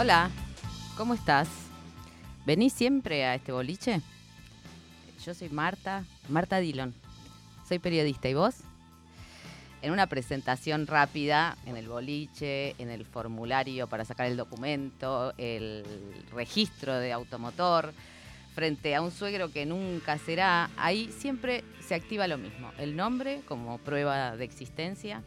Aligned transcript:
Hola, 0.00 0.30
¿cómo 0.96 1.12
estás? 1.12 1.48
¿Venís 2.46 2.72
siempre 2.72 3.24
a 3.24 3.34
este 3.34 3.50
boliche? 3.50 4.00
Yo 5.26 5.34
soy 5.34 5.48
Marta, 5.48 6.04
Marta 6.28 6.60
Dillon. 6.60 6.94
Soy 7.68 7.80
periodista, 7.80 8.28
¿y 8.28 8.34
vos? 8.34 8.58
En 9.82 9.90
una 9.90 10.06
presentación 10.06 10.86
rápida 10.86 11.58
en 11.66 11.76
el 11.76 11.88
boliche, 11.88 12.76
en 12.80 12.90
el 12.90 13.06
formulario 13.06 13.88
para 13.88 14.04
sacar 14.04 14.28
el 14.28 14.36
documento, 14.36 15.34
el 15.36 15.84
registro 16.30 16.96
de 16.96 17.12
automotor, 17.12 17.92
frente 18.54 18.94
a 18.94 19.02
un 19.02 19.10
suegro 19.10 19.50
que 19.50 19.66
nunca 19.66 20.16
será, 20.18 20.70
ahí 20.76 21.10
siempre 21.10 21.64
se 21.80 21.96
activa 21.96 22.28
lo 22.28 22.38
mismo. 22.38 22.70
El 22.78 22.94
nombre 22.94 23.40
como 23.48 23.78
prueba 23.78 24.36
de 24.36 24.44
existencia 24.44 25.24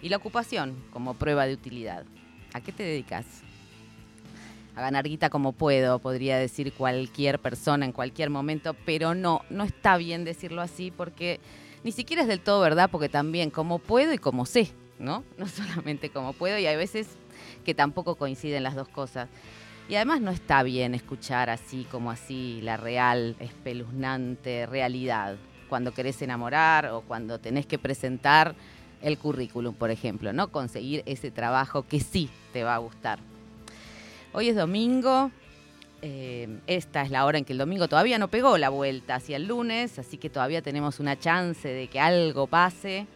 y 0.00 0.08
la 0.08 0.18
ocupación 0.18 0.84
como 0.92 1.14
prueba 1.14 1.46
de 1.46 1.54
utilidad. 1.54 2.04
¿A 2.52 2.60
qué 2.60 2.70
te 2.70 2.84
dedicas? 2.84 3.26
A 4.78 4.80
ganar 4.80 5.08
guita 5.08 5.28
como 5.28 5.54
puedo, 5.54 5.98
podría 5.98 6.38
decir 6.38 6.72
cualquier 6.72 7.40
persona 7.40 7.84
en 7.84 7.90
cualquier 7.90 8.30
momento, 8.30 8.76
pero 8.86 9.12
no, 9.12 9.40
no 9.50 9.64
está 9.64 9.96
bien 9.96 10.24
decirlo 10.24 10.62
así 10.62 10.92
porque 10.92 11.40
ni 11.82 11.90
siquiera 11.90 12.22
es 12.22 12.28
del 12.28 12.38
todo 12.38 12.60
verdad, 12.60 12.88
porque 12.88 13.08
también 13.08 13.50
como 13.50 13.80
puedo 13.80 14.12
y 14.12 14.18
como 14.18 14.46
sé, 14.46 14.70
¿no? 15.00 15.24
No 15.36 15.48
solamente 15.48 16.10
como 16.10 16.32
puedo 16.32 16.60
y 16.60 16.66
hay 16.66 16.76
veces 16.76 17.08
que 17.64 17.74
tampoco 17.74 18.14
coinciden 18.14 18.62
las 18.62 18.76
dos 18.76 18.86
cosas. 18.86 19.28
Y 19.88 19.96
además 19.96 20.20
no 20.20 20.30
está 20.30 20.62
bien 20.62 20.94
escuchar 20.94 21.50
así 21.50 21.84
como 21.90 22.12
así 22.12 22.60
la 22.62 22.76
real, 22.76 23.34
espeluznante 23.40 24.64
realidad 24.66 25.38
cuando 25.68 25.92
querés 25.92 26.22
enamorar 26.22 26.86
o 26.90 27.00
cuando 27.00 27.40
tenés 27.40 27.66
que 27.66 27.80
presentar 27.80 28.54
el 29.02 29.18
currículum, 29.18 29.74
por 29.74 29.90
ejemplo, 29.90 30.32
¿no? 30.32 30.52
Conseguir 30.52 31.02
ese 31.04 31.32
trabajo 31.32 31.82
que 31.82 31.98
sí 31.98 32.30
te 32.52 32.62
va 32.62 32.76
a 32.76 32.78
gustar. 32.78 33.18
Hoy 34.38 34.50
es 34.50 34.54
domingo, 34.54 35.32
eh, 36.00 36.60
esta 36.68 37.02
es 37.02 37.10
la 37.10 37.26
hora 37.26 37.38
en 37.38 37.44
que 37.44 37.54
el 37.54 37.58
domingo 37.58 37.88
todavía 37.88 38.20
no 38.20 38.28
pegó 38.28 38.56
la 38.56 38.68
vuelta 38.68 39.16
hacia 39.16 39.34
el 39.34 39.48
lunes, 39.48 39.98
así 39.98 40.16
que 40.16 40.30
todavía 40.30 40.62
tenemos 40.62 41.00
una 41.00 41.18
chance 41.18 41.66
de 41.66 41.88
que 41.88 41.98
algo 41.98 42.46
pase. 42.46 43.08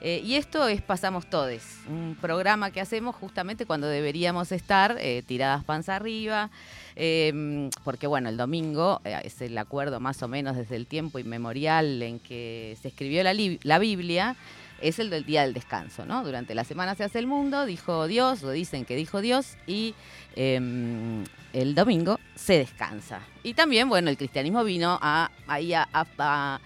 Eh, 0.00 0.22
y 0.24 0.36
esto 0.36 0.66
es 0.68 0.80
Pasamos 0.80 1.28
Todes, 1.28 1.62
un 1.90 2.16
programa 2.18 2.70
que 2.70 2.80
hacemos 2.80 3.14
justamente 3.16 3.66
cuando 3.66 3.86
deberíamos 3.86 4.50
estar 4.50 4.96
eh, 4.98 5.22
tiradas 5.26 5.62
panza 5.62 5.94
arriba, 5.94 6.50
em, 6.96 7.68
porque 7.84 8.06
bueno, 8.06 8.30
el 8.30 8.38
domingo 8.38 9.02
es 9.04 9.42
el 9.42 9.58
acuerdo 9.58 10.00
más 10.00 10.22
o 10.22 10.28
menos 10.28 10.56
desde 10.56 10.76
el 10.76 10.86
tiempo 10.86 11.18
inmemorial 11.18 12.02
en 12.02 12.18
que 12.18 12.78
se 12.80 12.88
escribió 12.88 13.22
la, 13.22 13.34
la 13.62 13.78
Biblia, 13.78 14.36
es 14.82 14.98
el 14.98 15.10
del 15.10 15.24
día 15.24 15.42
del 15.42 15.54
descanso, 15.54 16.04
¿no? 16.04 16.24
Durante 16.24 16.54
la 16.54 16.64
semana 16.64 16.94
se 16.94 17.04
hace 17.04 17.18
el 17.18 17.26
mundo, 17.26 17.64
dijo 17.66 18.06
Dios, 18.06 18.42
lo 18.42 18.50
dicen 18.50 18.84
que 18.84 18.96
dijo 18.96 19.20
Dios, 19.20 19.56
y 19.66 19.94
em, 20.36 21.24
el 21.52 21.74
domingo 21.74 22.18
se 22.34 22.58
descansa. 22.58 23.20
Y 23.42 23.54
también, 23.54 23.88
bueno, 23.88 24.10
el 24.10 24.16
cristianismo 24.16 24.64
vino 24.64 24.98
a, 25.00 25.30
ahí 25.46 25.72
a, 25.74 26.60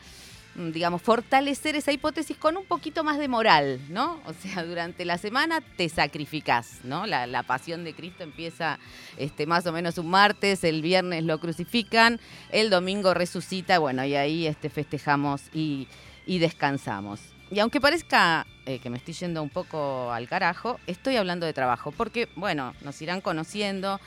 mm, 0.55 0.71
digamos, 0.71 1.03
fortalecer 1.03 1.77
esa 1.77 1.93
hipótesis 1.93 2.37
con 2.37 2.57
un 2.57 2.65
poquito 2.65 3.05
más 3.05 3.19
de 3.19 3.29
moral, 3.29 3.81
¿no? 3.89 4.21
O 4.27 4.33
sea, 4.33 4.65
durante 4.65 5.05
la 5.05 5.19
semana 5.19 5.61
te 5.61 5.89
sacrificás, 5.89 6.81
¿no? 6.85 7.07
La, 7.07 7.43
pasión 7.43 7.85
de 7.85 7.95
Cristo 7.95 8.23
empieza 8.23 8.79
este, 9.17 9.47
más 9.47 9.67
o 9.67 9.73
menos 9.73 9.99
un 9.99 10.09
martes, 10.09 10.65
el 10.65 10.83
viernes 10.83 11.25
lo 11.25 11.41
crucifican, 11.41 12.21
el 12.51 12.71
domingo 12.71 13.15
resucita, 13.15 13.79
bueno, 13.79 14.05
y 14.05 14.15
ahí 14.15 14.47
este, 14.47 14.71
festejamos 14.71 15.43
y 15.53 15.89
descansamos. 16.27 17.36
Y 17.51 17.61
aunque 17.61 17.81
parezca 17.81 18.47
eh, 18.65 18.81
que 18.81 18.91
me 18.91 18.97
estoy 18.97 19.15
yendo 19.15 19.43
un 19.43 19.51
poco 19.51 20.11
al 20.11 20.29
carajo, 20.29 20.81
estoy 20.87 21.17
hablando 21.17 21.47
de 21.47 21.53
trabajo, 21.53 21.93
porque, 21.93 22.29
bueno, 22.35 22.75
nos 22.83 23.01
irán 23.01 23.21
conociendo. 23.21 24.01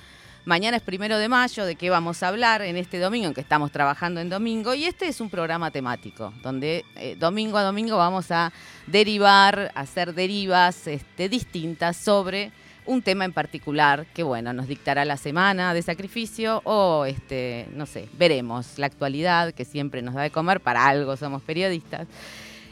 Mañana 0.43 0.77
es 0.77 0.83
primero 0.83 1.17
de 1.17 1.29
mayo, 1.29 1.65
de 1.65 1.75
qué 1.75 1.89
vamos 1.89 2.21
a 2.21 2.27
hablar 2.27 2.61
en 2.63 2.75
este 2.75 2.99
domingo, 2.99 3.27
en 3.27 3.33
que 3.33 3.41
estamos 3.41 3.71
trabajando 3.71 4.19
en 4.19 4.29
domingo, 4.29 4.73
y 4.73 4.85
este 4.85 5.07
es 5.07 5.21
un 5.21 5.29
programa 5.29 5.71
temático, 5.71 6.33
donde 6.43 6.83
eh, 6.95 7.15
domingo 7.17 7.57
a 7.57 7.63
domingo 7.63 7.97
vamos 7.97 8.29
a 8.31 8.51
derivar, 8.87 9.71
hacer 9.73 10.13
derivas 10.13 10.87
este, 10.87 11.29
distintas 11.29 11.95
sobre 11.95 12.51
un 12.85 13.01
tema 13.01 13.23
en 13.23 13.31
particular 13.31 14.05
que, 14.13 14.23
bueno, 14.23 14.51
nos 14.51 14.67
dictará 14.67 15.05
la 15.05 15.15
semana 15.15 15.73
de 15.73 15.81
sacrificio 15.81 16.61
o, 16.65 17.05
este, 17.05 17.67
no 17.73 17.85
sé, 17.85 18.09
veremos 18.17 18.77
la 18.79 18.87
actualidad 18.87 19.53
que 19.53 19.63
siempre 19.63 20.01
nos 20.01 20.15
da 20.15 20.23
de 20.23 20.31
comer, 20.31 20.59
para 20.59 20.87
algo 20.87 21.15
somos 21.15 21.41
periodistas. 21.41 22.07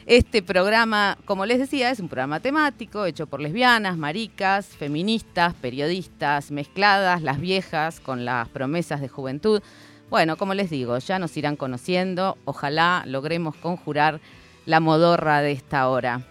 Este 0.08 0.42
programa, 0.42 1.18
como 1.26 1.44
les 1.44 1.58
decía, 1.58 1.90
es 1.90 2.00
un 2.00 2.08
programa 2.08 2.40
temático 2.40 3.04
hecho 3.04 3.26
por 3.26 3.40
lesbianas, 3.40 3.98
maricas, 3.98 4.64
feministas, 4.64 5.52
periodistas, 5.52 6.50
mezcladas, 6.50 7.20
las 7.20 7.38
viejas 7.38 8.00
con 8.00 8.24
las 8.24 8.48
promesas 8.48 9.02
de 9.02 9.08
juventud. 9.08 9.60
Bueno, 10.08 10.38
como 10.38 10.54
les 10.54 10.70
digo, 10.70 10.96
ya 10.96 11.18
nos 11.18 11.36
irán 11.36 11.56
conociendo. 11.56 12.38
Ojalá 12.46 13.02
logremos 13.06 13.54
conjurar 13.56 14.22
la 14.64 14.80
modorra 14.80 15.42
de 15.42 15.52
esta 15.52 15.86
hora. 15.90 16.22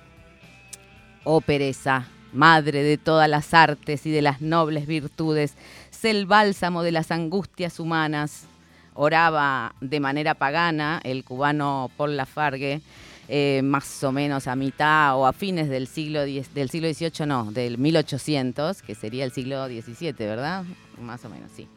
Oh 1.23 1.39
pereza, 1.39 2.07
madre 2.33 2.81
de 2.81 2.97
todas 2.97 3.29
las 3.29 3.53
artes 3.53 4.07
y 4.07 4.11
de 4.11 4.23
las 4.23 4.41
nobles 4.41 4.88
virtudes, 4.88 5.53
sé 5.91 6.09
el 6.09 6.25
bálsamo 6.25 6.81
de 6.81 6.94
las 6.94 7.11
angustias 7.11 7.79
humanas. 7.79 8.47
Oraba 8.95 9.75
de 9.81 9.99
manera 9.99 10.33
pagana 10.33 10.99
el 11.03 11.23
cubano 11.23 11.91
Paul 11.95 12.17
Lafargue 12.17 12.81
eh, 13.29 13.61
más 13.63 14.03
o 14.03 14.11
menos 14.11 14.47
a 14.47 14.55
mitad 14.55 15.17
o 15.17 15.25
a 15.25 15.33
fines 15.33 15.69
del 15.69 15.88
siglo, 15.88 16.21
del 16.21 16.69
siglo 16.69 16.93
XVIII, 16.93 17.25
no, 17.27 17.51
del 17.51 17.77
1800, 17.77 18.81
que 18.81 18.95
sería 18.95 19.25
el 19.25 19.31
siglo 19.31 19.67
XVII, 19.67 20.13
¿verdad? 20.19 20.63
Más 20.99 21.23
o 21.25 21.29
menos, 21.29 21.51
sí. 21.55 21.67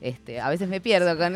Este, 0.00 0.40
a 0.40 0.48
veces 0.48 0.68
me 0.68 0.80
pierdo 0.80 1.16
con 1.16 1.34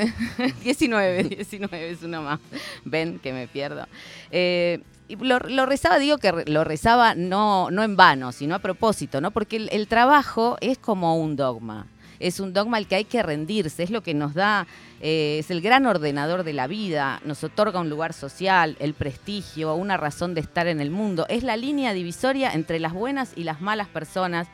19, 0.62 1.24
19 1.24 1.90
es 1.90 2.02
uno 2.02 2.22
más. 2.22 2.40
Ven 2.84 3.18
que 3.18 3.32
me 3.32 3.48
pierdo. 3.48 3.86
Eh, 4.30 4.80
y 5.08 5.16
lo, 5.16 5.38
rezaba, 5.38 5.98
digo 5.98 6.18
que 6.18 6.44
lo 6.46 6.64
rezaba 6.64 7.14
no, 7.14 7.70
no 7.70 7.82
en 7.82 7.96
vano, 7.96 8.30
sino 8.32 8.54
a 8.54 8.58
propósito, 8.58 9.22
¿no? 9.22 9.30
Porque 9.30 9.56
el 9.56 9.88
trabajo 9.88 10.58
es 10.60 10.76
como 10.76 11.16
un 11.16 11.34
dogma 11.34 11.86
es 12.20 12.40
un 12.40 12.52
dogma 12.52 12.76
al 12.76 12.86
que 12.86 12.96
hay 12.96 13.04
que 13.04 13.22
rendirse, 13.22 13.82
es 13.82 13.90
lo 13.90 14.02
que 14.02 14.14
nos 14.14 14.34
da, 14.34 14.66
eh, 15.00 15.38
es 15.40 15.50
el 15.50 15.60
gran 15.60 15.86
ordenador 15.86 16.42
de 16.42 16.52
la 16.52 16.66
vida, 16.66 17.20
nos 17.24 17.44
otorga 17.44 17.80
un 17.80 17.90
lugar 17.90 18.12
social, 18.12 18.76
el 18.80 18.94
prestigio, 18.94 19.74
una 19.74 19.96
razón 19.96 20.34
de 20.34 20.40
estar 20.40 20.66
en 20.66 20.80
el 20.80 20.90
mundo, 20.90 21.26
es 21.28 21.42
la 21.42 21.56
línea 21.56 21.92
divisoria 21.92 22.52
entre 22.52 22.80
las 22.80 22.92
buenas 22.92 23.32
y 23.36 23.44
las 23.44 23.60
malas 23.60 23.88
personas, 23.88 24.48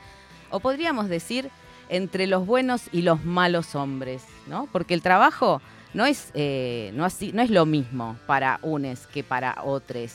o 0.50 0.60
podríamos 0.60 1.08
decir 1.08 1.50
entre 1.88 2.26
los 2.26 2.46
buenos 2.46 2.82
y 2.92 3.02
los 3.02 3.24
malos 3.24 3.74
hombres, 3.74 4.22
¿no? 4.46 4.68
Porque 4.72 4.94
el 4.94 5.02
trabajo 5.02 5.60
no 5.92 6.06
es, 6.06 6.30
eh, 6.34 6.90
no, 6.94 7.04
así, 7.04 7.32
no 7.32 7.42
es 7.42 7.50
lo 7.50 7.66
mismo 7.66 8.16
para 8.26 8.58
unos 8.62 9.06
que 9.06 9.22
para 9.22 9.62
otros. 9.62 10.12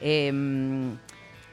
Em, 0.00 0.96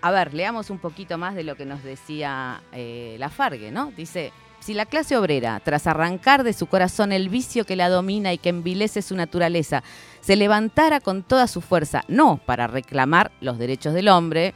a 0.02 0.12
ver, 0.12 0.34
leamos 0.34 0.70
un 0.70 0.80
poquito 0.80 1.18
más 1.18 1.34
de 1.34 1.44
lo 1.44 1.56
que 1.56 1.66
nos 1.66 1.84
decía 1.84 2.62
eh, 2.72 3.16
Lafargue, 3.20 3.72
¿no? 3.72 3.92
Dice, 3.96 4.32
si 4.64 4.74
la 4.74 4.86
clase 4.86 5.18
obrera, 5.18 5.60
tras 5.60 5.88
arrancar 5.88 6.44
de 6.44 6.54
su 6.54 6.68
corazón 6.68 7.12
el 7.12 7.28
vicio 7.28 7.66
que 7.66 7.76
la 7.76 7.90
domina 7.90 8.32
y 8.32 8.38
que 8.38 8.48
envilece 8.48 9.02
su 9.02 9.14
naturaleza, 9.14 9.84
se 10.22 10.38
levantara 10.38 11.02
con 11.02 11.22
toda 11.22 11.48
su 11.48 11.60
fuerza, 11.60 12.06
no 12.08 12.40
para 12.46 12.68
reclamar 12.68 13.34
los 13.42 13.58
derechos 13.58 13.94
del 13.94 14.08
hombre, 14.08 14.54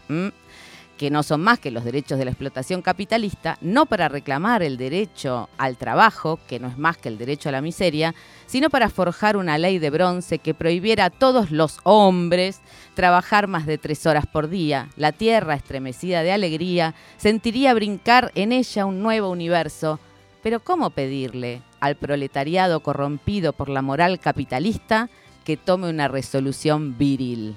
que 0.97 1.11
no 1.11 1.23
son 1.23 1.41
más 1.41 1.59
que 1.59 1.71
los 1.71 1.85
derechos 1.85 2.17
de 2.17 2.25
la 2.25 2.31
explotación 2.31 2.81
capitalista, 2.81 3.57
no 3.61 3.85
para 3.85 4.09
reclamar 4.09 4.63
el 4.63 4.77
derecho 4.77 5.47
al 5.57 5.77
trabajo, 5.77 6.39
que 6.47 6.59
no 6.59 6.67
es 6.67 6.77
más 6.77 6.97
que 6.97 7.09
el 7.09 7.17
derecho 7.17 7.49
a 7.49 7.51
la 7.51 7.61
miseria, 7.61 8.15
sino 8.47 8.69
para 8.69 8.89
forjar 8.89 9.37
una 9.37 9.57
ley 9.57 9.79
de 9.79 9.89
bronce 9.89 10.39
que 10.39 10.53
prohibiera 10.53 11.05
a 11.05 11.09
todos 11.09 11.51
los 11.51 11.79
hombres 11.83 12.61
trabajar 12.95 13.47
más 13.47 13.65
de 13.65 13.77
tres 13.77 14.05
horas 14.05 14.25
por 14.25 14.49
día. 14.49 14.89
La 14.97 15.11
tierra, 15.11 15.53
estremecida 15.53 16.23
de 16.23 16.31
alegría, 16.31 16.95
sentiría 17.17 17.73
brincar 17.73 18.31
en 18.35 18.51
ella 18.51 18.85
un 18.85 19.03
nuevo 19.03 19.29
universo. 19.29 19.99
Pero 20.41 20.59
¿cómo 20.61 20.89
pedirle 20.89 21.61
al 21.79 21.95
proletariado 21.95 22.79
corrompido 22.79 23.53
por 23.53 23.69
la 23.69 23.81
moral 23.81 24.19
capitalista 24.19 25.09
que 25.43 25.57
tome 25.57 25.89
una 25.89 26.07
resolución 26.07 26.97
viril? 26.97 27.55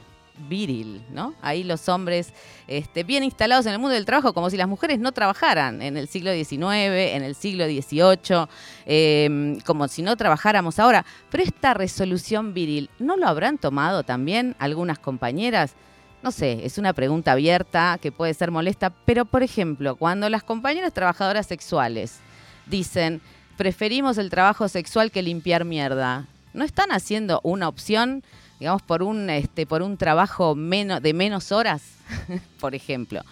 Viril, 0.49 1.03
¿no? 1.11 1.35
Ahí 1.43 1.65
los 1.65 1.89
hombres 1.89 2.33
este, 2.67 3.05
bien 3.05 3.23
instalados 3.23 3.67
en 3.67 3.73
el 3.73 3.79
mundo 3.79 3.95
del 3.95 4.05
trabajo, 4.05 4.33
como 4.33 4.51
si 4.51 4.57
las 4.57 4.69
mujeres 4.69 4.99
no 4.99 5.13
trabajaran 5.13 5.83
en 5.83 5.97
el 5.97 6.09
siglo 6.09 6.33
XIX, 6.33 7.15
en 7.15 7.23
el 7.23 7.35
siglo 7.35 7.65
XVIII, 7.67 8.47
em, 8.87 9.61
como 9.61 9.89
si 9.89 10.03
no 10.03 10.17
trabajáramos 10.17 10.79
ahora. 10.79 11.05
Pero 11.31 11.43
esta 11.43 11.75
resolución 11.75 12.55
viril, 12.55 12.91
¿no 12.99 13.17
lo 13.17 13.27
habrán 13.27 13.59
tomado 13.59 14.03
también 14.03 14.57
algunas 14.59 14.99
compañeras? 14.99 15.75
No 16.23 16.31
sé, 16.31 16.65
es 16.65 16.77
una 16.79 16.93
pregunta 16.93 17.33
abierta 17.33 17.99
que 18.01 18.13
puede 18.13 18.35
ser 18.35 18.51
molesta, 18.51 18.91
pero 18.91 19.25
por 19.25 19.43
ejemplo, 19.43 19.97
cuando 19.97 20.29
las 20.29 20.43
compañeras 20.43 20.93
trabajadoras 20.93 21.47
sexuales 21.47 22.19
dicen, 22.67 23.21
preferimos 23.57 24.19
el 24.19 24.31
trabajo 24.31 24.69
sexual 24.69 25.11
que 25.11 25.23
limpiar 25.23 25.65
mierda, 25.65 26.27
¿no 26.53 26.65
están 26.65 26.93
haciendo 26.93 27.41
una 27.43 27.69
opción 27.69 28.23
digamos, 28.61 28.83
por 28.83 29.03
un, 29.03 29.31
este, 29.31 29.67
por 29.67 29.83
un 29.83 29.97
trabajo 29.97 30.55
menos, 30.55 31.03
de 31.03 31.15
menos 31.15 31.51
horas, 31.51 31.83
por 32.61 32.75
ejemplo. 32.75 33.23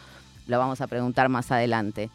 Lo 0.46 0.58
vamos 0.58 0.80
a 0.80 0.86
preguntar 0.86 1.28
más 1.28 1.52
adelante. 1.52 2.08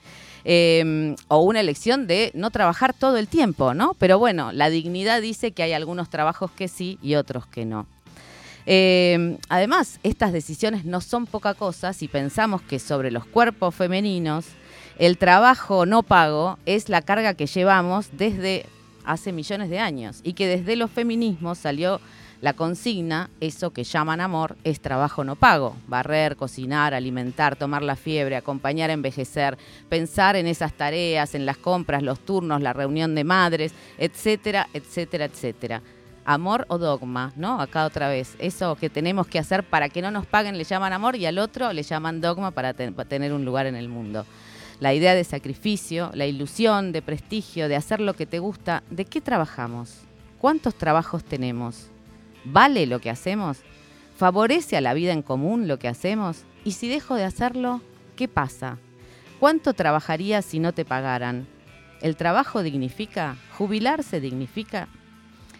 Em, 0.44 1.16
o 1.28 1.38
una 1.38 1.60
elección 1.60 2.08
de 2.08 2.32
no 2.34 2.50
trabajar 2.50 2.94
todo 2.94 3.18
el 3.18 3.28
tiempo, 3.28 3.76
¿no? 3.76 3.94
Pero 3.94 4.18
bueno, 4.18 4.52
la 4.52 4.70
dignidad 4.70 5.22
dice 5.22 5.52
que 5.52 5.64
hay 5.64 5.74
algunos 5.74 6.10
trabajos 6.10 6.52
que 6.52 6.68
sí 6.68 6.98
y 7.02 7.16
otros 7.16 7.46
que 7.46 7.64
no. 7.66 7.86
Em, 8.66 9.38
además, 9.48 10.00
estas 10.04 10.34
decisiones 10.34 10.84
no 10.84 11.00
son 11.00 11.28
poca 11.28 11.54
cosa 11.54 11.94
si 11.94 12.08
pensamos 12.08 12.62
que 12.62 12.80
sobre 12.80 13.12
los 13.12 13.26
cuerpos 13.26 13.76
femeninos 13.76 14.46
el 14.98 15.18
trabajo 15.18 15.86
no 15.86 16.02
pago 16.02 16.58
es 16.66 16.90
la 16.90 17.02
carga 17.02 17.34
que 17.34 17.46
llevamos 17.46 18.08
desde 18.14 18.66
hace 19.06 19.32
millones 19.32 19.70
de 19.70 19.80
años 19.80 20.22
y 20.24 20.34
que 20.34 20.48
desde 20.48 20.76
los 20.76 20.92
feminismos 20.92 21.58
salió 21.58 22.00
la 22.44 22.52
consigna, 22.52 23.30
eso 23.40 23.72
que 23.72 23.86
llaman 23.86 24.20
amor, 24.20 24.58
es 24.66 24.82
trabajo 24.82 25.24
no 25.24 25.38
pago. 25.38 25.78
Barrer, 25.88 26.36
cocinar, 26.36 26.94
alimentar, 26.94 27.56
tomar 27.56 27.82
la 27.84 27.96
fiebre, 27.96 28.36
acompañar 28.36 28.90
a 28.90 28.94
envejecer, 28.94 29.58
pensar 29.88 30.36
en 30.36 30.48
esas 30.48 30.74
tareas, 30.74 31.36
en 31.36 31.46
las 31.46 31.56
compras, 31.56 32.04
los 32.04 32.20
turnos, 32.20 32.62
la 32.62 32.74
reunión 32.74 33.16
de 33.16 33.24
madres, 33.24 33.72
etcétera, 33.98 34.68
etcétera, 34.74 35.24
etcétera. 35.24 35.82
Amor 36.26 36.66
o 36.68 36.78
dogma, 36.78 37.32
¿no? 37.38 37.62
Acá 37.62 37.86
otra 37.86 38.10
vez. 38.10 38.36
Eso 38.40 38.76
que 38.76 38.90
tenemos 38.90 39.26
que 39.26 39.40
hacer 39.40 39.64
para 39.64 39.88
que 39.88 40.02
no 40.02 40.12
nos 40.12 40.26
paguen 40.26 40.58
le 40.58 40.66
llaman 40.66 40.92
amor 40.92 41.16
y 41.16 41.26
al 41.26 41.40
otro 41.40 41.72
le 41.72 41.84
llaman 41.84 42.20
dogma 42.20 42.52
para, 42.52 42.74
para 42.74 43.08
tener 43.08 43.32
un 43.32 43.46
lugar 43.46 43.68
en 43.68 43.78
el 43.78 43.88
mundo 43.88 44.26
la 44.82 44.94
idea 44.94 45.16
de 45.16 45.24
sacrificio, 45.24 46.12
la 46.14 46.26
ilusión 46.26 46.92
de 46.92 47.02
prestigio, 47.02 47.70
de 47.70 47.78
hacer 47.78 48.02
lo 48.02 48.16
que 48.16 48.26
te 48.26 48.40
gusta, 48.40 48.84
¿de 48.90 49.06
qué 49.06 49.22
trabajamos? 49.22 50.02
¿Cuántos 50.40 50.76
trabajos 50.76 51.24
tenemos? 51.24 51.93
¿Vale 52.46 52.86
lo 52.86 53.00
que 53.00 53.10
hacemos? 53.10 53.60
¿Favorece 54.18 54.78
a 54.78 54.82
la 54.82 54.94
vida 54.94 55.14
en 55.14 55.22
común 55.22 55.68
lo 55.68 55.80
que 55.80 55.88
hacemos? 55.88 56.44
Y 56.66 56.72
si 56.72 56.88
dejo 56.88 57.16
de 57.16 57.24
hacerlo, 57.24 57.82
¿qué 58.16 58.28
pasa? 58.28 58.78
¿Cuánto 59.40 59.74
trabajaría 59.74 60.42
si 60.42 60.60
no 60.60 60.74
te 60.74 60.86
pagaran? 60.86 61.48
¿El 62.02 62.16
trabajo 62.16 62.64
dignifica? 62.64 63.38
¿Jubilarse 63.58 64.20
dignifica? 64.20 64.88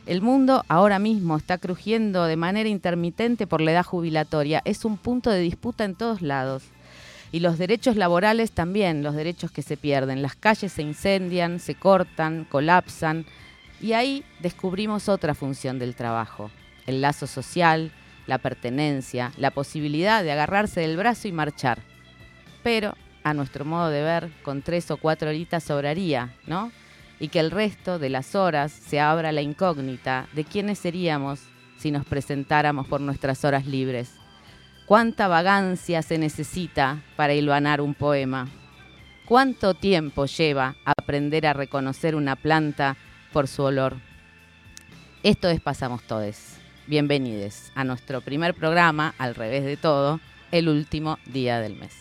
El 0.06 0.22
mundo 0.22 0.66
ahora 0.68 1.00
mismo 1.00 1.38
está 1.38 1.58
crujiendo 1.58 2.26
de 2.26 2.36
manera 2.36 2.68
intermitente 2.68 3.48
por 3.48 3.62
la 3.62 3.72
edad 3.72 3.86
jubilatoria. 3.86 4.62
Es 4.66 4.84
un 4.84 4.98
punto 4.98 5.30
de 5.30 5.40
disputa 5.40 5.86
en 5.86 5.96
todos 5.96 6.22
lados. 6.22 6.64
Y 7.32 7.40
los 7.40 7.58
derechos 7.58 7.96
laborales 7.96 8.52
también, 8.52 9.02
los 9.02 9.16
derechos 9.16 9.52
que 9.52 9.62
se 9.62 9.78
pierden. 9.78 10.22
Las 10.22 10.36
calles 10.36 10.74
se 10.74 10.82
incendian, 10.82 11.60
se 11.60 11.76
cortan, 11.76 12.46
colapsan. 12.46 13.26
Y 13.82 13.94
ahí 13.94 14.26
descubrimos 14.42 15.08
otra 15.08 15.34
función 15.34 15.80
del 15.80 15.96
trabajo, 15.96 16.52
el 16.86 17.02
lazo 17.02 17.28
social, 17.28 17.92
la 18.28 18.38
pertenencia, 18.38 19.32
la 19.38 19.52
posibilidad 19.52 20.24
de 20.24 20.32
agarrarse 20.32 20.82
del 20.82 20.98
brazo 20.98 21.28
y 21.28 21.32
marchar. 21.32 21.80
Pero, 22.64 22.96
a 23.24 23.34
nuestro 23.34 23.66
modo 23.66 23.90
de 23.90 24.04
ver, 24.04 24.32
con 24.44 24.62
tres 24.62 24.90
o 24.92 24.98
cuatro 24.98 25.30
horitas 25.30 25.64
sobraría, 25.64 26.34
¿no? 26.48 26.72
Y 27.20 27.30
que 27.30 27.40
el 27.40 27.52
resto 27.52 28.00
de 28.00 28.10
las 28.10 28.36
horas 28.36 28.72
se 28.72 29.00
abra 29.00 29.32
la 29.32 29.42
incógnita 29.42 30.28
de 30.34 30.44
quiénes 30.44 30.80
seríamos 30.80 31.42
si 31.78 31.92
nos 31.92 32.06
presentáramos 32.06 32.88
por 32.88 33.02
nuestras 33.02 33.44
horas 33.46 33.66
libres. 33.66 34.16
¿Cuánta 34.86 35.28
vagancia 35.28 36.02
se 36.02 36.18
necesita 36.18 37.02
para 37.16 37.34
hilvanar 37.34 37.80
un 37.82 37.94
poema? 37.94 38.50
¿Cuánto 39.26 39.74
tiempo 39.74 40.26
lleva 40.26 40.76
aprender 40.84 41.48
a 41.48 41.54
reconocer 41.54 42.16
una 42.16 42.36
planta 42.36 42.98
por 43.32 43.48
su 43.48 43.64
olor? 43.64 43.98
Esto 45.24 45.48
es 45.48 45.62
Pasamos 45.62 46.04
Todes. 46.04 46.63
Bienvenidos 46.86 47.72
a 47.76 47.86
nuestro 47.86 48.20
primer 48.20 48.54
programa, 48.54 49.14
al 49.18 49.36
revés 49.36 49.64
de 49.64 49.78
todo, 49.78 50.20
el 50.52 50.68
último 50.68 51.18
día 51.26 51.62
del 51.62 51.78
mes. 51.78 51.94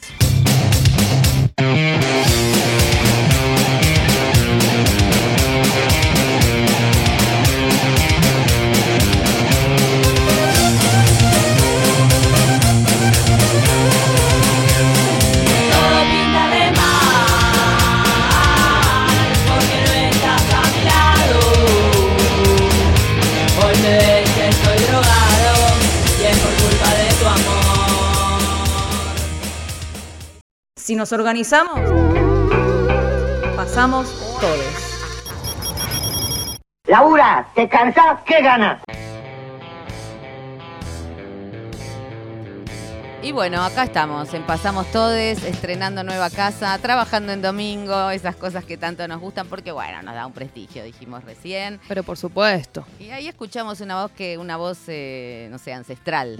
Si 30.82 30.96
nos 30.96 31.12
organizamos, 31.12 31.78
pasamos 33.54 34.10
todos. 34.40 34.66
Laura, 36.88 37.46
¿te 37.54 37.68
cansás? 37.68 38.18
¿Qué 38.24 38.42
ganas? 38.42 38.82
Y 43.24 43.30
bueno, 43.30 43.62
acá 43.62 43.84
estamos, 43.84 44.34
en 44.34 44.42
Pasamos 44.42 44.90
Todes, 44.90 45.44
estrenando 45.44 46.02
nueva 46.02 46.28
casa, 46.28 46.76
trabajando 46.78 47.32
en 47.32 47.40
domingo, 47.40 48.10
esas 48.10 48.34
cosas 48.34 48.64
que 48.64 48.76
tanto 48.76 49.06
nos 49.06 49.20
gustan, 49.20 49.46
porque 49.46 49.70
bueno, 49.70 50.02
nos 50.02 50.14
da 50.14 50.26
un 50.26 50.32
prestigio, 50.32 50.82
dijimos 50.82 51.22
recién. 51.22 51.78
Pero 51.86 52.02
por 52.02 52.18
supuesto. 52.18 52.84
Y 52.98 53.10
ahí 53.10 53.28
escuchamos 53.28 53.80
una 53.80 54.02
voz 54.02 54.10
que, 54.10 54.38
una 54.38 54.56
voz, 54.56 54.80
eh, 54.88 55.46
no 55.52 55.58
sé, 55.58 55.72
ancestral. 55.72 56.36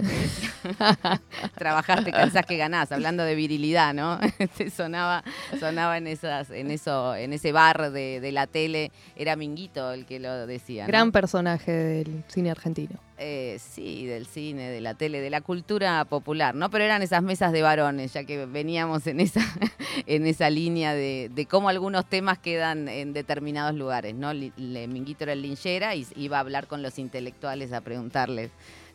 Trabajaste, 1.55 2.11
cansás 2.11 2.45
que 2.45 2.57
ganás, 2.57 2.91
hablando 2.91 3.23
de 3.23 3.35
virilidad, 3.35 3.93
¿no? 3.93 4.19
Este, 4.37 4.69
sonaba, 4.69 5.23
sonaba 5.61 5.97
en 5.97 6.07
esas, 6.07 6.49
en 6.49 6.69
eso, 6.69 7.15
en 7.15 7.31
ese 7.31 7.53
bar 7.53 7.91
de, 7.91 8.31
la 8.33 8.45
tele, 8.45 8.91
era 9.15 9.37
Minguito 9.37 9.93
el 9.93 10.05
que 10.05 10.19
lo 10.19 10.45
decía. 10.47 10.85
Gran 10.85 11.13
personaje 11.13 11.71
del 11.71 12.25
cine 12.27 12.51
argentino. 12.51 12.99
Eh, 13.25 13.57
sí, 13.57 14.05
del 14.05 14.25
cine, 14.25 14.69
de 14.69 14.81
la 14.81 14.95
tele, 14.95 15.21
de 15.21 15.29
la 15.29 15.39
cultura 15.39 16.03
popular, 16.03 16.55
¿no? 16.55 16.69
Pero 16.69 16.83
eran 16.83 17.01
esas 17.01 17.23
mesas 17.23 17.53
de 17.53 17.61
varones, 17.61 18.11
ya 18.11 18.25
que 18.25 18.45
veníamos 18.45 19.07
en 19.07 19.21
esa, 19.21 19.39
en 20.07 20.27
esa 20.27 20.49
línea 20.49 20.93
de, 20.93 21.47
cómo 21.49 21.69
algunos 21.69 22.05
temas 22.05 22.37
quedan 22.37 22.89
en 22.89 23.13
determinados 23.13 23.75
lugares, 23.75 24.13
¿no? 24.13 24.33
Le, 24.33 24.51
Minguito 24.89 25.23
era 25.23 25.31
el 25.31 25.41
linchera 25.41 25.95
y 25.95 26.05
iba 26.17 26.35
a 26.35 26.41
hablar 26.41 26.67
con 26.67 26.81
los 26.81 26.99
intelectuales 26.99 27.71
a 27.71 27.79
preguntarles, 27.79 28.51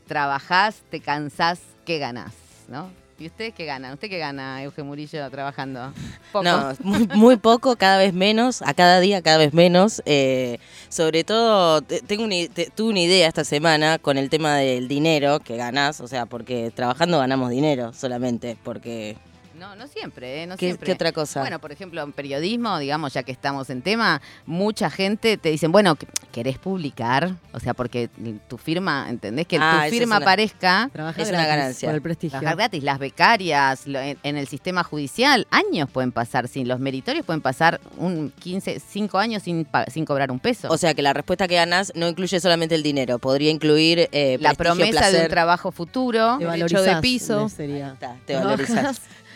¿trabajás, 0.06 0.82
te 0.90 1.00
cansás, 1.00 1.62
qué 1.86 1.98
ganás? 1.98 2.34
¿no? 2.68 2.90
¿Y 3.20 3.26
ustedes 3.26 3.52
qué 3.52 3.64
ganan? 3.64 3.94
¿Usted 3.94 4.08
qué 4.08 4.18
gana, 4.18 4.62
Euge 4.62 4.84
Murillo, 4.84 5.28
trabajando? 5.28 5.92
¿Poco? 6.32 6.44
No, 6.44 6.72
muy, 7.16 7.36
poco, 7.36 7.74
cada 7.74 7.98
vez 7.98 8.14
menos, 8.14 8.62
a 8.62 8.74
cada 8.74 9.00
día 9.00 9.22
cada 9.22 9.38
vez 9.38 9.52
menos. 9.52 10.00
Eh, 10.06 10.60
sobre 10.88 11.24
todo, 11.24 11.82
tengo 11.82 12.28
tuve 12.76 12.90
una 12.90 13.00
idea 13.00 13.26
esta 13.26 13.42
semana 13.42 13.98
con 13.98 14.18
el 14.18 14.30
tema 14.30 14.58
del 14.58 14.86
dinero 14.86 15.40
que 15.40 15.56
ganás, 15.56 16.00
o 16.00 16.06
sea, 16.06 16.26
porque 16.26 16.70
trabajando 16.72 17.18
ganamos 17.18 17.50
dinero 17.50 17.92
solamente, 17.92 18.56
porque 18.62 19.16
no, 19.58 19.74
no 19.74 19.86
siempre, 19.88 20.42
¿eh? 20.42 20.46
No 20.46 20.56
¿Qué, 20.56 20.66
siempre. 20.66 20.86
¿Qué 20.86 20.92
otra 20.92 21.12
cosa? 21.12 21.40
Bueno, 21.40 21.58
por 21.58 21.72
ejemplo, 21.72 22.02
en 22.02 22.12
periodismo, 22.12 22.78
digamos, 22.78 23.12
ya 23.12 23.22
que 23.22 23.32
estamos 23.32 23.68
en 23.70 23.82
tema, 23.82 24.22
mucha 24.46 24.88
gente 24.88 25.36
te 25.36 25.50
dicen, 25.50 25.72
bueno, 25.72 25.96
¿querés 26.32 26.58
publicar? 26.58 27.34
O 27.52 27.60
sea, 27.60 27.74
porque 27.74 28.08
tu 28.46 28.56
firma, 28.56 29.06
¿entendés? 29.08 29.46
Que 29.46 29.56
tu 29.56 29.64
ah, 29.64 29.86
firma 29.90 30.16
aparezca. 30.16 30.90
es 31.16 31.28
una 31.28 31.46
ganancia. 31.46 31.88
Por 31.88 31.96
el 31.96 32.02
prestigio. 32.02 32.38
Trabajar 32.38 32.56
gratis. 32.56 32.82
Las 32.82 32.98
becarias, 32.98 33.82
en, 33.86 34.36
el 34.36 34.46
sistema 34.46 34.84
judicial, 34.84 35.46
años 35.50 35.90
pueden 35.90 36.12
pasar 36.12 36.48
sin. 36.48 36.68
Los 36.68 36.80
meritorios 36.80 37.26
pueden 37.26 37.40
pasar 37.40 37.80
un 37.96 38.30
15, 38.30 38.80
5 38.80 39.18
años 39.18 39.42
sin, 39.42 39.66
sin 39.92 40.04
cobrar 40.04 40.30
un 40.30 40.38
peso. 40.38 40.68
O 40.70 40.78
sea, 40.78 40.94
que 40.94 41.02
la 41.02 41.12
respuesta 41.12 41.48
que 41.48 41.56
ganas 41.56 41.92
no 41.94 42.06
incluye 42.08 42.38
solamente 42.40 42.74
el 42.74 42.82
dinero, 42.82 43.18
podría 43.18 43.50
incluir 43.50 44.08
eh, 44.12 44.38
la 44.40 44.54
promesa 44.54 45.10
de 45.10 45.22
un 45.22 45.28
trabajo 45.28 45.72
futuro, 45.72 46.38
derecho 46.38 46.82
de 46.82 46.96
piso. 47.00 47.48
Sería. 47.48 47.96
te 48.24 48.36
valorizas. 48.36 49.00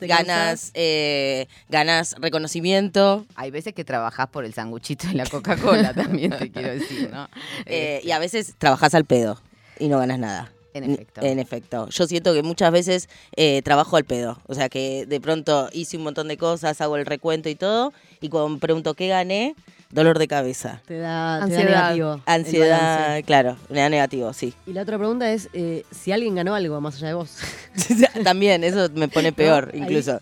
ganas, 0.00 0.70
eh, 0.74 1.46
ganas 1.68 2.14
reconocimiento. 2.18 3.26
Hay 3.34 3.50
veces 3.50 3.74
que 3.74 3.84
trabajás 3.84 4.28
por 4.28 4.44
el 4.44 4.54
sanguchito 4.54 5.08
y 5.10 5.14
la 5.14 5.26
Coca-Cola 5.26 5.94
también, 5.94 6.36
te 6.38 6.50
quiero 6.50 6.70
decir, 6.70 7.10
¿no? 7.10 7.28
Eh, 7.66 8.00
y 8.04 8.10
a 8.10 8.18
veces 8.18 8.54
trabajás 8.58 8.94
al 8.94 9.04
pedo 9.04 9.40
y 9.78 9.88
no 9.88 9.98
ganas 9.98 10.18
nada. 10.18 10.52
En 10.74 10.90
efecto. 10.90 11.20
En 11.22 11.38
efecto. 11.38 11.88
Yo 11.90 12.06
siento 12.06 12.32
que 12.32 12.42
muchas 12.42 12.72
veces 12.72 13.08
eh, 13.36 13.60
trabajo 13.62 13.96
al 13.96 14.04
pedo. 14.04 14.40
O 14.46 14.54
sea 14.54 14.68
que 14.68 15.04
de 15.06 15.20
pronto 15.20 15.68
hice 15.72 15.98
un 15.98 16.04
montón 16.04 16.28
de 16.28 16.38
cosas, 16.38 16.80
hago 16.80 16.96
el 16.96 17.04
recuento 17.04 17.48
y 17.48 17.54
todo, 17.54 17.92
y 18.20 18.28
cuando 18.30 18.58
pregunto 18.58 18.94
qué 18.94 19.08
gané, 19.08 19.54
dolor 19.92 20.18
de 20.18 20.26
cabeza. 20.26 20.80
Te 20.86 20.98
da, 20.98 21.36
Ansiedad. 21.42 21.64
negativo. 21.64 22.20
Ansiedad, 22.26 23.22
claro, 23.24 23.56
me 23.68 23.80
da 23.80 23.88
negativo, 23.88 24.32
sí. 24.32 24.54
Y 24.66 24.72
la 24.72 24.82
otra 24.82 24.98
pregunta 24.98 25.30
es 25.30 25.48
eh, 25.52 25.84
si 25.90 26.10
alguien 26.10 26.34
ganó 26.34 26.54
algo 26.54 26.80
más 26.80 26.96
allá 26.96 27.08
de 27.08 27.14
vos. 27.14 27.36
También, 28.24 28.64
eso 28.64 28.88
me 28.94 29.08
pone 29.08 29.32
peor, 29.32 29.70
incluso. 29.74 30.14
ahí 30.14 30.18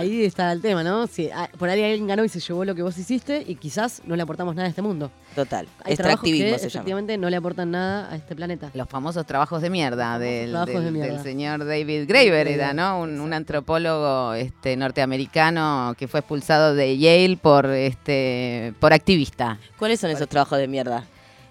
está 0.00 0.52
el 0.52 0.60
tema, 0.60 0.82
¿no? 0.82 1.06
Si 1.06 1.30
ah, 1.30 1.48
por 1.58 1.68
ahí 1.68 1.82
alguien 1.82 2.06
ganó 2.06 2.24
y 2.24 2.28
se 2.28 2.40
llevó 2.40 2.64
lo 2.64 2.74
que 2.74 2.82
vos 2.82 2.96
hiciste 2.98 3.44
y 3.46 3.54
quizás 3.56 4.02
no 4.06 4.16
le 4.16 4.22
aportamos 4.22 4.54
nada 4.54 4.66
a 4.66 4.70
este 4.70 4.82
mundo. 4.82 5.10
Total. 5.34 5.66
Hay 5.84 5.96
trabajos 5.96 6.22
que 6.22 6.30
Extractivismo 6.30 6.58
se 6.58 6.68
llama. 6.68 6.68
efectivamente 6.68 7.18
no 7.18 7.30
le 7.30 7.36
aportan 7.36 7.70
nada 7.70 8.10
a 8.12 8.16
este 8.16 8.34
planeta. 8.34 8.70
Los 8.74 8.88
famosos 8.88 9.24
trabajos 9.26 9.60
de 9.62 9.70
mierda 9.70 10.18
del, 10.18 10.50
trabajos 10.50 10.74
del- 10.74 10.84
de 10.84 10.90
mierda. 10.90 11.12
del 11.14 11.22
señor 11.22 11.64
David 11.64 12.04
Graeber, 12.08 12.48
era, 12.48 12.72
¿no? 12.74 13.00
Un, 13.00 13.20
un 13.20 13.32
antropólogo 13.32 14.34
este, 14.34 14.76
norteamericano 14.76 15.94
que 15.98 16.08
fue 16.08 16.20
expulsado 16.20 16.74
de 16.74 16.98
Yale 16.98 17.36
por, 17.36 17.66
este, 17.66 18.74
por 18.80 18.92
activista. 18.92 19.58
¿Cuáles 19.78 20.00
son 20.00 20.10
esos 20.10 20.28
trabajos 20.28 20.58
de 20.58 20.68
mierda? 20.68 21.04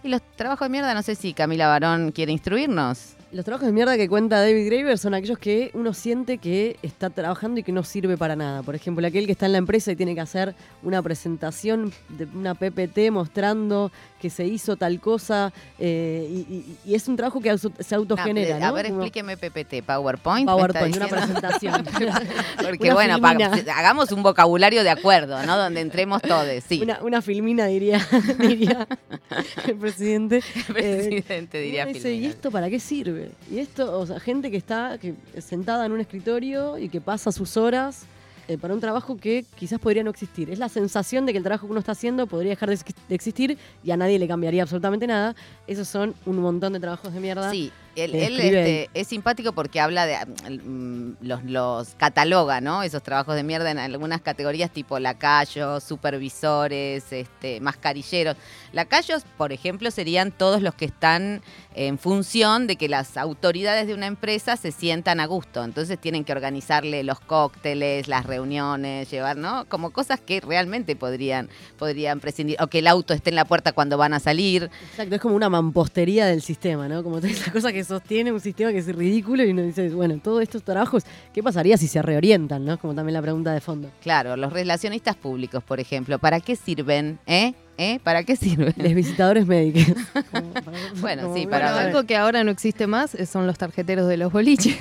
Y 0.04 0.10
los 0.10 0.22
trabajos 0.36 0.66
de 0.66 0.70
mierda, 0.70 0.94
no 0.94 1.04
sé 1.04 1.16
si 1.16 1.34
Camila 1.34 1.68
Barón 1.68 2.12
quiere 2.12 2.32
instruirnos. 2.32 3.14
Los 3.34 3.46
trabajos 3.46 3.66
de 3.68 3.72
mierda 3.72 3.96
que 3.96 4.10
cuenta 4.10 4.42
David 4.42 4.66
Graeber 4.66 4.98
son 4.98 5.14
aquellos 5.14 5.38
que 5.40 5.72
uno 5.74 5.94
siente 5.94 6.38
que 6.38 6.76
está 6.82 7.10
trabajando 7.10 7.62
y 7.62 7.64
que 7.64 7.72
no 7.72 7.82
sirve 7.86 8.18
para 8.18 8.36
nada. 8.36 8.62
Por 8.62 8.76
ejemplo, 8.76 9.08
aquel 9.08 9.26
que 9.26 9.32
está 9.32 9.46
en 9.46 9.54
la 9.54 9.58
empresa 9.58 9.90
y 9.90 9.96
tiene 9.96 10.14
que 10.16 10.20
hacer 10.20 10.54
una 10.84 11.02
presentación 11.02 11.94
de 12.10 12.26
una 12.36 12.56
PPT 12.56 13.10
mostrando 13.10 13.90
que 14.20 14.30
se 14.30 14.46
hizo 14.46 14.76
tal 14.76 15.00
cosa 15.00 15.54
eh, 15.80 16.28
y, 16.30 16.40
y- 16.54 16.78
y 16.86 16.94
es 16.96 17.08
un 17.08 17.16
trabajo 17.16 17.40
que 17.40 17.50
auto- 17.52 17.72
se 17.80 17.96
autogenera, 17.96 18.60
No. 18.60 18.66
A 18.66 18.72
ver, 18.74 18.88
explíqueme 18.88 19.38
PPT, 19.38 19.82
PowerPoint. 19.86 20.46
PowerPoint, 20.48 20.98
una 20.98 21.08
presentación. 21.08 21.84
Porque 22.62 22.84
Una 22.88 22.94
bueno, 22.94 23.22
pa- 23.22 23.30
filmina. 23.30 23.52
hagamos 23.78 24.12
un 24.12 24.24
vocabulario 24.24 24.84
de 24.84 24.90
acuerdo, 24.90 25.42
¿no? 25.46 25.58
Donde 25.58 25.80
entremos 25.80 26.22
todos, 26.22 26.48
sí. 26.68 26.82
Una, 26.84 27.00
una 27.02 27.22
filmina, 27.22 27.66
diría, 27.68 28.06
diría 28.40 28.86
el 29.68 29.76
presidente. 29.78 30.42
El 30.68 30.76
Eh, 30.78 31.08
presidente 31.24 31.60
diría 31.62 31.84
uno 31.86 31.94
dice, 31.94 32.10
¿y 32.10 32.14
filmina. 32.16 32.34
esto 32.34 32.52
para 32.52 32.70
qué 32.70 32.80
sirve? 32.80 33.21
Y 33.50 33.60
esto, 33.60 34.00
o 34.00 34.06
sea, 34.06 34.20
gente 34.20 34.52
que 34.52 34.58
está 34.58 34.98
sentada 35.40 35.86
en 35.86 35.92
un 35.92 36.00
escritorio 36.00 36.78
y 36.78 36.90
que 36.90 37.02
pasa 37.02 37.32
sus 37.32 37.58
horas 37.58 38.06
eh, 38.48 38.58
para 38.58 38.74
un 38.74 38.80
trabajo 38.80 39.18
que 39.18 39.46
quizás 39.56 39.80
podría 39.80 40.04
no 40.04 40.10
existir. 40.10 40.50
Es 40.50 40.60
la 40.60 40.70
sensación 40.70 41.26
de 41.26 41.32
que 41.32 41.38
el 41.38 41.44
trabajo 41.44 41.68
que 41.68 41.72
uno 41.72 41.80
está 41.80 41.94
haciendo 41.94 42.28
podría 42.28 42.50
dejar 42.52 42.70
de 42.70 43.16
existir 43.16 43.58
y 43.84 43.92
a 43.92 43.98
nadie 43.98 44.20
le 44.20 44.28
cambiaría 44.28 44.64
absolutamente 44.64 45.08
nada. 45.08 45.36
Esos 45.68 45.88
son 45.88 46.16
un 46.26 46.38
montón 46.38 46.74
de 46.74 46.80
trabajos 46.80 47.14
de 47.14 47.20
mierda. 47.20 47.50
Sí, 47.52 47.72
él, 47.96 48.16
él, 48.16 48.40
este, 48.40 48.90
es 48.94 49.08
simpático 49.08 49.54
porque 49.54 49.80
habla 49.80 50.06
de. 50.06 50.18
mm, 50.50 51.18
los, 51.22 51.44
los 51.44 51.96
cataloga, 51.96 52.62
¿no? 52.62 52.84
Esos 52.84 53.04
trabajos 53.04 53.36
de 53.36 53.44
mierda 53.44 53.72
en 53.72 53.80
algunas 53.80 54.22
categorías 54.22 54.72
tipo 54.72 55.00
lacayos, 55.00 55.84
supervisores, 55.84 57.12
este, 57.12 57.60
mascarilleros. 57.60 58.38
Lacayos, 58.74 59.24
por 59.38 59.52
ejemplo, 59.52 59.92
serían 59.92 60.32
todos 60.32 60.62
los 60.62 60.74
que 60.76 60.86
están 60.86 61.42
en 61.74 61.98
función 61.98 62.68
de 62.68 62.76
que 62.76 62.90
las 62.90 63.18
autoridades 63.18 63.88
de 63.88 63.94
una 63.94 64.08
empresa 64.08 64.58
se 64.58 64.72
sientan 64.72 65.20
a 65.20 65.26
gusto. 65.26 65.64
Entonces 65.64 66.00
tienen 66.00 66.24
que 66.24 66.32
organizarle 66.32 67.04
los 67.04 67.20
cócteles, 67.20 68.08
las 68.08 68.26
reuniones, 68.26 69.10
llevar, 69.10 69.38
¿no? 69.38 69.66
Como 69.68 69.92
cosas 69.92 70.20
que 70.20 70.42
realmente 70.42 70.96
podrían, 70.96 71.50
podrían 71.78 72.20
prescindir. 72.20 72.58
O 72.62 72.68
que 72.68 72.80
el 72.80 72.88
auto 72.88 73.14
esté 73.14 73.30
en 73.30 73.36
la 73.36 73.46
puerta 73.46 73.74
cuando 73.74 73.98
van 73.98 74.14
a 74.14 74.20
salir. 74.20 74.70
Exacto, 74.92 75.16
es 75.16 75.22
como 75.22 75.36
una 75.36 75.50
mampostería 75.50 76.26
del 76.26 76.42
sistema, 76.42 76.88
¿no? 76.88 77.04
Como 77.04 77.18
toda 77.18 77.32
esa 77.32 77.52
cosa 77.52 77.72
que 77.72 77.81
sostiene 77.84 78.32
un 78.32 78.40
sistema 78.40 78.72
que 78.72 78.80
es 78.80 78.96
ridículo 78.96 79.44
y 79.44 79.52
uno 79.52 79.64
dice, 79.64 79.90
bueno, 79.90 80.20
todos 80.24 80.42
estos 80.42 80.64
trabajos, 80.64 81.04
¿qué 81.34 81.42
pasaría 81.42 81.78
si 81.78 81.88
se 81.88 82.02
reorientan, 82.02 82.66
no? 82.66 82.78
Como 82.80 82.96
también 82.96 83.14
la 83.14 83.22
pregunta 83.22 83.54
de 83.54 83.62
fondo. 83.62 83.90
Claro, 84.02 84.36
los 84.36 84.54
relacionistas 84.54 85.16
públicos, 85.16 85.64
por 85.64 85.80
ejemplo, 85.80 86.20
¿para 86.20 86.40
qué 86.40 86.56
sirven? 86.56 87.20
¿Eh? 87.26 87.54
¿Eh? 87.78 88.00
¿Para 88.04 88.24
qué 88.24 88.36
sirven? 88.36 88.74
Les 88.78 88.94
visitadores 88.96 89.48
médicos. 89.48 89.96
Como 90.32 90.52
para- 90.54 90.72
Bueno, 91.00 91.24
como 91.24 91.36
sí, 91.36 91.48
para 91.48 91.80
algo 91.80 92.04
que 92.04 92.16
ahora 92.16 92.44
no 92.44 92.52
existe 92.52 92.86
más 92.86 93.16
eh, 93.16 93.26
son 93.26 93.48
los 93.48 93.58
tarjeteros 93.58 94.08
de 94.08 94.18
los 94.18 94.32
boliches. 94.32 94.78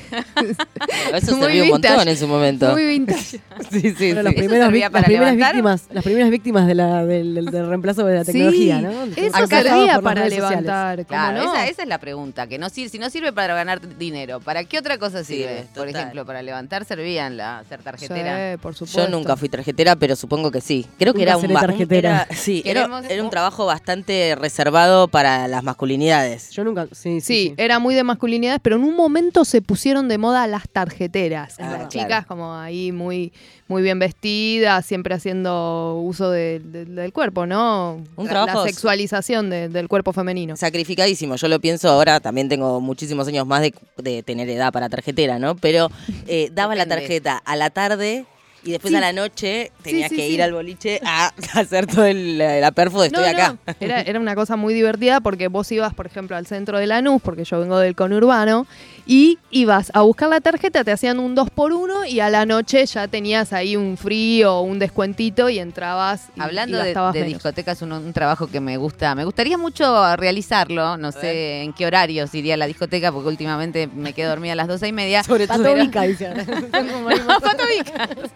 Eso 1.14 1.36
Muy 1.36 1.60
un 1.60 1.66
vintage. 1.68 1.88
montón 1.94 2.08
en 2.08 2.16
su 2.16 2.26
momento. 2.28 2.72
Muy 2.72 2.84
vintage. 2.86 3.40
Sí, 3.70 3.94
sí, 3.96 4.12
Bueno, 4.12 4.22
los 4.24 4.34
sí. 4.34 4.48
servía 4.48 4.90
para 4.90 5.00
las 5.02 5.08
primeras 5.08 5.36
víctimas, 5.36 5.82
las 5.90 6.04
primeras 6.04 6.30
víctimas 6.30 6.66
de 6.66 6.74
la, 6.74 7.04
del, 7.06 7.34
del- 7.34 7.44
del 7.46 7.68
reemplazo 7.68 8.04
de 8.04 8.14
la 8.16 8.24
Sí, 8.24 8.32
tecnología, 8.32 8.80
¿no? 8.80 8.90
Eso 9.16 9.46
servía 9.46 10.00
para 10.00 10.28
levantar. 10.28 10.96
¿cómo 10.98 11.08
Claro, 11.08 11.44
no? 11.44 11.54
esa, 11.54 11.68
esa 11.68 11.82
es 11.82 11.88
la 11.88 11.98
pregunta, 11.98 12.46
que 12.46 12.58
no 12.58 12.68
sirve, 12.68 12.88
si 12.90 12.98
no 12.98 13.08
sirve 13.10 13.32
para 13.32 13.54
ganar 13.54 13.80
dinero, 13.98 14.40
¿para 14.40 14.64
qué 14.64 14.78
otra 14.78 14.98
cosa 14.98 15.24
Sí, 15.24 15.36
sirve? 15.36 15.64
Por 15.74 15.88
ejemplo, 15.88 16.24
para 16.26 16.42
levantar 16.42 16.84
servían 16.84 17.36
la 17.36 17.64
ser 17.68 17.82
tarjetera. 17.82 18.52
Sí, 18.52 18.58
por 18.60 18.74
supuesto. 18.74 19.04
Yo 19.04 19.08
nunca 19.08 19.36
fui 19.36 19.48
tarjetera, 19.48 19.96
pero 19.96 20.16
supongo 20.16 20.50
que 20.50 20.60
sí. 20.60 20.86
Creo 20.98 21.14
que 21.14 21.22
era 21.22 21.36
un, 21.36 21.46
un- 21.46 21.52
tarjetera. 21.54 22.26
era- 22.28 22.36
sí, 22.36 22.62
era, 22.64 22.79
Era 23.08 23.22
un 23.22 23.30
trabajo 23.30 23.66
bastante 23.66 24.34
reservado 24.36 25.08
para 25.08 25.48
las 25.48 25.62
masculinidades. 25.62 26.50
Yo 26.50 26.64
nunca, 26.64 26.86
sí, 26.92 27.20
sí, 27.20 27.20
Sí, 27.20 27.46
sí. 27.48 27.54
era 27.56 27.78
muy 27.78 27.94
de 27.94 28.04
masculinidades, 28.04 28.60
pero 28.62 28.76
en 28.76 28.84
un 28.84 28.96
momento 28.96 29.44
se 29.44 29.62
pusieron 29.62 30.08
de 30.08 30.18
moda 30.18 30.46
las 30.46 30.68
tarjeteras. 30.68 31.54
Ah, 31.58 31.62
las 31.62 31.70
claro. 31.74 31.88
chicas 31.88 32.26
como 32.26 32.54
ahí 32.54 32.92
muy, 32.92 33.32
muy 33.68 33.82
bien 33.82 33.98
vestidas, 33.98 34.84
siempre 34.86 35.14
haciendo 35.14 36.00
uso 36.02 36.30
de- 36.30 36.60
de- 36.60 36.84
del 36.84 37.12
cuerpo, 37.12 37.46
¿no? 37.46 38.02
Un 38.16 38.24
La- 38.26 38.30
trabajo- 38.30 38.64
La 38.64 38.66
sexualización 38.70 39.50
de- 39.50 39.68
del 39.68 39.88
cuerpo 39.88 40.12
femenino. 40.12 40.56
Sacrificadísimo, 40.56 41.36
yo 41.36 41.48
lo 41.48 41.60
pienso 41.60 41.88
ahora, 41.88 42.20
también 42.20 42.48
tengo 42.48 42.80
muchísimos 42.80 43.26
años 43.28 43.46
más 43.46 43.62
de, 43.62 43.74
de 43.98 44.22
tener 44.22 44.48
edad 44.50 44.72
para 44.72 44.88
tarjetera, 44.88 45.38
¿no? 45.38 45.54
Pero 45.56 45.90
eh, 46.26 46.50
daba 46.52 46.74
la 46.74 46.86
tarjeta 46.86 47.36
a 47.44 47.56
la 47.56 47.70
tarde 47.70 48.26
y 48.64 48.72
después 48.72 48.90
Sí. 48.90 48.96
a 48.96 49.00
la 49.00 49.12
noche 49.12 49.72
tenía 49.82 50.08
sí, 50.08 50.16
que 50.16 50.26
sí. 50.26 50.34
ir 50.34 50.42
al 50.42 50.52
boliche 50.52 51.00
a 51.04 51.32
hacer 51.54 51.86
todo 51.86 52.04
el, 52.04 52.38
la, 52.38 52.60
la 52.60 52.72
perfo 52.72 53.00
de 53.00 53.08
estoy 53.08 53.22
No, 53.24 53.28
acá. 53.30 53.56
no, 53.66 53.74
Era, 53.80 54.00
era 54.02 54.20
una 54.20 54.34
cosa 54.34 54.56
muy 54.56 54.74
divertida 54.74 55.20
porque 55.20 55.48
vos 55.48 55.70
ibas, 55.72 55.94
por 55.94 56.06
ejemplo, 56.06 56.36
al 56.36 56.46
centro 56.46 56.78
de 56.78 56.86
Lanús, 56.86 57.22
porque 57.22 57.44
yo 57.44 57.58
vengo 57.60 57.78
del 57.78 57.94
conurbano, 57.94 58.66
y 59.06 59.38
ibas 59.50 59.90
a 59.94 60.02
buscar 60.02 60.28
la 60.28 60.40
tarjeta, 60.40 60.84
te 60.84 60.92
hacían 60.92 61.18
un 61.18 61.34
2 61.34 61.50
por 61.50 61.72
1 61.72 62.04
y 62.06 62.20
a 62.20 62.30
la 62.30 62.46
noche 62.46 62.84
ya 62.86 63.08
tenías 63.08 63.52
ahí 63.52 63.74
un 63.76 63.96
frío, 63.96 64.60
un 64.60 64.78
descuentito 64.78 65.48
y 65.48 65.58
entrabas 65.58 66.28
y, 66.36 66.40
Hablando 66.40 66.78
y 66.78 66.86
de, 66.92 66.94
de 67.20 67.24
discotecas, 67.24 67.82
un, 67.82 67.92
un 67.92 68.12
trabajo 68.12 68.46
que 68.46 68.60
me 68.60 68.76
gusta. 68.76 69.14
Me 69.16 69.24
gustaría 69.24 69.58
mucho 69.58 70.14
realizarlo. 70.16 70.96
No 70.96 71.10
sé 71.12 71.62
en 71.62 71.72
qué 71.72 71.86
horarios 71.86 72.32
iría 72.34 72.54
a 72.54 72.56
la 72.56 72.66
discoteca, 72.66 73.10
porque 73.10 73.28
últimamente 73.28 73.88
me 73.88 74.12
quedo 74.12 74.28
dormida 74.30 74.52
a 74.52 74.56
las 74.56 74.68
doce 74.68 74.86
y 74.86 74.92
media. 74.92 75.24
Sobre 75.24 75.48
todo 75.48 75.62
Pato 75.64 75.74
Vica, 75.74 76.02
dice. 76.02 76.30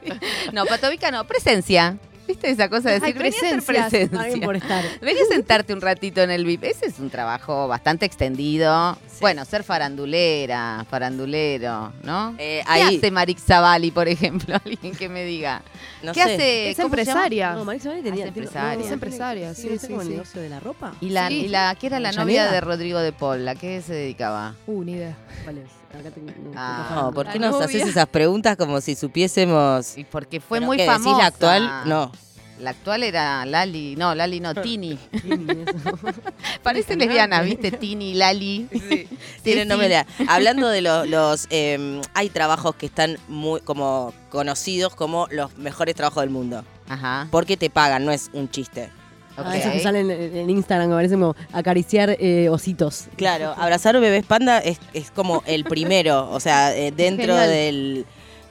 No. 0.05 0.14
No, 0.53 0.65
Patovica 0.67 1.11
no, 1.11 1.25
presencia. 1.27 1.99
¿Viste 2.27 2.49
esa 2.49 2.71
cosa 2.71 2.89
de 2.91 3.01
decir, 3.01 3.19
vení 3.19 3.37
a 3.37 3.61
presencia? 3.61 4.47
Por 4.47 4.57
estar. 4.57 4.83
Vení 5.03 5.21
a 5.21 5.27
sentarte 5.27 5.75
un 5.75 5.83
ratito 5.83 6.23
en 6.23 6.31
el 6.31 6.47
VIP. 6.47 6.65
Ese 6.65 6.87
es 6.87 6.99
un 6.99 7.11
trabajo 7.11 7.69
bastante 7.69 8.07
extendido. 8.07 8.97
Bueno, 9.21 9.45
ser 9.45 9.63
farandulera, 9.63 10.87
farandulero, 10.89 11.93
¿no? 12.03 12.35
Eh, 12.39 12.63
¿Qué 12.65 12.73
ahí, 12.73 12.97
hace 12.97 13.11
Marix 13.11 13.43
Zavali, 13.45 13.91
por 13.91 14.09
ejemplo? 14.09 14.57
Alguien 14.65 14.95
que 14.97 15.11
me 15.11 15.25
diga. 15.27 15.61
no 16.03 16.13
¿Qué 16.13 16.25
sé. 16.25 16.33
hace? 16.35 16.71
Es 16.71 16.79
empresaria. 16.79 17.53
No, 17.53 17.65
Marisa 17.67 17.91
Vale 17.91 18.03
tenía... 18.03 18.27
Empresaria. 18.27 18.79
no, 18.79 18.85
Es 18.87 18.91
empresaria, 18.91 19.55
sí, 19.55 19.79
sí, 19.79 19.89
con 19.89 20.01
el 20.01 20.07
sí. 20.07 20.13
negocio 20.15 20.41
de 20.41 20.49
la 20.49 20.61
ropa. 20.61 20.95
Y 21.03 21.11
la, 21.11 21.29
Sí. 21.29 21.45
y 21.45 21.49
la 21.49 21.75
que 21.79 21.89
era 21.89 22.01
la 22.01 22.13
novia 22.13 22.51
de 22.51 22.61
Rodrigo 22.63 23.01
de 23.01 23.13
Paul, 23.13 23.47
¿a 23.47 23.55
qué 23.55 23.83
se 23.83 23.93
dedicaba? 23.93 24.55
Uh, 24.67 24.83
ni 24.83 24.93
idea. 24.93 25.15
¿Cuál 25.45 25.59
es? 25.59 25.69
Acá 25.99 26.11
no, 26.17 26.53
Ah. 26.57 26.93
No, 26.95 27.13
¿por 27.13 27.29
qué 27.29 27.39
nos 27.39 27.61
haces 27.61 27.87
esas 27.89 28.07
preguntas 28.07 28.57
como 28.57 28.81
si 28.81 28.95
supiésemos? 28.95 29.97
Y 29.99 30.05
porque 30.05 30.41
fue 30.41 30.61
muy 30.61 30.77
¿qué, 30.77 30.83
decís 30.85 31.03
famosa. 31.03 31.19
la 31.19 31.27
actual? 31.27 31.71
No. 31.87 32.13
La 32.61 32.71
actual 32.71 33.03
era 33.03 33.45
Lali, 33.47 33.97
no, 33.97 34.15
Lali 34.15 34.39
no, 34.39 34.55
Tini. 34.55 34.97
Parece 36.63 36.97
lesbiana, 36.97 37.43
¿viste? 37.43 37.73
Tini, 37.73 38.15
Lali. 38.15 38.69
Tienen 39.43 39.65
sí. 39.65 39.69
nombre 39.69 39.89
de- 39.89 40.07
Hablando 40.29 40.69
de 40.69 40.81
los, 40.81 41.09
los, 41.09 41.47
eh, 41.51 42.01
hay 42.15 42.29
trabajos 42.31 42.75
que 42.77 42.87
están 42.87 43.19
muy 43.29 43.61
como 43.61 44.13
conocidos 44.31 44.95
como 44.95 45.27
los 45.31 45.57
mejores 45.59 45.95
trabajos 45.95 46.23
del 46.23 46.31
mundo. 46.31 46.65
Ajá. 46.89 47.29
Porque 47.31 47.57
te 47.57 47.71
pagan, 47.71 48.05
no 48.05 48.13
es 48.13 48.31
un 48.33 48.49
chiste. 48.49 48.91
Ok. 49.37 49.45
Ah, 49.47 49.57
esos 49.57 49.73
que 49.73 49.81
salen 49.81 50.11
en, 50.11 50.51
Instagram, 50.51 50.89
que 50.91 50.95
parecen 50.95 51.21
como 51.21 51.35
acariciar 51.53 52.17
eh, 52.19 52.49
ositos. 52.49 53.07
Claro, 53.17 53.55
abrazar 53.57 53.99
bebés 54.01 54.25
panda 54.25 54.59
es, 54.59 54.79
es 54.93 55.11
como 55.11 55.43
el 55.47 55.65
primero. 55.65 56.31
O 56.31 56.41
sea, 56.41 56.75
eh, 56.77 56.93
dentro 56.93 57.27
Genial. 57.35 57.49
del. 57.51 58.07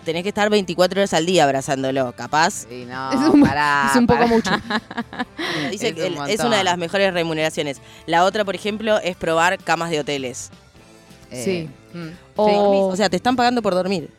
Tenés 0.05 0.23
que 0.23 0.29
estar 0.29 0.49
24 0.49 0.99
horas 0.99 1.13
al 1.13 1.25
día 1.25 1.45
abrazándolo, 1.45 2.11
capaz. 2.11 2.65
Sí, 2.69 2.85
no, 2.85 3.09
Es 3.11 3.29
un- 3.33 3.41
pará, 3.41 3.87
es 3.91 3.95
un 3.97 4.05
poco 4.05 4.19
pará. 4.19 4.29
mucho. 4.29 4.51
Dice 5.71 5.87
Es 5.89 5.93
que 5.95 6.07
un 6.07 6.29
es 6.29 6.39
una 6.41 6.57
de 6.57 6.63
las 6.65 6.77
mejores 6.77 7.13
remuneraciones. 7.13 7.77
La 8.05 8.25
otra, 8.25 8.43
por 8.43 8.53
ejemplo, 8.53 8.99
es 8.99 9.15
probar 9.15 9.57
camas 9.59 9.89
de 9.91 10.01
hoteles. 10.01 10.49
Eh, 11.31 11.69
Sí. 11.93 11.97
mm. 11.97 12.09
O- 12.35 12.87
O 12.89 12.95
sea, 12.97 13.09
te 13.09 13.15
están 13.15 13.35
pagando 13.37 13.61
por 13.61 13.73
dormir. 13.75 14.09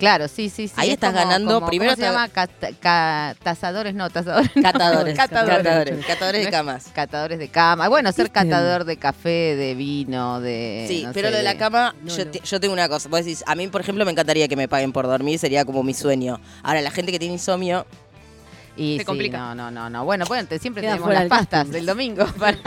Claro, 0.00 0.26
sí, 0.26 0.48
sí, 0.48 0.66
sí. 0.66 0.74
Ahí 0.76 0.88
es 0.88 0.94
estás 0.94 1.12
como- 1.12 1.22
ganando, 1.24 1.54
como- 1.54 1.66
primero 1.68 1.92
¿Cómo 1.92 2.04
se 2.04 2.10
llama? 2.10 2.28
Cat- 2.30 2.50
ca- 2.80 3.36
tasadores, 3.42 3.94
no, 3.94 4.10
tasadores. 4.10 4.50
no. 4.56 4.62
Catadores. 4.62 5.14
Catadores. 5.16 5.56
Catadores. 5.58 6.06
Catadores 6.06 6.44
de 6.44 6.50
camas. 6.50 6.84
Catadores 6.92 7.38
de 7.38 7.48
cama. 7.48 7.88
Bueno, 7.88 8.10
ser 8.10 8.30
catador 8.32 8.84
de 8.84 8.96
café, 8.96 9.54
de 9.56 9.74
vino, 9.74 10.40
de. 10.40 10.86
Sí, 10.88 11.04
no 11.04 11.12
pero 11.12 11.28
sé, 11.28 11.32
lo 11.32 11.36
de 11.38 11.44
la 11.44 11.56
cama, 11.56 11.94
No, 12.02 12.16
yo, 12.16 12.24
no. 12.24 12.30
te- 12.30 12.40
yo 12.40 12.58
tengo 12.58 12.72
una 12.74 12.88
cosa. 12.88 13.08
Vos 13.08 13.24
decís, 13.24 13.44
a 13.46 13.54
mí, 13.54 13.68
por 13.68 13.82
ejemplo, 13.82 14.04
me 14.04 14.10
encantaría 14.10 14.48
que 14.48 14.56
me 14.56 14.66
paguen 14.68 14.92
por 14.92 15.06
dormir, 15.06 15.38
sería 15.38 15.64
como 15.64 15.82
mi 15.82 15.94
sueño. 15.94 16.40
Ahora, 16.62 16.80
la 16.80 16.90
gente 16.90 17.12
que 17.12 17.18
tiene 17.18 17.34
insomnio, 17.34 17.86
Y 18.80 18.94
Se 18.94 18.98
sí, 19.00 19.04
complica. 19.04 19.38
No, 19.38 19.54
no, 19.54 19.70
no, 19.70 19.90
no. 19.90 20.04
Bueno, 20.04 20.24
bueno, 20.26 20.48
te- 20.48 20.58
siempre 20.58 20.80
Queda 20.82 20.92
tenemos 20.92 21.12
las 21.12 21.28
pastas 21.28 21.48
casting. 21.60 21.72
del 21.72 21.86
domingo 21.86 22.26
para, 22.38 22.58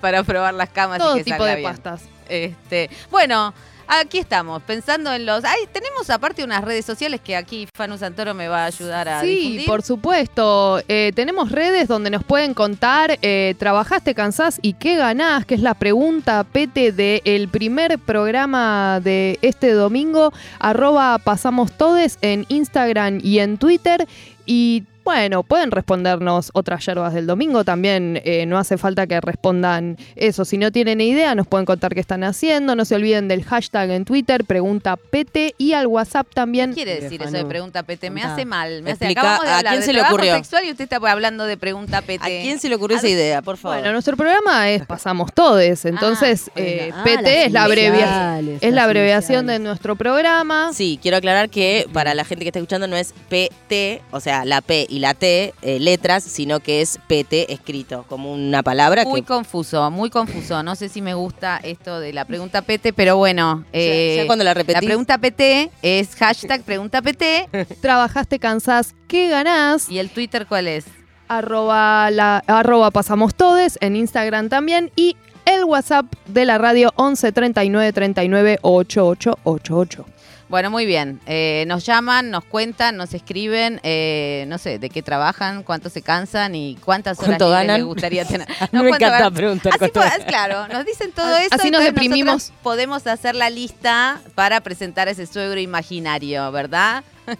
para 0.00 0.22
probar 0.22 0.54
las 0.54 0.68
camas 0.70 0.98
Todo 0.98 1.16
y 1.16 1.18
que 1.18 1.24
tipo 1.24 1.38
salga 1.38 1.50
de 1.50 1.56
bien. 1.56 1.70
pastas. 1.70 2.02
Este, 2.28 2.90
bueno, 3.10 3.52
Aquí 3.90 4.18
estamos, 4.18 4.62
pensando 4.64 5.10
en 5.14 5.24
los... 5.24 5.46
Ay, 5.46 5.60
tenemos 5.72 6.10
aparte 6.10 6.44
unas 6.44 6.62
redes 6.62 6.84
sociales 6.84 7.22
que 7.24 7.34
aquí 7.34 7.66
Fanu 7.74 7.96
Santoro 7.96 8.34
me 8.34 8.46
va 8.46 8.64
a 8.64 8.66
ayudar 8.66 9.08
a 9.08 9.22
Sí, 9.22 9.28
difundir. 9.28 9.64
por 9.66 9.80
supuesto. 9.82 10.82
Eh, 10.88 11.10
tenemos 11.14 11.50
redes 11.50 11.88
donde 11.88 12.10
nos 12.10 12.22
pueden 12.22 12.52
contar, 12.52 13.18
eh, 13.22 13.54
¿trabajaste, 13.58 14.14
cansás 14.14 14.58
y 14.60 14.74
qué 14.74 14.96
ganás? 14.96 15.46
Que 15.46 15.54
es 15.54 15.62
la 15.62 15.72
pregunta 15.72 16.44
pete 16.44 16.92
del 16.92 17.48
primer 17.48 17.98
programa 17.98 19.00
de 19.02 19.38
este 19.40 19.70
domingo. 19.72 20.34
Arroba 20.58 21.16
pasamos 21.16 21.72
todes 21.72 22.18
en 22.20 22.44
Instagram 22.50 23.20
y 23.22 23.38
en 23.38 23.56
Twitter. 23.56 24.06
Y 24.44 24.84
bueno, 25.08 25.42
pueden 25.42 25.70
respondernos 25.70 26.50
otras 26.52 26.84
yerbas 26.84 27.14
del 27.14 27.26
domingo 27.26 27.64
también. 27.64 28.20
eh, 28.24 28.44
no 28.44 28.58
hace 28.58 28.76
falta 28.76 29.06
que 29.06 29.18
respondan 29.22 29.96
eso. 30.16 30.44
Si 30.44 30.58
no 30.58 30.70
tienen 30.70 31.00
idea, 31.00 31.34
nos 31.34 31.46
pueden 31.46 31.64
contar 31.64 31.94
qué 31.94 32.00
están 32.00 32.24
haciendo. 32.24 32.76
No 32.76 32.84
se 32.84 32.94
olviden 32.94 33.26
del 33.26 33.42
hashtag 33.42 33.88
en 33.92 34.04
Twitter, 34.04 34.44
pregunta 34.44 34.96
pete 34.98 35.54
y 35.56 35.72
al 35.72 35.86
WhatsApp 35.86 36.26
también. 36.34 36.70
¿Qué 36.74 36.84
quiere 36.84 37.00
decir 37.00 37.22
eso 37.22 37.30
de 37.32 37.46
pregunta 37.46 37.84
PT? 37.84 38.10
Me 38.10 38.22
hace 38.22 38.44
mal. 38.44 38.82
Me 38.82 38.90
hace, 38.92 39.06
Explica, 39.06 39.20
acabamos 39.22 39.44
de 39.46 39.50
¿a 39.50 39.56
hablar 39.58 39.72
quién 39.72 39.80
de 39.80 39.86
se 39.86 39.92
le 39.94 39.98
trabajo 40.00 40.14
ocurrió? 40.16 40.34
sexual 40.36 40.64
y 40.66 40.70
usted 40.72 40.84
está 40.84 40.96
hablando 41.10 41.44
de 41.46 41.56
pregunta 41.56 42.02
PT. 42.02 42.22
¿A 42.22 42.26
quién 42.42 42.60
se 42.60 42.68
le 42.68 42.74
ocurrió 42.74 42.98
esa 42.98 43.08
idea, 43.08 43.40
por 43.40 43.56
favor? 43.56 43.78
Bueno, 43.78 43.92
nuestro 43.92 44.14
programa 44.14 44.68
es 44.68 44.84
Pasamos 44.84 45.32
Todes, 45.32 45.86
entonces 45.86 46.50
Ah, 46.54 46.60
eh, 46.60 46.90
ah, 46.94 47.02
PT 47.02 47.44
es 47.46 47.52
la 47.52 47.64
abreviación. 47.64 48.58
Es 48.60 48.72
la 48.74 48.84
abreviación 48.84 49.46
de 49.46 49.58
nuestro 49.58 49.96
programa. 49.96 50.70
Sí, 50.74 50.98
quiero 51.00 51.16
aclarar 51.16 51.48
que 51.48 51.86
para 51.94 52.14
la 52.14 52.24
gente 52.26 52.44
que 52.44 52.50
está 52.50 52.58
escuchando 52.58 52.86
no 52.86 52.96
es 52.96 53.14
PT, 53.30 54.02
o 54.10 54.20
sea, 54.20 54.44
la 54.44 54.60
P 54.60 54.86
y 54.90 54.97
la 54.98 55.14
T, 55.14 55.54
eh, 55.62 55.78
letras, 55.80 56.24
sino 56.24 56.60
que 56.60 56.80
es 56.80 56.98
PT 57.06 57.52
escrito, 57.52 58.04
como 58.08 58.32
una 58.32 58.62
palabra 58.62 59.04
Muy 59.04 59.22
que... 59.22 59.26
confuso, 59.28 59.90
muy 59.90 60.10
confuso. 60.10 60.62
No 60.62 60.74
sé 60.76 60.88
si 60.88 61.00
me 61.02 61.14
gusta 61.14 61.58
esto 61.62 62.00
de 62.00 62.12
la 62.12 62.24
pregunta 62.24 62.62
PT, 62.62 62.92
pero 62.92 63.16
bueno. 63.16 63.64
eh, 63.72 64.16
ya 64.18 64.26
cuando 64.26 64.44
la 64.44 64.54
repetís- 64.54 64.84
pregunta 64.84 65.18
PT 65.18 65.70
es 65.82 66.14
hashtag 66.16 66.62
pregunta 66.62 67.02
PT. 67.02 67.48
Trabajaste, 67.80 68.38
cansás, 68.38 68.94
¿qué 69.06 69.28
ganás? 69.28 69.88
¿Y 69.88 69.98
el 69.98 70.10
Twitter 70.10 70.46
cuál 70.46 70.68
es? 70.68 70.84
Arroba, 71.28 72.10
la, 72.10 72.42
arroba 72.46 72.90
Pasamos 72.90 73.34
Todes 73.34 73.78
en 73.80 73.96
Instagram 73.96 74.48
también. 74.48 74.90
Y 74.96 75.16
el 75.44 75.64
WhatsApp 75.64 76.06
de 76.26 76.44
la 76.44 76.58
radio 76.58 76.92
11 76.96 77.32
39 77.32 77.92
39 77.92 78.58
8888. 78.62 80.04
Bueno, 80.48 80.70
muy 80.70 80.86
bien. 80.86 81.20
Eh, 81.26 81.64
nos 81.68 81.84
llaman, 81.84 82.30
nos 82.30 82.42
cuentan, 82.44 82.96
nos 82.96 83.12
escriben, 83.12 83.80
eh, 83.82 84.46
no 84.48 84.56
sé, 84.56 84.78
de 84.78 84.88
qué 84.88 85.02
trabajan, 85.02 85.62
cuánto 85.62 85.90
se 85.90 86.00
cansan 86.00 86.54
y 86.54 86.76
cuántas 86.82 87.18
horas 87.18 87.28
¿Cuánto 87.36 87.44
libres 87.46 87.60
ganan? 87.66 87.76
les 87.80 87.86
gustaría 87.86 88.24
tener. 88.24 88.48
No, 88.72 88.82
me 88.82 88.88
¿cuánto 88.88 89.04
encanta 89.04 89.18
ganan? 89.18 89.34
preguntar 89.34 89.72
Así 89.74 89.78
cuánto 89.78 90.00
ganan. 90.00 90.26
claro, 90.26 90.68
nos 90.68 90.86
dicen 90.86 91.12
todo 91.12 91.26
Así 91.34 91.44
eso. 91.46 91.54
nos 91.56 91.64
entonces 91.64 91.94
deprimimos. 91.94 92.52
Podemos 92.62 93.06
hacer 93.06 93.34
la 93.34 93.50
lista 93.50 94.22
para 94.34 94.60
presentar 94.62 95.08
ese 95.08 95.26
suegro 95.26 95.60
imaginario, 95.60 96.50
¿verdad? 96.50 97.04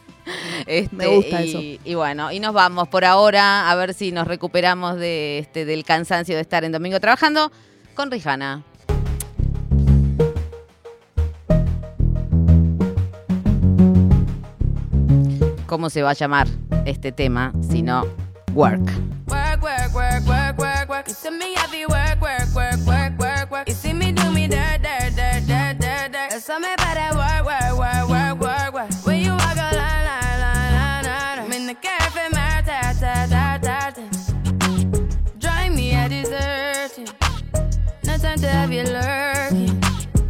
Este, 0.66 0.94
Me 0.94 1.06
gusta 1.06 1.42
y, 1.42 1.48
eso. 1.48 1.80
Y 1.84 1.94
bueno, 1.94 2.30
y 2.30 2.38
nos 2.40 2.52
vamos 2.52 2.88
por 2.88 3.06
ahora 3.06 3.70
a 3.70 3.74
ver 3.76 3.94
si 3.94 4.12
nos 4.12 4.26
recuperamos 4.28 4.96
de 4.98 5.38
este 5.38 5.64
del 5.64 5.84
cansancio 5.84 6.34
de 6.34 6.42
estar 6.42 6.64
en 6.64 6.72
domingo 6.72 7.00
trabajando 7.00 7.50
con 7.94 8.10
Rijana. 8.10 8.62
¿Cómo 15.68 15.90
se 15.90 16.02
va 16.02 16.10
a 16.10 16.14
llamar 16.14 16.48
este 16.86 17.12
tema 17.12 17.52
si 17.60 17.82
no 17.82 18.06
work? 18.54 18.80
Work, 19.26 19.62
work, 19.62 19.94
work, 19.94 20.26
work, 20.26 20.58
work, 20.58 20.88
work. 20.88 20.88
Work, 20.88 21.08
me 23.92 24.12
do 24.12 24.30
me 24.30 24.48
you 29.12 29.32
a 29.58 29.68
line, 29.76 30.06
line, 30.08 30.40
line, 30.40 30.72
line, 30.72 31.04
line. 31.04 31.38
I'm 31.38 31.52
in 31.52 31.66
the 31.66 31.74
cafe, 31.74 32.28
my 32.32 32.62
ta, 32.64 32.94
ta, 32.98 33.26
ta, 33.28 33.58
ta, 33.60 33.90
ta. 33.90 34.02
Drive 35.38 35.74
me 35.74 35.94
a 35.94 36.08
deserting. 36.08 37.08
No 38.04 38.16
time 38.16 38.38
to 38.38 38.48
have 38.48 38.72
you 38.72 38.84
lurking. 38.84 39.82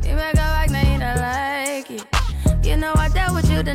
You 0.02 0.16
make 0.16 0.34
a 0.34 0.48
back, 0.50 0.70
now 0.70 0.82
you 0.82 0.98
don't 0.98 1.16
like 1.16 1.90
it. 1.92 2.66
You 2.66 2.76
know 2.76 2.92
I 2.96 3.08
dealt 3.10 3.36
with 3.36 3.48
you 3.48 3.62
the 3.62 3.74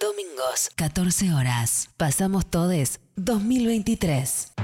Domingos, 0.00 0.70
14 0.76 1.34
horas. 1.34 1.90
Pasamos 1.98 2.46
todes 2.46 3.00
2023. 3.16 4.54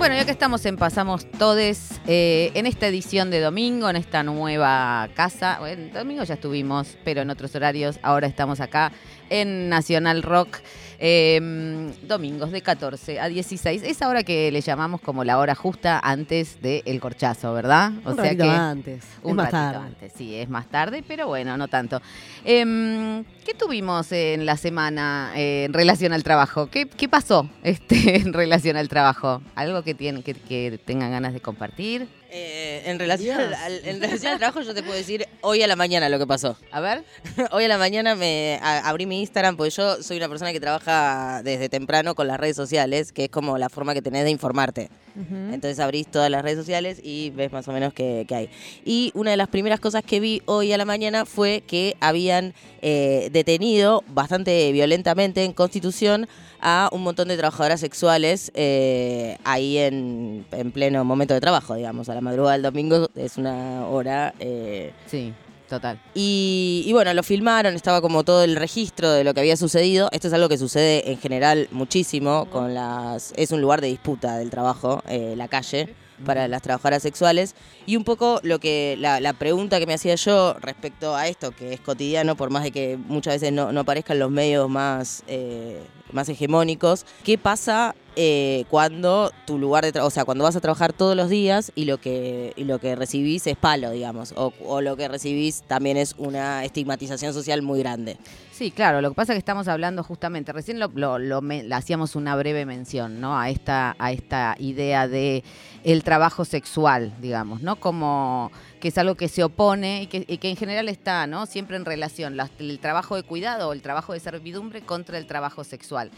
Bueno, 0.00 0.14
ya 0.14 0.24
que 0.24 0.30
estamos 0.30 0.64
en 0.64 0.78
Pasamos 0.78 1.30
Todes, 1.32 2.00
eh, 2.06 2.52
en 2.54 2.64
esta 2.64 2.86
edición 2.86 3.30
de 3.30 3.38
domingo, 3.40 3.90
en 3.90 3.96
esta 3.96 4.22
nueva 4.22 5.10
casa, 5.14 5.58
bueno, 5.58 5.92
domingo 5.92 6.24
ya 6.24 6.34
estuvimos, 6.34 6.96
pero 7.04 7.20
en 7.20 7.28
otros 7.28 7.54
horarios, 7.54 8.00
ahora 8.02 8.26
estamos 8.26 8.60
acá 8.60 8.92
en 9.30 9.68
Nacional 9.68 10.22
Rock, 10.22 10.58
eh, 10.98 11.92
domingos 12.02 12.50
de 12.52 12.60
14 12.60 13.20
a 13.20 13.28
16, 13.28 13.82
esa 13.82 14.08
hora 14.08 14.22
que 14.22 14.52
le 14.52 14.60
llamamos 14.60 15.00
como 15.00 15.24
la 15.24 15.38
hora 15.38 15.54
justa 15.54 15.98
antes 15.98 16.60
del 16.60 17.00
corchazo, 17.00 17.54
¿verdad? 17.54 17.92
Un 18.04 18.16
ratito 18.16 18.50
antes. 18.50 19.04
Un 19.22 19.30
es 19.30 19.36
más 19.36 19.46
ratito 19.46 19.72
tarde. 19.72 19.86
antes, 19.86 20.12
sí, 20.14 20.34
es 20.34 20.48
más 20.48 20.66
tarde, 20.66 21.02
pero 21.06 21.28
bueno, 21.28 21.56
no 21.56 21.68
tanto. 21.68 22.02
Em, 22.44 23.24
¿Qué 23.44 23.54
tuvimos 23.54 24.12
en 24.12 24.44
la 24.44 24.58
semana 24.58 25.32
eh, 25.34 25.64
en 25.64 25.72
relación 25.72 26.12
al 26.12 26.22
trabajo? 26.22 26.66
¿Qué, 26.66 26.86
qué 26.86 27.08
pasó 27.08 27.48
este, 27.62 28.16
en 28.20 28.34
relación 28.34 28.76
al 28.76 28.88
trabajo? 28.88 29.40
¿Algo 29.54 29.82
que, 29.82 29.94
tienen, 29.94 30.22
que, 30.22 30.34
que 30.34 30.78
tengan 30.84 31.10
ganas 31.10 31.32
de 31.32 31.40
compartir? 31.40 32.19
Eh, 32.32 32.82
en, 32.86 32.98
relación 32.98 33.40
al, 33.40 33.84
en 33.84 34.00
relación 34.00 34.32
al 34.32 34.38
trabajo 34.38 34.60
yo 34.60 34.72
te 34.72 34.82
puedo 34.82 34.94
decir 34.96 35.26
hoy 35.40 35.62
a 35.62 35.66
la 35.66 35.74
mañana 35.74 36.08
lo 36.08 36.18
que 36.18 36.26
pasó. 36.26 36.56
A 36.70 36.80
ver. 36.80 37.02
Hoy 37.50 37.64
a 37.64 37.68
la 37.68 37.76
mañana 37.78 38.14
me 38.14 38.58
a- 38.62 38.88
abrí 38.88 39.04
mi 39.06 39.20
Instagram 39.20 39.56
porque 39.56 39.70
yo 39.70 40.00
soy 40.02 40.16
una 40.18 40.28
persona 40.28 40.52
que 40.52 40.60
trabaja 40.60 41.42
desde 41.42 41.68
temprano 41.68 42.14
con 42.14 42.28
las 42.28 42.38
redes 42.38 42.54
sociales, 42.56 43.12
que 43.12 43.24
es 43.24 43.30
como 43.30 43.58
la 43.58 43.68
forma 43.68 43.94
que 43.94 44.02
tenés 44.02 44.24
de 44.24 44.30
informarte. 44.30 44.90
Entonces 45.16 45.80
abrís 45.80 46.06
todas 46.06 46.30
las 46.30 46.42
redes 46.42 46.56
sociales 46.56 47.00
y 47.02 47.30
ves 47.30 47.50
más 47.52 47.66
o 47.68 47.72
menos 47.72 47.92
qué, 47.92 48.24
qué 48.28 48.34
hay. 48.34 48.50
Y 48.84 49.10
una 49.14 49.32
de 49.32 49.36
las 49.36 49.48
primeras 49.48 49.80
cosas 49.80 50.02
que 50.04 50.20
vi 50.20 50.40
hoy 50.46 50.72
a 50.72 50.78
la 50.78 50.84
mañana 50.84 51.26
fue 51.26 51.62
que 51.66 51.96
habían 52.00 52.54
eh, 52.80 53.28
detenido 53.32 54.02
bastante 54.06 54.70
violentamente 54.72 55.44
en 55.44 55.52
Constitución 55.52 56.28
a 56.62 56.88
un 56.92 57.02
montón 57.02 57.28
de 57.28 57.36
trabajadoras 57.36 57.80
sexuales 57.80 58.50
eh, 58.54 59.38
ahí 59.44 59.78
en, 59.78 60.44
en 60.52 60.72
pleno 60.72 61.04
momento 61.04 61.34
de 61.34 61.40
trabajo, 61.40 61.74
digamos. 61.74 62.08
A 62.08 62.14
la 62.14 62.20
madrugada 62.20 62.52
del 62.54 62.62
domingo 62.62 63.08
es 63.14 63.36
una 63.36 63.86
hora... 63.86 64.34
eh, 64.40 64.92
Sí, 65.06 65.32
total. 65.68 66.00
y, 66.14 66.84
y 66.86 66.92
bueno, 66.92 67.14
lo 67.14 67.22
filmaron, 67.22 67.74
estaba 67.74 68.00
como 68.00 68.24
todo 68.24 68.42
el 68.44 68.56
registro 68.56 69.10
de 69.12 69.24
lo 69.24 69.32
que 69.34 69.40
había 69.40 69.56
sucedido. 69.56 70.08
Esto 70.12 70.28
es 70.28 70.34
algo 70.34 70.48
que 70.48 70.58
sucede 70.58 71.10
en 71.10 71.18
general 71.18 71.68
muchísimo 71.70 72.46
con 72.50 72.74
las... 72.74 73.32
Es 73.36 73.52
un 73.52 73.60
lugar 73.60 73.80
de 73.80 73.88
disputa 73.88 74.36
del 74.36 74.50
trabajo, 74.50 75.02
eh, 75.08 75.34
la 75.36 75.48
calle, 75.48 75.94
para 76.24 76.48
las 76.48 76.62
trabajadoras 76.62 77.02
sexuales. 77.02 77.54
Y 77.86 77.96
un 77.96 78.04
poco 78.04 78.40
lo 78.42 78.58
que 78.58 78.96
la, 78.98 79.20
la 79.20 79.32
pregunta 79.32 79.78
que 79.78 79.86
me 79.86 79.94
hacía 79.94 80.14
yo 80.14 80.54
respecto 80.60 81.14
a 81.16 81.28
esto, 81.28 81.52
que 81.52 81.72
es 81.72 81.80
cotidiano, 81.80 82.36
por 82.36 82.50
más 82.50 82.62
de 82.62 82.70
que 82.70 82.96
muchas 82.96 83.34
veces 83.34 83.52
no, 83.52 83.72
no 83.72 83.80
aparezcan 83.80 84.18
los 84.18 84.30
medios 84.30 84.68
más, 84.68 85.22
eh, 85.26 85.80
más 86.12 86.28
hegemónicos, 86.28 87.06
¿qué 87.24 87.38
pasa 87.38 87.94
eh, 88.16 88.64
cuando 88.70 89.30
tu 89.46 89.58
lugar 89.58 89.84
de 89.84 89.92
trabajo, 89.92 90.08
o 90.08 90.10
sea, 90.10 90.24
cuando 90.24 90.44
vas 90.44 90.56
a 90.56 90.60
trabajar 90.60 90.92
todos 90.92 91.16
los 91.16 91.28
días 91.30 91.72
y 91.74 91.84
lo 91.84 91.98
que, 91.98 92.52
lo 92.56 92.78
que 92.78 92.96
recibís 92.96 93.46
es 93.46 93.56
palo, 93.56 93.90
digamos, 93.90 94.32
o, 94.36 94.52
o 94.64 94.80
lo 94.80 94.96
que 94.96 95.08
recibís 95.08 95.62
también 95.62 95.96
es 95.96 96.14
una 96.18 96.64
estigmatización 96.64 97.32
social 97.32 97.62
muy 97.62 97.78
grande. 97.80 98.16
Sí, 98.52 98.70
claro, 98.70 99.00
lo 99.00 99.08
que 99.10 99.14
pasa 99.14 99.32
es 99.32 99.36
que 99.36 99.38
estamos 99.38 99.68
hablando 99.68 100.02
justamente, 100.02 100.52
recién 100.52 100.78
lo, 100.78 100.88
lo- 100.94 101.18
lo 101.18 101.40
me- 101.40 101.66
hacíamos 101.72 102.14
una 102.14 102.36
breve 102.36 102.66
mención, 102.66 103.18
¿no? 103.20 103.38
A 103.38 103.48
esta, 103.48 103.96
a 103.98 104.12
esta 104.12 104.54
idea 104.58 105.08
de 105.08 105.42
el 105.82 106.04
trabajo 106.04 106.44
sexual, 106.44 107.14
digamos, 107.22 107.62
¿no? 107.62 107.76
Como 107.76 108.52
que 108.80 108.88
es 108.88 108.98
algo 108.98 109.14
que 109.14 109.28
se 109.28 109.44
opone 109.44 110.02
y 110.02 110.06
que, 110.08 110.48
en 110.50 110.56
general 110.56 110.88
está, 110.90 111.26
¿no? 111.26 111.46
Siempre 111.46 111.76
en 111.76 111.86
relación, 111.86 112.36
las- 112.36 112.50
el 112.58 112.78
trabajo 112.80 113.16
de 113.16 113.22
cuidado 113.22 113.68
o 113.68 113.72
el 113.72 113.80
trabajo 113.80 114.12
de 114.12 114.20
servidumbre 114.20 114.82
contra 114.82 115.16
el 115.16 115.24
trabajo 115.26 115.64
sexual. 115.64 116.10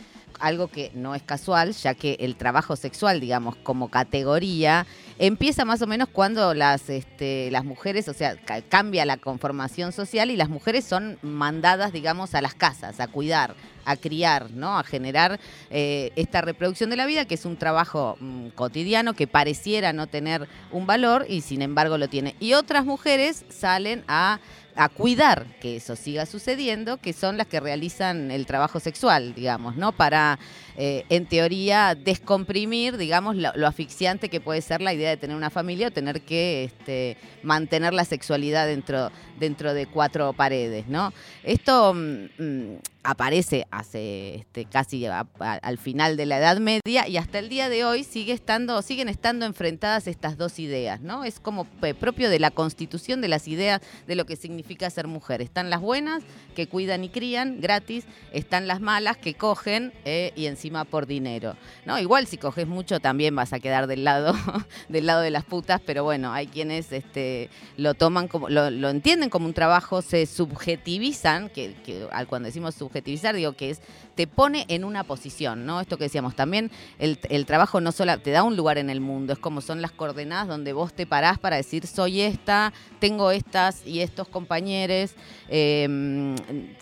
Algo 0.43 0.67
que 0.67 0.91
no 0.95 1.15
es 1.15 1.23
casual, 1.23 1.73
ya 1.73 1.95
que 1.95 2.17
el 2.19 2.35
trabajo 2.35 2.75
sexual, 2.75 3.21
digamos, 3.21 3.55
como 3.57 3.89
categoría, 3.89 4.87
empieza 5.19 5.65
más 5.65 5.81
o 5.83 5.87
menos 5.87 6.09
cuando 6.09 6.53
las, 6.53 6.91
este, 6.91 7.49
las 7.53 7.65
mujeres, 7.65 8.09
o 8.09 8.13
sea, 8.13 8.35
ca- 8.37 8.61
cambia 8.63 9.05
la 9.05 9.19
conformación 9.19 9.93
social 9.93 10.31
y 10.33 10.37
las 10.37 10.49
mujeres 10.49 10.85
son 10.85 11.17
mandadas, 11.23 11.93
digamos, 11.93 12.35
a 12.35 12.43
las 12.43 12.55
casas, 12.55 12.99
a 12.99 13.07
cuidar, 13.07 13.55
a 13.85 13.97
criar, 13.97 14.51
¿no? 14.51 14.79
A 14.79 14.83
generar 14.83 15.39
eh, 15.71 16.11
esta 16.17 16.41
reproducción 16.41 16.91
de 16.91 16.97
la 16.97 17.07
vida, 17.07 17.25
que 17.25 17.35
es 17.37 17.45
un 17.45 17.57
trabajo 17.57 18.17
mm, 18.19 18.49
cotidiano 18.49 19.15
que 19.15 19.29
pareciera 19.29 19.93
no 19.93 20.09
tener 20.09 20.49
un 20.73 20.87
valor 20.87 21.25
y 21.29 21.43
sin 21.43 21.63
embargo 21.63 21.99
lo 21.99 22.09
tiene. 22.09 22.35
Y 22.41 22.55
otras 22.55 22.85
mujeres 22.85 23.45
salen 23.49 24.03
a 24.09 24.41
a 24.77 24.89
cuidar 24.89 25.47
que 25.61 25.77
eso 25.77 25.97
siga 25.97 26.27
sucediendo, 26.27 26.97
que 26.97 27.13
son 27.13 27.37
las 27.37 27.47
que 27.47 27.61
realizan 27.61 28.31
el 28.31 28.47
trabajo 28.47 28.81
sexual, 28.81 29.35
digamos, 29.35 29.77
¿no? 29.77 29.93
Para, 29.93 30.39
eh, 30.77 31.05
en 31.09 31.27
teoría, 31.27 31.95
descomprimir, 31.95 32.97
digamos, 32.97 33.37
lo, 33.37 33.53
lo 33.55 33.67
asfixiante 33.67 34.29
que 34.29 34.41
puede 34.41 34.63
ser 34.63 34.81
la 34.81 34.95
idea 34.95 35.11
de 35.11 35.17
tener 35.17 35.37
una 35.37 35.51
familia 35.51 35.89
o 35.89 35.91
tener 35.91 36.23
que 36.23 36.65
este, 36.65 37.17
mantener 37.43 37.93
la 37.93 38.05
sexualidad 38.05 38.67
dentro, 38.67 39.11
dentro 39.39 39.75
de 39.75 39.87
cuatro 39.87 40.33
paredes, 40.33 40.87
¿no? 40.89 41.13
Esto 41.43 41.95
mm, 41.95 42.25
mm, 42.39 42.77
aparece 43.05 43.67
hace 43.71 44.37
este, 44.37 44.65
casi 44.65 45.07
al 45.07 45.79
final 45.79 46.17
de 46.17 46.27
la 46.27 46.39
Edad 46.39 46.59
Media 46.59 47.09
y 47.09 47.17
hasta 47.17 47.39
el 47.39 47.49
día 47.49 47.69
de 47.69 47.85
hoy 47.85 48.05
sigue 48.05 48.33
estando, 48.33 48.81
siguen 48.83 49.09
estando 49.09 49.45
enfrentadas 49.45 50.07
estas 50.07 50.37
dos 50.37 50.59
ideas, 50.59 51.01
¿no? 51.01 51.25
Es 51.25 51.41
como 51.41 51.67
eh, 51.83 51.95
propio 51.95 52.31
de 52.31 52.39
la 52.39 52.51
constitución 52.51 53.21
de 53.21 53.29
las 53.29 53.49
ideas 53.49 53.81
de 54.07 54.15
lo 54.15 54.25
que 54.25 54.37
significa 54.37 54.89
ser 54.91 55.09
mujer. 55.09 55.43
Están 55.43 55.71
las 55.71 55.81
buenas 55.81 56.23
que 56.55 56.69
cuidan 56.69 57.05
y 57.05 57.09
crían 57.09 57.61
gratis, 57.61 58.05
están 58.33 58.67
las 58.67 58.81
malas 58.81 59.17
que 59.17 59.35
cogen 59.35 59.93
eh, 60.05 60.33
y 60.37 60.47
encima 60.47 60.85
por 60.85 61.07
dinero, 61.07 61.57
¿no? 61.85 61.99
Igual 61.99 62.27
si 62.27 62.37
coges 62.37 62.67
mucho 62.69 63.01
también 63.01 63.35
vas 63.35 63.53
a 63.53 63.61
quedar 63.61 63.87
del 63.87 64.05
lado 64.05 64.35
del 64.89 65.07
lado 65.07 65.23
de 65.23 65.31
las 65.31 65.45
putas, 65.45 65.81
pero 65.85 66.05
bueno, 66.05 66.33
hay 66.33 66.47
quienes 66.47 66.93
este, 66.93 67.51
lo 67.77 67.95
toman 67.95 68.29
como, 68.29 68.49
lo, 68.49 68.71
lo 68.71 68.91
entienden 68.91 69.31
como 69.31 69.47
un 69.47 69.55
trabajo, 69.55 70.03
se 70.03 70.27
subjetivizan, 70.27 71.49
que, 71.49 71.75
que 71.85 72.07
cuando 72.29 72.47
decimos 72.47 72.75
subjetivizar, 72.93 73.35
digo 73.35 73.53
que 73.53 73.71
es, 73.71 73.81
te 74.15 74.27
pone 74.27 74.67
en 74.69 74.85
una 74.85 75.05
posición, 75.05 75.65
¿no? 75.65 75.81
Esto 75.81 75.97
que 75.97 76.05
decíamos, 76.05 76.37
también 76.37 76.71
el, 76.99 77.47
trabajo 77.47 77.81
no 77.81 77.93
solo 77.93 78.19
te 78.19 78.31
da 78.31 78.43
un 78.43 78.57
lugar 78.57 78.79
en 78.79 78.91
el 78.91 79.01
mundo, 79.01 79.33
es 79.33 79.39
como 79.39 79.61
son 79.61 79.81
las 79.81 79.93
coordenadas 79.93 80.49
donde 80.49 80.73
vos 80.73 80.93
te 80.93 81.07
parás 81.07 81.39
para 81.39 81.57
decir, 81.57 81.87
soy 81.87 82.21
esta, 82.21 82.73
tengo 82.99 83.31
estas 83.31 83.87
y 83.87 84.01
estos 84.01 84.29
compañeros, 84.29 85.13
eh, 85.49 86.37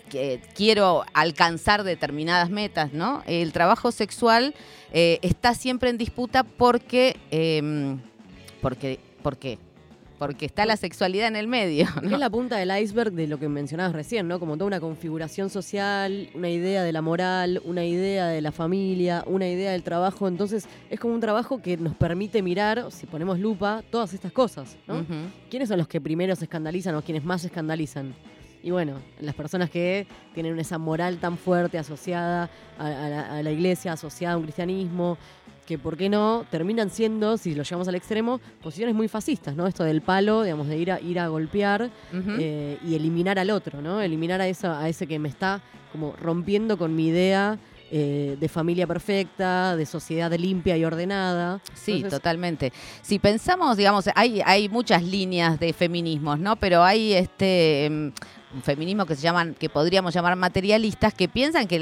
que 0.09 0.41
quiero 0.53 1.03
alcanzar 1.13 1.83
determinadas 1.83 2.49
metas, 2.49 2.93
¿no? 2.93 3.23
El 3.25 3.53
trabajo 3.53 3.91
sexual 3.91 4.53
eh, 4.91 5.19
está 5.21 5.53
siempre 5.53 5.89
en 5.89 5.97
disputa 5.97 6.43
porque, 6.43 7.17
eh, 7.31 7.97
porque, 8.61 8.99
¿por 9.23 9.37
qué? 9.37 9.57
Porque 10.21 10.45
está 10.45 10.67
la 10.67 10.77
sexualidad 10.77 11.29
en 11.29 11.35
el 11.35 11.47
medio, 11.47 11.87
¿no? 12.03 12.11
es 12.11 12.19
la 12.19 12.29
punta 12.29 12.55
del 12.57 12.69
iceberg 12.79 13.11
de 13.11 13.25
lo 13.25 13.39
que 13.39 13.49
mencionabas 13.49 13.93
recién, 13.93 14.27
¿no? 14.27 14.39
Como 14.39 14.55
toda 14.55 14.67
una 14.67 14.79
configuración 14.79 15.49
social, 15.49 16.29
una 16.35 16.47
idea 16.47 16.83
de 16.83 16.91
la 16.93 17.01
moral, 17.01 17.59
una 17.65 17.83
idea 17.83 18.27
de 18.27 18.39
la 18.39 18.51
familia, 18.51 19.23
una 19.25 19.47
idea 19.47 19.71
del 19.71 19.81
trabajo. 19.81 20.27
Entonces, 20.27 20.67
es 20.91 20.99
como 20.99 21.15
un 21.15 21.21
trabajo 21.21 21.59
que 21.59 21.75
nos 21.75 21.95
permite 21.95 22.43
mirar, 22.43 22.91
si 22.91 23.07
ponemos 23.07 23.39
lupa, 23.39 23.83
todas 23.89 24.13
estas 24.13 24.31
cosas, 24.31 24.77
¿no? 24.87 25.03
¿Quiénes 25.49 25.69
son 25.69 25.79
los 25.79 25.87
que 25.87 25.99
primero 25.99 26.35
se 26.35 26.45
escandalizan 26.45 26.93
o 26.93 27.01
quienes 27.01 27.23
más 27.23 27.41
se 27.41 27.47
escandalizan? 27.47 28.13
Y 28.61 28.69
bueno, 28.69 28.99
las 29.19 29.33
personas 29.33 29.71
que 29.71 30.05
tienen 30.35 30.59
esa 30.59 30.77
moral 30.77 31.17
tan 31.17 31.35
fuerte 31.35 31.79
asociada 31.79 32.47
a, 32.77 32.85
a 32.85 33.09
la, 33.09 33.37
a 33.37 33.41
la 33.41 33.49
iglesia, 33.49 33.93
asociada 33.93 34.35
a 34.35 34.37
un 34.37 34.43
cristianismo, 34.43 35.17
que 35.71 35.77
por 35.77 35.95
qué 35.95 36.09
no 36.09 36.45
terminan 36.51 36.89
siendo, 36.89 37.37
si 37.37 37.55
lo 37.55 37.63
llevamos 37.63 37.87
al 37.87 37.95
extremo, 37.95 38.41
posiciones 38.61 38.93
muy 38.93 39.07
fascistas, 39.07 39.55
¿no? 39.55 39.67
Esto 39.67 39.85
del 39.85 40.01
palo, 40.01 40.43
digamos, 40.43 40.67
de 40.67 40.77
ir 40.77 40.91
a, 40.91 40.99
ir 40.99 41.17
a 41.17 41.29
golpear 41.29 41.89
eh, 42.13 42.77
y 42.85 42.95
eliminar 42.95 43.39
al 43.39 43.49
otro, 43.51 43.81
¿no? 43.81 44.01
Eliminar 44.01 44.41
a, 44.41 44.47
eso, 44.47 44.69
a 44.69 44.89
ese 44.89 45.07
que 45.07 45.17
me 45.17 45.29
está 45.29 45.61
como 45.93 46.13
rompiendo 46.17 46.77
con 46.77 46.93
mi 46.93 47.07
idea 47.07 47.57
eh, 47.89 48.35
de 48.37 48.49
familia 48.49 48.85
perfecta, 48.85 49.77
de 49.77 49.85
sociedad 49.85 50.29
limpia 50.33 50.75
y 50.75 50.83
ordenada. 50.83 51.61
Sí, 51.73 51.93
Entonces, 51.93 52.19
totalmente. 52.19 52.73
Si 53.01 53.17
pensamos, 53.17 53.77
digamos, 53.77 54.09
hay, 54.13 54.41
hay 54.45 54.67
muchas 54.67 55.03
líneas 55.03 55.57
de 55.57 55.71
feminismos, 55.71 56.37
¿no? 56.37 56.57
Pero 56.57 56.83
hay 56.83 57.13
este 57.13 57.85
em, 57.85 58.11
feminismo 58.63 59.05
que 59.05 59.15
se 59.15 59.21
llaman, 59.21 59.53
que 59.53 59.69
podríamos 59.69 60.13
llamar 60.13 60.35
materialistas, 60.35 61.13
que 61.13 61.27
piensan 61.27 61.67
que 61.67 61.77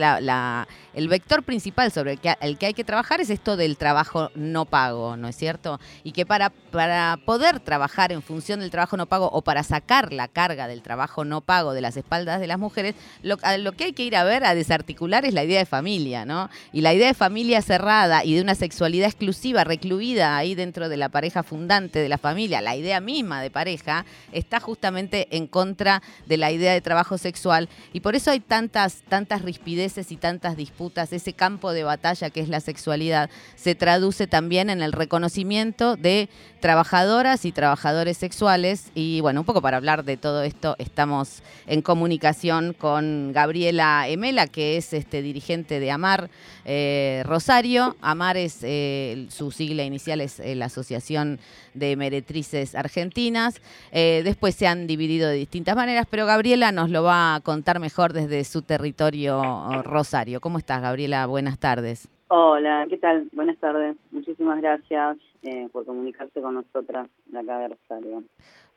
el 0.94 1.08
vector 1.08 1.44
principal 1.44 1.92
sobre 1.92 2.14
el 2.14 2.20
que, 2.20 2.36
el 2.42 2.58
que 2.58 2.68
hay 2.68 2.74
que 2.74 2.84
trabajar 2.84 3.22
es 3.22 3.30
esto 3.30 3.58
del 3.58 3.78
trabajo 3.78 4.32
no 4.36 4.66
pago, 4.66 5.18
¿no 5.18 5.28
es 5.28 5.36
cierto? 5.36 5.80
Y 6.04 6.12
que 6.12 6.26
para, 6.26 6.50
para 6.50 7.18
poder 7.26 7.60
trabajar 7.60 8.12
en 8.12 8.22
función 8.22 8.60
del 8.60 8.70
trabajo 8.70 8.98
no 8.98 9.08
pago 9.08 9.30
o 9.32 9.42
para 9.42 9.64
sacar 9.64 10.14
la 10.14 10.28
carga 10.28 10.68
del 10.68 10.82
trabajo 10.82 11.26
no 11.26 11.42
pago 11.42 11.74
de 11.74 11.82
las 11.82 11.98
espaldas 11.98 12.40
de 12.40 12.48
las 12.48 12.60
mujeres, 12.60 12.96
lo, 13.24 13.38
lo 13.60 13.72
que 13.72 13.86
hay 13.86 13.94
que 13.94 14.04
ir 14.04 14.16
a 14.16 14.24
ver, 14.24 14.44
a 14.46 14.54
desarticular, 14.54 15.26
es 15.26 15.34
la 15.34 15.44
idea 15.44 15.60
de 15.60 15.66
familia, 15.66 16.26
¿no? 16.26 16.50
Y 16.72 16.82
la 16.82 16.94
idea 16.94 17.08
de 17.08 17.14
familia 17.14 17.62
cerrada 17.62 18.24
y 18.24 18.36
de 18.36 18.42
una 18.42 18.56
sexualidad 18.56 19.08
exclusiva, 19.08 19.64
recluida 19.64 20.38
ahí 20.38 20.56
dentro 20.56 20.90
de 20.90 20.98
la 20.98 21.10
pareja 21.10 21.44
fundante 21.44 22.00
de 22.00 22.10
la 22.10 22.18
familia, 22.18 22.62
la 22.62 22.76
idea 22.76 23.00
misma 23.00 23.42
de 23.42 23.50
pareja, 23.50 24.06
está 24.32 24.60
justamente 24.60 25.28
en 25.32 25.48
contra 25.48 26.02
de 26.28 26.38
la 26.38 26.52
idea 26.52 26.59
de 26.60 26.82
trabajo 26.82 27.18
sexual. 27.18 27.70
Y 27.94 28.02
por 28.02 28.16
eso 28.16 28.32
hay 28.32 28.40
tantas, 28.40 29.02
tantas 29.08 29.42
rispideces 29.42 30.12
y 30.12 30.18
tantas 30.18 30.58
disputas. 30.58 31.14
Ese 31.14 31.34
campo 31.34 31.72
de 31.72 31.84
batalla 31.84 32.30
que 32.30 32.42
es 32.42 32.50
la 32.50 32.60
sexualidad 32.60 33.30
se 33.56 33.76
traduce 33.76 34.28
también 34.28 34.70
en 34.70 34.82
el 34.82 34.92
reconocimiento 34.92 35.96
de 35.96 36.30
trabajadoras 36.60 37.46
y 37.46 37.52
trabajadores 37.52 38.18
sexuales. 38.18 38.92
Y 38.96 39.22
bueno, 39.22 39.42
un 39.42 39.46
poco 39.46 39.62
para 39.62 39.78
hablar 39.78 40.04
de 40.04 40.18
todo 40.18 40.44
esto, 40.44 40.76
estamos 40.78 41.42
en 41.68 41.82
comunicación 41.82 42.74
con 42.74 43.32
Gabriela 43.34 44.08
Emela, 44.08 44.48
que 44.48 44.78
es 44.78 44.94
este 44.94 45.22
dirigente 45.22 45.80
de 45.80 45.92
AMAR 45.92 46.30
eh, 46.72 47.24
Rosario. 47.26 47.96
AMAR 48.02 48.38
es 48.38 48.60
eh, 48.64 49.26
su 49.30 49.50
sigla 49.50 49.84
inicial 49.84 50.22
es 50.22 50.40
eh, 50.40 50.54
la 50.56 50.66
Asociación 50.66 51.40
de 51.74 51.96
Meretrices 51.96 52.76
Argentinas. 52.76 53.60
Eh, 53.92 54.22
después 54.24 54.54
se 54.54 54.68
han 54.68 54.86
dividido 54.86 55.28
de 55.28 55.36
distintas 55.36 55.76
maneras, 55.76 56.06
pero 56.10 56.28
Gabriela 56.28 56.72
nos 56.72 56.92
lo 56.92 57.02
va 57.02 57.36
a 57.36 57.40
contar 57.40 57.80
mejor 57.80 58.14
desde 58.14 58.44
su 58.44 58.62
territorio 58.62 59.42
oh, 59.42 59.82
Rosario. 59.82 60.42
¿Cómo 60.42 60.60
estás, 60.60 60.82
Gabriela? 60.82 61.26
Buenas 61.26 61.58
tardes. 61.58 62.08
Hola, 62.28 62.86
¿qué 62.88 62.98
tal? 62.98 63.28
Buenas 63.34 63.58
tardes. 63.58 63.98
Muchísimas 64.12 64.62
gracias 64.62 65.18
eh, 65.42 65.68
por 65.72 65.86
comunicarse 65.86 66.40
con 66.40 66.54
nosotras 66.54 67.08
de 67.26 67.40
acá 67.40 67.58
de 67.58 67.70
Rosario. 67.70 68.24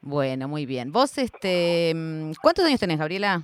Bueno, 0.01 0.49
muy 0.49 0.65
bien. 0.65 0.91
Vos, 0.91 1.19
este, 1.19 1.93
mm, 1.95 2.33
¿cuántos 2.41 2.65
años 2.65 2.81
tenés, 2.81 2.99
Gabriela? 2.99 3.43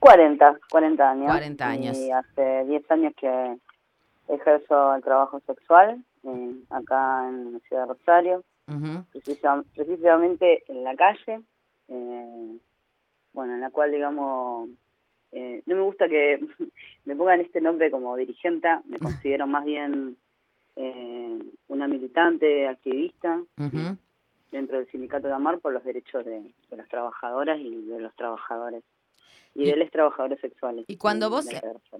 40, 0.00 0.58
40 0.70 1.10
años. 1.10 1.26
40 1.26 1.68
años. 1.68 1.96
Y 1.96 2.10
hace 2.10 2.64
10 2.66 2.90
años 2.90 3.12
que 3.18 3.56
ejerzo 4.28 4.94
el 4.94 5.02
trabajo 5.02 5.40
sexual 5.46 6.02
eh, 6.24 6.54
acá 6.70 7.28
en 7.28 7.54
la 7.54 7.58
ciudad 7.60 7.82
de 7.86 7.94
Rosario, 7.94 8.44
precisa- 9.12 9.64
precisamente 9.74 10.62
en 10.68 10.84
la 10.84 10.94
calle, 10.94 11.40
eh, 11.88 12.58
bueno, 13.32 13.54
en 13.54 13.60
la 13.60 13.70
cual, 13.70 13.90
digamos, 13.92 14.68
eh, 15.32 15.62
no 15.66 15.76
me 15.76 15.82
gusta 15.82 16.08
que 16.08 16.38
me 17.04 17.16
pongan 17.16 17.40
este 17.40 17.60
nombre 17.60 17.90
como 17.90 18.16
dirigenta, 18.16 18.82
me 18.86 18.98
considero 18.98 19.46
más 19.46 19.64
bien 19.64 20.16
eh, 20.76 21.38
una 21.68 21.88
militante, 21.88 22.66
activista 22.68 23.40
dentro 24.50 24.78
del 24.78 24.90
sindicato 24.90 25.28
de 25.28 25.34
Amar 25.34 25.58
por 25.60 25.72
los 25.72 25.84
derechos 25.84 26.24
de, 26.24 26.52
de 26.70 26.76
las 26.76 26.88
trabajadoras 26.88 27.58
y 27.60 27.82
de 27.86 28.00
los 28.00 28.14
trabajadores 28.16 28.82
y, 29.54 29.62
Y- 29.64 29.70
de 29.70 29.76
los 29.76 29.90
trabajadores 29.90 30.40
sexuales. 30.40 30.84
y 30.88 30.96
cuando 30.96 31.26
en 31.26 31.32
vos- 31.32 31.46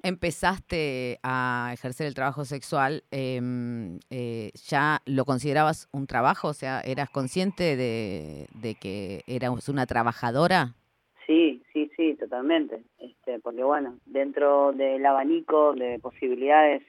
empezaste 0.02 1.18
a 1.22 1.70
ejercer 1.72 2.06
el 2.06 2.14
trabajo 2.14 2.44
sexual, 2.44 3.02
em, 3.10 3.98
eh, 4.10 4.50
¿ya 4.68 5.00
lo 5.06 5.24
considerabas 5.24 5.88
un 5.92 6.06
trabajo? 6.06 6.48
O 6.48 6.52
sea, 6.54 6.80
¿eras 6.80 7.10
consciente 7.10 7.76
de, 7.76 8.46
de 8.54 8.74
que 8.74 9.22
eras 9.26 9.68
una 9.68 9.86
trabajadora? 9.86 10.74
Sí, 11.26 11.62
sí, 11.72 11.90
sí, 11.96 12.14
totalmente. 12.14 12.82
Este, 12.98 13.38
porque 13.40 13.62
bueno, 13.62 13.98
dentro 14.06 14.72
del 14.72 15.04
abanico 15.04 15.74
de 15.74 15.98
posibilidades 15.98 16.82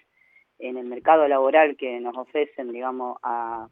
en 0.60 0.78
el 0.78 0.86
mercado 0.86 1.28
laboral 1.28 1.75
que 1.78 1.99
nos 1.99 2.15
ofrecen, 2.17 2.71
digamos, 2.71 3.17
a, 3.23 3.67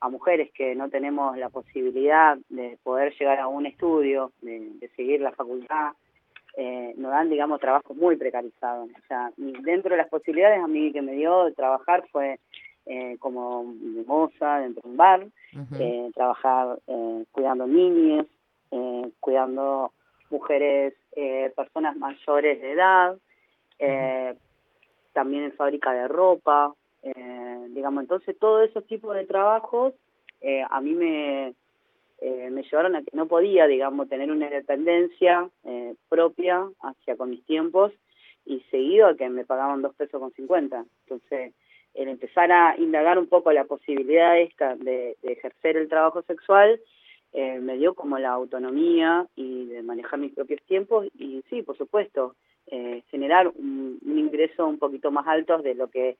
a 0.00 0.08
mujeres 0.08 0.50
que 0.54 0.74
no 0.74 0.88
tenemos 0.88 1.36
la 1.36 1.48
posibilidad 1.50 2.38
de 2.48 2.78
poder 2.82 3.14
llegar 3.18 3.38
a 3.38 3.46
un 3.48 3.66
estudio, 3.66 4.32
de, 4.40 4.70
de 4.80 4.88
seguir 4.96 5.20
la 5.20 5.32
facultad, 5.32 5.92
eh, 6.62 6.92
nos 6.98 7.10
dan, 7.10 7.30
digamos, 7.30 7.58
trabajos 7.58 7.96
muy 7.96 8.16
precarizados. 8.16 8.90
O 8.90 9.06
sea, 9.08 9.32
y 9.38 9.52
dentro 9.62 9.92
de 9.92 9.96
las 9.96 10.10
posibilidades 10.10 10.62
a 10.62 10.66
mí 10.66 10.92
que 10.92 11.00
me 11.00 11.12
dio 11.12 11.46
de 11.46 11.52
trabajar 11.52 12.04
fue 12.12 12.38
eh, 12.84 13.16
como 13.18 13.64
moza 14.06 14.58
dentro 14.58 14.82
de 14.82 14.90
un 14.90 14.96
bar, 14.98 15.20
Ujú. 15.54 15.74
eh, 15.78 16.10
trabajar 16.14 16.78
eh, 16.86 17.24
cuidando 17.32 17.66
niños, 17.66 18.26
eh, 18.72 19.10
cuidando 19.20 19.92
mujeres, 20.28 20.92
eh, 21.16 21.50
personas 21.56 21.96
mayores 21.96 22.60
de 22.60 22.72
edad, 22.72 23.16
eh, 23.78 24.34
también 25.14 25.44
en 25.44 25.52
fábrica 25.52 25.92
de 25.92 26.08
ropa, 26.08 26.74
eh, 27.02 27.66
digamos, 27.70 28.02
entonces 28.02 28.38
todos 28.38 28.68
esos 28.68 28.86
tipos 28.86 29.16
de 29.16 29.24
trabajos 29.24 29.94
eh, 30.42 30.62
a 30.68 30.80
mí 30.82 30.92
me, 30.92 31.54
eh, 32.20 32.50
me 32.50 32.62
llevaron 32.62 32.96
a 32.96 33.02
que 33.02 33.10
no 33.12 33.26
podía, 33.26 33.66
digamos, 33.66 34.08
tener 34.08 34.30
una 34.30 34.46
independencia 34.46 35.48
eh, 35.64 35.94
propia 36.08 36.68
hacia 36.82 37.16
con 37.16 37.30
mis 37.30 37.44
tiempos 37.44 37.92
y 38.44 38.60
seguido 38.70 39.06
a 39.06 39.16
que 39.16 39.28
me 39.28 39.44
pagaban 39.44 39.82
dos 39.82 39.94
pesos 39.94 40.20
con 40.20 40.32
cincuenta. 40.32 40.84
Entonces, 41.04 41.54
el 41.94 42.08
empezar 42.08 42.52
a 42.52 42.76
indagar 42.78 43.18
un 43.18 43.26
poco 43.26 43.52
la 43.52 43.64
posibilidad 43.64 44.38
esta 44.38 44.76
de, 44.76 45.16
ejercer 45.22 45.76
el 45.76 45.88
trabajo 45.88 46.22
sexual 46.22 46.80
eh, 47.32 47.58
me 47.60 47.76
dio 47.76 47.94
como 47.94 48.18
la 48.18 48.30
autonomía 48.30 49.26
y 49.36 49.66
de 49.66 49.82
manejar 49.82 50.18
mis 50.18 50.34
propios 50.34 50.62
tiempos 50.62 51.06
y 51.18 51.42
sí, 51.48 51.62
por 51.62 51.76
supuesto, 51.76 52.34
eh, 52.66 53.02
generar 53.10 53.48
un, 53.48 53.98
un 54.04 54.18
ingreso 54.18 54.66
un 54.66 54.78
poquito 54.78 55.10
más 55.10 55.26
alto 55.26 55.58
de 55.58 55.74
lo 55.74 55.88
que 55.88 56.16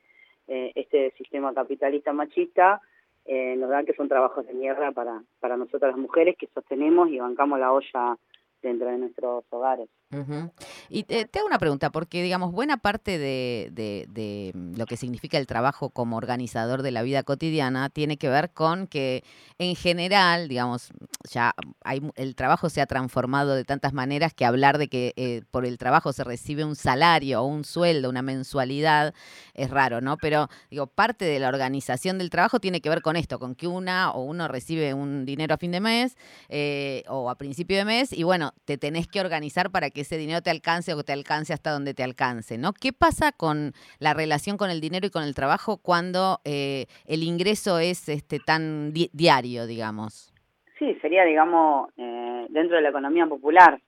eh, 0.47 0.71
este 0.75 1.11
sistema 1.11 1.53
capitalista 1.53 2.11
machista 2.11 2.81
eh, 3.25 3.55
nos 3.55 3.69
da 3.69 3.83
que 3.83 3.93
son 3.93 4.07
trabajos 4.07 4.45
de 4.47 4.53
mierda 4.53 4.91
para, 4.91 5.23
para 5.39 5.57
nosotras 5.57 5.91
las 5.91 5.99
mujeres 5.99 6.35
que 6.37 6.47
sostenemos 6.53 7.09
y 7.09 7.19
bancamos 7.19 7.59
la 7.59 7.71
olla 7.71 8.17
dentro 8.61 8.87
de 8.87 8.97
nuestros 8.97 9.43
hogares. 9.49 9.89
Ujú. 10.13 10.51
Y 10.89 11.03
te, 11.03 11.21
hago 11.37 11.47
una 11.47 11.57
pregunta, 11.57 11.89
porque 11.89 12.21
digamos, 12.21 12.51
buena 12.51 12.75
parte 12.75 13.17
de, 13.17 13.69
de- 13.71 14.05
de 14.09 14.51
lo 14.77 14.85
que 14.85 14.97
significa 14.97 15.37
el 15.37 15.47
trabajo 15.47 15.89
como 15.89 16.17
organizador 16.17 16.81
de 16.81 16.91
la 16.91 17.01
vida 17.01 17.23
cotidiana 17.23 17.87
tiene 17.89 18.17
que 18.17 18.27
ver 18.27 18.51
con 18.51 18.87
que 18.87 19.23
en 19.57 19.73
general, 19.77 20.49
digamos, 20.49 20.89
ya 21.29 21.53
hay, 21.85 22.01
el 22.15 22.35
trabajo 22.35 22.69
se 22.69 22.81
ha 22.81 22.87
transformado 22.87 23.55
de 23.55 23.63
tantas 23.63 23.93
maneras 23.93 24.33
que 24.33 24.43
hablar 24.43 24.77
de 24.79 24.89
que 24.89 25.13
eh, 25.15 25.43
por 25.49 25.65
el 25.65 25.77
trabajo 25.77 26.11
se 26.11 26.25
recibe 26.25 26.65
un 26.65 26.75
salario 26.75 27.41
o 27.41 27.45
un 27.45 27.63
sueldo, 27.63 28.09
una 28.09 28.21
mensualidad, 28.21 29.13
es 29.53 29.69
raro, 29.69 30.01
¿no? 30.01 30.17
Pero 30.17 30.49
digo, 30.69 30.87
parte 30.87 31.25
de 31.25 31.39
la 31.39 31.47
organización 31.47 32.17
del 32.17 32.29
trabajo 32.29 32.59
tiene 32.59 32.81
que 32.81 32.89
ver 32.89 33.01
con 33.01 33.15
esto, 33.15 33.39
con 33.39 33.55
que 33.55 33.67
una 33.67 34.11
o 34.11 34.23
uno 34.23 34.47
recibe 34.49 34.93
un 34.93 35.25
dinero 35.25 35.53
a 35.53 35.57
fin 35.57 35.71
de 35.71 35.79
mes 35.79 36.17
eh, 36.49 37.03
o 37.07 37.29
a 37.29 37.35
principio 37.37 37.77
de 37.77 37.85
mes 37.85 38.13
y 38.13 38.23
bueno, 38.23 38.53
te 38.65 38.77
tenés 38.77 39.07
que 39.07 39.19
organizar 39.21 39.71
para 39.71 39.89
que 39.89 40.00
ese 40.01 40.17
dinero 40.17 40.41
te 40.41 40.49
alcance 40.49 40.93
o 40.93 40.97
que 40.97 41.03
te 41.03 41.13
alcance 41.13 41.53
hasta 41.53 41.71
donde 41.71 41.93
te 41.93 42.03
alcance, 42.03 42.57
¿no? 42.57 42.73
¿Qué 42.73 42.91
pasa 42.93 43.31
con 43.31 43.73
la 43.99 44.13
relación 44.13 44.57
con 44.57 44.69
el 44.69 44.81
dinero 44.81 45.07
y 45.07 45.09
con 45.09 45.23
el 45.23 45.33
trabajo 45.33 45.77
cuando 45.77 46.39
eh, 46.45 46.85
el 47.05 47.23
ingreso 47.23 47.79
es 47.79 48.09
este 48.09 48.39
tan 48.39 48.91
di- 48.93 49.09
diario, 49.13 49.65
digamos? 49.65 50.33
Sí, 50.77 50.97
sería, 51.01 51.23
digamos, 51.23 51.89
eh, 51.97 52.47
dentro 52.49 52.75
de 52.75 52.81
la 52.81 52.89
economía 52.89 53.25
popular. 53.27 53.79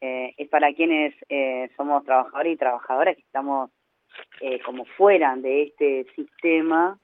Eh, 0.00 0.34
es 0.36 0.48
para 0.48 0.72
quienes 0.74 1.14
eh, 1.28 1.70
somos 1.76 2.04
trabajadores 2.04 2.54
y 2.54 2.56
trabajadoras 2.56 3.14
que 3.16 3.22
estamos 3.22 3.70
como 4.66 4.84
fuera 4.96 5.34
de 5.36 5.62
este 5.62 6.06
sistema 6.16 6.98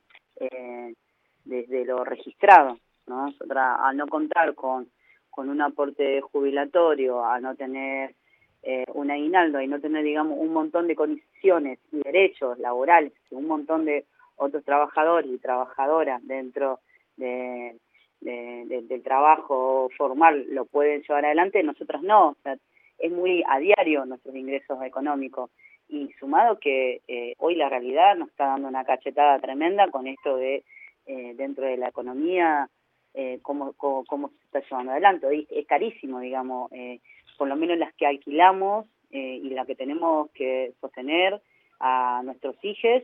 desde 1.44 1.84
lo 1.84 2.04
registrado. 2.04 2.78
¿no? 3.06 3.32
Al 3.56 3.96
no 3.96 4.06
contar 4.08 4.54
con, 4.54 4.88
con 5.30 5.48
un 5.48 5.62
aporte 5.62 6.20
jubilatorio, 6.20 7.24
a 7.24 7.40
no 7.40 7.54
tener 7.54 8.14
eh, 8.62 8.84
un 8.94 9.10
aguinaldo 9.10 9.60
y 9.60 9.68
no 9.68 9.80
tener, 9.80 10.04
digamos, 10.04 10.38
un 10.38 10.52
montón 10.52 10.86
de 10.88 10.96
condiciones 10.96 11.78
y 11.92 11.98
derechos 12.02 12.58
laborales 12.58 13.12
que 13.28 13.34
un 13.34 13.46
montón 13.46 13.84
de 13.84 14.04
otros 14.36 14.64
trabajadores 14.64 15.30
y 15.30 15.38
trabajadoras 15.38 16.20
dentro 16.26 16.80
de, 17.16 17.76
de- 18.20 18.64
de- 18.66 18.82
del 18.82 19.02
trabajo 19.02 19.88
formal 19.96 20.46
lo 20.50 20.64
pueden 20.64 21.02
llevar 21.02 21.24
adelante, 21.24 21.62
nosotros 21.62 22.02
no. 22.02 22.28
O 22.30 22.36
sea, 22.42 22.56
es 22.98 23.12
muy 23.12 23.42
a 23.48 23.58
diario 23.58 24.04
nuestros 24.06 24.34
ingresos 24.34 24.82
económicos. 24.82 25.50
Y 25.88 26.12
sumado 26.20 26.58
que 26.58 27.00
eh, 27.08 27.34
hoy 27.38 27.54
la 27.54 27.68
realidad 27.68 28.16
nos 28.16 28.28
está 28.28 28.46
dando 28.46 28.68
una 28.68 28.84
cachetada 28.84 29.38
tremenda 29.38 29.88
con 29.90 30.06
esto 30.06 30.36
de 30.36 30.62
eh, 31.06 31.32
dentro 31.36 31.64
de 31.64 31.78
la 31.78 31.88
economía, 31.88 32.68
eh, 33.14 33.38
cómo, 33.42 33.72
cómo, 33.72 34.04
cómo 34.04 34.28
se 34.28 34.44
está 34.44 34.60
llevando 34.60 34.92
adelante. 34.92 35.46
Es 35.48 35.66
carísimo, 35.66 36.20
digamos, 36.20 36.70
eh, 36.72 37.00
por 37.38 37.48
lo 37.48 37.56
menos 37.56 37.78
las 37.78 37.94
que 37.94 38.06
alquilamos 38.06 38.84
eh, 39.10 39.40
y 39.42 39.48
las 39.50 39.66
que 39.66 39.74
tenemos 39.74 40.30
que 40.32 40.74
sostener 40.82 41.40
a 41.80 42.20
nuestros 42.24 42.56
hijos, 42.62 43.02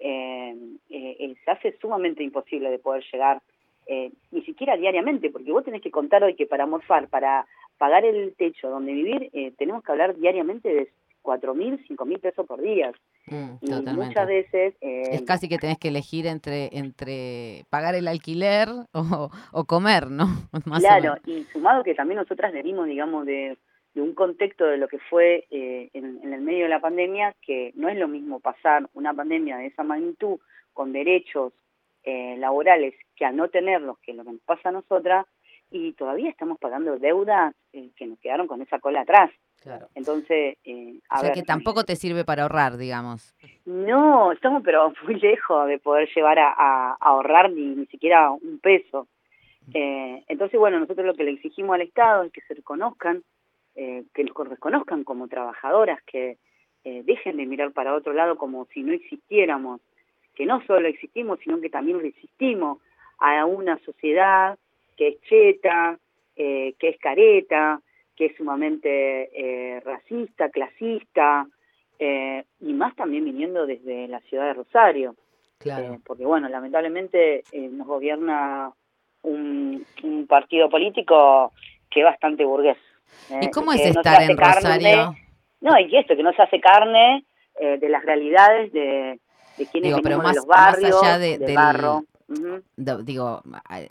eh, 0.00 0.56
eh, 0.90 1.34
se 1.44 1.50
hace 1.50 1.76
sumamente 1.80 2.22
imposible 2.24 2.70
de 2.70 2.78
poder 2.78 3.04
llegar, 3.12 3.40
eh, 3.86 4.10
ni 4.32 4.42
siquiera 4.42 4.76
diariamente, 4.76 5.30
porque 5.30 5.52
vos 5.52 5.64
tenés 5.64 5.82
que 5.82 5.90
contar 5.90 6.24
hoy 6.24 6.34
que 6.34 6.46
para 6.46 6.66
morfar, 6.66 7.08
para 7.08 7.46
pagar 7.78 8.04
el 8.04 8.34
techo 8.36 8.70
donde 8.70 8.92
vivir, 8.92 9.30
eh, 9.32 9.52
tenemos 9.58 9.84
que 9.84 9.92
hablar 9.92 10.16
diariamente 10.16 10.68
de 10.68 10.88
cuatro 11.22 11.54
mil, 11.54 11.82
cinco 11.86 12.04
mil 12.04 12.18
pesos 12.18 12.46
por 12.46 12.60
día. 12.60 12.92
Mm, 13.26 13.54
Y 13.62 13.66
totalmente. 13.66 14.06
muchas 14.06 14.26
veces... 14.26 14.74
Es 14.80 15.22
casi 15.22 15.48
que 15.48 15.58
tenés 15.58 15.78
que 15.78 15.88
elegir 15.88 16.26
entre, 16.26 16.68
entre 16.76 17.64
pagar 17.70 17.94
el 17.94 18.08
alquiler 18.08 18.68
o, 18.92 19.30
o 19.52 19.64
comer, 19.64 20.10
¿no? 20.10 20.26
Más 20.66 20.80
claro, 20.80 21.16
y 21.26 21.44
sumado 21.44 21.82
que 21.84 21.94
también 21.94 22.18
nosotras 22.18 22.52
venimos, 22.52 22.86
digamos, 22.86 23.24
de, 23.26 23.56
de 23.94 24.02
un 24.02 24.14
contexto 24.14 24.64
de 24.66 24.76
lo 24.76 24.88
que 24.88 24.98
fue 24.98 25.46
eh, 25.50 25.88
en, 25.92 26.20
en 26.22 26.32
el 26.32 26.40
medio 26.40 26.64
de 26.64 26.68
la 26.70 26.80
pandemia, 26.80 27.34
que 27.40 27.72
no 27.76 27.88
es 27.88 27.96
lo 27.96 28.08
mismo 28.08 28.40
pasar 28.40 28.88
una 28.94 29.14
pandemia 29.14 29.56
de 29.58 29.66
esa 29.66 29.84
magnitud 29.84 30.38
con 30.72 30.92
derechos 30.92 31.52
eh, 32.02 32.36
laborales 32.38 32.94
que 33.16 33.24
al 33.24 33.36
no 33.36 33.48
tenerlos, 33.48 33.98
que 34.00 34.10
es 34.10 34.16
lo 34.16 34.24
que 34.24 34.32
nos 34.32 34.40
pasa 34.42 34.68
a 34.68 34.72
nosotras, 34.72 35.26
y 35.70 35.92
todavía 35.92 36.28
estamos 36.30 36.58
pagando 36.58 36.98
deudas 36.98 37.54
eh, 37.72 37.90
que 37.96 38.06
nos 38.06 38.18
quedaron 38.18 38.46
con 38.46 38.60
esa 38.62 38.78
cola 38.80 39.00
atrás. 39.02 39.30
Claro. 39.62 39.88
Entonces, 39.94 40.58
eh, 40.64 40.98
a 41.08 41.16
O 41.16 41.20
sea 41.20 41.28
ver, 41.30 41.38
que 41.38 41.42
tampoco 41.42 41.84
te 41.84 41.96
sirve 41.96 42.24
para 42.24 42.42
ahorrar, 42.42 42.76
digamos. 42.76 43.34
No, 43.64 44.30
estamos 44.32 44.62
pero 44.62 44.92
muy 45.04 45.14
lejos 45.20 45.66
de 45.68 45.78
poder 45.78 46.08
llevar 46.14 46.38
a, 46.38 46.48
a- 46.52 46.90
a 46.92 46.96
ahorrar 47.00 47.50
ni, 47.50 47.74
ni 47.74 47.86
siquiera 47.86 48.30
un 48.30 48.58
peso. 48.60 49.08
Eh, 49.72 50.22
entonces, 50.28 50.60
bueno, 50.60 50.78
nosotros 50.78 51.06
lo 51.06 51.14
que 51.14 51.24
le 51.24 51.30
exigimos 51.30 51.74
al 51.74 51.80
Estado 51.82 52.24
es 52.24 52.32
que 52.32 52.42
se 52.42 52.52
reconozcan, 52.54 53.22
eh, 53.76 54.04
que 54.14 54.24
nos 54.24 54.48
reconozcan 54.48 55.04
como 55.04 55.28
trabajadoras, 55.28 56.02
que 56.04 56.38
eh, 56.84 57.02
dejen 57.04 57.38
de 57.38 57.46
mirar 57.46 57.72
para 57.72 57.94
otro 57.94 58.12
lado 58.12 58.36
como 58.36 58.66
si 58.66 58.82
no 58.82 58.92
existiéramos, 58.92 59.80
que 60.34 60.44
no 60.44 60.62
solo 60.66 60.86
existimos, 60.86 61.38
sino 61.40 61.58
que 61.60 61.70
también 61.70 61.98
resistimos 62.00 62.78
a 63.18 63.46
una 63.46 63.78
sociedad 63.78 64.58
que 64.96 65.08
es 65.08 65.20
cheta, 65.22 65.98
eh, 66.36 66.74
que 66.78 66.90
es 66.90 66.98
careta, 66.98 67.80
que 68.14 68.26
es 68.26 68.36
sumamente 68.36 69.30
eh, 69.32 69.80
racista, 69.80 70.50
clasista, 70.50 71.46
y 71.98 72.72
más 72.74 72.94
también 72.96 73.24
viniendo 73.24 73.64
desde 73.66 74.08
la 74.08 74.20
ciudad 74.22 74.48
de 74.48 74.52
Rosario, 74.54 75.14
Claro. 75.58 75.98
porque 76.04 76.26
bueno, 76.26 76.50
lamentablemente 76.50 77.44
nos 77.54 77.86
gobierna 77.86 78.72
un, 79.22 79.86
un 80.02 80.26
partido 80.26 80.68
político 80.68 81.52
que 81.90 82.00
es 82.00 82.04
bastante 82.04 82.44
burgués. 82.44 82.76
Eh, 83.30 83.40
¿Y 83.42 83.50
cómo 83.50 83.72
es 83.72 83.80
estar 83.80 84.22
en 84.22 84.36
Rosario? 84.36 85.12
de- 85.12 85.24
no, 85.60 85.78
y 85.78 85.96
esto, 85.96 86.14
que 86.16 86.22
no 86.22 86.32
se 86.32 86.42
hace 86.42 86.60
carne 86.60 87.24
eh, 87.60 87.78
de 87.78 87.88
las 87.88 88.04
realidades 88.04 88.72
de, 88.72 89.18
de 89.56 89.66
quienes 89.66 89.90
Digo, 89.90 90.00
pero 90.02 90.18
venimos 90.18 90.24
más- 90.24 90.32
de 90.34 90.36
los 90.40 90.46
más 90.46 90.72
barrios, 90.72 91.02
allá 91.02 91.18
de- 91.18 91.38
del- 91.38 91.54
barro. 91.54 92.02
Digo, 92.76 93.42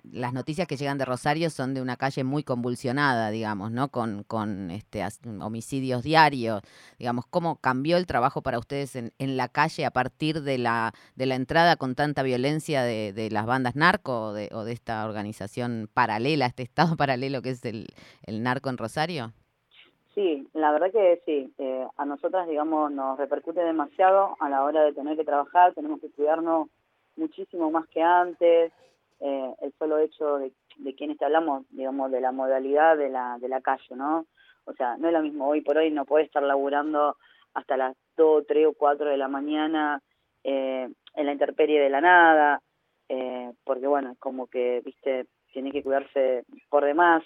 las 0.04 0.34
noticias 0.34 0.68
que 0.68 0.78
llegan 0.78 0.98
de 0.98 1.06
Rosario 1.06 1.50
son 1.50 1.74
de 1.74 1.82
una 1.82 1.98
calle 1.98 2.24
muy 2.24 2.44
convulsionada, 2.44 3.30
digamos, 3.30 3.72
¿no? 3.72 3.90
Con, 3.90 4.24
con 4.24 4.72
este 4.72 5.04
homicidios 5.42 6.04
diarios, 6.04 6.62
digamos, 6.98 7.26
¿cómo 7.28 7.58
cambió 7.58 7.98
el 7.98 8.08
trabajo 8.08 8.42
para 8.42 8.60
ustedes 8.60 8.96
en, 8.96 9.14
en 9.20 9.38
la 9.38 9.50
calle 9.50 9.86
a 9.86 9.92
partir 9.92 10.42
de 10.42 10.58
la, 10.58 10.94
de 11.16 11.26
la 11.26 11.36
entrada 11.36 11.76
con 11.76 11.96
tanta 11.96 12.24
violencia 12.24 12.84
de, 12.84 13.14
de 13.14 13.30
las 13.30 13.46
bandas 13.46 13.76
narco 13.76 14.28
o 14.28 14.34
de, 14.34 14.50
o 14.52 14.64
de 14.64 14.74
esta 14.74 15.06
organización 15.06 15.90
paralela, 15.94 16.48
este 16.48 16.64
estado 16.64 16.96
paralelo 16.98 17.42
que 17.42 17.52
es 17.52 17.64
el, 17.66 17.88
el 18.24 18.42
narco 18.42 18.70
en 18.70 18.78
Rosario? 18.78 19.34
Sí, 20.16 20.48
la 20.54 20.72
verdad 20.72 20.92
que 20.92 21.22
sí. 21.26 21.54
Eh, 21.58 21.88
a 21.98 22.06
nosotras, 22.06 22.48
digamos, 22.48 22.92
nos 22.92 23.18
repercute 23.18 23.62
demasiado 23.62 24.36
a 24.40 24.50
la 24.50 24.64
hora 24.64 24.84
de 24.84 24.94
tener 24.94 25.18
que 25.18 25.24
trabajar. 25.24 25.74
Tenemos 25.74 26.00
que 26.02 26.12
cuidarnos 26.12 26.68
muchísimo 27.16 27.72
más 27.72 27.88
que 27.88 28.02
antes. 28.02 28.72
Eh, 29.20 29.54
el 29.62 29.74
solo 29.80 30.00
hecho 30.00 30.38
de, 30.38 30.52
de 30.78 30.96
quienes 30.96 31.18
te 31.18 31.26
hablamos, 31.26 31.66
digamos, 31.70 32.12
de 32.12 32.20
la 32.20 32.32
modalidad 32.32 32.98
de 32.98 33.10
la, 33.10 33.38
de 33.40 33.48
la 33.48 33.62
calle, 33.62 33.96
¿no? 33.96 34.26
O 34.66 34.74
sea, 34.74 34.98
no 34.98 35.08
es 35.08 35.14
lo 35.14 35.22
mismo 35.22 35.48
hoy 35.48 35.62
por 35.62 35.78
hoy, 35.78 35.92
no 35.92 36.06
puedes 36.06 36.28
estar 36.28 36.44
laburando 36.44 37.18
hasta 37.54 37.78
las 37.78 37.96
2, 38.18 38.46
3 38.48 38.68
o 38.68 38.74
4 38.74 39.10
de 39.10 39.18
la 39.18 39.28
mañana. 39.28 40.02
Eh, 40.44 40.90
en 41.16 41.26
la 41.26 41.32
intemperie 41.32 41.80
de 41.80 41.90
la 41.90 42.02
nada, 42.02 42.62
eh, 43.10 43.52
porque 43.64 43.88
bueno, 43.88 44.12
es 44.12 44.18
como 44.20 44.48
que, 44.48 44.82
viste, 44.84 45.28
tiene 45.52 45.72
que 45.72 45.84
cuidarse 45.84 46.46
por 46.70 46.84
demás. 46.86 47.24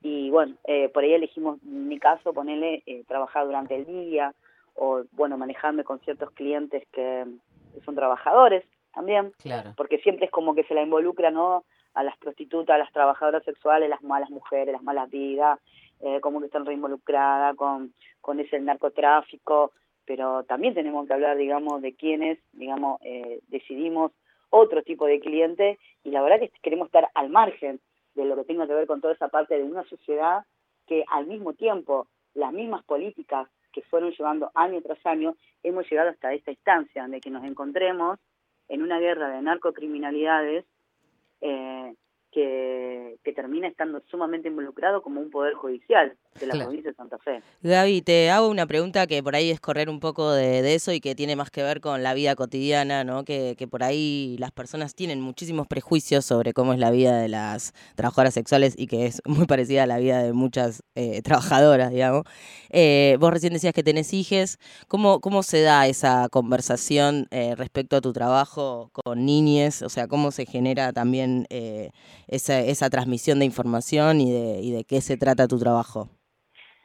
Y 0.00 0.30
bueno, 0.30 0.54
eh, 0.64 0.88
por 0.88 1.02
ahí 1.02 1.12
elegimos, 1.12 1.60
en 1.62 1.88
mi 1.88 1.98
caso, 1.98 2.32
ponerle, 2.32 2.82
eh, 2.86 3.04
trabajar 3.06 3.46
durante 3.46 3.74
el 3.74 3.84
día, 3.84 4.32
o 4.74 5.02
bueno, 5.12 5.36
manejarme 5.36 5.84
con 5.84 5.98
ciertos 6.00 6.30
clientes 6.32 6.86
que 6.92 7.26
son 7.84 7.94
trabajadores 7.94 8.64
también, 8.98 9.32
Claro. 9.40 9.74
porque 9.76 9.98
siempre 9.98 10.26
es 10.26 10.32
como 10.32 10.54
que 10.56 10.64
se 10.64 10.74
la 10.74 10.82
involucra, 10.82 11.30
¿no? 11.30 11.64
A 11.94 12.02
las 12.02 12.16
prostitutas, 12.18 12.74
a 12.74 12.78
las 12.78 12.92
trabajadoras 12.92 13.44
sexuales, 13.44 13.88
las 13.88 14.02
malas 14.02 14.28
mujeres, 14.28 14.72
las 14.72 14.82
malas 14.82 15.08
vidas, 15.08 15.60
eh, 16.00 16.20
como 16.20 16.40
que 16.40 16.46
están 16.46 16.66
reinvolucradas 16.66 17.54
con, 17.56 17.92
con 18.20 18.40
ese 18.40 18.58
narcotráfico, 18.58 19.70
pero 20.04 20.42
también 20.44 20.74
tenemos 20.74 21.06
que 21.06 21.12
hablar, 21.14 21.36
digamos, 21.36 21.80
de 21.80 21.94
quienes, 21.94 22.38
digamos, 22.52 23.00
eh, 23.04 23.40
decidimos 23.48 24.10
otro 24.50 24.82
tipo 24.82 25.06
de 25.06 25.20
cliente 25.20 25.78
y 26.02 26.10
la 26.10 26.22
verdad 26.22 26.40
que 26.40 26.50
queremos 26.62 26.86
estar 26.86 27.08
al 27.14 27.28
margen 27.30 27.78
de 28.14 28.24
lo 28.24 28.34
que 28.34 28.44
tenga 28.44 28.66
que 28.66 28.74
ver 28.74 28.86
con 28.88 29.00
toda 29.00 29.14
esa 29.14 29.28
parte 29.28 29.56
de 29.56 29.62
una 29.62 29.84
sociedad 29.84 30.44
que 30.88 31.04
al 31.08 31.26
mismo 31.26 31.52
tiempo 31.52 32.08
las 32.34 32.52
mismas 32.52 32.82
políticas 32.84 33.48
que 33.72 33.82
fueron 33.82 34.10
llevando 34.12 34.50
año 34.54 34.80
tras 34.82 35.04
año, 35.06 35.36
hemos 35.62 35.88
llegado 35.90 36.08
hasta 36.10 36.32
esta 36.32 36.50
instancia 36.50 37.06
de 37.06 37.20
que 37.20 37.30
nos 37.30 37.44
encontremos 37.44 38.18
en 38.68 38.82
una 38.82 38.98
guerra 38.98 39.28
de 39.30 39.42
narcocriminalidades 39.42 40.64
eh, 41.40 41.94
que, 42.32 43.18
que 43.24 43.32
termina 43.32 43.68
estando 43.68 44.00
sumamente 44.10 44.48
involucrado 44.48 45.02
como 45.02 45.20
un 45.20 45.30
poder 45.30 45.54
judicial 45.54 46.16
de 46.38 46.46
la 46.46 46.52
Claro. 46.54 46.68
provincia 46.68 46.90
de 46.90 46.96
Santa 46.96 47.18
Fe. 47.18 47.42
Gaby, 47.62 48.02
te 48.02 48.30
hago 48.30 48.48
una 48.48 48.66
pregunta 48.66 49.06
que 49.06 49.22
por 49.22 49.34
ahí 49.34 49.50
es 49.50 49.60
correr 49.60 49.88
un 49.90 49.98
poco 50.00 50.30
de, 50.32 50.62
de 50.62 50.74
eso 50.74 50.92
y 50.92 51.00
que 51.00 51.14
tiene 51.14 51.34
más 51.36 51.50
que 51.50 51.62
ver 51.62 51.80
con 51.80 52.02
la 52.02 52.14
vida 52.14 52.34
cotidiana, 52.36 53.02
¿no? 53.04 53.24
Que, 53.24 53.54
que 53.58 53.66
por 53.66 53.82
ahí 53.82 54.36
las 54.38 54.52
personas 54.52 54.94
tienen 54.94 55.20
muchísimos 55.20 55.66
prejuicios 55.66 56.24
sobre 56.24 56.52
cómo 56.52 56.72
es 56.72 56.78
la 56.78 56.90
vida 56.90 57.18
de 57.18 57.28
las 57.28 57.72
trabajadoras 57.96 58.34
sexuales 58.34 58.74
y 58.76 58.86
que 58.86 59.06
es 59.06 59.20
muy 59.26 59.46
parecida 59.46 59.82
a 59.82 59.86
la 59.86 59.98
vida 59.98 60.22
de 60.22 60.32
muchas 60.32 60.82
eh, 60.94 61.20
trabajadoras, 61.22 61.90
digamos. 61.90 62.22
Eh, 62.70 63.16
vos 63.20 63.32
recién 63.32 63.52
decías 63.52 63.72
que 63.74 63.82
tenés 63.82 64.12
hijes. 64.12 64.58
¿Cómo, 64.86 65.20
cómo 65.20 65.42
se 65.42 65.60
da 65.62 65.86
esa 65.88 66.28
conversación 66.30 67.26
eh, 67.30 67.54
respecto 67.56 67.96
a 67.96 68.00
tu 68.00 68.12
trabajo 68.12 68.90
con 68.92 69.24
niñes? 69.26 69.82
O 69.82 69.88
sea, 69.88 70.06
¿cómo 70.06 70.30
se 70.30 70.46
genera 70.46 70.92
también 70.92 71.46
esa, 72.28 72.60
esa 72.60 72.90
transmisión 72.90 73.38
de 73.40 73.44
información 73.46 74.20
y 74.20 74.30
de, 74.32 74.60
y 74.60 74.70
de 74.70 74.84
qué 74.84 75.00
se 75.00 75.16
trata 75.16 75.48
tu 75.48 75.58
trabajo? 75.58 76.08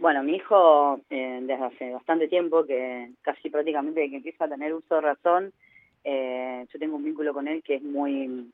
Bueno, 0.03 0.21
mi 0.21 0.35
hijo, 0.35 0.99
eh, 1.09 1.39
desde 1.43 1.63
hace 1.63 1.93
bastante 1.93 2.27
tiempo, 2.27 2.65
que 2.65 3.11
casi 3.21 3.49
prácticamente 3.49 4.09
que 4.09 4.17
empieza 4.17 4.43
a 4.43 4.49
tener 4.49 4.73
uso 4.73 4.95
de 4.95 4.99
razón, 4.99 5.53
eh, 6.03 6.65
yo 6.73 6.77
tengo 6.77 6.97
un 6.97 7.05
vínculo 7.05 7.33
con 7.33 7.47
él 7.47 7.63
que 7.63 7.75
es 7.75 7.81
muy 7.81 8.51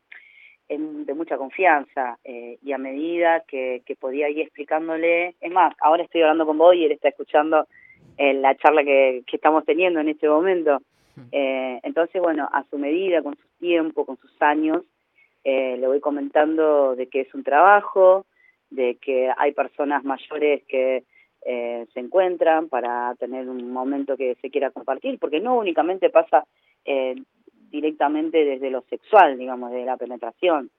es 0.68 0.80
de 1.08 1.14
mucha 1.16 1.38
confianza 1.38 2.20
eh, 2.24 2.60
y 2.62 2.72
a 2.72 2.78
medida 2.78 3.40
que, 3.48 3.82
que 3.84 3.96
podía 3.96 4.30
ir 4.30 4.42
explicándole, 4.42 5.34
es 5.42 5.52
más, 5.52 5.74
ahora 5.82 6.04
estoy 6.04 6.22
hablando 6.22 6.46
con 6.46 6.60
vos 6.60 6.76
y 6.76 6.86
él 6.86 6.92
está 6.92 7.10
escuchando 7.10 7.66
eh, 8.20 8.36
la 8.36 8.56
charla 8.56 8.84
que, 8.84 9.24
que 9.26 9.38
estamos 9.38 9.66
teniendo 9.66 10.02
en 10.02 10.10
este 10.10 10.30
momento. 10.30 10.84
Eh, 11.32 11.80
entonces, 11.82 12.22
bueno, 12.22 12.48
a 12.54 12.64
su 12.70 12.78
medida, 12.78 13.24
con 13.24 13.36
su 13.36 13.48
tiempo, 13.60 14.06
con 14.06 14.18
sus 14.18 14.40
años, 14.40 14.84
eh, 15.44 15.78
le 15.80 15.88
voy 15.88 16.00
comentando 16.00 16.96
de 16.96 17.08
que 17.08 17.22
es 17.22 17.34
un 17.34 17.44
trabajo, 17.44 18.28
de 18.70 19.00
que 19.02 19.32
hay 19.36 19.52
personas 19.54 20.04
mayores 20.04 20.62
que 20.68 21.06
eh, 21.46 21.86
se 21.94 22.00
encuentran 22.00 22.68
para 22.70 23.16
tener 23.16 23.48
un 23.50 23.72
momento 23.72 24.18
que 24.18 24.36
se 24.42 24.50
quiera 24.50 24.72
compartir, 24.72 25.18
porque 25.20 25.40
no 25.40 25.58
únicamente 25.58 26.10
pasa 26.10 26.46
eh, 26.86 27.16
directamente 27.72 28.44
desde 28.46 28.70
lo 28.72 28.82
sexual, 28.90 29.38
digamos, 29.38 29.72
de 29.72 29.86
la 29.86 29.98
penetración, 29.98 30.70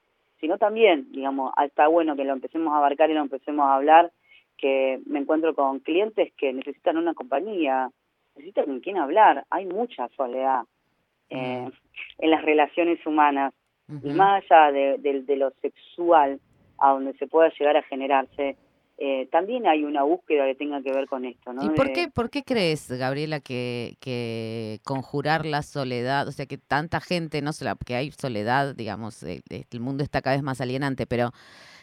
sino 0.40 0.58
también, 0.58 1.06
digamos, 1.12 1.52
ah, 1.56 1.66
está 1.66 1.86
bueno 1.88 2.16
que 2.16 2.24
lo 2.24 2.32
empecemos 2.32 2.72
a 2.72 2.78
abarcar 2.78 3.10
y 3.10 3.14
lo 3.14 3.20
empecemos 3.20 3.64
a 3.66 3.76
hablar, 3.76 4.10
que 4.56 5.00
me 5.06 5.18
encuentro 5.20 5.54
con 5.54 5.78
clientes 5.80 6.32
que 6.36 6.52
necesitan 6.52 6.96
una 6.98 7.14
compañía, 7.14 7.90
necesitan 8.36 8.66
con 8.66 8.80
quién 8.80 8.98
hablar, 8.98 9.44
hay 9.50 9.66
mucha 9.66 10.08
soledad 10.16 10.62
eh, 11.30 11.70
en 12.18 12.30
las 12.30 12.42
relaciones 12.42 13.04
humanas, 13.06 13.54
y 14.04 14.10
más 14.16 14.44
allá 14.50 14.72
de, 14.72 14.98
de- 14.98 15.22
de 15.22 15.36
lo 15.36 15.50
sexual, 15.62 16.38
a 16.78 16.92
donde 16.92 17.12
se 17.14 17.26
pueda 17.26 17.50
llegar 17.58 17.76
a 17.76 17.82
generarse, 17.82 18.56
eh, 19.02 19.28
también 19.32 19.66
hay 19.66 19.82
una 19.82 20.02
búsqueda 20.02 20.44
que 20.44 20.54
tenga 20.54 20.82
que 20.82 20.92
ver 20.92 21.06
con 21.08 21.24
esto, 21.24 21.54
¿no? 21.54 21.64
¿Y 21.64 21.70
por 21.70 21.90
qué, 21.90 22.08
por 22.08 22.28
qué 22.28 22.42
crees, 22.42 22.90
Gabriela, 22.90 23.40
que, 23.40 23.96
que 23.98 24.80
conjurar 24.84 25.46
la 25.46 25.62
soledad, 25.62 26.28
o 26.28 26.32
sea, 26.32 26.44
que 26.44 26.58
tanta 26.58 27.00
gente, 27.00 27.40
no 27.40 27.54
solo 27.54 27.76
que 27.76 27.94
hay 27.94 28.10
soledad, 28.10 28.74
digamos, 28.74 29.22
el, 29.22 29.42
el 29.48 29.80
mundo 29.80 30.04
está 30.04 30.20
cada 30.20 30.36
vez 30.36 30.42
más 30.42 30.60
alienante, 30.60 31.06
pero 31.06 31.32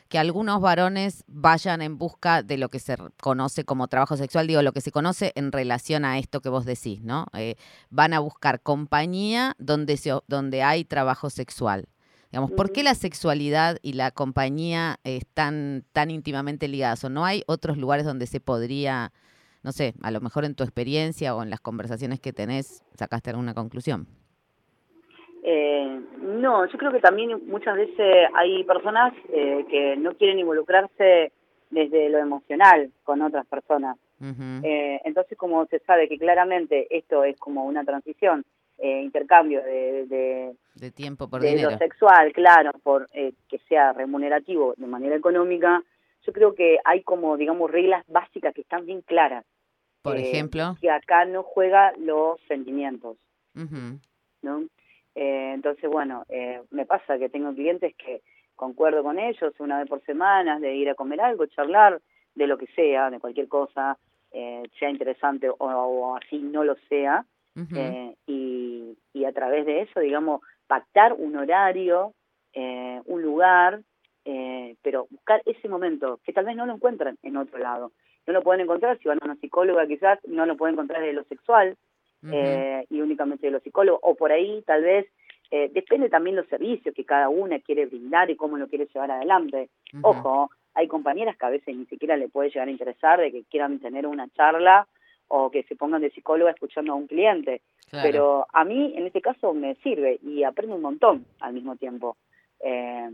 que 0.10 0.20
algunos 0.20 0.62
varones 0.62 1.24
vayan 1.28 1.82
en 1.82 1.98
busca 1.98 2.44
de 2.44 2.60
lo 2.60 2.70
que 2.70 2.78
se 2.78 2.96
conoce 3.20 3.66
como 3.66 3.88
trabajo 3.88 4.16
sexual, 4.16 4.46
digo, 4.46 4.62
lo 4.62 4.72
que 4.72 4.82
se 4.82 4.92
conoce 4.92 5.32
en 5.34 5.52
relación 5.52 6.06
a 6.06 6.20
esto 6.20 6.42
que 6.42 6.50
vos 6.50 6.66
decís, 6.66 7.02
¿no? 7.02 7.26
Eh, 7.34 7.56
van 7.90 8.14
a 8.14 8.20
buscar 8.20 8.62
compañía 8.62 9.56
donde, 9.58 9.98
se, 9.98 10.12
donde 10.28 10.62
hay 10.62 10.86
trabajo 10.86 11.32
sexual. 11.32 11.88
Digamos, 12.38 12.56
¿por 12.56 12.72
qué 12.72 12.84
la 12.84 12.94
sexualidad 12.94 13.78
y 13.82 13.94
la 13.94 14.12
compañía 14.12 14.98
están 15.04 15.82
tan 15.92 16.12
íntimamente 16.12 16.68
ligadas? 16.68 17.04
¿O 17.04 17.10
no 17.10 17.26
hay 17.26 17.42
otros 17.48 17.80
lugares 17.80 18.06
donde 18.06 18.28
se 18.28 18.40
podría, 18.40 19.12
no 19.64 19.72
sé, 19.72 19.96
a 20.04 20.12
lo 20.12 20.22
mejor 20.22 20.46
en 20.46 20.54
tu 20.54 20.64
experiencia 20.64 21.36
o 21.36 21.42
en 21.42 21.50
las 21.50 21.60
conversaciones 21.62 22.20
que 22.20 22.34
tenés, 22.34 22.84
sacaste 22.94 23.32
alguna 23.32 23.56
conclusión? 23.56 24.06
Eh, 25.42 26.00
no, 26.22 26.68
yo 26.68 26.78
creo 26.78 26.92
que 26.92 27.00
también 27.00 27.42
muchas 27.48 27.76
veces 27.76 28.28
hay 28.36 28.64
personas 28.66 29.16
eh, 29.30 29.66
que 29.68 29.98
no 29.98 30.14
quieren 30.14 30.38
involucrarse 30.38 31.32
desde 31.72 32.08
lo 32.10 32.20
emocional 32.20 32.92
con 33.04 33.24
otras 33.24 33.48
personas. 33.48 33.98
Eh, 34.22 35.02
entonces, 35.06 35.36
como 35.40 35.66
se 35.66 35.80
sabe 35.80 36.08
que 36.08 36.20
claramente 36.20 36.86
esto 36.96 37.24
es 37.24 37.36
como 37.40 37.66
una 37.66 37.84
transición, 37.84 38.46
eh, 38.80 39.02
intercambio 39.02 39.62
de, 39.64 40.06
de, 40.06 40.56
De 40.76 40.92
tiempo 40.92 41.30
por 41.30 41.42
de 41.42 41.50
dinero. 41.50 41.72
lo 41.72 41.78
sexual, 41.78 42.32
claro, 42.34 42.72
por 42.84 43.08
eh, 43.14 43.34
que 43.50 43.58
sea 43.68 43.94
remunerativo 43.94 44.74
de 44.78 44.88
manera 44.88 45.16
económica, 45.16 45.82
yo 46.26 46.34
creo 46.34 46.54
que 46.56 46.78
hay 46.84 47.02
como, 47.04 47.38
digamos, 47.38 47.72
reglas 47.72 48.04
básicas 48.08 48.54
que 48.54 48.62
están 48.62 48.86
bien 48.86 49.02
claras. 49.02 49.46
Por 50.02 50.18
Eh, 50.18 50.30
ejemplo. 50.30 50.76
Que 50.80 50.90
acá 50.92 51.26
no 51.26 51.44
juega 51.44 51.94
los 51.98 52.40
sentimientos. 52.48 53.18
¿no? 54.42 54.64
Eh, 55.16 55.52
entonces, 55.54 55.90
bueno, 55.90 56.24
eh, 56.30 56.62
me 56.70 56.86
pasa 56.86 57.18
que 57.18 57.30
tengo 57.30 57.54
clientes 57.54 57.96
que 57.96 58.22
concuerdo 58.56 59.04
con 59.04 59.18
ellos 59.20 59.54
una 59.60 59.80
vez 59.80 59.88
por 59.90 60.02
semana 60.04 60.60
de 60.60 60.76
ir 60.76 60.90
a 60.90 60.96
comer 60.96 61.22
algo, 61.22 61.46
charlar 61.48 62.00
de 62.36 62.48
lo 62.48 62.58
que 62.58 62.68
sea, 62.68 63.10
de 63.10 63.20
cualquier 63.20 63.48
cosa, 63.48 63.98
eh, 64.32 64.64
sea 64.78 64.90
interesante 64.90 65.50
o, 65.50 65.56
o 65.60 66.16
así 66.16 66.38
no 66.38 66.64
lo 66.64 66.76
sea, 66.90 67.26
Eh, 67.76 68.16
y, 68.28 68.98
y 69.14 69.26
a 69.26 69.32
través 69.32 69.66
de 69.66 69.82
eso, 69.82 70.00
digamos, 70.00 70.42
pactar 70.68 71.14
un 71.14 71.36
horario, 71.36 72.14
eh, 72.54 73.02
un 73.06 73.22
lugar, 73.22 73.82
eh, 74.26 74.76
pero 74.82 75.08
buscar 75.10 75.42
ese 75.46 75.70
momento 75.70 76.20
que 76.24 76.34
tal 76.34 76.46
vez 76.46 76.56
no 76.56 76.66
lo 76.66 76.74
encuentran 76.74 77.18
en 77.24 77.38
otro 77.38 77.58
lado. 77.58 77.92
No 78.28 78.34
lo 78.34 78.44
pueden 78.44 78.62
encontrar 78.62 78.98
si 79.00 79.08
van 79.08 79.20
a 79.22 79.26
una 79.26 79.38
psicóloga, 79.38 79.88
quizás 79.88 80.20
no 80.28 80.46
lo 80.46 80.58
pueden 80.58 80.76
encontrar 80.76 81.02
de 81.02 81.14
lo 81.14 81.24
sexual, 81.24 81.78
eh, 82.30 82.86
y 82.90 83.00
únicamente 83.00 83.48
de 83.48 83.52
los 83.52 83.64
psicólogos, 83.64 84.02
o 84.04 84.16
por 84.16 84.32
ahí 84.32 84.62
tal 84.66 84.84
vez 84.84 85.08
eh, 85.50 85.70
depende 85.74 86.10
también 86.10 86.36
los 86.36 86.48
servicios 86.48 86.94
que 86.94 87.06
cada 87.06 87.30
una 87.30 87.60
quiere 87.60 87.86
brindar 87.86 88.30
y 88.30 88.36
cómo 88.36 88.58
lo 88.58 88.68
quiere 88.68 88.88
llevar 88.94 89.12
adelante. 89.12 89.70
Ojo, 90.02 90.50
hay 90.74 90.88
compañeras 90.88 91.38
que 91.38 91.46
a 91.46 91.52
veces 91.52 91.76
ni 91.76 91.86
siquiera 91.86 92.18
le 92.18 92.28
puede 92.28 92.50
llegar 92.50 92.68
a 92.68 92.72
interesar 92.72 93.20
de 93.20 93.32
que 93.32 93.46
quieran 93.46 93.80
tener 93.80 94.06
una 94.08 94.28
charla 94.30 94.88
o 95.30 95.50
que 95.52 95.64
se 95.64 95.76
pongan 95.76 96.02
de 96.02 96.12
psicóloga 96.12 96.52
escuchando 96.52 96.94
a 96.94 96.96
un 96.96 97.08
cliente, 97.08 97.62
Claro. 97.90 98.10
pero 98.10 98.48
a 98.52 98.66
mí 98.66 98.94
en 98.98 99.08
este 99.08 99.22
caso 99.22 99.54
me 99.54 99.76
sirve 99.76 100.20
y 100.22 100.44
aprendo 100.44 100.76
un 100.76 100.82
montón 100.82 101.26
al 101.40 101.54
mismo 101.54 101.76
tiempo, 101.78 102.18
eh, 102.60 103.10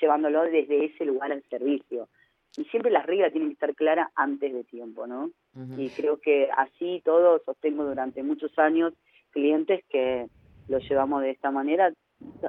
llevándolo 0.00 0.42
desde 0.42 0.84
ese 0.84 1.04
lugar 1.04 1.32
al 1.32 1.42
servicio. 1.48 2.08
Y 2.56 2.64
siempre 2.64 2.90
las 2.90 3.06
reglas 3.06 3.32
tienen 3.32 3.48
que 3.48 3.54
estar 3.54 3.74
claras 3.74 4.10
antes 4.14 4.52
de 4.52 4.64
tiempo, 4.64 5.06
¿no? 5.06 5.30
Y 5.78 5.88
creo 5.90 6.18
que 6.20 6.50
así 6.54 7.00
todo 7.04 7.38
sostengo 7.44 7.84
durante 7.84 8.22
muchos 8.22 8.58
años 8.58 8.92
clientes 9.30 9.82
que 9.88 10.26
lo 10.68 10.78
llevamos 10.78 11.22
de 11.22 11.30
esta 11.30 11.50
manera 11.50 11.92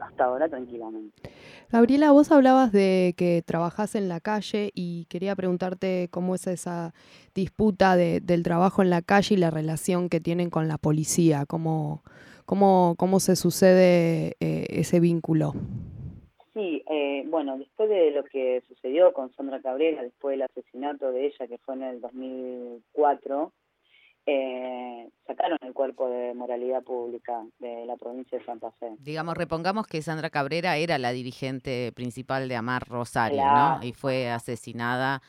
hasta 0.01 0.25
ahora 0.25 0.47
tranquilamente. 0.49 1.13
Gabriela, 1.71 2.11
vos 2.11 2.31
hablabas 2.31 2.71
de 2.71 3.13
que 3.17 3.41
trabajás 3.45 3.95
en 3.95 4.07
la 4.09 4.19
calle 4.19 4.71
y 4.75 5.05
quería 5.05 5.35
preguntarte 5.35 6.07
cómo 6.11 6.35
es 6.35 6.45
esa 6.47 6.93
disputa 7.33 7.95
de- 7.95 8.19
del 8.19 8.43
trabajo 8.43 8.81
en 8.81 8.89
la 8.89 9.01
calle 9.01 9.35
y 9.35 9.37
la 9.37 9.49
relación 9.51 10.09
que 10.09 10.19
tienen 10.19 10.49
con 10.49 10.67
la 10.67 10.77
policía, 10.77 11.45
cómo, 11.47 12.03
cómo, 12.45 12.95
cómo 12.97 13.19
se 13.19 13.35
sucede 13.35 14.35
eh, 14.39 14.65
ese 14.69 14.99
vínculo. 14.99 15.53
Sí, 16.53 16.83
eh, 16.87 17.25
bueno, 17.29 17.57
después 17.57 17.89
de 17.89 18.11
lo 18.11 18.23
que 18.25 18.61
sucedió 18.67 19.11
con 19.13 19.33
Sandra 19.33 19.59
Cabrera, 19.59 20.03
después 20.03 20.33
del 20.33 20.43
asesinato 20.43 21.11
de 21.11 21.25
ella 21.25 21.47
que 21.47 21.57
fue 21.57 21.73
en 21.73 21.81
el 21.83 21.99
2004, 22.01 23.51
eh, 24.25 25.09
sacaron 25.27 25.57
el 25.61 25.73
cuerpo 25.73 26.09
de 26.09 26.33
moralidad 26.33 26.83
pública 26.83 27.43
de 27.59 27.85
la 27.85 27.95
provincia 27.97 28.37
de 28.37 28.45
Santa 28.45 28.71
Fe. 28.71 28.91
Digamos, 28.99 29.35
repongamos 29.37 29.87
que 29.87 30.01
Sandra 30.01 30.29
Cabrera 30.29 30.77
era 30.77 30.97
la 30.97 31.11
dirigente 31.11 31.91
principal 31.95 32.47
de 32.47 32.55
Amar 32.55 32.87
Rosario. 32.87 33.43
¿no? 33.43 33.79
Y 33.83 33.93
fue 33.93 34.29
asesinada. 34.29 35.21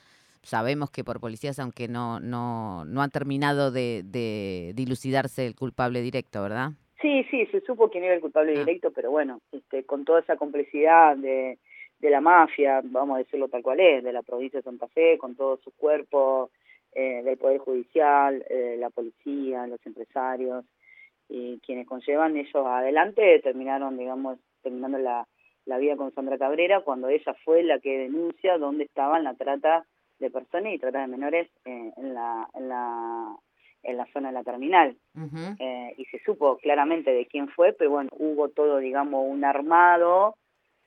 Sabemos 0.43 0.91
que 0.91 1.05
por 1.05 1.21
policías, 1.21 1.59
aunque 1.59 1.89
no, 1.89 2.21
no, 2.21 2.85
no 2.85 3.03
han 3.03 3.11
terminado 3.11 3.71
de, 3.71 4.03
de 4.05 4.73
dilucidarse 4.75 5.47
el 5.47 5.55
culpable 5.55 6.03
directo, 6.03 6.43
¿verdad? 6.43 6.71
Sí, 7.01 7.25
sí, 7.31 7.47
se 7.47 7.61
supo 7.63 7.91
quién 7.91 8.05
era 8.05 8.15
el 8.15 8.21
culpable 8.21 8.53
Ah. 8.55 8.59
directo, 8.61 8.91
pero 8.91 9.11
bueno, 9.11 9.41
este, 9.53 9.85
con 9.85 10.05
toda 10.05 10.21
esa 10.21 10.37
complicidad 10.37 11.17
de, 11.17 11.59
de 11.99 12.11
la 12.11 12.21
mafia, 12.21 12.81
vamos 12.85 13.17
a 13.17 13.19
decirlo 13.19 13.49
tal 13.49 13.63
cual 13.63 13.81
es, 13.81 14.05
de 14.05 14.13
la 14.13 14.23
provincia 14.23 14.59
de 14.59 14.65
Santa 14.65 14.87
Fe, 14.89 15.17
con 15.19 15.35
todos 15.35 15.61
sus 15.63 15.73
cuerpos, 15.75 16.51
eh, 16.95 17.23
del 17.23 17.37
Poder 17.37 17.59
Judicial, 17.59 18.45
eh, 18.49 18.77
la 18.79 18.91
policía, 18.91 19.67
los 19.67 19.85
empresarios, 19.85 20.65
y 21.29 21.59
quienes 21.61 21.87
conllevan 21.87 22.37
ellos 22.37 22.67
adelante 22.67 23.41
terminaron, 23.41 23.97
digamos, 23.97 24.39
terminando 24.63 24.99
la, 24.99 25.27
la 25.67 25.79
vida 25.79 25.97
con 25.97 26.13
Sandra 26.15 26.39
Cabrera 26.39 26.81
cuando 26.81 27.09
ella 27.09 27.35
fue 27.45 27.63
la 27.63 27.79
que 27.79 27.99
denuncia 27.99 28.59
dónde 28.59 28.85
estaban 28.85 29.25
la 29.25 29.35
trata 29.35 29.87
de 30.19 30.31
personas 30.31 30.73
y 30.73 30.79
trata 30.79 31.01
de 31.01 31.07
menores 31.07 31.49
eh, 31.65 31.93
en, 31.97 32.15
la, 32.15 32.49
en, 32.55 32.69
la, 32.69 33.37
en 33.83 33.97
la 33.97 34.07
zona 34.13 34.29
de 34.29 34.35
la 34.35 34.45
terminal 34.45 34.97
eh, 35.59 35.95
y 35.97 36.05
se 36.07 36.19
supo 36.25 36.59
claramente 36.59 37.13
de 37.13 37.27
quién 37.27 37.49
fue, 37.49 37.73
pero 37.73 37.91
bueno, 37.91 38.11
hubo 38.13 38.49
todo, 38.49 38.79
digamos, 38.79 39.25
un 39.29 39.45
armado 39.45 40.37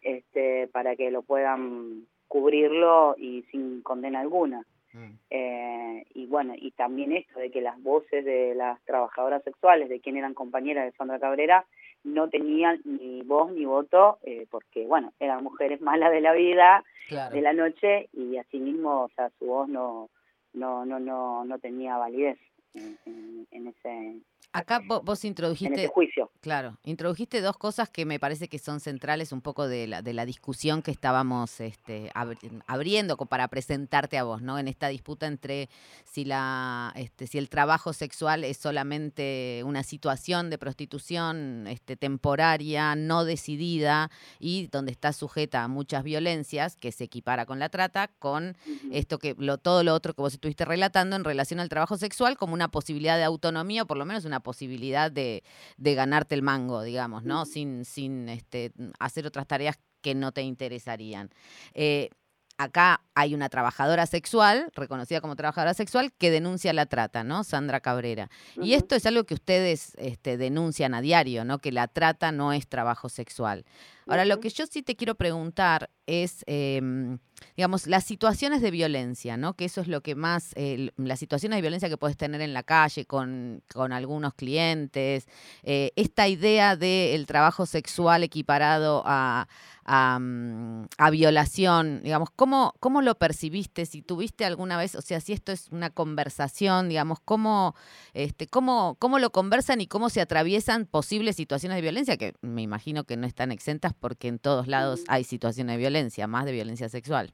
este, 0.01 0.67
para 0.67 0.95
que 0.95 1.11
lo 1.11 1.23
puedan 1.23 2.05
cubrirlo 2.27 3.15
y 3.17 3.43
sin 3.51 3.81
condena 3.81 4.21
alguna. 4.21 4.63
Mm. 4.93 5.11
Eh, 5.29 6.05
y 6.13 6.25
bueno, 6.27 6.53
y 6.55 6.71
también 6.71 7.11
esto 7.11 7.39
de 7.39 7.51
que 7.51 7.61
las 7.61 7.81
voces 7.81 8.23
de 8.23 8.55
las 8.55 8.81
trabajadoras 8.85 9.43
sexuales, 9.43 9.89
de 9.89 9.99
quien 9.99 10.17
eran 10.17 10.33
compañeras 10.33 10.85
de 10.85 10.97
Sandra 10.97 11.19
Cabrera, 11.19 11.65
no 12.03 12.29
tenían 12.29 12.81
ni 12.85 13.21
voz 13.23 13.51
ni 13.51 13.65
voto, 13.65 14.19
eh, 14.23 14.47
porque 14.49 14.85
bueno, 14.85 15.13
eran 15.19 15.43
mujeres 15.43 15.81
malas 15.81 16.11
de 16.11 16.21
la 16.21 16.33
vida, 16.33 16.83
Claro. 17.07 17.33
de 17.33 17.41
la 17.41 17.53
noche, 17.53 18.09
y 18.11 18.35
asimismo, 18.35 19.03
o 19.03 19.09
sea, 19.15 19.29
su 19.39 19.45
voz 19.45 19.69
no, 19.69 20.09
no, 20.53 20.85
no, 20.85 20.99
no, 20.99 21.45
no 21.45 21.57
tenía 21.59 21.97
validez 21.97 22.37
en, 22.73 22.97
en- 23.05 23.47
en 23.51 23.67
ese, 23.67 24.21
Acá 24.53 24.79
vo- 24.79 25.03
vos 25.03 25.23
en 25.23 25.29
introdujiste, 25.29 25.75
ese 25.83 25.87
juicio. 25.87 26.31
claro, 26.39 26.77
introdujiste 26.83 27.41
dos 27.41 27.57
cosas 27.57 27.89
que 27.89 28.05
me 28.05 28.17
parece 28.19 28.47
que 28.47 28.59
son 28.59 28.79
centrales 28.79 29.31
un 29.31 29.41
poco 29.41 29.67
de 29.67 29.87
la, 29.87 30.01
de 30.01 30.13
la 30.13 30.25
discusión 30.25 30.81
que 30.81 30.89
estábamos 30.89 31.59
este, 31.59 32.09
abri- 32.13 32.63
abriendo 32.65 33.17
para 33.17 33.47
presentarte 33.49 34.17
a 34.17 34.23
vos, 34.23 34.41
¿no? 34.41 34.57
En 34.57 34.67
esta 34.67 34.87
disputa 34.87 35.27
entre 35.27 35.69
si 36.05 36.23
la, 36.23 36.93
este, 36.95 37.27
si 37.27 37.37
el 37.37 37.49
trabajo 37.49 37.93
sexual 37.93 38.43
es 38.45 38.57
solamente 38.57 39.61
una 39.65 39.83
situación 39.83 40.49
de 40.49 40.57
prostitución 40.57 41.65
este, 41.67 41.95
temporaria, 41.97 42.95
no 42.95 43.25
decidida 43.25 44.09
y 44.39 44.67
donde 44.67 44.91
está 44.91 45.13
sujeta 45.13 45.63
a 45.63 45.67
muchas 45.67 46.03
violencias 46.03 46.75
que 46.77 46.91
se 46.91 47.03
equipara 47.03 47.45
con 47.45 47.59
la 47.59 47.69
trata, 47.69 48.07
con 48.19 48.55
esto 48.91 49.19
que 49.19 49.35
lo, 49.37 49.57
todo 49.57 49.83
lo 49.83 49.93
otro 49.93 50.13
que 50.13 50.21
vos 50.21 50.33
estuviste 50.33 50.65
relatando 50.65 51.15
en 51.15 51.23
relación 51.25 51.59
al 51.59 51.69
trabajo 51.69 51.97
sexual 51.97 52.37
como 52.37 52.53
una 52.57 52.69
posibilidad 52.69 53.17
de 53.17 53.23
autonomía 53.23 53.83
o 53.83 53.87
por 53.87 53.97
lo 53.97 54.05
menos 54.05 54.25
una 54.25 54.41
posibilidad 54.41 55.11
de, 55.11 55.43
de 55.77 55.95
ganarte 55.95 56.35
el 56.35 56.41
mango, 56.41 56.81
digamos, 56.81 57.23
¿no? 57.23 57.45
Sin, 57.45 57.85
sin 57.85 58.27
este, 58.29 58.71
hacer 58.99 59.25
otras 59.25 59.47
tareas 59.47 59.79
que 60.01 60.15
no 60.15 60.31
te 60.31 60.41
interesarían. 60.41 61.29
Eh, 61.73 62.09
acá 62.57 63.01
hay 63.13 63.33
una 63.33 63.49
trabajadora 63.49 64.05
sexual, 64.05 64.69
reconocida 64.73 65.21
como 65.21 65.35
trabajadora 65.35 65.73
sexual, 65.73 66.11
que 66.17 66.31
denuncia 66.31 66.73
la 66.73 66.85
trata, 66.85 67.23
¿no? 67.23 67.43
Sandra 67.43 67.79
Cabrera. 67.79 68.29
Y 68.61 68.73
esto 68.73 68.95
es 68.95 69.05
algo 69.05 69.23
que 69.25 69.35
ustedes 69.35 69.93
este, 69.97 70.37
denuncian 70.37 70.93
a 70.93 71.01
diario, 71.01 71.45
¿no? 71.45 71.59
Que 71.59 71.71
la 71.71 71.87
trata 71.87 72.31
no 72.31 72.53
es 72.53 72.67
trabajo 72.67 73.09
sexual. 73.09 73.65
Ahora, 74.07 74.25
lo 74.25 74.39
que 74.39 74.49
yo 74.49 74.65
sí 74.65 74.83
te 74.83 74.95
quiero 74.95 75.15
preguntar 75.15 75.89
es, 76.05 76.43
em, 76.47 77.19
digamos, 77.55 77.87
las 77.87 78.05
situaciones 78.05 78.61
de 78.61 78.71
violencia, 78.71 79.37
¿no? 79.37 79.55
Que 79.55 79.65
eso 79.65 79.81
es 79.81 79.87
lo 79.87 80.01
que 80.01 80.15
más, 80.15 80.53
eh, 80.55 80.91
las 80.95 81.19
situaciones 81.19 81.57
de 81.57 81.61
violencia 81.61 81.89
que 81.89 81.97
puedes 81.97 82.17
tener 82.17 82.41
en 82.41 82.53
la 82.53 82.63
calle 82.63 83.05
con, 83.05 83.61
con 83.73 83.91
algunos 83.91 84.33
clientes, 84.33 85.27
eh, 85.63 85.91
esta 85.95 86.27
idea 86.27 86.75
del 86.75 87.25
trabajo 87.25 87.65
sexual 87.65 88.23
equiparado 88.23 89.03
a, 89.05 89.47
a, 89.87 90.19
mm, 90.19 90.87
a 90.97 91.09
violación, 91.09 92.01
digamos, 92.03 92.29
¿cómo, 92.35 92.75
¿cómo 92.79 93.01
lo 93.01 93.15
percibiste? 93.15 93.85
Si 93.85 94.01
tuviste 94.01 94.45
alguna 94.45 94.77
vez, 94.77 94.95
o 94.95 95.01
sea, 95.01 95.21
si 95.21 95.33
esto 95.33 95.51
es 95.51 95.69
una 95.71 95.89
conversación, 95.89 96.89
digamos, 96.89 97.19
¿cómo, 97.23 97.73
este, 98.13 98.47
cómo, 98.47 98.95
cómo 98.99 99.17
lo 99.17 99.31
conversan 99.31 99.81
y 99.81 99.87
cómo 99.87 100.09
se 100.09 100.21
atraviesan 100.21 100.85
posibles 100.85 101.37
situaciones 101.37 101.77
de 101.77 101.81
violencia, 101.81 102.17
que 102.17 102.33
me 102.41 102.61
imagino 102.61 103.05
que 103.05 103.17
no 103.17 103.25
están 103.25 103.51
exentas 103.51 103.93
porque 103.99 104.27
en 104.27 104.39
todos 104.39 104.67
lados 104.67 105.01
Mm. 105.01 105.11
hay 105.11 105.23
situaciones 105.23 105.75
de 105.75 105.79
violencia, 105.79 106.27
más 106.27 106.45
de 106.45 106.51
violencia 106.53 106.89
sexual. 106.89 107.31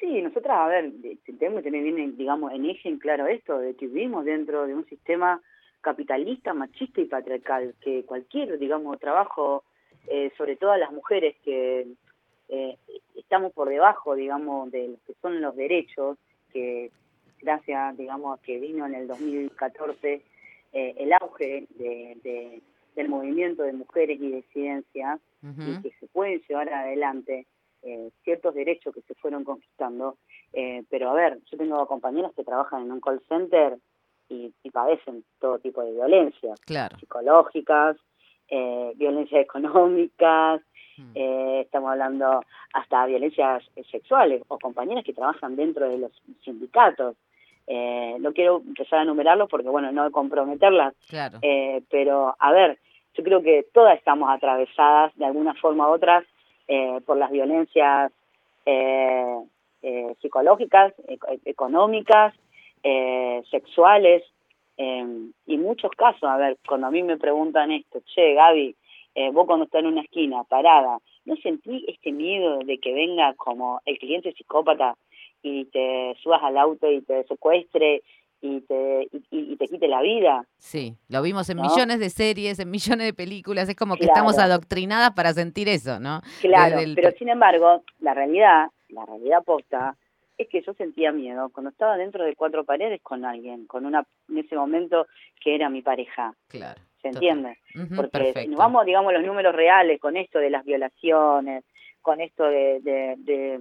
Sí, 0.00 0.20
nosotras, 0.22 0.56
a 0.58 0.66
ver, 0.66 0.92
de- 0.92 1.16
tenemos 1.38 1.58
que 1.62 1.70
tener 1.70 1.82
bien, 1.84 1.98
en- 1.98 2.16
digamos, 2.16 2.52
en 2.52 2.66
eje 2.68 2.88
en 2.88 2.98
claro 2.98 3.26
esto, 3.26 3.58
de 3.58 3.74
que 3.76 3.86
vivimos 3.86 4.24
dentro 4.24 4.66
de 4.66 4.74
un 4.74 4.84
sistema 4.86 5.40
capitalista, 5.80 6.54
machista 6.54 7.00
y 7.00 7.06
patriarcal, 7.06 7.74
que 7.80 8.04
cualquier, 8.04 8.58
digamos, 8.58 8.98
trabajo, 8.98 9.64
eh, 10.08 10.30
sobre 10.36 10.56
todo 10.56 10.72
a 10.72 10.78
las 10.78 10.92
mujeres 10.92 11.36
que 11.44 11.86
eh, 12.48 12.76
estamos 13.16 13.52
por 13.52 13.68
debajo, 13.68 14.14
digamos, 14.14 14.70
de 14.70 14.88
lo 14.88 14.96
que 15.06 15.14
son 15.22 15.40
los 15.40 15.56
derechos, 15.56 16.18
que 16.52 16.90
gracias, 17.40 17.96
digamos, 17.96 18.38
a 18.38 18.42
que 18.42 18.58
vino 18.60 18.84
en 18.86 18.94
el 18.94 19.06
2014 19.06 20.22
eh, 20.72 20.94
el 20.98 21.12
auge 21.14 21.66
de, 21.70 22.16
de- 22.22 22.62
del 22.94 23.08
movimiento 23.08 23.62
de 23.62 23.72
mujeres 23.72 24.20
y 24.20 24.30
y 25.42 25.82
que 25.82 25.90
se 25.98 26.06
pueden 26.08 26.40
llevar 26.48 26.68
adelante 26.72 27.46
eh, 27.82 28.10
ciertos 28.22 28.54
derechos 28.54 28.94
que 28.94 29.02
se 29.02 29.14
fueron 29.14 29.42
conquistando. 29.44 30.16
Eh, 30.52 30.84
pero 30.88 31.10
a 31.10 31.14
ver, 31.14 31.38
yo 31.50 31.58
tengo 31.58 31.84
compañeros 31.86 32.32
que 32.36 32.44
trabajan 32.44 32.82
en 32.82 32.92
un 32.92 33.00
call 33.00 33.20
center 33.28 33.76
y, 34.28 34.52
y 34.62 34.70
padecen 34.70 35.24
todo 35.40 35.58
tipo 35.58 35.82
de 35.82 35.92
violencia, 35.92 36.54
Claro. 36.64 36.96
psicológicas, 36.98 37.96
eh, 38.48 38.92
violencias 38.96 39.42
económicas, 39.42 40.60
Mm. 40.98 41.12
eh, 41.14 41.60
estamos 41.62 41.90
hablando 41.90 42.42
hasta 42.74 43.06
violencias 43.06 43.64
eh, 43.76 43.82
sexuales 43.90 44.42
o 44.48 44.58
compañeras 44.58 45.02
que 45.04 45.14
trabajan 45.14 45.56
dentro 45.56 45.88
de 45.88 45.96
los 45.96 46.12
sindicatos. 46.44 47.16
Eh, 47.66 48.16
no 48.20 48.34
quiero 48.34 48.58
empezar 48.58 48.98
a 48.98 49.02
enumerarlos 49.02 49.48
porque, 49.48 49.70
bueno, 49.70 49.90
no 49.90 50.10
comprometerlas, 50.10 50.94
Claro. 51.08 51.38
eh, 51.40 51.82
pero, 51.90 52.36
a 52.38 52.52
ver, 52.52 52.78
yo 53.14 53.24
creo 53.24 53.42
que 53.42 53.66
todas 53.72 53.96
estamos 53.98 54.28
atravesadas 54.30 55.14
de 55.16 55.24
alguna 55.24 55.54
forma 55.54 55.88
u 55.88 55.92
otra 55.92 56.24
eh, 56.68 57.00
por 57.06 57.16
las 57.16 57.30
violencias 57.30 58.12
eh, 58.66 59.38
eh, 59.82 60.14
psicológicas, 60.20 60.94
eco- 61.08 61.28
económicas, 61.44 62.34
eh, 62.82 63.42
sexuales, 63.50 64.22
eh, 64.78 65.04
y 65.46 65.58
muchos 65.58 65.90
casos, 65.92 66.24
a 66.24 66.36
ver, 66.36 66.56
cuando 66.66 66.86
a 66.86 66.90
mí 66.90 67.02
me 67.02 67.18
preguntan 67.18 67.70
esto, 67.72 68.00
che, 68.14 68.34
Gaby, 68.34 68.74
eh, 69.14 69.30
vos 69.30 69.46
cuando 69.46 69.66
estás 69.66 69.80
en 69.80 69.88
una 69.88 70.00
esquina 70.02 70.44
parada, 70.44 70.98
¿no 71.24 71.36
sentí 71.36 71.84
este 71.88 72.12
miedo 72.12 72.58
de 72.60 72.78
que 72.78 72.94
venga 72.94 73.34
como 73.34 73.80
el 73.84 73.98
cliente 73.98 74.32
psicópata 74.32 74.96
y 75.42 75.66
te 75.66 76.14
subas 76.22 76.42
al 76.42 76.56
auto 76.56 76.90
y 76.90 77.02
te 77.02 77.24
secuestre 77.24 78.02
y 78.42 78.60
te, 78.62 79.08
y, 79.12 79.52
y- 79.52 79.56
te 79.56 79.66
quite 79.68 79.86
la 79.88 80.02
vida? 80.02 80.44
Sí, 80.58 80.96
lo 81.08 81.22
vimos 81.22 81.48
en 81.48 81.58
¿no? 81.58 81.62
millones 81.62 82.00
de 82.00 82.10
series, 82.10 82.58
en 82.58 82.70
millones 82.70 83.06
de 83.06 83.14
películas, 83.14 83.68
es 83.68 83.76
como 83.76 83.94
que 83.94 84.00
Claro. 84.04 84.12
estamos 84.28 84.38
adoctrinadas 84.38 85.12
para 85.12 85.32
sentir 85.32 85.68
eso, 85.68 86.00
¿no? 86.00 86.20
Claro, 86.40 86.78
el- 86.78 86.94
pero 86.96 87.12
sin 87.12 87.28
embargo, 87.28 87.82
la 88.00 88.12
realidad, 88.14 88.66
la 88.88 89.06
realidad 89.06 89.42
posta, 89.44 89.96
es 90.36 90.48
que 90.48 90.60
yo 90.62 90.74
sentía 90.74 91.12
miedo 91.12 91.50
cuando 91.50 91.70
estaba 91.70 91.96
dentro 91.96 92.24
de 92.24 92.34
cuatro 92.34 92.64
paredes 92.64 93.00
con 93.02 93.24
alguien, 93.24 93.66
con 93.66 93.86
una, 93.86 94.04
en 94.28 94.38
ese 94.38 94.56
momento 94.56 95.06
que 95.40 95.54
era 95.54 95.68
mi 95.68 95.82
pareja, 95.82 96.34
Claro. 96.48 96.80
¿se 97.00 97.08
entiende? 97.08 97.58
Ujú, 97.76 97.94
Porque 97.94 98.18
si 98.18 98.22
perfecto. 98.24 98.50
nos 98.50 98.58
vamos, 98.58 98.84
digamos, 98.86 99.12
los 99.12 99.22
números 99.24 99.54
reales 99.54 100.00
con 100.00 100.16
esto 100.16 100.40
de 100.40 100.50
las 100.50 100.64
violaciones, 100.64 101.64
con 102.00 102.20
esto 102.20 102.42
de, 102.44 102.80
de, 102.80 103.14
de, 103.18 103.60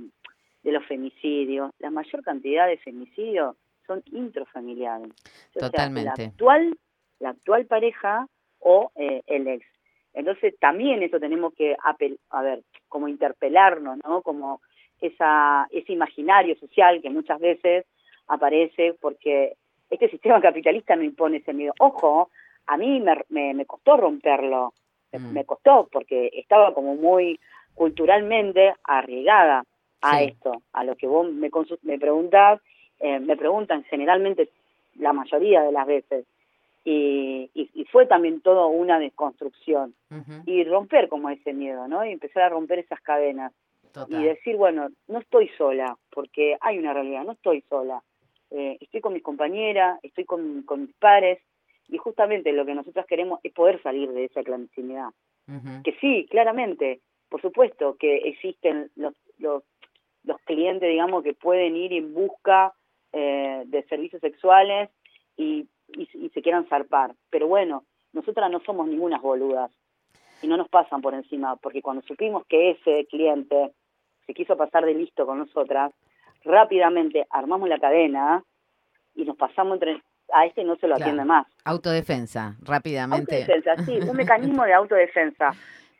de 0.63 0.71
los 0.71 0.83
femicidios, 0.87 1.71
la 1.77 1.91
mayor 1.91 2.23
cantidad 2.23 2.65
de 2.67 2.77
femicidios 2.77 3.55
son 3.91 4.03
intrafamiliares. 4.05 5.09
O 5.11 5.59
sea, 5.59 5.69
Totalmente. 5.69 6.05
la 6.21 6.25
actual, 6.27 6.77
la 7.19 7.29
actual 7.29 7.65
pareja 7.65 8.27
o 8.59 8.91
eh, 8.95 9.21
el 9.27 9.47
ex. 9.47 9.65
Entonces 10.13 10.55
también 10.59 11.03
eso 11.03 11.19
tenemos 11.19 11.53
que, 11.53 11.75
apel- 11.77 12.19
a 12.29 12.41
ver, 12.41 12.63
como 12.89 13.07
interpelarnos, 13.07 13.99
¿no? 14.03 14.21
Como 14.21 14.61
esa, 14.99 15.67
ese 15.71 15.93
imaginario 15.93 16.55
social 16.59 17.01
que 17.01 17.09
muchas 17.09 17.39
veces 17.39 17.85
aparece 18.27 18.93
porque 19.01 19.53
este 19.89 20.09
sistema 20.09 20.39
capitalista 20.41 20.95
no 20.95 21.03
impone 21.03 21.37
ese 21.37 21.53
miedo. 21.53 21.73
Ojo, 21.79 22.29
a 22.67 22.77
mí 22.77 22.99
me, 22.99 23.15
me, 23.29 23.53
me 23.53 23.65
costó 23.65 23.97
romperlo, 23.97 24.73
me- 25.11 25.19
Mm. 25.19 25.33
me 25.33 25.45
costó 25.45 25.89
porque 25.91 26.29
estaba 26.33 26.73
como 26.73 26.95
muy 26.95 27.39
culturalmente 27.73 28.73
arraigada 28.83 29.63
a 30.01 30.17
Sí. 30.19 30.25
esto, 30.25 30.61
a 30.73 30.83
lo 30.83 30.95
que 30.95 31.07
vos 31.07 31.29
me, 31.31 31.49
me 31.83 31.99
preguntás, 31.99 32.59
eh, 33.01 33.19
me 33.19 33.35
preguntan 33.37 33.83
generalmente 33.83 34.49
la 34.95 35.13
mayoría 35.13 35.63
de 35.63 35.71
las 35.71 35.87
veces. 35.87 36.25
Y, 36.83 37.49
y, 37.53 37.69
y 37.75 37.85
fue 37.85 38.07
también 38.07 38.41
todo 38.41 38.67
una 38.67 38.97
desconstrucción 38.97 39.93
y 40.47 40.63
romper 40.63 41.09
como 41.09 41.29
ese 41.29 41.53
miedo, 41.53 41.87
¿no? 41.87 42.03
Y 42.03 42.11
empezar 42.11 42.43
a 42.43 42.49
romper 42.49 42.79
esas 42.79 42.99
cadenas 43.01 43.53
total. 43.91 44.19
y 44.19 44.25
decir, 44.25 44.55
bueno, 44.55 44.89
no 45.07 45.19
estoy 45.19 45.49
sola, 45.57 45.95
porque 46.09 46.57
hay 46.59 46.79
una 46.79 46.93
realidad, 46.93 47.23
no 47.23 47.33
estoy 47.33 47.61
sola. 47.69 48.01
Eh, 48.49 48.77
estoy 48.81 48.99
con 48.99 49.13
mis 49.13 49.21
compañeras, 49.21 49.99
estoy 50.01 50.25
con, 50.25 50.63
con 50.63 50.81
mis 50.81 50.95
pares, 50.95 51.39
y 51.87 51.97
justamente 51.97 52.51
lo 52.51 52.65
que 52.65 52.73
nosotras 52.73 53.05
queremos 53.05 53.39
es 53.43 53.53
poder 53.53 53.81
salir 53.83 54.11
de 54.11 54.25
esa 54.25 54.43
clandestinidad. 54.43 55.09
Que 55.83 55.93
sí, 55.99 56.27
claramente, 56.29 57.01
por 57.27 57.41
supuesto 57.41 57.97
que 57.99 58.17
existen 58.29 58.89
los, 58.95 59.13
los, 59.37 59.63
los 60.23 60.39
clientes, 60.41 60.89
digamos, 60.89 61.23
que 61.23 61.33
pueden 61.33 61.75
ir 61.75 61.91
en 61.91 62.13
busca 62.13 62.73
eh, 63.13 63.63
de 63.65 63.83
servicios 63.83 64.21
sexuales 64.21 64.89
y, 65.37 65.67
y, 65.93 66.09
y 66.13 66.29
se 66.29 66.41
quieran 66.41 66.67
zarpar. 66.67 67.13
Pero 67.29 67.47
bueno, 67.47 67.83
nosotras 68.13 68.49
no 68.51 68.59
somos 68.61 68.87
ningunas 68.87 69.21
boludas 69.21 69.71
y 70.41 70.47
no 70.47 70.57
nos 70.57 70.69
pasan 70.69 71.01
por 71.01 71.13
encima, 71.13 71.55
porque 71.57 71.81
cuando 71.81 72.01
supimos 72.03 72.45
que 72.47 72.71
ese 72.71 73.05
cliente 73.09 73.71
se 74.25 74.33
quiso 74.33 74.55
pasar 74.57 74.85
de 74.85 74.93
listo 74.93 75.25
con 75.25 75.39
nosotras, 75.39 75.91
rápidamente 76.43 77.27
armamos 77.29 77.69
la 77.69 77.79
cadena 77.79 78.43
y 79.15 79.25
nos 79.25 79.37
pasamos 79.37 79.73
entre 79.75 80.01
a 80.33 80.45
este 80.45 80.63
no 80.63 80.75
se 80.77 80.87
lo 80.87 80.95
Claro. 80.95 81.09
atiende 81.11 81.25
más. 81.25 81.45
Autodefensa, 81.65 82.55
rápidamente. 82.61 83.41
Autodefensa, 83.41 83.85
sí, 83.85 83.99
un 84.09 84.15
mecanismo 84.55 84.63
de 84.63 84.73
autodefensa. 84.73 85.51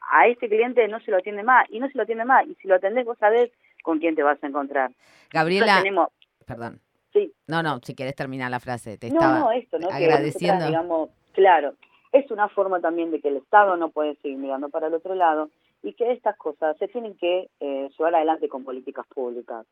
A 0.10 0.28
este 0.28 0.48
cliente 0.48 0.88
no 0.88 1.00
se 1.02 1.12
lo 1.12 1.18
atiende 1.18 1.44
más 1.44 1.66
y 1.70 1.80
no 1.80 1.88
se 1.90 1.98
lo 1.98 2.04
atiende 2.04 2.26
más. 2.26 2.48
Y 2.48 2.56
si 2.56 2.68
lo 2.68 2.76
atendés, 2.76 3.06
vos 3.06 3.18
sabés 3.18 3.52
con 3.84 4.00
quién 4.00 4.16
te 4.16 4.24
vas 4.24 4.42
a 4.44 4.48
encontrar. 4.48 4.92
Gabriela, 5.32 5.78
tenemos, 5.80 6.10
perdón. 6.46 6.80
Sí, 7.14 7.34
No, 7.48 7.62
no, 7.64 7.80
si 7.84 7.96
querés 7.96 8.16
terminar 8.16 8.52
la 8.52 8.60
frase, 8.60 8.98
te 8.98 9.10
no, 9.10 9.16
estaba 9.16 9.40
no, 9.40 9.52
esto, 9.52 9.80
¿no? 9.80 9.88
Que 9.90 9.94
agradeciendo. 9.94 10.66
nosotras, 10.66 10.70
digamos, 10.70 11.10
claro, 11.34 11.74
es 12.12 12.30
una 12.32 12.50
forma 12.50 12.80
también 12.82 13.12
de 13.12 13.22
que 13.22 13.30
el 13.30 13.38
Estado 13.38 13.78
no 13.78 13.90
puede 13.90 14.16
seguir 14.18 14.38
mirando 14.38 14.70
para 14.70 14.88
el 14.88 14.94
otro 14.94 15.16
lado 15.16 15.50
y 15.84 15.94
que 15.94 16.12
estas 16.12 16.38
cosas 16.38 16.78
se 16.78 16.88
tienen 16.88 17.16
que 17.18 17.50
eh, 17.60 17.90
llevar 17.98 18.16
adelante 18.16 18.48
con 18.50 18.64
políticas 18.64 19.06
públicas 19.08 19.66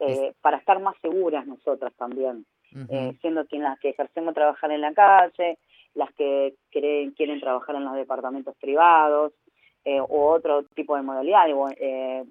eh, 0.00 0.32
para 0.40 0.58
estar 0.58 0.80
más 0.80 0.94
seguras 1.00 1.46
nosotras 1.46 1.92
también. 1.96 2.44
Eh, 2.90 3.16
siendo 3.22 3.46
quien 3.46 3.62
las 3.62 3.78
que 3.80 3.88
ejercemos 3.88 4.34
trabajar 4.34 4.70
en 4.70 4.82
la 4.82 4.92
calle, 4.92 5.58
las 5.94 6.12
que 6.12 6.54
quieren, 6.70 7.12
quieren 7.12 7.40
trabajar 7.40 7.74
en 7.76 7.84
los 7.84 7.94
departamentos 7.94 8.54
privados 8.60 9.32
eh, 9.86 10.00
o 10.00 10.28
otro 10.30 10.64
tipo 10.74 10.94
de 10.96 11.02
modalidades 11.02 11.54
o, 11.54 11.68
eh, 11.70 12.24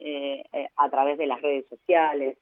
eh, 0.00 0.44
eh, 0.52 0.68
a 0.76 0.88
través 0.88 1.18
de 1.18 1.26
las 1.26 1.42
redes 1.42 1.66
sociales. 1.68 2.38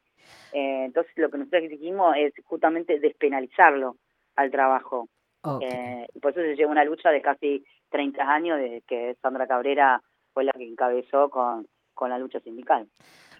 Eh, 0.52 0.84
entonces 0.84 1.12
lo 1.16 1.30
que 1.30 1.38
nosotros 1.38 1.64
exigimos 1.64 2.14
es 2.16 2.32
justamente 2.44 3.00
despenalizarlo 3.00 3.96
al 4.36 4.50
trabajo. 4.50 5.08
Ok. 5.42 5.62
Eh, 5.62 6.06
y 6.14 6.20
por 6.20 6.32
eso 6.32 6.40
se 6.40 6.56
lleva 6.56 6.70
una 6.70 6.84
lucha 6.84 7.10
de 7.10 7.22
casi 7.22 7.64
30 7.90 8.22
años 8.22 8.58
de 8.58 8.82
que 8.86 9.16
Sandra 9.20 9.46
Cabrera 9.46 10.00
fue 10.32 10.44
la 10.44 10.52
que 10.52 10.66
encabezó 10.66 11.28
con, 11.30 11.66
con 11.92 12.10
la 12.10 12.18
lucha 12.18 12.40
sindical. 12.40 12.88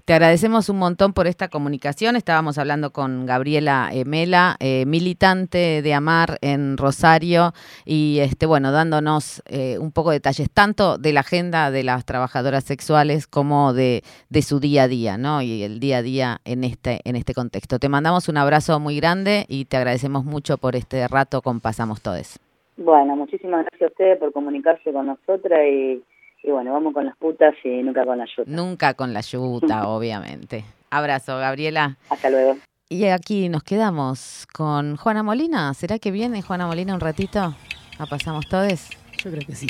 Te 0.05 0.13
agradecemos 0.13 0.69
un 0.69 0.79
montón 0.79 1.15
por 1.15 1.27
esta 1.27 1.49
comunicación. 1.49 2.15
Estábamos 2.15 2.59
hablando 2.59 2.93
con 2.93 3.25
Gabriela 3.25 3.89
Emela, 3.91 4.57
eh, 4.61 4.85
militante 4.85 5.81
de 5.81 5.95
Amar 5.95 6.37
en 6.43 6.77
Rosario, 6.77 7.53
y 7.87 8.19
este, 8.21 8.45
bueno, 8.45 8.71
dándonos 8.71 9.43
eh, 9.47 9.79
un 9.79 9.93
poco 9.93 10.11
de 10.11 10.17
detalles 10.17 10.51
tanto 10.51 10.99
de 10.99 11.15
la 11.15 11.21
agenda 11.21 11.71
de 11.71 11.85
las 11.85 12.05
trabajadoras 12.05 12.65
sexuales 12.65 13.27
como 13.27 13.73
de, 13.73 14.03
de 14.29 14.43
su 14.43 14.61
día 14.61 14.83
a 14.83 14.89
día, 14.89 15.17
¿no? 15.17 15.41
Y 15.41 15.63
el 15.63 15.81
día 15.81 15.99
a 15.99 16.03
día 16.03 16.39
en 16.45 16.65
este, 16.65 17.01
en 17.05 17.17
este 17.17 17.33
contexto. 17.33 17.79
Te 17.79 17.89
mandamos 17.89 18.29
un 18.29 18.37
abrazo 18.37 18.79
muy 18.81 18.97
grande 18.97 19.47
y 19.49 19.65
te 19.65 19.79
agradecemos 19.79 20.27
mucho 20.27 20.59
por 20.59 20.77
este 20.77 21.09
rato 21.09 21.41
con 21.41 21.61
Pasamos 21.61 22.03
Todes. 22.03 22.39
Bueno, 22.77 23.17
muchísimas 23.17 23.65
gracias 23.65 23.89
a 23.89 23.93
ustedes 23.93 24.19
por 24.19 24.35
comunicarse 24.35 24.93
con 24.93 25.07
nosotras 25.07 25.61
y, 25.67 26.03
y 26.45 26.51
bueno, 26.51 26.73
vamos 26.75 26.93
con 26.93 27.07
las 27.07 27.17
putas 27.17 27.55
y 27.65 27.83
nunca 27.83 28.05
con 28.05 28.19
la 28.19 28.27
yuta. 28.27 28.51
Nunca 28.51 28.95
con 28.95 29.15
la 29.15 29.23
yuta, 29.23 29.89
obviamente. 29.89 30.65
Abrazo, 30.91 31.39
Gabriela. 31.39 31.97
Hasta 32.11 32.29
luego. 32.29 32.59
Y 32.91 33.07
aquí 33.07 33.49
nos 33.49 33.65
quedamos 33.65 34.47
con 34.53 34.97
Juana 34.97 35.23
Molina. 35.23 35.73
¿Será 35.73 35.99
que 35.99 36.11
viene 36.11 36.43
Juana 36.43 36.67
Molina 36.67 36.95
un 36.95 37.01
ratito? 37.01 37.55
¿A 37.99 38.07
pasamos 38.07 38.47
todos? 38.49 38.91
Yo 39.25 39.31
creo 39.31 39.47
que 39.47 39.55
sí. 39.55 39.69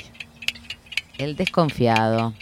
El 1.16 1.36
desconfiado. 1.36 2.34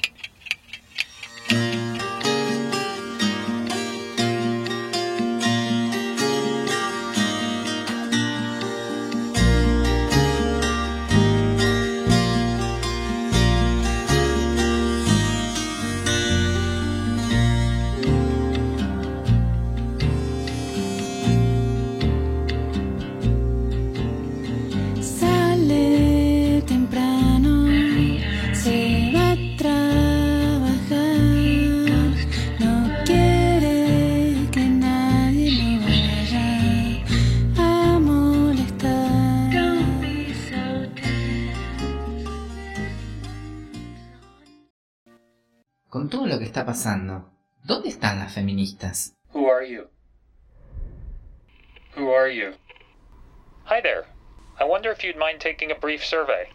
Lo 46.33 46.39
que 46.39 46.47
está 46.47 46.65
pasando, 46.65 47.31
¿dónde 47.63 47.91
están 47.91 48.19
las 48.19 48.33
feministas? 48.33 49.15
Who 49.35 49.51
are 49.51 49.67
you? 49.67 49.89
Who 51.95 52.11
are 52.11 52.31
you? 52.31 52.55
Hi 53.65 53.83
there. 53.83 54.07
I 54.59 54.65
wonder 54.65 54.91
if 54.91 55.05
you'd 55.05 55.19
mind 55.19 55.41
taking 55.41 55.71
a 55.71 55.75
brief 55.75 56.03
survey. 56.03 56.49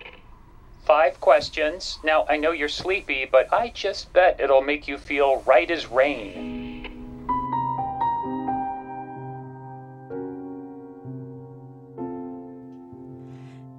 Five 0.84 1.20
questions. 1.20 2.00
Now, 2.04 2.26
I 2.28 2.38
know 2.38 2.54
you're 2.54 2.70
sleepy, 2.70 3.26
but 3.32 3.54
I 3.54 3.70
just 3.70 4.12
bet 4.14 4.40
it'll 4.40 4.64
make 4.64 4.88
you 4.88 4.98
feel 4.98 5.44
right 5.46 5.70
as 5.70 5.86
rain. 5.86 6.67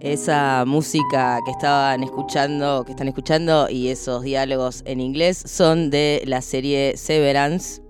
Esa 0.00 0.64
música 0.64 1.40
que 1.44 1.50
estaban 1.50 2.04
escuchando, 2.04 2.84
que 2.84 2.92
están 2.92 3.08
escuchando 3.08 3.68
y 3.68 3.88
esos 3.88 4.22
diálogos 4.22 4.82
en 4.86 5.00
inglés 5.00 5.42
son 5.44 5.90
de 5.90 6.22
la 6.24 6.40
serie 6.40 6.96
Severance, 6.96 7.82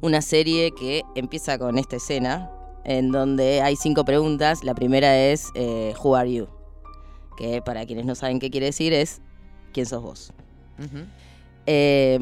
una 0.00 0.20
serie 0.20 0.72
que 0.72 1.02
empieza 1.14 1.58
con 1.58 1.78
esta 1.78 1.96
escena 1.96 2.50
en 2.84 3.12
donde 3.12 3.62
hay 3.62 3.76
cinco 3.76 4.04
preguntas. 4.04 4.64
La 4.64 4.74
primera 4.74 5.16
es 5.16 5.50
eh, 5.54 5.94
Who 6.02 6.16
are 6.16 6.32
you? 6.32 6.48
Que 7.36 7.62
para 7.62 7.86
quienes 7.86 8.04
no 8.04 8.16
saben 8.16 8.40
qué 8.40 8.50
quiere 8.50 8.66
decir 8.66 8.92
es 8.92 9.20
¿Quién 9.72 9.86
sos 9.86 10.02
vos? 10.02 10.32
Ujú. 10.78 11.04
Eh, 11.66 12.14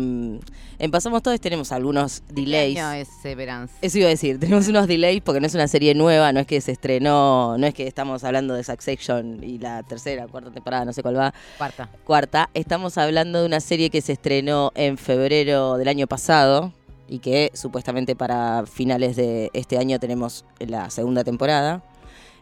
en 0.78 0.90
Pasamos 0.90 1.22
Todos 1.22 1.40
tenemos 1.40 1.70
algunos 1.72 2.22
¿Qué 2.28 2.34
delays. 2.42 2.78
año 2.78 2.92
es 2.92 3.08
Severance? 3.22 3.74
Eso 3.80 3.98
iba 3.98 4.06
a 4.06 4.10
decir, 4.10 4.38
tenemos 4.40 4.66
unos 4.68 4.86
delays 4.86 5.22
porque 5.22 5.40
no 5.40 5.46
es 5.46 5.54
una 5.54 5.68
serie 5.68 5.94
nueva, 5.94 6.32
no 6.32 6.40
es 6.40 6.46
que 6.46 6.60
se 6.60 6.72
estrenó, 6.72 7.56
no 7.58 7.66
es 7.66 7.74
que 7.74 7.86
estamos 7.86 8.24
hablando 8.24 8.54
de 8.54 8.64
Succession 8.64 9.42
y 9.44 9.58
la 9.58 9.82
tercera, 9.82 10.26
cuarta 10.26 10.50
temporada, 10.50 10.84
no 10.84 10.92
sé 10.92 11.02
cuál 11.02 11.18
va, 11.18 11.34
Cuarta. 11.58 11.88
cuarta. 12.04 12.50
Estamos 12.54 12.98
hablando 12.98 13.40
de 13.40 13.46
una 13.46 13.60
serie 13.60 13.90
que 13.90 14.00
se 14.00 14.12
estrenó 14.12 14.72
en 14.74 14.98
febrero 14.98 15.76
del 15.76 15.88
año 15.88 16.06
pasado 16.06 16.72
y 17.08 17.18
que 17.18 17.50
supuestamente 17.54 18.16
para 18.16 18.64
finales 18.66 19.14
de 19.16 19.50
este 19.52 19.78
año 19.78 19.98
tenemos 20.00 20.44
la 20.58 20.90
segunda 20.90 21.22
temporada. 21.22 21.82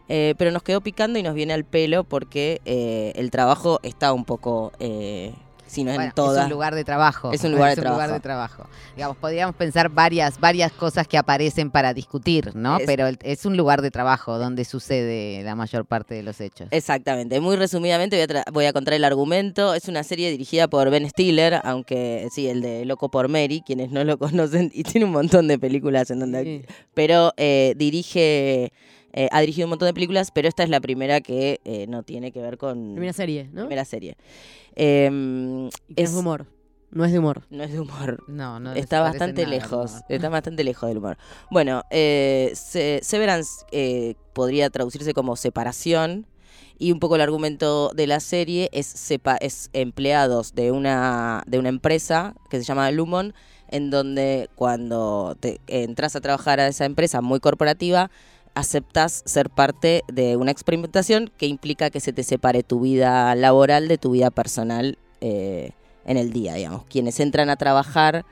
Eh, 0.09 0.35
pero 0.37 0.51
nos 0.51 0.63
quedó 0.63 0.81
picando 0.81 1.17
y 1.17 1.23
nos 1.23 1.33
viene 1.33 1.53
al 1.53 1.63
pelo 1.63 2.03
porque 2.03 2.61
eh, 2.65 3.13
el 3.15 3.31
trabajo 3.31 3.79
está 3.83 4.11
un 4.11 4.25
poco, 4.25 4.73
eh, 4.79 5.33
si 5.73 5.83
no 5.83 5.91
en. 5.91 6.01
Es 6.01 6.13
un 6.17 6.49
lugar 6.49 6.75
de 6.75 6.83
trabajo. 6.83 7.31
Es 7.33 7.43
un 7.43 7.51
lugar 7.51 7.75
de 7.75 7.81
lugar 7.81 7.95
trabajo. 7.97 8.13
de 8.13 8.19
trabajo. 8.19 8.63
Digamos, 8.95 9.17
podríamos 9.17 9.55
pensar 9.55 9.89
varias, 9.89 10.39
varias 10.39 10.71
cosas 10.71 11.07
que 11.07 11.17
aparecen 11.17 11.71
para 11.71 11.93
discutir, 11.93 12.55
¿no? 12.55 12.77
Es- 12.77 12.85
Pero 12.85 13.07
es 13.07 13.45
un 13.45 13.57
lugar 13.57 13.81
de 13.81 13.91
trabajo 13.91 14.37
donde 14.37 14.63
sucede 14.65 15.41
la 15.43 15.55
mayor 15.55 15.85
parte 15.85 16.13
de 16.15 16.23
los 16.23 16.39
hechos. 16.39 16.67
Exactamente, 16.71 17.39
muy 17.39 17.55
resumidamente 17.55 18.25
voy 18.25 18.37
a, 18.37 18.43
voy 18.51 18.65
a 18.65 18.73
contar 18.73 18.93
el 18.93 19.03
argumento. 19.03 19.73
Es 19.73 19.87
una 19.87 20.03
serie 20.03 20.29
dirigida 20.31 20.67
por 20.67 20.89
Ben 20.89 21.09
Stiller, 21.09 21.59
aunque 21.63 22.27
sí, 22.33 22.47
el 22.47 22.61
de 22.61 22.85
Loco 22.85 23.09
por 23.09 23.27
Mary, 23.27 23.63
quienes 23.65 23.89
no 23.91 24.03
lo 24.03 24.17
conocen, 24.19 24.71
y 24.73 24.83
tiene 24.83 25.05
un 25.05 25.11
montón 25.11 25.47
de 25.47 25.57
películas 25.59 26.11
en 26.11 26.19
donde... 26.19 26.43
Sí. 26.43 26.65
Pero 26.93 27.33
eh, 27.37 27.73
dirige, 27.75 28.71
eh, 29.13 29.29
ha 29.31 29.39
dirigido 29.41 29.67
un 29.67 29.71
montón 29.71 29.87
de 29.87 29.93
películas, 29.93 30.31
pero 30.31 30.47
esta 30.47 30.63
es 30.63 30.69
la 30.69 30.81
primera 30.81 31.21
que 31.21 31.61
eh, 31.65 31.85
no 31.87 32.03
tiene 32.03 32.31
que 32.31 32.41
ver 32.41 32.57
con... 32.57 32.93
Primera 32.95 33.13
serie, 33.13 33.49
¿no? 33.53 33.61
primera 33.61 33.85
serie. 33.85 34.17
Eh, 34.75 35.69
que 35.95 36.03
es 36.03 36.09
es- 36.11 36.15
humor. 36.15 36.47
No 36.91 37.05
es 37.05 37.11
de 37.11 37.17
humor. 37.17 37.41
No 37.49 37.63
es 37.63 37.71
de 37.71 37.79
humor. 37.79 38.23
No, 38.27 38.59
no. 38.59 38.73
Está 38.73 39.01
bastante 39.01 39.43
nada, 39.45 39.55
lejos, 39.55 39.93
no. 39.93 40.01
está 40.15 40.29
bastante 40.29 40.63
lejos 40.63 40.87
del 40.89 40.99
humor. 40.99 41.17
Bueno, 41.49 41.81
eh, 41.89 42.51
Se- 42.53 42.99
Severance 43.01 43.65
podría 44.33 44.69
traducirse 44.69 45.11
como 45.15 45.35
separación 45.35 46.27
y 46.77 46.91
un 46.91 46.99
poco 46.99 47.15
el 47.15 47.21
argumento 47.21 47.89
de 47.95 48.05
la 48.05 48.19
serie 48.19 48.69
es, 48.73 48.85
sepa- 48.85 49.37
es 49.41 49.71
empleados 49.73 50.53
de 50.53 50.71
una, 50.71 51.41
de 51.47 51.57
una 51.57 51.69
empresa 51.69 52.35
que 52.51 52.57
se 52.59 52.63
llama 52.63 52.91
Lumon, 52.91 53.33
en 53.69 53.89
donde 53.89 54.51
cuando 54.55 55.35
te 55.39 55.61
entras 55.65 56.15
a 56.15 56.21
trabajar 56.21 56.59
a 56.59 56.67
esa 56.67 56.85
empresa 56.85 57.21
muy 57.21 57.39
corporativa, 57.39 58.11
aceptas 58.55 59.23
ser 59.25 59.49
parte 59.49 60.03
de 60.07 60.37
una 60.37 60.51
experimentación 60.51 61.31
que 61.37 61.47
implica 61.47 61.89
que 61.89 61.99
se 61.99 62.13
te 62.13 62.23
separe 62.23 62.63
tu 62.63 62.81
vida 62.81 63.33
laboral 63.35 63.87
de 63.87 63.97
tu 63.97 64.11
vida 64.11 64.29
personal 64.29 64.97
eh, 65.21 65.71
en 66.05 66.17
el 66.17 66.31
día, 66.31 66.53
digamos. 66.55 66.83
Quienes 66.85 67.19
entran 67.19 67.49
a 67.49 67.55
trabajar 67.55 68.25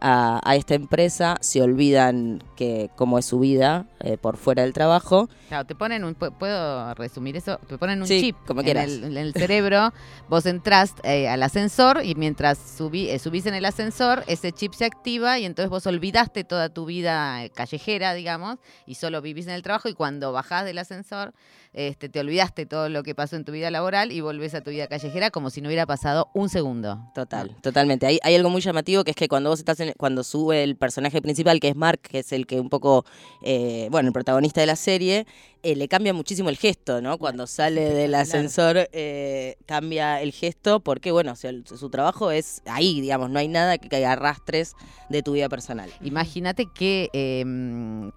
a, 0.00 0.40
a 0.44 0.56
esta 0.56 0.74
empresa 0.74 1.36
se 1.40 1.62
olvidan 1.62 2.42
que 2.56 2.90
cómo 2.96 3.18
es 3.18 3.26
su 3.26 3.38
vida 3.38 3.86
eh, 4.00 4.16
por 4.18 4.36
fuera 4.36 4.62
del 4.62 4.72
trabajo. 4.72 5.28
Claro, 5.48 5.64
te 5.64 5.74
ponen 5.74 6.04
un, 6.04 6.14
pu- 6.16 6.32
¿puedo 6.36 6.92
resumir 6.94 7.36
eso? 7.36 7.58
Te 7.66 7.78
ponen 7.78 8.00
un 8.02 8.06
Sí, 8.08 8.20
chip 8.20 8.36
como 8.46 8.60
en, 8.62 8.76
el, 8.76 9.04
en 9.04 9.16
el 9.16 9.32
cerebro, 9.32 9.92
vos 10.28 10.44
entrás 10.46 10.94
eh, 11.02 11.28
al 11.28 11.42
ascensor 11.42 12.04
y 12.04 12.14
mientras 12.14 12.58
subí, 12.58 13.08
eh, 13.08 13.18
subís 13.18 13.46
en 13.46 13.54
el 13.54 13.64
ascensor, 13.64 14.24
ese 14.26 14.52
chip 14.52 14.72
se 14.74 14.84
activa 14.84 15.38
y 15.38 15.44
entonces 15.44 15.70
vos 15.70 15.86
olvidaste 15.86 16.44
toda 16.44 16.68
tu 16.68 16.84
vida 16.84 17.44
eh, 17.44 17.50
callejera, 17.50 18.12
digamos, 18.14 18.58
y 18.86 18.96
solo 18.96 19.22
vivís 19.22 19.46
en 19.46 19.54
el 19.54 19.62
trabajo 19.62 19.88
y 19.88 19.94
cuando 19.94 20.32
bajás 20.32 20.64
del 20.64 20.78
ascensor, 20.78 21.32
este, 21.76 22.08
te 22.08 22.20
olvidaste 22.20 22.64
todo 22.64 22.88
lo 22.88 23.02
que 23.02 23.14
pasó 23.14 23.36
en 23.36 23.44
tu 23.44 23.52
vida 23.52 23.70
laboral 23.70 24.10
y 24.10 24.22
volvés 24.22 24.54
a 24.54 24.62
tu 24.62 24.70
vida 24.70 24.86
callejera 24.86 25.30
como 25.30 25.50
si 25.50 25.60
no 25.60 25.68
hubiera 25.68 25.84
pasado 25.84 26.30
un 26.32 26.48
segundo. 26.48 27.06
Total, 27.14 27.54
totalmente. 27.60 28.06
Hay, 28.06 28.34
algo 28.34 28.48
muy 28.48 28.62
llamativo 28.62 29.04
que 29.04 29.10
es 29.10 29.16
que 29.16 29.28
cuando 29.28 29.50
vos 29.50 29.58
estás 29.58 29.78
en, 29.80 29.92
cuando 29.98 30.24
sube 30.24 30.62
el 30.62 30.76
personaje 30.76 31.20
principal, 31.20 31.60
que 31.60 31.68
es 31.68 31.76
Mark, 31.76 32.00
que 32.00 32.20
es 32.20 32.32
el 32.32 32.46
que 32.46 32.60
un 32.60 32.70
poco, 32.70 33.04
eh, 33.42 33.88
bueno, 33.90 34.08
el 34.08 34.14
protagonista 34.14 34.62
de 34.62 34.66
la 34.66 34.76
serie, 34.76 35.26
eh, 35.66 35.76
le 35.76 35.88
cambia 35.88 36.14
muchísimo 36.14 36.48
el 36.48 36.56
gesto, 36.56 37.00
¿no? 37.02 37.18
Cuando 37.18 37.46
sale 37.46 37.80
del 37.92 38.14
ascensor 38.14 38.88
eh, 38.92 39.56
cambia 39.66 40.20
el 40.22 40.32
gesto 40.32 40.80
porque, 40.80 41.10
bueno, 41.12 41.32
o 41.32 41.36
sea, 41.36 41.50
el- 41.50 41.66
su 41.66 41.90
trabajo 41.90 42.30
es 42.30 42.62
ahí, 42.66 43.00
digamos, 43.00 43.30
no 43.30 43.38
hay 43.38 43.48
nada 43.48 43.76
que, 43.78 43.88
que 43.88 44.06
arrastres 44.06 44.74
de 45.08 45.22
tu 45.22 45.32
vida 45.32 45.48
personal. 45.48 45.90
Imagínate 46.02 46.66
qué, 46.72 47.08
eh, 47.12 47.44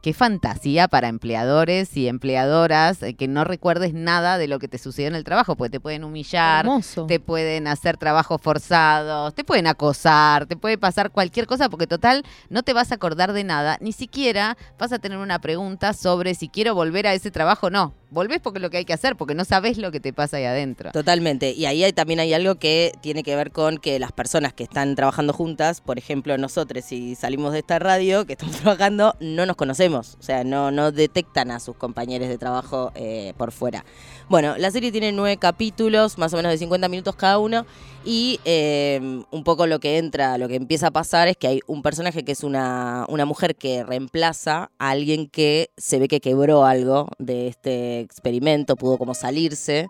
qué 0.01 0.13
fantasía 0.13 0.87
para 0.87 1.07
empleadores 1.07 1.95
y 1.97 2.07
empleadoras 2.07 3.01
eh, 3.03 3.15
que 3.15 3.27
no 3.27 3.43
recuerdes 3.45 3.93
nada 3.93 4.37
de 4.37 4.47
lo 4.47 4.59
que 4.59 4.67
te 4.67 4.77
sucedió 4.77 5.07
en 5.07 5.15
el 5.15 5.23
trabajo, 5.23 5.55
porque 5.55 5.71
te 5.71 5.79
pueden 5.79 6.03
humillar, 6.03 6.65
Hermoso. 6.65 7.05
te 7.07 7.19
pueden 7.19 7.67
hacer 7.67 7.97
trabajos 7.97 8.39
forzados, 8.41 9.33
te 9.33 9.43
pueden 9.43 9.67
acosar, 9.67 10.45
te 10.45 10.55
puede 10.55 10.77
pasar 10.77 11.11
cualquier 11.11 11.47
cosa, 11.47 11.69
porque 11.69 11.87
total 11.87 12.23
no 12.49 12.63
te 12.63 12.73
vas 12.73 12.91
a 12.91 12.95
acordar 12.95 13.33
de 13.33 13.43
nada, 13.43 13.77
ni 13.81 13.91
siquiera 13.91 14.55
vas 14.77 14.91
a 14.91 14.99
tener 14.99 15.17
una 15.17 15.39
pregunta 15.39 15.93
sobre 15.93 16.35
si 16.35 16.47
quiero 16.49 16.75
volver 16.75 17.07
a 17.07 17.13
ese 17.13 17.31
trabajo. 17.31 17.38
No, 17.69 17.93
volvés 18.11 18.39
porque 18.39 18.59
es 18.59 18.61
lo 18.61 18.69
que 18.69 18.77
hay 18.77 18.85
que 18.85 18.93
hacer, 18.93 19.15
porque 19.15 19.35
no 19.35 19.45
sabes 19.45 19.77
lo 19.77 19.91
que 19.91 19.99
te 19.99 20.13
pasa 20.13 20.37
ahí 20.37 20.45
adentro. 20.45 20.91
Totalmente. 20.91 21.51
Y 21.51 21.65
ahí 21.65 21.91
también 21.93 22.19
hay 22.19 22.33
algo 22.33 22.55
que 22.55 22.91
tiene 23.01 23.23
que 23.23 23.35
ver 23.35 23.51
con 23.51 23.77
que 23.77 23.99
las 23.99 24.11
personas 24.11 24.53
que 24.53 24.63
están 24.63 24.95
trabajando 24.95 25.33
juntas, 25.33 25.81
por 25.81 25.97
ejemplo, 25.97 26.37
nosotros, 26.37 26.85
si 26.85 27.15
salimos 27.15 27.53
de 27.53 27.59
esta 27.59 27.79
radio 27.79 28.25
que 28.25 28.33
estamos 28.33 28.55
trabajando, 28.61 29.15
no 29.19 29.45
nos 29.45 29.55
conocemos. 29.55 30.17
O 30.19 30.23
sea, 30.23 30.43
no, 30.43 30.71
no 30.71 30.91
detectan 30.91 31.51
a 31.51 31.59
sus 31.59 31.75
compañeros 31.75 32.29
de 32.29 32.37
trabajo 32.37 32.91
eh, 32.95 33.33
por 33.37 33.51
fuera. 33.51 33.85
Bueno, 34.29 34.55
la 34.57 34.69
serie 34.71 34.91
tiene 34.91 35.11
nueve 35.11 35.37
capítulos, 35.37 36.17
más 36.17 36.33
o 36.33 36.37
menos 36.37 36.51
de 36.51 36.57
50 36.57 36.87
minutos 36.87 37.15
cada 37.15 37.39
uno. 37.39 37.65
Y 38.05 38.39
eh, 38.45 39.23
un 39.29 39.43
poco 39.43 39.67
lo 39.67 39.79
que 39.79 39.97
entra, 39.97 40.37
lo 40.37 40.47
que 40.47 40.55
empieza 40.55 40.87
a 40.87 40.91
pasar 40.91 41.27
es 41.27 41.35
que 41.35 41.47
hay 41.47 41.59
un 41.67 41.81
personaje 41.81 42.23
que 42.23 42.31
es 42.31 42.43
una, 42.43 43.05
una 43.09 43.25
mujer 43.25 43.55
que 43.55 43.83
reemplaza 43.83 44.71
a 44.79 44.89
alguien 44.89 45.27
que 45.27 45.71
se 45.77 45.99
ve 45.99 46.07
que 46.07 46.21
quebró 46.21 46.63
algo 46.63 47.09
de 47.17 47.47
este 47.47 47.98
experimento, 47.99 48.75
pudo 48.75 48.97
como 48.97 49.13
salirse 49.13 49.87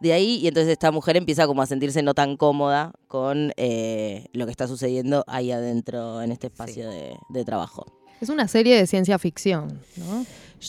de 0.00 0.12
ahí 0.12 0.40
y 0.42 0.48
entonces 0.48 0.72
esta 0.72 0.90
mujer 0.90 1.16
empieza 1.16 1.46
como 1.46 1.62
a 1.62 1.66
sentirse 1.66 2.02
no 2.02 2.12
tan 2.12 2.36
cómoda 2.36 2.92
con 3.06 3.52
eh, 3.56 4.26
lo 4.32 4.46
que 4.46 4.50
está 4.50 4.66
sucediendo 4.66 5.24
ahí 5.28 5.52
adentro 5.52 6.22
en 6.22 6.32
este 6.32 6.48
espacio 6.48 6.90
de, 6.90 7.16
de 7.28 7.44
trabajo. 7.44 7.86
Es 8.20 8.28
una 8.28 8.48
serie 8.48 8.76
de 8.76 8.86
ciencia 8.86 9.18
ficción, 9.18 9.80
¿no? 9.96 10.26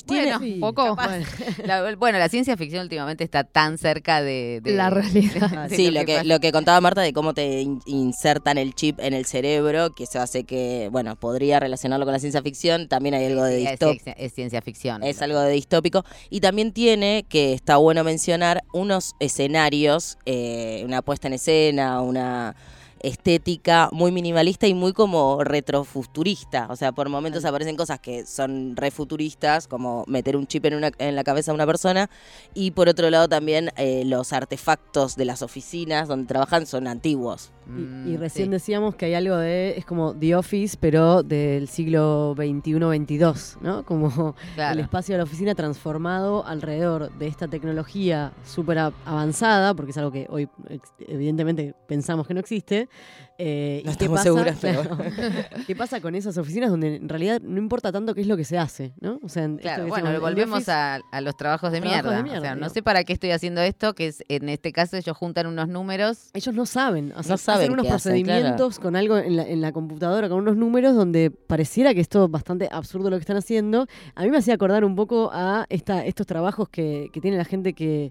Bueno, 0.08 0.40
Sí, 0.40 0.54
un 0.54 0.60
poco. 0.60 0.96
capaz. 0.96 1.20
La- 1.66 1.96
bueno, 1.96 2.18
la 2.20 2.30
ciencia 2.30 2.58
ficción 2.58 2.84
últimamente 2.84 3.24
está 3.24 3.44
tan 3.44 3.78
cerca 3.78 4.22
de, 4.22 4.60
de- 4.62 4.74
La 4.76 4.90
realidad. 4.90 5.68
de 5.70 5.76
Sí, 5.76 5.92
lo 5.92 6.06
que, 6.06 6.24
lo 6.24 6.40
que 6.40 6.52
contaba 6.52 6.82
Marta 6.82 7.02
de 7.02 7.14
cómo 7.14 7.34
te 7.34 7.62
in- 7.62 7.82
insertan 7.86 8.58
el 8.58 8.74
chip 8.76 9.00
en 9.00 9.14
el 9.14 9.26
cerebro, 9.26 9.94
que 9.94 10.04
eso 10.06 10.20
hace 10.20 10.44
que, 10.44 10.90
bueno, 10.92 11.16
podría 11.16 11.60
relacionarlo 11.60 12.06
con 12.06 12.14
la 12.14 12.20
ciencia 12.20 12.42
ficción, 12.42 12.88
también 12.88 13.16
hay 13.16 13.26
algo 13.26 13.44
de 13.44 13.64
es, 13.64 13.70
distópico. 13.72 14.04
ciencia- 14.04 14.24
es 14.26 14.34
ciencia 14.34 14.62
ficción. 14.62 15.04
Es 15.04 15.22
algo 15.22 15.40
de 15.40 15.52
distópico. 15.54 16.04
Y 16.30 16.40
también 16.42 16.72
tiene, 16.74 17.26
que 17.30 17.54
está 17.54 17.78
bueno 17.78 18.04
mencionar, 18.04 18.64
unos 18.74 19.14
escenarios, 19.20 20.18
eh, 20.26 20.82
una 20.86 21.02
puesta 21.02 21.28
en 21.28 21.34
escena, 21.34 22.02
una 22.02 22.56
estética 23.04 23.90
muy 23.92 24.12
minimalista 24.12 24.66
y 24.68 24.74
muy 24.74 24.94
como 24.94 25.44
retrofuturista. 25.44 26.68
O 26.70 26.76
sea, 26.76 26.92
por 26.92 27.10
momentos 27.10 27.46
aparecen 27.46 27.76
cosas 27.76 28.00
que 28.00 28.26
son 28.26 28.76
refuturistas, 28.76 29.68
como 29.68 30.04
meter 30.08 30.36
un 30.38 30.48
chip 30.48 30.66
en, 30.66 30.76
una, 30.76 30.92
en 30.98 31.16
la 31.16 31.24
cabeza 31.24 31.52
de 31.52 31.56
una 31.56 31.66
persona. 31.66 32.10
Y 32.54 32.72
por 32.72 32.90
otro 32.90 33.10
lado 33.10 33.28
también 33.28 33.70
eh, 33.78 34.04
los 34.06 34.34
artefactos 34.34 35.16
de 35.16 35.26
las 35.26 35.42
oficinas 35.42 36.08
donde 36.08 36.28
trabajan 36.28 36.66
son 36.66 36.88
antiguos. 36.88 37.52
Y, 37.68 37.82
y 38.14 38.18
Mm, 38.18 38.20
recién 38.20 38.48
sí. 38.48 38.52
decíamos 38.52 38.96
que 38.96 39.06
hay 39.06 39.14
algo 39.14 39.38
de, 39.38 39.78
es 39.78 39.86
como 39.86 40.14
The 40.14 40.36
Office, 40.36 40.78
pero 40.80 41.24
del 41.24 41.68
siglo 41.70 42.34
XXI-XXII, 42.36 43.60
¿no? 43.62 43.86
Como 43.86 44.36
Claro. 44.56 44.74
el 44.74 44.80
espacio 44.80 45.14
de 45.14 45.18
la 45.20 45.24
oficina 45.24 45.56
transformado 45.56 46.46
alrededor 46.46 47.12
de 47.18 47.28
esta 47.28 47.48
tecnología 47.48 48.32
súper 48.46 48.80
avanzada, 49.06 49.74
porque 49.74 49.92
es 49.92 49.98
algo 49.98 50.12
que 50.12 50.28
hoy 50.30 50.50
evidentemente 51.00 51.74
pensamos 51.88 52.28
que 52.28 52.34
no 52.34 52.40
existe. 52.40 52.90
Eh, 53.40 53.82
No 53.84 53.92
¿y 53.92 53.96
qué 53.96 54.06
estamos 54.06 54.20
pasa? 54.20 54.24
seguras, 54.24 54.58
pero 54.62 54.82
Claro. 54.84 54.98
¿Qué 55.68 55.76
pasa 55.76 56.00
con 56.02 56.14
esas 56.14 56.38
oficinas 56.38 56.70
donde 56.70 56.98
en 56.98 57.10
realidad 57.10 57.42
no 57.42 57.58
importa 57.58 57.92
tanto 57.92 58.14
qué 58.14 58.22
es 58.22 58.28
lo 58.28 58.38
que 58.38 58.44
se 58.46 58.58
hace, 58.60 58.94
¿no? 59.02 59.20
O 59.24 59.30
sea, 59.30 59.50
Claro, 59.58 59.88
bueno, 59.88 60.10
decimos, 60.10 60.22
volvemos 60.22 60.70
a, 60.70 61.00
a 61.12 61.22
los 61.22 61.36
trabajos 61.36 61.72
de, 61.72 61.82
Trabajos 61.82 62.12
de 62.16 62.24
mierda. 62.24 62.40
O 62.40 62.42
sea, 62.42 62.56
no 62.56 62.70
sé 62.70 62.84
para 62.84 63.04
qué 63.04 63.14
estoy 63.14 63.32
haciendo 63.32 63.62
esto, 63.62 63.94
que 63.96 64.08
es 64.08 64.24
en 64.30 64.50
este 64.50 64.72
caso 64.72 64.98
ellos 64.98 65.18
juntan 65.18 65.48
unos 65.48 65.68
números. 65.68 66.30
Ellos 66.34 66.54
no 66.54 66.66
saben, 66.68 67.12
o 67.16 67.24
sea, 67.24 67.32
No 67.34 67.38
saben 67.38 67.62
hacen 67.62 67.74
unos 67.74 67.86
qué 67.88 67.92
hacen, 67.92 68.12
procedimientos 68.24 68.80
con 68.80 68.96
algo 68.96 69.18
en 69.18 69.36
la, 69.36 69.48
en 69.48 69.62
la 69.62 69.72
computadora, 69.72 70.30
con 70.30 70.38
unos 70.40 70.56
números 70.56 70.96
donde 70.96 71.32
pareciera 71.32 71.94
que 71.96 72.02
es 72.02 72.10
todo 72.10 72.28
bastante 72.28 72.70
absurdo 72.72 73.10
lo 73.10 73.18
que 73.18 73.22
están 73.22 73.38
haciendo. 73.38 73.88
A 74.16 74.24
mí 74.24 74.30
me 74.30 74.38
hacía 74.38 74.54
acordar 74.54 74.86
un 74.86 74.96
poco 74.96 75.32
a 75.34 75.66
esta, 75.70 76.06
estos 76.06 76.28
trabajos 76.28 76.70
que, 76.70 77.10
que 77.12 77.20
tiene 77.20 77.38
la 77.38 77.46
gente 77.46 77.74
que, 77.74 78.10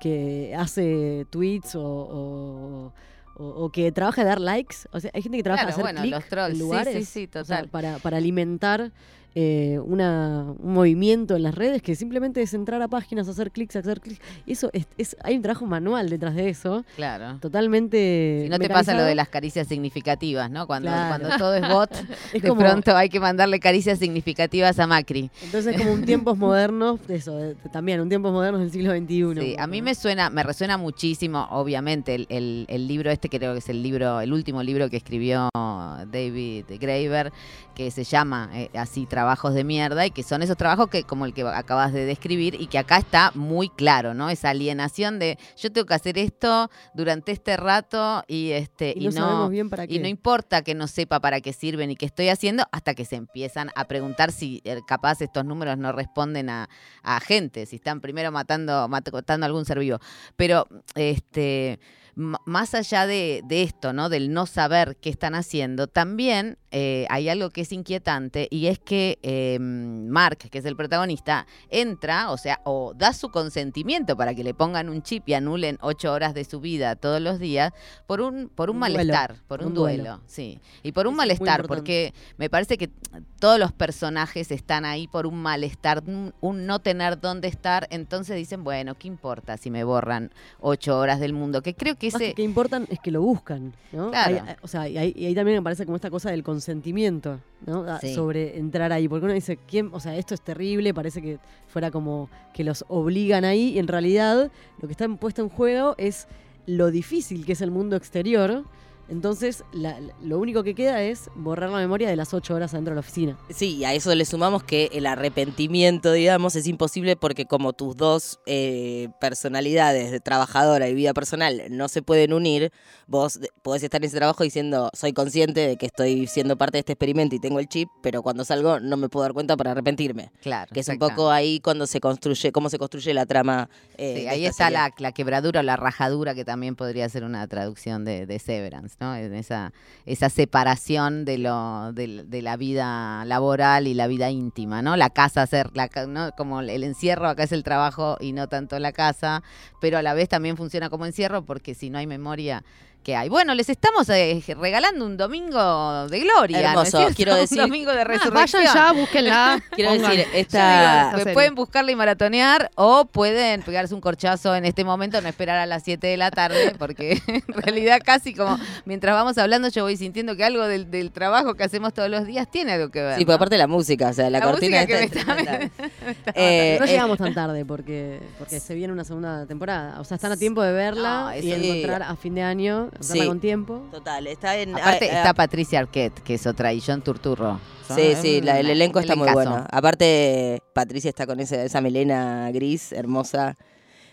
que 0.00 0.52
hace 0.58 1.26
tweets 1.30 1.76
o, 1.76 1.82
o- 1.84 2.92
o- 3.36 3.64
o 3.64 3.70
que 3.70 3.90
trabaja 3.92 4.22
de 4.22 4.28
dar 4.28 4.40
likes. 4.40 4.76
O 4.92 5.00
sea, 5.00 5.10
hay 5.14 5.22
gente 5.22 5.36
que 5.38 5.42
trabaja 5.42 5.64
Claro, 5.64 5.76
de 5.76 5.82
hacer 5.82 5.84
bueno, 5.84 6.00
clic 6.02 6.14
los 6.14 6.24
trolls, 6.28 6.50
en 6.50 6.54
sí, 6.56 6.60
lugares 6.60 7.08
sí, 7.08 7.26
sí, 7.26 7.28
o 7.38 7.44
sea, 7.44 7.56
total. 7.58 7.68
para, 7.68 7.98
para 7.98 8.16
alimentar 8.18 8.92
eh, 9.34 9.80
una, 9.84 10.54
un 10.58 10.72
movimiento 10.74 11.34
en 11.36 11.42
las 11.42 11.54
redes 11.54 11.82
que 11.82 11.94
simplemente 11.96 12.40
es 12.42 12.54
entrar 12.54 12.80
a 12.82 12.88
páginas, 12.88 13.26
hacer 13.28 13.50
clics, 13.50 13.76
hacer 13.76 14.00
clics. 14.00 14.20
Eso 14.46 14.70
es, 14.72 14.86
es- 14.96 15.16
hay 15.24 15.36
un 15.36 15.42
trabajo 15.42 15.66
manual 15.66 16.08
detrás 16.08 16.34
de 16.34 16.48
eso, 16.48 16.84
Claro. 16.96 17.38
totalmente. 17.40 18.42
Si 18.44 18.48
no 18.48 18.58
te 18.58 18.68
pasa 18.68 18.94
lo 18.94 19.02
de 19.02 19.14
las 19.14 19.28
caricias 19.28 19.66
significativas, 19.68 20.50
¿no? 20.50 20.66
Cuando, 20.66 20.88
Claro. 20.90 21.08
cuando 21.18 21.36
todo 21.38 21.54
es 21.54 21.68
bot, 21.68 21.90
Es 22.32 22.42
de 22.42 22.48
como- 22.48 22.60
pronto 22.60 22.96
hay 22.96 23.08
que 23.08 23.20
mandarle 23.20 23.58
caricias 23.60 23.98
significativas 23.98 24.78
a 24.78 24.86
Macri. 24.86 25.30
Entonces 25.42 25.74
es 25.74 25.80
como 25.80 25.92
un 25.92 26.04
tiempos 26.04 26.36
modernos, 26.38 27.00
eso, 27.08 27.36
de- 27.36 27.54
también, 27.72 28.00
un 28.00 28.08
tiempos 28.08 28.32
modernos 28.32 28.60
del 28.60 28.70
siglo 28.70 28.92
XXI. 28.92 29.40
Sí, 29.40 29.56
a 29.58 29.66
mí 29.66 29.82
me 29.82 29.94
suena, 29.94 30.30
me 30.30 30.42
resuena 30.42 30.78
muchísimo, 30.78 31.46
obviamente, 31.50 32.14
el, 32.14 32.26
el- 32.28 32.66
el 32.68 32.86
libro 32.86 33.10
este, 33.10 33.28
creo 33.28 33.52
que 33.52 33.58
es 33.58 33.68
el 33.68 33.82
libro, 33.82 34.20
el 34.20 34.32
último 34.32 34.62
libro 34.62 34.88
que 34.90 34.96
escribió 34.96 35.48
David 35.54 36.64
Graeber, 36.80 37.32
que 37.74 37.90
se 37.90 38.04
llama 38.04 38.50
eh, 38.54 38.70
así 38.74 39.06
Trabajos 39.24 39.54
de 39.54 39.64
mierda, 39.64 40.04
y 40.04 40.10
que 40.10 40.22
son 40.22 40.42
esos 40.42 40.58
trabajos 40.58 40.88
que, 40.88 41.04
como 41.04 41.24
el 41.24 41.32
que 41.32 41.40
acabas 41.44 41.94
de 41.94 42.04
describir, 42.04 42.60
y 42.60 42.66
que 42.66 42.76
acá 42.76 42.98
está 42.98 43.30
muy 43.34 43.70
claro, 43.70 44.12
¿no? 44.12 44.28
Esa 44.28 44.50
alienación 44.50 45.18
de 45.18 45.38
yo 45.56 45.72
tengo 45.72 45.86
que 45.86 45.94
hacer 45.94 46.18
esto 46.18 46.68
durante 46.92 47.32
este 47.32 47.56
rato 47.56 48.22
y 48.28 48.50
este 48.50 48.92
Y 48.94 49.06
no 49.06 49.12
sabemos 49.12 49.50
bien 49.50 49.70
para 49.70 49.84
y 49.84 49.88
qué. 49.88 49.98
no 49.98 50.08
importa 50.08 50.60
que 50.62 50.74
no 50.74 50.86
sepa 50.88 51.20
para 51.20 51.40
qué 51.40 51.54
sirven 51.54 51.90
y 51.90 51.96
qué 51.96 52.04
estoy 52.04 52.28
haciendo, 52.28 52.64
hasta 52.70 52.92
que 52.94 53.06
se 53.06 53.16
empiezan 53.16 53.70
a 53.74 53.86
preguntar 53.86 54.30
si 54.30 54.60
eh, 54.64 54.80
capaz 54.86 55.22
estos 55.22 55.46
números 55.46 55.78
no 55.78 55.90
responden 55.92 56.50
a, 56.50 56.68
a 57.02 57.20
gente, 57.20 57.64
si 57.64 57.76
están 57.76 58.02
primero 58.02 58.30
matando, 58.30 58.86
mat- 58.88 59.10
matando 59.10 59.44
a 59.44 59.48
algún 59.48 59.64
ser 59.64 59.78
vivo. 59.78 60.00
Pero 60.36 60.66
este 60.94 61.80
más 62.16 62.74
allá 62.74 63.06
de, 63.06 63.42
de 63.44 63.62
esto, 63.62 63.92
¿no? 63.92 64.08
Del 64.08 64.32
no 64.32 64.46
saber 64.46 64.96
qué 65.00 65.10
están 65.10 65.34
haciendo, 65.34 65.86
también 65.86 66.58
eh, 66.76 67.06
hay 67.08 67.28
algo 67.28 67.50
que 67.50 67.60
es 67.60 67.70
inquietante 67.70 68.48
y 68.50 68.66
es 68.66 68.80
que 68.80 69.20
eh, 69.22 69.58
Mark, 69.60 70.38
que 70.38 70.58
es 70.58 70.64
el 70.64 70.74
protagonista, 70.74 71.46
entra, 71.70 72.32
o 72.32 72.36
sea, 72.36 72.60
o 72.64 72.94
da 72.96 73.12
su 73.12 73.28
consentimiento 73.28 74.16
para 74.16 74.34
que 74.34 74.42
le 74.42 74.54
pongan 74.54 74.88
un 74.88 75.00
chip 75.00 75.28
y 75.28 75.34
anulen 75.34 75.78
ocho 75.82 76.12
horas 76.12 76.34
de 76.34 76.44
su 76.44 76.58
vida 76.58 76.96
todos 76.96 77.20
los 77.20 77.38
días 77.38 77.72
por 78.08 78.20
un, 78.20 78.48
por 78.48 78.70
un, 78.70 78.78
malestar, 78.78 79.36
por 79.46 79.58
por 79.58 79.60
un, 79.60 79.66
un 79.68 79.74
duelo. 79.74 80.02
duelo. 80.02 80.20
sí. 80.26 80.58
Y 80.82 80.90
por 80.90 81.06
un 81.06 81.14
es 81.14 81.18
malestar, 81.18 81.66
porque 81.68 82.12
me 82.38 82.50
parece 82.50 82.76
que 82.76 82.90
todos 83.38 83.60
los 83.60 83.72
personajes 83.72 84.50
están 84.50 84.84
ahí 84.84 85.06
por 85.06 85.26
un 85.26 85.40
malestar, 85.40 86.02
un, 86.04 86.34
un 86.40 86.66
no 86.66 86.80
tener 86.80 87.20
dónde 87.20 87.46
estar, 87.46 87.86
entonces 87.90 88.34
dicen, 88.34 88.64
bueno, 88.64 88.96
¿qué 88.96 89.06
importa 89.06 89.56
si 89.58 89.70
me 89.70 89.84
borran 89.84 90.32
ocho 90.58 90.98
horas 90.98 91.20
del 91.20 91.34
mundo? 91.34 91.62
Que 91.62 91.74
creo 91.74 91.94
que 91.94 92.03
Más 92.06 92.14
ese... 92.20 92.30
que, 92.30 92.34
que 92.34 92.42
importan 92.42 92.86
es 92.90 92.98
que 93.00 93.10
lo 93.10 93.22
buscan, 93.22 93.72
¿no? 93.92 94.10
Claro. 94.10 94.42
Hay- 94.46 94.56
o 94.62 94.68
sea, 94.68 94.88
y 94.88 94.98
ahí, 94.98 95.12
y 95.16 95.26
ahí 95.26 95.34
también 95.34 95.58
me 95.58 95.62
parece 95.62 95.84
como 95.84 95.96
esta 95.96 96.10
cosa 96.10 96.30
del 96.30 96.42
consentimiento, 96.42 97.40
¿no? 97.66 97.82
A- 97.84 98.00
Sí. 98.00 98.14
Sobre 98.14 98.58
entrar 98.58 98.92
ahí. 98.92 99.08
Porque 99.08 99.24
uno 99.24 99.34
dice, 99.34 99.58
¿quién? 99.68 99.90
O 99.92 100.00
sea, 100.00 100.16
esto 100.16 100.34
es 100.34 100.40
terrible, 100.40 100.92
parece 100.94 101.22
que 101.22 101.38
fuera 101.68 101.90
como 101.90 102.28
que 102.52 102.64
los 102.64 102.84
obligan 102.88 103.44
ahí. 103.44 103.70
Y 103.74 103.78
en 103.78 103.88
realidad, 103.88 104.50
lo 104.80 104.88
que 104.88 104.92
está 104.92 105.08
puesto 105.08 105.42
en 105.42 105.48
juego 105.48 105.94
es 105.98 106.26
lo 106.66 106.90
difícil 106.90 107.44
que 107.44 107.52
es 107.52 107.60
el 107.60 107.70
mundo 107.70 107.96
exterior. 107.96 108.64
Entonces, 109.08 109.64
la- 109.72 109.98
lo 110.22 110.38
único 110.38 110.62
que 110.62 110.74
queda 110.74 111.02
es 111.02 111.28
borrar 111.34 111.70
la 111.70 111.78
memoria 111.78 112.08
de 112.08 112.16
las 112.16 112.32
ocho 112.34 112.54
horas 112.54 112.72
adentro 112.74 112.92
de 112.92 112.96
la 112.96 113.00
oficina. 113.00 113.38
Sí, 113.50 113.76
y 113.76 113.84
a 113.84 113.92
eso 113.94 114.14
le 114.14 114.24
sumamos 114.24 114.62
que 114.62 114.88
el 114.92 115.06
arrepentimiento, 115.06 116.12
digamos, 116.12 116.56
es 116.56 116.66
imposible 116.66 117.16
porque 117.16 117.44
como 117.46 117.72
tus 117.72 117.96
dos 117.96 118.40
eh, 118.46 119.08
personalidades 119.20 120.10
de 120.10 120.20
trabajadora 120.20 120.88
y 120.88 120.94
vida 120.94 121.12
personal 121.12 121.62
no 121.70 121.88
se 121.88 122.02
pueden 122.02 122.32
unir, 122.32 122.72
vos 123.06 123.38
podés 123.62 123.82
estar 123.82 124.00
en 124.00 124.06
ese 124.06 124.16
trabajo 124.16 124.42
diciendo, 124.42 124.90
soy 124.94 125.12
consciente 125.12 125.66
de 125.66 125.76
que 125.76 125.86
estoy 125.86 126.26
siendo 126.26 126.56
parte 126.56 126.76
de 126.76 126.80
este 126.80 126.92
experimento 126.92 127.34
y 127.36 127.40
tengo 127.40 127.58
el 127.60 127.68
chip, 127.68 127.88
pero 128.02 128.22
cuando 128.22 128.44
salgo 128.44 128.80
no 128.80 128.96
me 128.96 129.08
puedo 129.08 129.22
dar 129.24 129.32
cuenta 129.32 129.56
para 129.56 129.72
arrepentirme. 129.72 130.30
Claro. 130.40 130.70
Que 130.72 130.80
es 130.80 130.88
un 130.88 130.98
poco 130.98 131.30
ahí 131.30 131.60
cuando 131.60 131.86
se 131.86 132.00
construye, 132.00 132.52
cómo 132.52 132.68
se 132.70 132.78
construye 132.78 133.12
la 133.14 133.26
trama. 133.26 133.68
eh, 133.98 134.20
Sí, 134.20 134.26
ahí 134.28 134.46
está 134.46 134.70
la 134.70 134.90
quebradura 135.12 135.60
o 135.60 135.62
la 135.62 135.76
rajadura, 135.76 136.34
que 136.34 136.44
también 136.44 136.74
podría 136.76 137.08
ser 137.08 137.24
una 137.24 137.46
traducción 137.48 138.04
de, 138.04 138.26
de 138.26 138.38
Severance, 138.38 138.93
¿no? 139.00 139.14
En 139.14 139.34
esa, 139.34 139.72
esa 140.06 140.28
separación 140.28 141.24
de, 141.24 141.38
lo, 141.38 141.92
de, 141.92 142.24
de 142.24 142.42
la 142.42 142.56
vida 142.56 143.24
laboral 143.24 143.86
y 143.86 143.94
la 143.94 144.06
vida 144.06 144.30
íntima, 144.30 144.82
¿no? 144.82 144.96
La 144.96 145.10
casa 145.10 145.46
ser, 145.46 145.70
la, 145.74 145.90
¿no? 146.06 146.32
como 146.32 146.60
el 146.60 146.84
encierro 146.84 147.28
acá 147.28 147.44
es 147.44 147.52
el 147.52 147.62
trabajo 147.62 148.16
y 148.20 148.32
no 148.32 148.48
tanto 148.48 148.78
la 148.78 148.92
casa, 148.92 149.42
pero 149.80 149.98
a 149.98 150.02
la 150.02 150.14
vez 150.14 150.28
también 150.28 150.56
funciona 150.56 150.90
como 150.90 151.06
encierro 151.06 151.44
porque 151.44 151.74
si 151.74 151.90
no 151.90 151.98
hay 151.98 152.06
memoria, 152.06 152.64
¿qué 153.04 153.14
hay? 153.14 153.28
Bueno, 153.28 153.54
les 153.54 153.68
estamos 153.68 154.08
eh, 154.08 154.42
regalando 154.58 155.04
un 155.06 155.16
domingo 155.16 156.08
de 156.08 156.20
gloria, 156.20 156.72
¿no 156.72 156.82
es 156.82 156.88
Hermoso, 156.88 156.96
cierto? 156.98 157.14
quiero 157.14 157.34
decir- 157.36 157.60
Un 157.62 157.68
domingo 157.68 157.92
de 157.92 158.00
Ah, 158.00 158.04
resurrección. 158.04 158.62
vayan 158.64 158.74
ya, 158.74 158.92
búsquenla. 158.92 159.62
Quiero 159.70 159.90
pongan. 159.92 160.10
decir, 160.10 160.26
esta... 160.34 161.12
digo, 161.16 161.32
pueden 161.34 161.54
buscarla 161.54 161.90
y 161.92 161.96
maratonear 161.96 162.70
o 162.74 163.04
pueden 163.04 163.62
pegarse 163.62 163.94
un 163.94 164.00
corchazo 164.00 164.54
en 164.56 164.64
este 164.64 164.84
momento, 164.84 165.20
no 165.20 165.28
esperar 165.28 165.58
a 165.58 165.66
las 165.66 165.82
7 165.84 166.06
de 166.06 166.16
la 166.16 166.30
tarde, 166.30 166.74
porque 166.78 167.20
en 167.26 167.42
realidad 167.48 168.00
casi 168.04 168.34
como 168.34 168.58
mientras 168.86 169.14
vamos 169.14 169.36
hablando 169.38 169.68
yo 169.68 169.84
voy 169.84 169.96
sintiendo 169.96 170.34
que 170.36 170.44
algo 170.44 170.66
del, 170.66 170.90
del 170.90 171.10
trabajo 171.12 171.54
que 171.54 171.64
hacemos 171.64 171.92
todos 171.92 172.08
los 172.08 172.26
días 172.26 172.50
tiene 172.50 172.72
algo 172.72 172.88
que 172.90 173.02
ver. 173.02 173.14
Sí, 173.16 173.20
¿no? 173.20 173.26
porque 173.26 173.34
aparte 173.36 173.58
la 173.58 173.66
música, 173.66 174.08
o 174.08 174.12
sea, 174.12 174.30
la, 174.30 174.38
La 174.38 174.44
cortina 174.46 174.86
que 174.86 175.02
está- 175.04 175.20
está- 175.38 175.56
está- 175.62 176.32
Eh, 176.34 176.76
no 176.80 176.86
eh, 176.86 176.88
llegamos 176.88 177.18
tan 177.18 177.34
tarde 177.34 177.64
porque, 177.64 178.20
porque 178.38 178.60
se 178.60 178.74
viene 178.74 178.92
una 178.92 179.04
segunda 179.04 179.44
temporada. 179.46 180.00
O 180.00 180.04
sea, 180.04 180.14
están 180.14 180.32
a 180.32 180.36
tiempo 180.36 180.62
de 180.62 180.72
verla 180.72 181.32
No, 181.34 181.36
y 181.36 181.52
encontrar 181.52 182.02
a 182.02 182.16
fin 182.16 182.34
de 182.34 182.42
año, 182.42 182.90
Sí. 183.00 183.26
con 183.26 183.40
tiempo. 183.40 183.82
Total, 183.90 184.26
está 184.26 184.56
en... 184.58 184.74
Aparte 184.74 185.10
ah, 185.10 185.14
ah, 185.14 185.18
está 185.18 185.34
Patricia 185.34 185.78
Arquette, 185.80 186.20
que 186.22 186.34
es 186.34 186.46
otra, 186.46 186.72
y 186.72 186.80
John 186.80 187.02
Turturro. 187.02 187.58
Son- 187.86 187.96
Sí, 187.96 188.14
sí, 188.20 188.40
la- 188.40 188.60
el 188.60 188.70
elenco 188.70 188.98
está 189.00 189.14
muy 189.16 189.28
elencazo. 189.28 189.50
bueno. 189.50 189.66
Aparte, 189.70 190.62
Patricia 190.72 191.08
está 191.10 191.26
con 191.26 191.38
esa, 191.40 191.62
esa 191.64 191.80
melena 191.80 192.50
gris, 192.52 192.92
hermosa. 192.92 193.56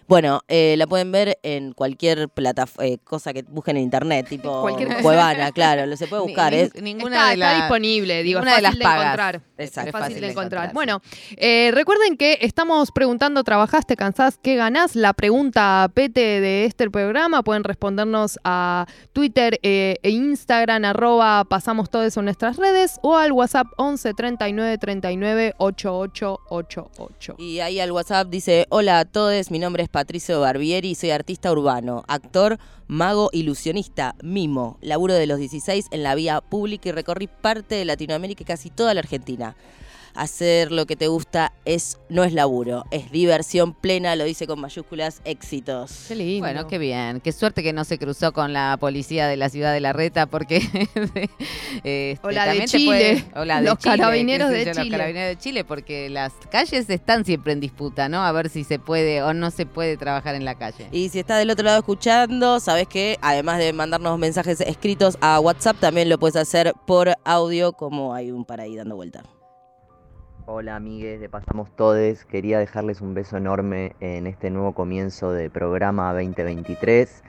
Bueno, 0.07 0.41
eh, 0.47 0.75
la 0.77 0.87
pueden 0.87 1.11
ver 1.11 1.39
en 1.43 1.73
cualquier 1.73 2.27
plataforma, 2.29 2.97
cosa 3.03 3.31
que 3.33 3.43
busquen 3.43 3.77
en 3.77 3.83
internet, 3.83 4.27
tipo 4.27 4.61
Cualquier. 4.61 5.01
Cuevana, 5.01 5.51
claro, 5.51 5.85
lo 5.85 5.95
se 5.97 6.07
puede 6.07 6.23
buscar. 6.23 6.51
ni- 6.53 6.59
es- 6.59 6.81
ninguna 6.81 7.15
está, 7.15 7.27
de 7.27 7.33
está 7.35 7.45
las- 7.53 7.61
disponible, 7.61 8.23
digo, 8.23 8.39
ninguna 8.41 8.51
es 8.57 8.61
de 8.61 8.63
fácil 8.67 8.79
las 8.79 8.79
de, 8.79 8.83
pagas. 8.83 9.05
encontrar. 9.05 9.41
Exacto. 9.57 9.89
Es 9.89 10.03
fácil, 10.03 10.21
de 10.21 10.29
encontrar. 10.31 10.73
Bueno, 10.73 11.01
eh, 11.37 11.71
recuerden 11.73 12.17
que 12.17 12.39
estamos 12.41 12.91
preguntando, 12.91 13.43
¿trabajaste, 13.43 13.95
cansás, 13.95 14.37
qué 14.41 14.55
ganás? 14.55 14.95
La 14.95 15.13
pregunta 15.13 15.89
pete 15.93 16.19
de 16.41 16.65
este 16.65 16.89
programa. 16.89 17.43
Pueden 17.43 17.63
respondernos 17.63 18.39
a 18.43 18.87
Twitter 19.13 19.59
eh, 19.63 19.97
e 20.03 20.09
Instagram, 20.09 20.83
arroba 20.85 21.45
pasamos 21.45 21.89
todos 21.89 22.17
en 22.17 22.25
nuestras 22.25 22.57
redes 22.57 22.99
o 23.03 23.15
al 23.17 23.31
WhatsApp 23.31 23.67
11 23.77 24.13
39 24.13 24.77
39 24.77 25.53
8888. 25.57 27.35
Y 27.37 27.59
ahí 27.59 27.79
al 27.79 27.91
WhatsApp 27.91 28.27
dice, 28.29 28.65
hola 28.69 28.99
a 28.99 29.05
todos, 29.05 29.51
mi 29.51 29.59
nombre 29.59 29.83
es 29.83 29.89
Patricio 30.01 30.41
Barbieri, 30.41 30.95
soy 30.95 31.11
artista 31.11 31.51
urbano, 31.51 32.03
actor, 32.07 32.57
mago, 32.87 33.29
ilusionista, 33.33 34.15
mimo. 34.23 34.79
Laburo 34.81 35.13
de 35.13 35.27
los 35.27 35.37
16 35.37 35.89
en 35.91 36.01
la 36.01 36.15
vía 36.15 36.41
pública 36.41 36.89
y 36.89 36.91
recorrí 36.91 37.27
parte 37.27 37.75
de 37.75 37.85
Latinoamérica 37.85 38.41
y 38.41 38.45
casi 38.45 38.71
toda 38.71 38.95
la 38.95 39.01
Argentina. 39.01 39.55
Hacer 40.15 40.71
lo 40.71 40.85
que 40.85 40.95
te 40.95 41.07
gusta 41.07 41.53
es 41.65 41.99
no 42.09 42.23
es 42.23 42.33
laburo, 42.33 42.85
es 42.91 43.11
diversión 43.11 43.73
plena, 43.73 44.15
lo 44.15 44.23
dice 44.25 44.47
con 44.47 44.59
mayúsculas, 44.59 45.21
éxitos. 45.25 46.05
Qué 46.07 46.15
lindo. 46.15 46.45
Bueno, 46.45 46.67
qué 46.67 46.77
bien. 46.77 47.21
Qué 47.21 47.31
suerte 47.31 47.63
que 47.63 47.73
no 47.73 47.83
se 47.85 47.97
cruzó 47.97 48.33
con 48.33 48.53
la 48.53 48.77
policía 48.79 49.27
de 49.27 49.37
la 49.37 49.49
ciudad 49.49 49.73
de 49.73 49.79
La 49.79 49.93
Reta, 49.93 50.25
porque. 50.25 50.57
este, 51.83 52.19
O 52.23 52.31
la 52.31 52.41
de 52.43 52.47
también 52.49 52.65
te 52.69 52.77
Chile. 52.77 52.85
puede- 52.85 53.41
o 53.41 53.45
la 53.45 53.61
de 53.61 53.67
Los 53.69 53.77
Chile, 53.79 53.97
carabineros 53.97 54.49
de 54.49 54.65
yo, 54.65 54.71
Chile. 54.71 54.83
Los 54.85 54.91
carabineros 54.91 55.29
de 55.29 55.37
Chile, 55.41 55.63
porque 55.63 56.09
las 56.09 56.33
calles 56.51 56.89
están 56.89 57.25
siempre 57.25 57.53
en 57.53 57.59
disputa, 57.59 58.09
¿no? 58.09 58.23
A 58.23 58.31
ver 58.31 58.49
si 58.49 58.63
se 58.63 58.79
puede 58.79 59.21
o 59.23 59.33
no 59.33 59.51
se 59.51 59.65
puede 59.65 59.97
trabajar 59.97 60.35
en 60.35 60.45
la 60.45 60.55
calle. 60.55 60.87
Y 60.91 61.09
si 61.09 61.19
estás 61.19 61.39
del 61.39 61.49
otro 61.49 61.65
lado 61.65 61.79
escuchando, 61.79 62.59
sabes 62.59 62.87
que 62.87 63.17
además 63.21 63.59
de 63.59 63.73
mandarnos 63.73 64.17
mensajes 64.19 64.61
escritos 64.61 65.17
a 65.21 65.39
WhatsApp, 65.39 65.77
también 65.79 66.09
lo 66.09 66.19
puedes 66.19 66.35
hacer 66.35 66.73
por 66.85 67.15
audio, 67.23 67.73
como 67.73 68.13
hay 68.13 68.31
un 68.31 68.45
para 68.45 68.63
ahí 68.63 68.75
dando 68.75 68.95
vuelta. 68.95 69.23
Hola 70.47 70.75
amigues 70.75 71.21
de 71.21 71.29
Pasamos 71.29 71.69
Todes, 71.75 72.25
quería 72.25 72.57
dejarles 72.57 72.99
un 73.01 73.13
beso 73.13 73.37
enorme 73.37 73.95
en 73.99 74.25
este 74.25 74.49
nuevo 74.49 74.73
comienzo 74.73 75.31
de 75.31 75.51
programa 75.51 76.11
2023, 76.13 77.23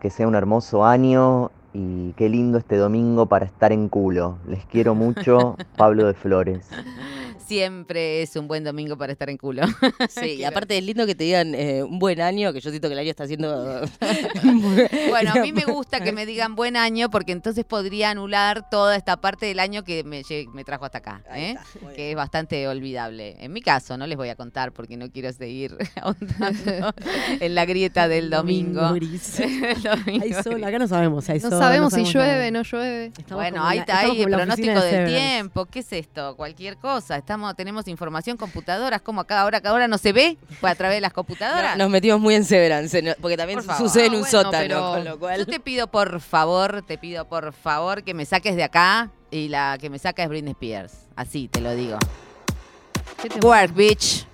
que 0.00 0.10
sea 0.10 0.28
un 0.28 0.36
hermoso 0.36 0.84
año 0.84 1.50
y 1.72 2.12
qué 2.12 2.28
lindo 2.28 2.58
este 2.58 2.76
domingo 2.76 3.26
para 3.26 3.44
estar 3.44 3.72
en 3.72 3.88
culo. 3.88 4.38
Les 4.46 4.64
quiero 4.66 4.94
mucho, 4.94 5.56
Pablo 5.76 6.06
de 6.06 6.14
Flores. 6.14 6.70
Siempre 7.48 8.20
es 8.20 8.36
un 8.36 8.46
buen 8.46 8.62
domingo 8.62 8.98
para 8.98 9.12
estar 9.12 9.30
en 9.30 9.38
culo. 9.38 9.62
Sí, 10.08 10.34
y 10.34 10.44
aparte 10.44 10.76
es 10.76 10.84
lindo 10.84 11.06
que 11.06 11.14
te 11.14 11.24
digan 11.24 11.54
eh, 11.54 11.82
un 11.82 11.98
buen 11.98 12.20
año, 12.20 12.52
que 12.52 12.60
yo 12.60 12.70
siento 12.70 12.88
que 12.88 12.92
el 12.94 12.98
año 12.98 13.10
está 13.10 13.24
haciendo... 13.24 13.80
Bueno, 15.08 15.32
a 15.32 15.40
mí 15.40 15.52
me 15.52 15.64
gusta 15.66 16.00
que 16.00 16.12
me 16.12 16.26
digan 16.26 16.54
buen 16.54 16.76
año 16.76 17.10
porque 17.10 17.32
entonces 17.32 17.64
podría 17.64 18.10
anular 18.10 18.68
toda 18.70 18.96
esta 18.96 19.20
parte 19.20 19.46
del 19.46 19.60
año 19.60 19.84
que 19.84 20.04
me, 20.04 20.22
trajo 20.64 20.84
hasta 20.84 20.98
acá, 20.98 21.22
¿eh? 21.34 21.56
está, 21.56 21.92
que 21.94 22.10
es 22.10 22.16
bastante 22.16 22.68
olvidable. 22.68 23.36
En 23.40 23.52
mi 23.52 23.62
caso, 23.62 23.96
no 23.96 24.06
les 24.06 24.16
voy 24.16 24.28
a 24.28 24.36
contar 24.36 24.72
porque 24.72 24.96
no 24.96 25.10
quiero 25.10 25.32
seguir 25.32 25.76
ahondando 26.02 26.94
en 27.40 27.54
la 27.54 27.64
grieta 27.64 28.08
del 28.08 28.30
domingo. 28.30 28.82
Hay 28.82 30.32
sol, 30.42 30.62
acá 30.64 30.78
no 30.78 30.88
sabemos 30.88 31.24
si 31.24 31.32
hay 31.32 31.40
no 31.40 31.50
sol. 31.50 31.58
sabemos 31.58 31.92
si 31.92 32.02
nada. 32.02 32.12
llueve, 32.12 32.50
no 32.50 32.62
llueve. 32.62 33.06
Estamos 33.06 33.34
Bueno, 33.34 33.64
ahí 33.64 33.78
está 33.78 34.00
ahí 34.00 34.24
pronóstico 34.24 34.80
de 34.80 34.92
del 34.92 35.08
tiempo. 35.08 35.66
¿Qué 35.66 35.80
es 35.80 35.92
esto? 35.92 36.36
Cualquier 36.36 36.76
cosa. 36.76 37.16
Estamos, 37.16 37.37
tenemos 37.56 37.88
información, 37.88 38.36
computadoras, 38.36 39.00
como 39.02 39.20
acá 39.20 39.40
ahora, 39.40 39.60
que 39.60 39.68
ahora 39.68 39.88
no 39.88 39.98
se 39.98 40.12
ve 40.12 40.36
pues, 40.60 40.72
a 40.72 40.74
través 40.76 40.96
de 40.96 41.00
las 41.00 41.12
computadoras. 41.12 41.76
Nos 41.76 41.90
metimos 41.90 42.20
muy 42.20 42.34
en 42.34 42.44
Severance, 42.44 43.16
porque 43.20 43.36
también 43.36 43.58
Por 43.58 43.66
favor. 43.66 43.86
sucede 43.88 44.06
en 44.06 44.14
un 44.14 44.24
Ah, 44.24 44.28
bueno, 44.30 44.42
sótano, 44.44 44.92
con 44.92 45.04
lo 45.04 45.18
cual... 45.18 45.38
Yo 45.38 45.46
te 45.46 45.60
pido 45.60 45.86
por 45.86 46.20
favor, 46.20 46.82
te 46.82 46.98
pido 46.98 47.24
por 47.26 47.52
favor 47.52 48.02
que 48.02 48.14
me 48.14 48.24
saques 48.26 48.56
de 48.56 48.64
acá 48.64 49.10
y 49.30 49.48
la 49.48 49.78
que 49.80 49.90
me 49.90 49.98
saca 49.98 50.22
es 50.22 50.28
Britney 50.28 50.52
Spears. 50.52 50.92
Así 51.16 51.48
te 51.48 51.60
lo 51.60 51.74
digo. 51.74 51.98
¿Qué 53.22 53.28
te- 53.28 53.40
Work, 53.46 53.74
bitch. 53.74 54.26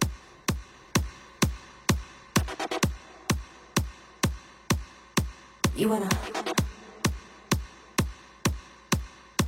You 5.76 5.88
wanna. 5.88 6.08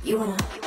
You 0.03 0.17
wanna. 0.19 0.66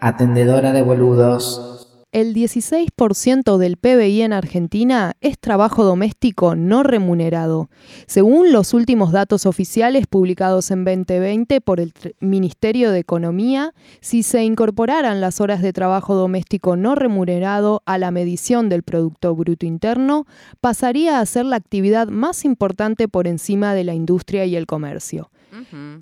Atendedora 0.00 0.72
de 0.72 0.82
boludos. 0.82 1.69
El 2.12 2.34
16% 2.34 3.56
del 3.56 3.76
PBI 3.76 4.22
en 4.22 4.32
Argentina 4.32 5.12
es 5.20 5.38
trabajo 5.38 5.84
doméstico 5.84 6.56
no 6.56 6.82
remunerado. 6.82 7.70
Según 8.08 8.50
los 8.50 8.74
últimos 8.74 9.12
datos 9.12 9.46
oficiales 9.46 10.08
publicados 10.08 10.72
en 10.72 10.84
2020 10.84 11.60
por 11.60 11.78
el 11.78 11.92
Ministerio 12.18 12.90
de 12.90 12.98
Economía, 12.98 13.74
si 14.00 14.24
se 14.24 14.42
incorporaran 14.42 15.20
las 15.20 15.40
horas 15.40 15.62
de 15.62 15.72
trabajo 15.72 16.16
doméstico 16.16 16.74
no 16.74 16.96
remunerado 16.96 17.80
a 17.86 17.96
la 17.96 18.10
medición 18.10 18.68
del 18.68 18.82
Producto 18.82 19.36
Bruto 19.36 19.64
Interno, 19.64 20.26
pasaría 20.60 21.20
a 21.20 21.26
ser 21.26 21.44
la 21.44 21.54
actividad 21.54 22.08
más 22.08 22.44
importante 22.44 23.06
por 23.06 23.28
encima 23.28 23.72
de 23.72 23.84
la 23.84 23.94
industria 23.94 24.44
y 24.46 24.56
el 24.56 24.66
comercio. 24.66 25.30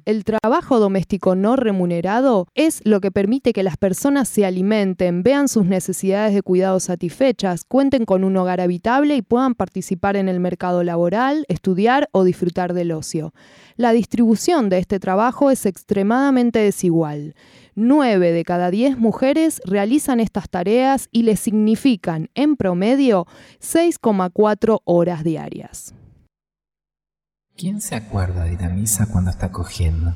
El 0.05 0.25
trabajo 0.25 0.79
doméstico 0.79 1.35
no 1.35 1.57
remunerado 1.57 2.47
es 2.55 2.81
lo 2.85 3.01
que 3.01 3.11
permite 3.11 3.53
que 3.53 3.63
las 3.63 3.77
personas 3.77 4.29
se 4.29 4.45
alimenten, 4.45 5.23
vean 5.23 5.49
sus 5.49 5.65
necesidades 5.65 6.35
de 6.35 6.43
cuidado 6.43 6.81
satisfechas, 6.81 7.65
cuenten 7.65 8.05
con 8.05 8.25
un 8.25 8.37
hogar 8.37 8.61
habitable 8.61 9.17
y 9.17 9.23
puedan 9.23 9.55
participar 9.55 10.17
en 10.17 10.29
el 10.29 10.41
mercado 10.41 10.83
laboral, 10.83 11.45
estudiar 11.49 12.09
o 12.13 12.25
disfrutar 12.25 12.75
del 12.75 12.93
ocio. 12.93 13.33
La 13.77 13.93
distribución 13.93 14.69
de 14.69 14.79
este 14.79 15.01
trabajo 15.01 15.51
es 15.51 15.67
extremadamente 15.67 16.59
desigual. 16.59 17.35
9 17.75 18.33
de 18.33 18.45
cada 18.45 18.71
10 18.71 18.99
mujeres 18.99 19.61
realizan 19.65 20.19
estas 20.19 20.51
tareas 20.51 21.09
y 21.13 21.23
les 21.23 21.39
significan, 21.39 22.29
en 22.35 22.57
promedio, 22.57 23.27
6,4 23.61 24.81
horas 24.85 25.23
diarias. 25.23 25.95
¿Quién 27.59 27.81
se 27.81 27.97
acuerda 27.97 28.45
de 28.45 28.53
ir 28.53 28.63
a 28.63 28.69
misa 28.69 29.07
cuando 29.07 29.33
está 29.33 29.51
cogiendo? 29.51 30.15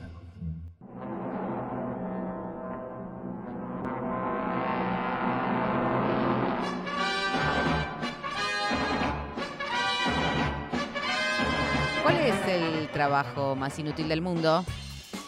¿Cuál 12.05 12.16
es 12.20 12.47
el 12.47 12.88
trabajo 12.93 13.57
más 13.57 13.76
inútil 13.76 14.09
del 14.09 14.20
mundo? 14.20 14.64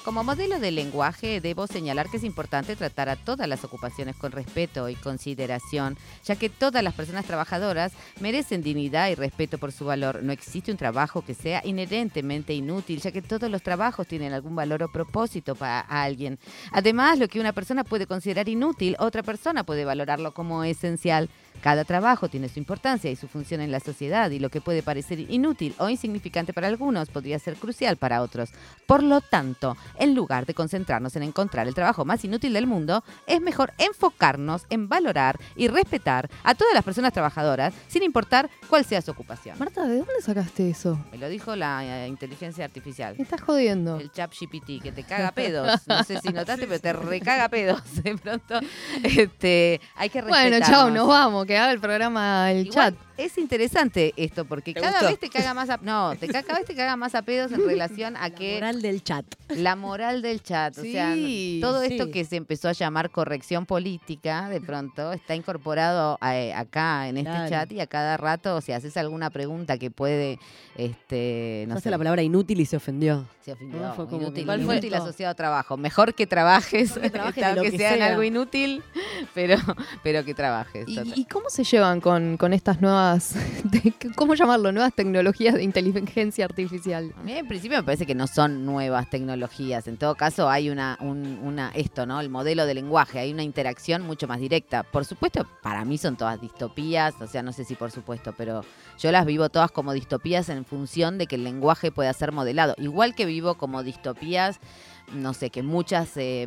Como 0.04 0.22
modelo 0.22 0.60
de 0.60 0.70
lenguaje, 0.70 1.40
debo 1.40 1.66
señalar 1.66 2.10
que 2.10 2.18
es 2.18 2.24
importante 2.24 2.76
tratar 2.76 3.08
a 3.08 3.16
todas 3.16 3.48
las 3.48 3.64
ocupaciones 3.64 4.14
con 4.16 4.32
respeto 4.32 4.90
y 4.90 4.96
consideración, 4.96 5.96
ya 6.26 6.36
que 6.36 6.50
todas 6.50 6.82
las 6.82 6.92
personas 6.92 7.24
trabajadoras 7.24 7.92
merecen 8.20 8.60
dignidad 8.60 9.08
y 9.08 9.14
respeto 9.14 9.56
por 9.56 9.72
su 9.72 9.86
valor. 9.86 10.22
No 10.22 10.30
existe 10.30 10.70
un 10.70 10.76
trabajo 10.76 11.22
que 11.22 11.32
sea 11.32 11.62
inherentemente 11.64 12.52
inútil, 12.52 13.00
ya 13.00 13.12
que 13.12 13.22
todos 13.22 13.50
los 13.50 13.62
trabajos 13.62 14.06
tienen 14.06 14.34
algún 14.34 14.54
valor 14.54 14.82
o 14.82 14.92
propósito 14.92 15.54
para 15.54 15.80
alguien. 15.80 16.38
Además, 16.70 17.18
lo 17.18 17.26
que 17.26 17.40
una 17.40 17.54
persona 17.54 17.82
puede 17.82 18.06
considerar 18.06 18.46
inútil, 18.50 18.96
otra 18.98 19.22
persona 19.22 19.64
puede 19.64 19.86
valorarlo 19.86 20.34
como 20.34 20.64
esencial. 20.64 21.30
Cada 21.62 21.84
trabajo 21.84 22.28
tiene 22.28 22.48
su 22.48 22.58
importancia 22.58 23.10
y 23.10 23.16
su 23.16 23.26
función 23.28 23.60
en 23.60 23.72
la 23.72 23.80
sociedad 23.80 24.30
y 24.30 24.38
lo 24.38 24.50
que 24.50 24.60
puede 24.60 24.82
parecer 24.82 25.18
inútil 25.20 25.74
o 25.78 25.88
insignificante 25.88 26.52
para 26.52 26.68
algunos 26.68 27.08
podría 27.08 27.38
ser 27.38 27.56
crucial 27.56 27.96
para 27.96 28.20
otros. 28.22 28.50
Por 28.86 29.02
lo 29.02 29.20
tanto, 29.20 29.76
en 29.98 30.14
lugar 30.14 30.44
de 30.46 30.54
concentrarnos 30.54 31.16
en 31.16 31.22
encontrar 31.22 31.66
el 31.66 31.74
trabajo 31.74 32.04
más 32.04 32.24
inútil 32.24 32.52
del 32.52 32.66
mundo, 32.66 33.02
es 33.26 33.40
mejor 33.40 33.72
enfocarnos 33.78 34.66
en 34.70 34.88
valorar 34.88 35.38
y 35.56 35.68
respetar 35.68 36.28
a 36.42 36.54
todas 36.54 36.74
las 36.74 36.84
personas 36.84 37.12
trabajadoras 37.12 37.72
sin 37.88 38.02
importar 38.02 38.50
cuál 38.68 38.84
sea 38.84 39.00
su 39.00 39.10
ocupación. 39.12 39.58
Marta, 39.58 39.86
¿de 39.86 39.96
dónde 39.98 40.12
sacaste 40.20 40.68
eso? 40.70 40.98
Me 41.12 41.18
lo 41.18 41.28
dijo 41.28 41.56
la 41.56 42.04
eh, 42.04 42.08
inteligencia 42.08 42.64
artificial. 42.64 43.14
Me 43.16 43.24
estás 43.24 43.40
jodiendo. 43.40 43.98
El 43.98 44.10
chat 44.12 44.30
GPT, 44.32 44.82
que 44.82 44.92
te 44.92 45.02
caga 45.04 45.32
pedos. 45.32 45.86
No 45.86 46.02
sé 46.04 46.20
si 46.20 46.28
notaste, 46.32 46.66
pero 46.66 46.80
te 46.80 46.92
recaga 46.92 47.48
pedos. 47.48 47.82
De 48.02 48.16
pronto, 48.18 48.60
este, 49.02 49.80
hay 49.96 50.10
que 50.10 50.22
Bueno, 50.22 50.58
respetarnos. 50.58 50.68
chao, 50.68 50.90
nos 50.90 51.06
vamos, 51.08 51.43
que 51.46 51.56
haga 51.56 51.72
el 51.72 51.80
programa 51.80 52.50
el 52.50 52.66
Igual 52.66 52.92
chat. 52.92 52.94
Es 53.16 53.38
interesante 53.38 54.12
esto, 54.16 54.44
porque 54.44 54.74
¿Te 54.74 54.80
cada 54.80 54.92
gustó? 54.94 55.06
vez 55.06 55.20
te 55.20 55.30
caga 55.30 55.54
más 55.54 55.70
a, 55.70 55.76
no, 55.80 56.16
te 56.16 56.28
ca- 56.28 56.42
cada 56.42 56.58
vez 56.58 56.66
te 56.66 56.74
caga 56.74 56.96
más 56.96 57.14
a 57.14 57.22
pedos 57.22 57.52
en 57.52 57.62
relación 57.64 58.16
a 58.16 58.30
que 58.30 58.54
Moral 58.54 58.82
del 58.82 59.04
chat. 59.04 59.24
la 59.50 59.76
moral 59.76 60.20
del 60.20 60.42
chat, 60.42 60.76
o 60.76 60.82
sea, 60.82 61.12
Sí, 61.14 61.58
todo 61.62 61.82
esto 61.82 62.10
que 62.10 62.24
se 62.24 62.34
empezó 62.36 62.68
a 62.68 62.72
llamar 62.72 63.10
corrección 63.10 63.66
política, 63.66 64.48
de 64.48 64.60
pronto 64.60 65.12
está 65.12 65.36
incorporado 65.36 66.18
a- 66.20 66.36
eh, 66.36 66.52
acá 66.54 67.08
en 67.08 67.18
este 67.18 67.30
Claro. 67.30 67.48
chat 67.50 67.72
y 67.72 67.80
a 67.80 67.86
cada 67.86 68.16
rato, 68.16 68.60
si 68.60 68.72
haces 68.72 68.96
alguna 68.96 69.30
pregunta 69.30 69.78
que 69.78 69.92
puede, 69.92 70.40
este, 70.76 71.66
no 71.68 71.74
No 71.74 71.80
sé, 71.80 71.90
la 71.90 71.98
palabra 71.98 72.22
inútil 72.22 72.60
y 72.60 72.66
se 72.66 72.76
ofendió. 72.76 73.28
se 73.44 73.52
ofendió, 73.52 73.80
No, 73.80 73.94
fue 73.94 74.06
como 74.08 74.22
inútil, 74.22 74.44
¿Cuál 74.46 74.62
fue? 74.62 74.74
inútil 74.74 74.94
asociado 74.94 75.30
a 75.30 75.34
trabajo. 75.34 75.76
Mejor 75.76 76.14
que 76.14 76.26
trabajes, 76.26 76.90
Mejor 76.96 77.02
que 77.02 77.10
trabajes 77.10 77.34
que 77.70 77.78
sea 77.78 77.92
en 77.92 77.98
sea. 77.98 78.06
algo 78.08 78.22
inútil, 78.22 78.82
pero, 79.34 79.56
pero 80.02 80.24
que 80.24 80.34
trabajes. 80.34 80.88
¿Y, 80.88 81.20
y 81.20 81.24
cómo 81.26 81.48
se 81.50 81.62
llevan 81.62 82.00
con, 82.00 82.36
con 82.38 82.52
estas 82.52 82.80
nuevas, 82.80 83.03
cómo 84.16 84.34
llamarlo, 84.34 84.72
nuevas 84.72 84.94
tecnologías 84.94 85.54
de 85.54 85.62
inteligencia 85.62 86.44
artificial? 86.44 87.12
A 87.18 87.22
mí 87.22 87.32
en 87.32 87.46
principio 87.48 87.78
me 87.78 87.82
parece 87.84 88.06
que 88.06 88.14
no 88.14 88.26
son 88.26 88.64
nuevas 88.64 89.08
tecnologías. 89.10 89.86
En 89.88 89.96
todo 89.96 90.14
caso 90.14 90.48
hay 90.48 90.70
una, 90.70 90.96
un- 91.00 91.38
una 91.42 91.70
esto, 91.74 92.06
¿no? 92.06 92.20
El 92.20 92.28
modelo 92.30 92.66
de 92.66 92.74
lenguaje, 92.74 93.18
hay 93.18 93.32
una 93.32 93.42
interacción 93.42 94.02
mucho 94.02 94.26
más 94.28 94.40
directa. 94.40 94.82
Por 94.82 95.04
supuesto, 95.04 95.46
para 95.62 95.84
mí 95.84 95.98
son 95.98 96.16
todas 96.16 96.40
distopías, 96.40 97.14
o 97.20 97.26
sea, 97.26 97.42
no 97.42 97.52
sé 97.52 97.64
si 97.64 97.74
por 97.74 97.90
supuesto, 97.90 98.34
pero 98.36 98.62
yo 98.98 99.12
las 99.12 99.26
vivo 99.26 99.48
todas 99.48 99.70
como 99.70 99.92
distopías 99.92 100.48
en 100.48 100.64
función 100.64 101.18
de 101.18 101.26
que 101.26 101.36
el 101.36 101.44
lenguaje 101.44 101.90
pueda 101.92 102.12
ser 102.12 102.32
modelado. 102.32 102.74
Igual 102.78 103.14
que 103.14 103.24
vivo 103.26 103.54
como 103.56 103.82
distopías, 103.82 104.60
no 105.12 105.34
sé, 105.34 105.50
que 105.50 105.62
muchas, 105.62 106.16
eh, 106.16 106.46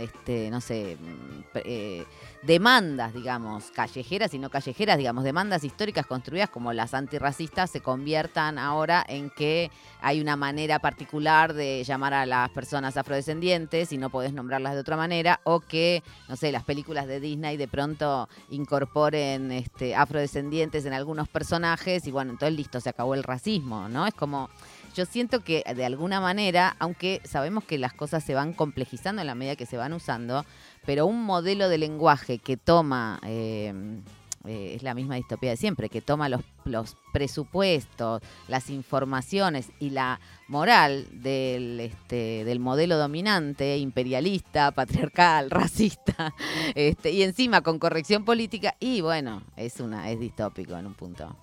este, 0.00 0.50
no 0.50 0.60
sé, 0.60 0.96
pre- 1.52 1.62
eh, 1.64 2.04
demandas, 2.42 3.14
digamos, 3.14 3.70
callejeras 3.70 4.34
y 4.34 4.38
no 4.38 4.50
callejeras, 4.50 4.98
digamos, 4.98 5.22
demandas 5.22 5.62
históricas 5.62 6.06
construidas 6.06 6.50
como 6.50 6.72
las 6.72 6.92
antirracistas 6.92 7.70
se 7.70 7.80
conviertan 7.80 8.58
ahora 8.58 9.04
en 9.08 9.30
que 9.30 9.70
hay 10.00 10.20
una 10.20 10.36
manera 10.36 10.80
particular 10.80 11.54
de 11.54 11.84
llamar 11.84 12.14
a 12.14 12.26
las 12.26 12.50
personas 12.50 12.96
afrodescendientes 12.96 13.92
y 13.92 13.98
no 13.98 14.10
podés 14.10 14.32
nombrarlas 14.32 14.74
de 14.74 14.80
otra 14.80 14.96
manera, 14.96 15.40
o 15.44 15.60
que, 15.60 16.02
no 16.28 16.36
sé, 16.36 16.50
las 16.50 16.64
películas 16.64 17.06
de 17.06 17.20
Disney 17.20 17.56
de 17.56 17.68
pronto 17.68 18.28
incorporen 18.50 19.52
este, 19.52 19.94
afrodescendientes 19.94 20.84
en 20.84 20.94
algunos 20.94 21.28
personajes 21.28 22.06
y 22.06 22.10
bueno, 22.10 22.32
entonces 22.32 22.56
listo, 22.56 22.80
se 22.80 22.88
acabó 22.88 23.14
el 23.14 23.22
racismo, 23.22 23.88
¿no? 23.88 24.06
Es 24.06 24.14
como, 24.14 24.50
yo 24.94 25.06
siento 25.06 25.40
que 25.40 25.62
de 25.74 25.84
alguna 25.84 26.20
manera, 26.20 26.76
aunque 26.80 27.22
sabemos 27.24 27.64
que 27.64 27.78
las 27.78 27.92
cosas 27.92 28.24
se 28.24 28.34
van 28.34 28.52
complejizando 28.52 29.22
en 29.22 29.28
la 29.28 29.34
medida 29.36 29.54
que 29.54 29.66
se 29.66 29.76
van 29.76 29.92
usando, 29.92 30.44
pero 30.84 31.06
un 31.06 31.24
modelo 31.24 31.68
de 31.68 31.78
lenguaje 31.78 32.38
que 32.38 32.56
toma... 32.56 33.20
eh, 33.24 34.02
eh, 34.44 34.72
es 34.74 34.82
la 34.82 34.94
misma 34.94 35.14
distopía 35.14 35.50
de 35.50 35.56
siempre, 35.56 35.88
que 35.88 36.00
toma 36.00 36.28
los, 36.28 36.40
los 36.64 36.96
presupuestos, 37.12 38.22
las 38.48 38.70
informaciones 38.70 39.70
y 39.78 39.90
la 39.90 40.18
moral 40.48 41.06
del, 41.12 41.78
este, 41.78 42.44
del 42.44 42.58
modelo 42.58 42.98
dominante, 42.98 43.76
imperialista, 43.78 44.72
patriarcal, 44.72 45.48
racista, 45.50 46.34
este, 46.74 47.12
y 47.12 47.22
encima 47.22 47.60
con 47.60 47.78
corrección 47.78 48.24
política, 48.24 48.74
y 48.80 49.00
bueno, 49.00 49.42
es 49.56 49.78
una, 49.78 50.10
es 50.10 50.18
distópico 50.18 50.76
en 50.76 50.86
un 50.86 50.94
punto. 50.94 51.36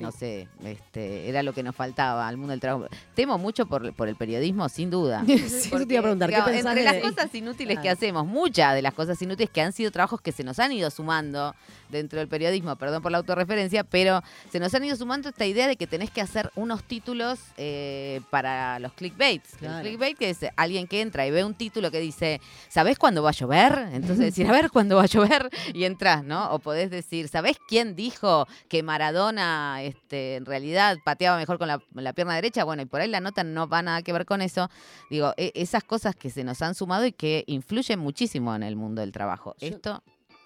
No 0.00 0.12
sé, 0.12 0.48
este, 0.64 1.28
era 1.28 1.42
lo 1.42 1.52
que 1.52 1.62
nos 1.62 1.76
faltaba 1.76 2.26
al 2.26 2.36
mundo 2.36 2.52
del 2.52 2.60
trabajo. 2.60 2.86
Temo 3.14 3.38
mucho 3.38 3.66
por, 3.66 3.92
por 3.94 4.08
el 4.08 4.16
periodismo, 4.16 4.68
sin 4.68 4.90
duda. 4.90 5.22
Sí, 5.26 5.34
eso 5.34 5.86
te 5.86 5.94
iba 5.94 6.00
a 6.00 6.02
preguntar, 6.02 6.30
¿qué 6.30 6.36
digamos, 6.36 6.54
entre 6.56 6.74
de- 6.74 6.82
las 6.84 6.96
cosas 7.02 7.34
inútiles 7.34 7.78
que 7.80 7.88
hacemos, 7.90 8.26
muchas 8.26 8.74
de 8.74 8.82
las 8.82 8.94
cosas 8.94 9.20
inútiles 9.22 9.50
que 9.50 9.60
han 9.60 9.72
sido 9.72 9.90
trabajos 9.90 10.20
que 10.20 10.32
se 10.32 10.42
nos 10.44 10.58
han 10.58 10.72
ido 10.72 10.90
sumando 10.90 11.54
dentro 11.90 12.18
del 12.18 12.28
periodismo, 12.28 12.76
perdón 12.76 13.02
por 13.02 13.12
la 13.12 13.18
autorreferencia, 13.18 13.84
pero 13.84 14.22
se 14.50 14.58
nos 14.60 14.74
han 14.74 14.84
ido 14.84 14.96
sumando 14.96 15.28
esta 15.28 15.46
idea 15.46 15.68
de 15.68 15.76
que 15.76 15.86
tenés 15.86 16.10
que 16.10 16.20
hacer 16.20 16.50
unos 16.54 16.84
títulos 16.84 17.38
eh, 17.56 18.20
para 18.30 18.78
los 18.78 18.92
clickbaits. 18.92 19.56
Claro. 19.56 19.78
El 19.78 19.82
clickbait 19.82 20.16
que 20.18 20.30
es 20.30 20.38
alguien 20.56 20.86
que 20.86 21.00
entra 21.00 21.26
y 21.26 21.30
ve 21.30 21.44
un 21.44 21.54
título 21.54 21.90
que 21.90 22.00
dice, 22.00 22.40
¿sabés 22.68 22.98
cuándo 22.98 23.22
va 23.22 23.30
a 23.30 23.32
llover? 23.32 23.78
Entonces 23.92 24.18
decir, 24.18 24.46
a 24.46 24.52
ver 24.52 24.70
cuándo 24.70 24.96
va 24.96 25.02
a 25.02 25.06
llover 25.06 25.50
y 25.74 25.84
entras, 25.84 26.24
¿no? 26.24 26.50
O 26.52 26.58
podés 26.58 26.90
decir, 26.90 27.28
¿sabés 27.28 27.56
quién 27.68 27.94
dijo 27.96 28.46
que 28.68 28.82
Maradona 28.82 29.82
este, 29.82 30.36
en 30.36 30.46
realidad 30.46 30.96
pateaba 31.04 31.36
mejor 31.36 31.58
con 31.58 31.68
la, 31.68 31.80
la 31.94 32.12
pierna 32.12 32.34
derecha, 32.34 32.64
bueno, 32.64 32.82
y 32.82 32.86
por 32.86 33.00
ahí 33.00 33.08
la 33.08 33.20
nota 33.20 33.44
no 33.44 33.68
va 33.68 33.82
nada 33.82 34.02
que 34.02 34.12
ver 34.12 34.24
con 34.26 34.42
eso. 34.42 34.70
Digo, 35.10 35.34
e- 35.36 35.52
esas 35.54 35.84
cosas 35.84 36.14
que 36.14 36.30
se 36.30 36.44
nos 36.44 36.62
han 36.62 36.74
sumado 36.74 37.06
y 37.06 37.12
que 37.12 37.44
influyen 37.46 37.98
muchísimo 37.98 38.54
en 38.54 38.62
el 38.62 38.76
mundo 38.76 39.00
del 39.00 39.12
trabajo. 39.12 39.54
Yo- 39.58 39.68
Esto 39.68 40.02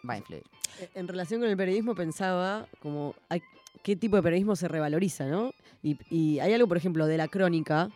va 0.09 0.15
a 0.15 0.19
influir. 0.19 0.43
Eh, 0.81 0.89
En 0.95 1.09
relación 1.09 1.41
con 1.41 1.49
el 1.51 1.57
periodismo 1.57 1.95
pensaba 1.95 2.67
como 2.81 3.15
hay- 3.29 3.43
qué 3.83 3.97
tipo 3.97 4.17
de 4.17 4.23
periodismo 4.23 4.57
se 4.57 4.69
revaloriza, 4.69 5.27
¿no? 5.27 5.53
Y, 5.83 5.99
y 6.11 6.39
hay 6.41 6.53
algo, 6.55 6.67
por 6.69 6.77
ejemplo, 6.77 7.07
de 7.07 7.17
la 7.19 7.29
crónica 7.29 7.91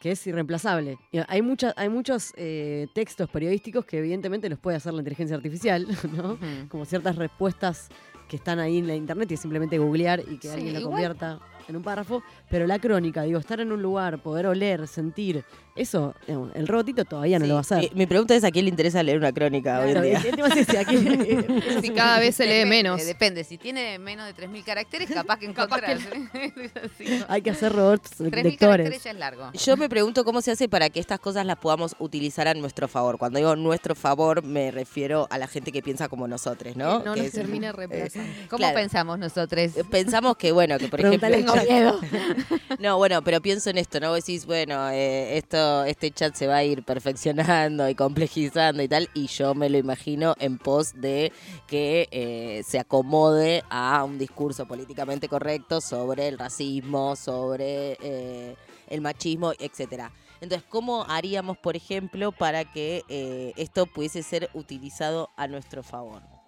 que 0.00 0.12
es 0.12 0.26
irreemplazable. 0.26 0.96
Hay, 1.28 1.42
mucha- 1.42 1.74
hay 1.76 1.88
muchos 1.90 2.32
eh, 2.36 2.86
textos 2.94 3.28
periodísticos 3.28 3.84
que 3.84 3.98
evidentemente 3.98 4.48
los 4.48 4.58
puede 4.58 4.76
hacer 4.78 4.92
la 4.94 5.00
inteligencia 5.00 5.36
artificial, 5.36 5.86
¿no? 6.16 6.38
Como 6.68 6.84
ciertas 6.86 7.16
respuestas 7.16 7.88
que 8.28 8.36
están 8.36 8.60
ahí 8.60 8.78
en 8.78 8.86
la 8.86 8.94
internet 8.94 9.30
y 9.30 9.34
es 9.34 9.40
simplemente 9.40 9.76
googlear 9.78 10.20
y 10.20 10.38
que 10.38 10.48
Sí, 10.48 10.54
alguien 10.54 10.74
lo 10.74 10.80
igual- 10.80 10.92
convierta 10.92 11.40
en 11.70 11.76
un 11.76 11.82
párrafo. 11.82 12.22
Pero 12.50 12.66
la 12.66 12.78
crónica, 12.78 13.22
digo, 13.22 13.38
estar 13.38 13.60
en 13.60 13.72
un 13.72 13.80
lugar, 13.82 14.18
poder 14.22 14.46
oler, 14.46 14.86
sentir, 14.86 15.44
eso, 15.76 16.14
digamos, 16.26 16.50
el 16.54 16.66
robotito 16.68 17.04
todavía 17.04 17.38
no 17.38 17.44
Sí, 17.44 17.48
lo 17.48 17.54
va 17.54 17.60
a 17.60 17.62
hacer. 17.62 17.78
Mi, 17.82 17.90
mi 17.94 18.06
pregunta 18.06 18.34
es 18.34 18.44
a 18.44 18.50
quién 18.50 18.64
le 18.66 18.70
interesa 18.70 19.02
leer 19.02 19.16
una 19.18 19.32
crónica 19.32 19.78
hoy 19.80 19.86
en 19.86 19.90
Claro, 19.92 20.06
día. 20.06 20.18
el- 20.18 20.26
el 20.26 20.36
tema 20.36 20.48
es 20.48 20.56
ese, 20.56 20.78
aquí- 20.78 20.96
eso 20.96 21.80
Si 21.80 21.90
cada 21.90 22.18
vez 22.18 22.34
se 22.36 22.44
lee 22.44 22.50
Depende, 22.50 22.76
menos. 22.76 23.06
Depende, 23.06 23.44
si 23.44 23.56
tiene 23.56 23.98
menos 23.98 24.26
de 24.26 24.34
3.000 24.34 24.64
caracteres, 24.64 25.08
capaz 25.14 25.38
que 25.38 25.46
encontrás. 25.46 26.00
Hay 27.28 27.42
que 27.42 27.50
hacer 27.50 27.72
robots 27.72 28.10
3.000 28.20 28.30
lectores. 28.42 28.58
caracteres 28.58 29.04
ya 29.04 29.10
es 29.12 29.16
largo. 29.16 29.50
Yo 29.52 29.76
me 29.76 29.88
pregunto 29.88 30.24
cómo 30.24 30.40
se 30.42 30.50
hace 30.50 30.68
para 30.68 30.90
que 30.90 31.00
estas 31.00 31.18
cosas 31.20 31.46
las 31.46 31.56
podamos 31.56 31.94
utilizar 31.98 32.48
a 32.48 32.54
nuestro 32.54 32.88
favor. 32.88 33.16
Cuando 33.18 33.38
digo 33.38 33.56
nuestro 33.56 33.94
favor, 33.94 34.42
me 34.42 34.70
refiero 34.70 35.26
a 35.30 35.38
la 35.38 35.46
gente 35.46 35.72
que 35.72 35.82
piensa 35.82 36.08
como 36.08 36.26
nosotros, 36.28 36.76
¿no? 36.76 36.98
No 37.04 37.14
Que 37.14 37.20
nos 37.20 37.26
es- 37.28 37.32
termina 37.32 37.72
reemplazando. 37.72 38.30
¿Cómo 38.48 38.58
Claro. 38.58 38.74
pensamos 38.74 39.18
nosotros? 39.18 39.70
Pensamos 39.90 40.36
que, 40.36 40.52
bueno, 40.52 40.78
que 40.78 40.88
por 40.88 41.00
Pregúntale 41.00 41.36
ejemplo... 41.38 41.54
No, 42.78 42.96
bueno, 42.96 43.22
pero 43.22 43.40
pienso 43.40 43.70
en 43.70 43.78
esto, 43.78 44.00
¿no? 44.00 44.10
Vos 44.10 44.24
decís, 44.24 44.46
bueno, 44.46 44.88
eh, 44.90 45.36
esto, 45.36 45.84
este 45.84 46.10
chat 46.10 46.34
se 46.34 46.46
va 46.46 46.56
a 46.56 46.64
ir 46.64 46.82
perfeccionando 46.82 47.88
y 47.88 47.94
complejizando 47.94 48.82
y 48.82 48.88
tal, 48.88 49.08
y 49.14 49.26
yo 49.26 49.54
me 49.54 49.68
lo 49.68 49.78
imagino 49.78 50.34
en 50.38 50.58
pos 50.58 50.92
de 50.94 51.32
que 51.66 52.08
eh, 52.10 52.62
se 52.66 52.78
acomode 52.78 53.62
a 53.68 54.02
un 54.04 54.18
discurso 54.18 54.66
políticamente 54.66 55.28
correcto 55.28 55.80
sobre 55.80 56.28
el 56.28 56.38
racismo, 56.38 57.16
sobre 57.16 57.98
eh, 58.00 58.56
el 58.88 59.00
machismo, 59.00 59.52
etcétera. 59.58 60.12
Entonces, 60.40 60.66
¿cómo 60.68 61.04
haríamos, 61.08 61.58
por 61.58 61.76
ejemplo, 61.76 62.32
para 62.32 62.64
que 62.64 63.02
eh, 63.08 63.52
esto 63.56 63.86
pudiese 63.86 64.22
ser 64.22 64.48
utilizado 64.54 65.28
a 65.36 65.46
nuestro 65.46 65.82
favor? 65.82 66.39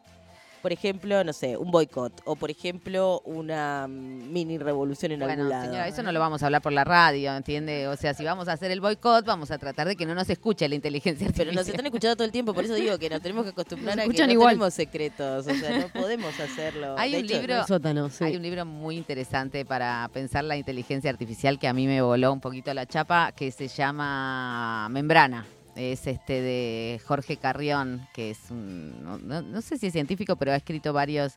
Por 0.63 0.73
ejemplo, 0.73 1.25
no 1.25 1.33
sé, 1.33 1.57
un 1.57 1.73
boicot, 1.73 2.23
o 2.25 2.37
por 2.37 2.49
ejemplo, 2.51 3.21
una 3.25 3.89
mm, 3.89 4.33
mini 4.33 4.59
revolución 4.59 5.11
en 5.11 5.19
Bueno, 5.19 5.33
algún 5.35 5.49
lado. 5.51 5.65
señora, 5.65 5.89
eso 5.89 6.03
no 6.05 6.13
lo 6.13 6.21
vamos 6.21 6.43
a 6.43 6.47
hablar 6.47 6.63
por 6.63 6.73
la 6.73 6.85
radio, 6.85 7.35
¿entiende? 7.35 7.89
O 7.89 7.97
sea, 7.97 8.15
si 8.15 8.23
vamos 8.25 8.47
a 8.47 8.53
hacer 8.53 8.71
el 8.71 8.81
boicot, 8.81 9.25
vamos 9.27 9.51
a 9.51 9.59
tratar 9.59 9.89
de 9.89 9.97
que 9.97 10.07
no 10.07 10.15
nos 10.15 10.31
escuche 10.31 10.69
la 10.69 10.77
inteligencia 10.77 11.27
Pero 11.27 11.51
artificial. 11.51 11.57
nos 11.57 11.69
están 11.69 11.87
escuchando 11.87 12.15
todo 12.17 12.25
el 12.27 12.31
tiempo, 12.33 12.55
por 12.55 12.65
eso 12.65 12.75
digo 12.75 12.97
que 12.99 13.11
nos 13.11 13.21
tenemos 13.21 13.43
que 13.45 13.51
acostumbrar 13.51 13.97
Nos 13.97 14.07
a 14.09 14.13
que 14.13 14.27
no 14.27 14.33
igual. 14.33 14.51
tenemos 14.55 14.75
secretos, 14.75 15.47
o 15.49 15.53
sea, 15.55 15.79
no 15.79 15.89
podemos 15.89 16.39
hacerlo. 16.39 16.95
Hay 16.97 17.11
De 17.13 17.19
un 17.19 17.25
hecho, 17.25 17.35
libro- 17.41 17.67
sótano, 17.67 18.09
sí. 18.09 18.23
Hay 18.25 18.37
un 18.37 18.43
libro 18.43 18.65
muy 18.65 18.97
interesante 18.97 19.65
para 19.65 20.09
pensar 20.13 20.45
la 20.45 20.57
inteligencia 20.57 21.11
artificial 21.11 21.59
que 21.59 21.67
a 21.67 21.73
mí 21.73 21.89
me 21.89 22.01
voló 22.03 22.33
un 22.33 22.41
poquito 22.41 22.73
la 22.73 22.87
chapa, 22.87 23.33
que 23.33 23.51
se 23.51 23.67
llama 23.67 24.89
Membrana. 24.91 25.45
Es 25.75 26.07
este 26.07 26.43
de 26.43 27.01
Jorge 27.07 27.39
Carrión, 27.39 28.07
que 28.12 28.31
es 28.31 28.39
un, 28.51 29.03
no, 29.03 29.18
no- 29.41 29.62
sé 29.62 29.79
si 29.79 29.87
es 29.87 29.93
científico, 29.95 30.37
pero 30.37 30.53
ha 30.53 30.57
escrito 30.57 30.93
varios 30.93 31.37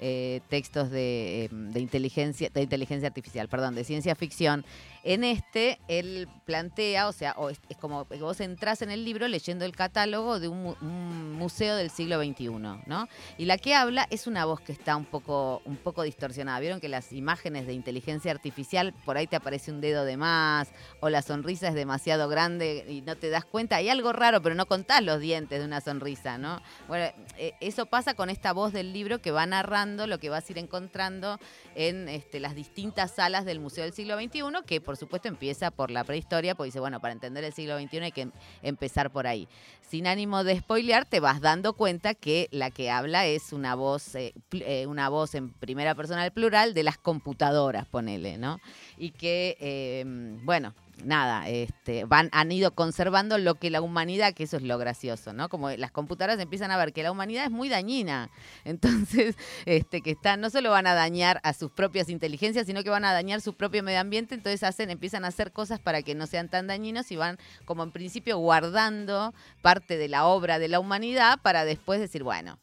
eh, 0.00 0.40
textos 0.48 0.90
de, 0.90 1.44
eh, 1.44 1.48
de 1.52 1.80
inteligencia, 1.80 2.50
de 2.52 2.62
inteligencia 2.62 3.06
artificial, 3.06 3.48
perdón, 3.48 3.76
de 3.76 3.84
ciencia 3.84 4.16
ficción. 4.16 4.64
En 5.08 5.22
este, 5.22 5.78
él 5.86 6.26
plantea, 6.46 7.06
o 7.06 7.12
sea, 7.12 7.36
es, 7.48 7.76
como 7.76 8.08
que 8.08 8.16
vos 8.16 8.40
entrás 8.40 8.82
en 8.82 8.90
el 8.90 9.04
libro 9.04 9.28
leyendo 9.28 9.64
el 9.64 9.70
catálogo 9.70 10.40
de 10.40 10.48
un 10.48 11.32
museo 11.34 11.76
del 11.76 11.90
siglo 11.90 12.20
XXI, 12.20 12.48
¿no? 12.86 13.08
Y 13.38 13.44
la 13.44 13.56
que 13.56 13.76
habla 13.76 14.08
es 14.10 14.26
una 14.26 14.44
voz 14.46 14.60
que 14.60 14.72
está 14.72 14.96
un 14.96 15.04
poco, 15.04 15.62
un 15.64 15.76
poco 15.76 16.02
distorsionada. 16.02 16.58
Vieron 16.58 16.80
que 16.80 16.88
las 16.88 17.12
imágenes 17.12 17.68
de 17.68 17.74
inteligencia 17.74 18.32
artificial, 18.32 18.94
por 19.04 19.16
ahí 19.16 19.28
te 19.28 19.36
aparece 19.36 19.70
un 19.70 19.80
dedo 19.80 20.04
de 20.04 20.16
más, 20.16 20.70
o 20.98 21.08
la 21.08 21.22
sonrisa 21.22 21.68
es 21.68 21.74
demasiado 21.74 22.28
grande 22.28 22.84
y 22.88 23.00
no 23.02 23.14
te 23.14 23.30
das 23.30 23.44
cuenta. 23.44 23.76
Hay 23.76 23.88
algo 23.88 24.12
raro, 24.12 24.42
pero 24.42 24.56
no 24.56 24.66
contás 24.66 25.04
los 25.04 25.20
dientes 25.20 25.60
de 25.60 25.66
una 25.66 25.80
sonrisa, 25.80 26.36
¿no? 26.36 26.60
Bueno, 26.88 27.12
eh, 27.38 27.52
eso 27.60 27.86
pasa 27.86 28.14
con 28.14 28.28
esta 28.28 28.52
voz 28.52 28.72
del 28.72 28.92
libro 28.92 29.20
que 29.20 29.30
va 29.30 29.46
narrando 29.46 30.08
lo 30.08 30.18
que 30.18 30.30
vas 30.30 30.48
a 30.48 30.52
ir 30.52 30.58
encontrando 30.58 31.38
en 31.76 32.08
este, 32.08 32.40
las 32.40 32.56
distintas 32.56 33.14
salas 33.14 33.44
del 33.44 33.60
Museo 33.60 33.84
del 33.84 33.92
Siglo 33.92 34.18
XXI, 34.18 34.64
que 34.66 34.80
por 34.80 34.95
supuesto 34.96 35.28
empieza 35.28 35.70
por 35.70 35.90
la 35.90 36.04
prehistoria, 36.04 36.54
porque 36.54 36.68
dice, 36.68 36.80
bueno, 36.80 37.00
para 37.00 37.12
entender 37.12 37.44
el 37.44 37.52
siglo 37.52 37.78
XXI 37.78 37.98
hay 37.98 38.12
que 38.12 38.22
em- 38.22 38.32
empezar 38.62 39.10
por 39.10 39.26
ahí. 39.26 39.48
Sin 39.88 40.06
ánimo 40.06 40.42
de 40.42 40.58
spoilear, 40.58 41.04
te 41.04 41.20
vas 41.20 41.40
dando 41.40 41.72
cuenta 41.74 42.14
que 42.14 42.48
la 42.50 42.70
que 42.70 42.90
habla 42.90 43.26
es 43.26 43.52
una 43.52 43.74
voz, 43.74 44.14
eh, 44.16 44.34
eh, 44.52 44.86
una 44.86 45.08
voz 45.08 45.34
en 45.34 45.50
primera 45.52 45.94
persona 45.94 46.22
del 46.22 46.32
plural 46.32 46.74
de 46.74 46.82
las 46.82 46.98
computadoras, 46.98 47.86
ponele, 47.86 48.36
¿no? 48.36 48.60
Y 48.98 49.10
que, 49.10 49.56
eh, 49.60 50.04
bueno, 50.42 50.74
nada, 51.04 51.48
este, 51.48 52.04
van, 52.04 52.28
han 52.32 52.50
ido 52.52 52.72
conservando 52.72 53.38
lo 53.38 53.56
que 53.56 53.70
la 53.70 53.80
humanidad, 53.80 54.34
que 54.34 54.44
eso 54.44 54.56
es 54.56 54.62
lo 54.62 54.78
gracioso, 54.78 55.32
¿no? 55.32 55.48
Como 55.48 55.70
las 55.70 55.90
computadoras 55.90 56.38
empiezan 56.40 56.70
a 56.70 56.76
ver 56.76 56.92
que 56.92 57.02
la 57.02 57.12
humanidad 57.12 57.44
es 57.44 57.50
muy 57.50 57.68
dañina. 57.68 58.30
Entonces, 58.64 59.36
este, 59.64 60.00
que 60.00 60.12
están, 60.12 60.40
no 60.40 60.50
solo 60.50 60.70
van 60.70 60.86
a 60.86 60.94
dañar 60.94 61.40
a 61.42 61.52
sus 61.52 61.70
propias 61.70 62.08
inteligencias, 62.08 62.66
sino 62.66 62.82
que 62.82 62.90
van 62.90 63.04
a 63.04 63.12
dañar 63.12 63.40
su 63.40 63.54
propio 63.54 63.82
medio 63.82 64.00
ambiente, 64.00 64.34
entonces 64.34 64.62
hacen, 64.62 64.90
empiezan 64.90 65.24
a 65.24 65.28
hacer 65.28 65.52
cosas 65.52 65.80
para 65.80 66.02
que 66.02 66.14
no 66.14 66.26
sean 66.26 66.48
tan 66.48 66.66
dañinos 66.66 67.10
y 67.12 67.16
van 67.16 67.38
como 67.64 67.82
en 67.82 67.92
principio 67.92 68.38
guardando 68.38 69.34
parte 69.62 69.96
de 69.96 70.08
la 70.08 70.26
obra 70.26 70.58
de 70.58 70.68
la 70.68 70.80
humanidad 70.80 71.38
para 71.42 71.64
después 71.64 72.00
decir, 72.00 72.22
bueno, 72.22 72.58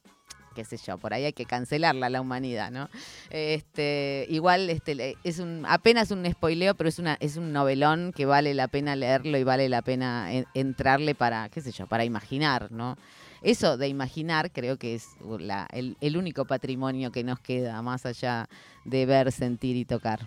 qué 0.54 0.64
sé 0.66 0.78
yo, 0.78 0.98
por 0.98 1.14
ahí 1.14 1.26
hay 1.26 1.34
que 1.34 1.46
cancelarla 1.46 2.10
la 2.10 2.22
humanidad, 2.22 2.72
¿no? 2.72 2.90
Este, 3.30 4.26
igual 4.30 4.70
este, 4.70 5.18
es 5.24 5.40
un, 5.40 5.66
apenas 5.68 6.12
un 6.12 6.26
spoileo, 6.32 6.76
pero 6.76 6.88
es 6.90 7.00
una, 7.00 7.18
es 7.20 7.36
un 7.38 7.52
novelón 7.52 8.14
que 8.16 8.26
vale 8.26 8.54
la 8.54 8.68
pena 8.68 8.96
leerlo 8.96 9.38
y 9.38 9.44
vale 9.44 9.68
la 9.70 9.82
pena 9.82 10.32
en- 10.34 10.46
entrarle 10.54 11.16
para, 11.16 11.50
qué 11.50 11.62
sé 11.62 11.72
yo, 11.72 11.88
para 11.88 12.06
imaginar, 12.06 12.72
¿no? 12.72 12.98
Eso 13.42 13.76
de 13.78 13.90
imaginar 13.90 14.52
creo 14.52 14.78
que 14.78 14.96
es 14.96 15.10
la- 15.40 15.68
el, 15.74 15.98
el 16.00 16.16
único 16.16 16.46
patrimonio 16.46 17.12
que 17.12 17.24
nos 17.24 17.40
queda, 17.40 17.82
más 17.82 18.06
allá 18.06 18.48
de 18.86 19.06
ver, 19.06 19.32
sentir 19.32 19.76
y 19.76 19.84
tocar. 19.86 20.22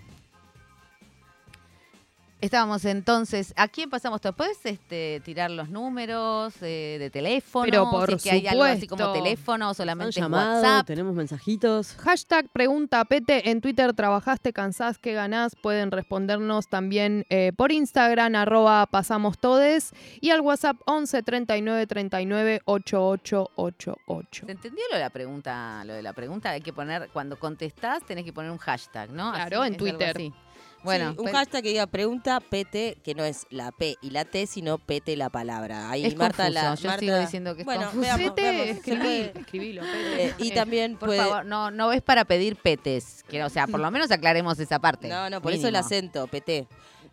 Estábamos 2.39 2.84
entonces, 2.84 3.55
¿a 3.57 3.66
quién 3.66 3.89
pasamos 3.89 4.20
todo? 4.20 4.34
¿Puedes 4.34 4.59
este, 4.66 5.22
tirar 5.24 5.51
los 5.51 5.70
números 5.70 6.53
eh, 6.61 6.99
de 6.99 7.09
teléfono? 7.09 7.64
Pero 7.64 7.91
por 7.91 8.09
si 8.11 8.14
es 8.14 8.22
que 8.22 8.30
hay 8.30 8.47
algo 8.47 8.62
así 8.62 8.87
como 8.87 9.03
supuesto. 9.03 9.24
teléfono 9.24 9.72
solamente 9.72 10.20
llamado, 10.20 10.61
WhatsApp. 10.61 10.87
tenemos 10.87 11.14
mensajitos. 11.14 11.97
Hashtag 11.97 12.51
pregunta 12.51 13.03
Pete 13.07 13.51
en 13.51 13.62
Twitter, 13.62 13.95
¿trabajaste, 13.95 14.53
cansás, 14.53 14.99
qué 14.99 15.14
ganás? 15.14 15.57
Pueden 15.57 15.91
respondernos 15.91 16.68
también 16.68 17.24
eh, 17.30 17.53
por 17.57 17.72
Instagram, 17.72 18.34
arroba 18.34 18.84
pasamos 18.84 19.39
todes 19.39 19.95
y 20.20 20.28
al 20.28 20.43
WhatsApp 20.43 20.76
11 20.84 21.22
39 21.22 21.87
39 21.87 22.61
8888. 22.66 24.45
¿Se 24.45 24.53
entendió 24.53 24.84
lo 24.91 24.97
de 24.97 25.03
la 25.03 25.11
pregunta? 25.11 25.84
Lo 25.87 25.95
de 25.95 26.03
la 26.03 26.12
pregunta 26.12 26.51
hay 26.51 26.61
que 26.61 26.74
poner, 26.74 27.09
cuando 27.14 27.39
contestás 27.39 28.05
tenés 28.05 28.26
que 28.26 28.34
poner 28.34 28.51
un 28.51 28.59
hashtag, 28.59 29.11
¿no? 29.11 29.32
Claro, 29.32 29.64
en 29.64 29.78
Twitter. 29.78 30.14
Bueno, 30.87 31.12
Sí, 31.12 31.18
un 31.18 31.26
hashtag 31.32 31.62
que 31.62 31.68
diga 31.68 31.87
pregunta 31.87 32.41
PT, 32.41 32.97
que 33.05 33.14
no 33.14 33.24
es 33.24 33.47
la 33.51 33.70
P 33.72 33.97
y 34.01 34.11
la 34.11 34.24
T, 34.24 34.47
sino 34.47 34.78
PT 34.78 35.16
la 35.16 35.28
palabra. 35.28 35.91
Ahí 35.91 36.07
es 36.07 36.16
Marta 36.16 36.45
confuso. 36.45 36.55
la 36.64 36.74
Yo 36.76 36.89
Marta- 36.89 37.01
sigo 37.01 37.18
diciendo 37.18 37.55
que 37.55 37.61
es 37.62 37.66
bueno, 37.66 37.82
confuso. 37.82 38.01
veamos, 38.01 38.34
veamos, 38.34 38.66
escribí, 38.68 39.30
escribilo, 39.34 39.82
Eh, 39.84 40.32
y 40.39 40.53
también 40.53 40.97
Por 40.97 41.09
puede- 41.09 41.18
favor, 41.20 41.45
no, 41.45 41.70
no 41.70 41.93
es 41.93 42.01
para 42.01 42.24
pedir 42.24 42.57
petes. 42.57 43.22
Que, 43.28 43.45
o 43.45 43.51
sea, 43.51 43.66
por 43.66 43.80
lo 43.80 43.91
menos 43.91 44.11
aclaremos 44.11 44.59
esa 44.59 44.78
parte. 44.78 45.09
No, 45.09 45.28
no, 45.28 45.43
por 45.43 45.53
eso 45.53 45.68
el 45.68 45.76
acento, 45.76 46.26
PT. 46.28 46.66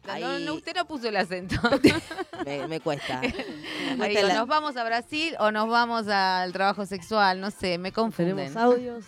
No, 0.06 0.12
Ahí 0.12 0.44
no, 0.46 0.54
usted 0.56 0.74
no 0.76 0.86
puso 0.86 1.08
el 1.08 1.16
acento. 1.16 1.56
me, 2.46 2.68
me 2.68 2.80
cuesta. 2.82 3.22
Me 3.22 3.28
Ahí 3.28 3.34
cuesta 3.98 4.08
digo, 4.10 4.28
la- 4.28 4.34
nos 4.36 4.48
vamos 4.48 4.76
a 4.76 4.84
Brasil 4.84 5.34
o 5.40 5.50
nos 5.52 5.70
vamos 5.70 6.08
al 6.10 6.52
trabajo 6.52 6.86
sexual, 6.86 7.40
no 7.40 7.52
sé, 7.52 7.78
me 7.78 7.92
confunden. 7.94 8.36
Tenemos 8.36 8.58
audios. 8.58 9.06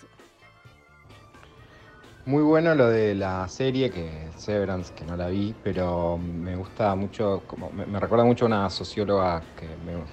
Muy 2.28 2.41
bueno 2.41 2.73
lo 2.73 2.89
de 2.89 3.13
la 3.13 3.47
serie, 3.47 3.91
que 3.91 4.32
Severance, 4.36 4.91
que 4.95 5.05
no 5.05 5.15
la 5.15 5.28
vi, 5.28 5.53
pero 5.61 6.17
me 6.17 6.55
gusta 6.55 6.95
mucho, 6.95 7.45
como, 7.45 7.71
me, 7.71 7.86
recuerda 7.99 8.26
mucho 8.26 8.45
a 8.45 8.47
una 8.47 8.69
socióloga 8.71 9.51
que, 9.55 9.78
me- 9.78 10.05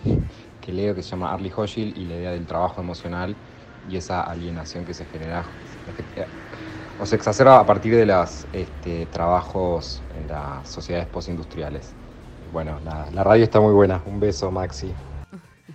leo 0.72 0.94
que 0.94 1.02
se 1.02 1.10
llama 1.10 1.32
Arlie 1.32 1.50
Hochil 1.56 1.96
y 1.96 2.04
la 2.04 2.16
idea 2.16 2.30
del 2.32 2.46
trabajo 2.46 2.82
emocional 2.82 3.40
y 3.82 3.96
esa 3.96 4.20
alienación 4.22 4.84
que 4.84 4.92
se 4.92 5.06
genera 5.06 5.56
o 6.96 7.06
se 7.06 7.16
exacerba 7.16 7.58
a 7.58 7.66
partir 7.66 7.94
de 7.96 8.06
los 8.06 8.46
trabajos 9.10 10.04
en 10.10 10.26
las 10.28 10.68
sociedades 10.70 11.08
postindustriales. 11.08 11.96
Bueno, 12.40 12.80
la 13.10 13.24
radio 13.24 13.44
está 13.44 13.60
muy 13.60 13.72
buena. 13.72 14.02
Un 14.06 14.20
beso, 14.20 14.50
Maxi. 14.50 14.96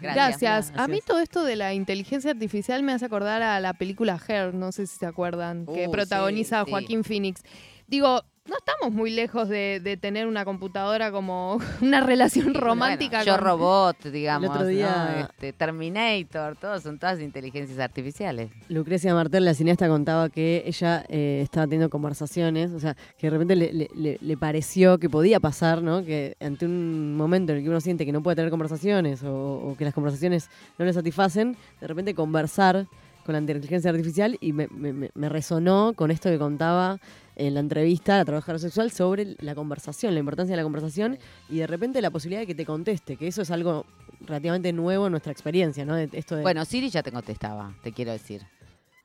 Gracias. 0.02 0.72
A 0.76 0.88
mí 0.88 1.00
todo 1.06 1.20
esto 1.20 1.44
de 1.44 1.56
la 1.56 1.74
inteligencia 1.74 2.32
artificial 2.32 2.84
me 2.84 2.92
hace 2.94 3.06
acordar 3.06 3.42
a 3.42 3.60
la 3.60 3.74
película 3.74 4.20
Her, 4.28 4.54
no 4.54 4.72
sé 4.72 4.88
si 4.88 4.98
se 4.98 5.06
acuerdan, 5.06 5.66
que 5.66 5.88
Uh, 5.88 5.92
protagoniza 5.92 6.60
sí, 6.60 6.66
sí. 6.66 6.72
Joaquín 6.72 7.04
Phoenix. 7.04 7.42
Digo, 7.88 8.24
no 8.48 8.56
estamos 8.58 8.94
muy 8.94 9.12
lejos 9.12 9.50
de, 9.50 9.80
de 9.84 9.98
tener 9.98 10.28
una 10.28 10.46
computadora 10.46 11.12
como 11.12 11.60
una 11.82 12.02
relación 12.02 12.54
romántica. 12.54 13.24
Yo 13.24 13.34
con- 13.36 13.44
Robot, 13.44 14.04
digamos, 14.06 14.50
otro 14.50 14.66
día- 14.66 15.10
¿no? 15.16 15.20
Este, 15.22 15.54
Terminator, 15.54 16.56
todos 16.56 16.84
son 16.84 16.98
todas 17.00 17.20
inteligencias 17.20 17.80
artificiales. 17.80 18.50
Lucrecia 18.70 19.14
Martel, 19.14 19.46
la 19.46 19.54
cineasta, 19.54 19.88
contaba 19.88 20.30
que 20.30 20.64
ella 20.66 21.06
eh, 21.10 21.42
estaba 21.44 21.66
teniendo 21.66 21.90
conversaciones, 21.90 22.72
o 22.72 22.80
sea, 22.80 22.96
que 23.18 23.28
de 23.28 23.32
repente 23.32 23.56
le, 23.56 23.74
le- 23.74 23.90
le- 23.96 24.18
le 24.22 24.38
pareció 24.38 24.98
que 24.98 25.10
podía 25.10 25.40
pasar, 25.40 25.82
¿no? 25.82 26.04
Que 26.04 26.36
ante 26.40 26.66
un 26.66 27.16
momento 27.18 27.52
en 27.52 27.60
el 27.60 27.64
que 27.64 27.70
uno 27.70 27.82
siente 27.82 28.06
que 28.06 28.12
no 28.12 28.22
puede 28.24 28.36
tener 28.36 28.50
conversaciones 28.52 29.24
o, 29.24 29.34
o 29.34 29.76
que 29.78 29.86
las 29.86 29.94
conversaciones 29.94 30.50
no 30.78 30.86
le 30.86 30.94
satisfacen, 30.94 31.56
de 31.82 31.88
repente 31.88 32.14
conversar 32.16 32.86
con 33.26 33.34
la 33.34 33.40
inteligencia 33.40 33.90
artificial 33.92 34.38
y 34.40 34.54
me, 34.54 34.68
me- 34.70 34.94
me- 34.94 35.10
me 35.14 35.28
resonó 35.30 35.94
con 35.96 36.12
esto 36.12 36.30
que 36.30 36.38
contaba 36.40 36.98
en 37.40 37.54
la 37.54 37.60
entrevista 37.60 38.16
a 38.16 38.18
la 38.18 38.26
trabajadora 38.26 38.60
sexual 38.60 38.92
sobre 38.92 39.36
la 39.40 39.54
conversación, 39.56 40.14
la 40.16 40.20
importancia 40.20 40.54
de 40.54 40.58
la 40.58 40.64
conversación 40.64 41.20
y 41.50 41.58
de 41.60 41.68
repente 41.68 42.02
la 42.02 42.10
posibilidad 42.10 42.42
de 42.42 42.48
que 42.48 42.56
te 42.56 42.66
conteste, 42.66 43.16
que 43.16 43.28
eso 43.28 43.44
es 43.44 43.52
algo 43.52 43.86
relativamente 44.22 44.74
nuevo 44.74 45.06
en 45.06 45.12
nuestra 45.12 45.32
experiencia, 45.32 45.86
¿no? 45.86 45.96
De- 45.96 46.10
esto 46.14 46.36
de, 46.36 46.42
Bueno, 46.42 46.66
Siri 46.66 46.90
ya 46.90 47.04
te 47.04 47.12
contestaba, 47.12 47.74
te 47.84 47.92
quiero 47.94 48.12
decir. 48.12 48.42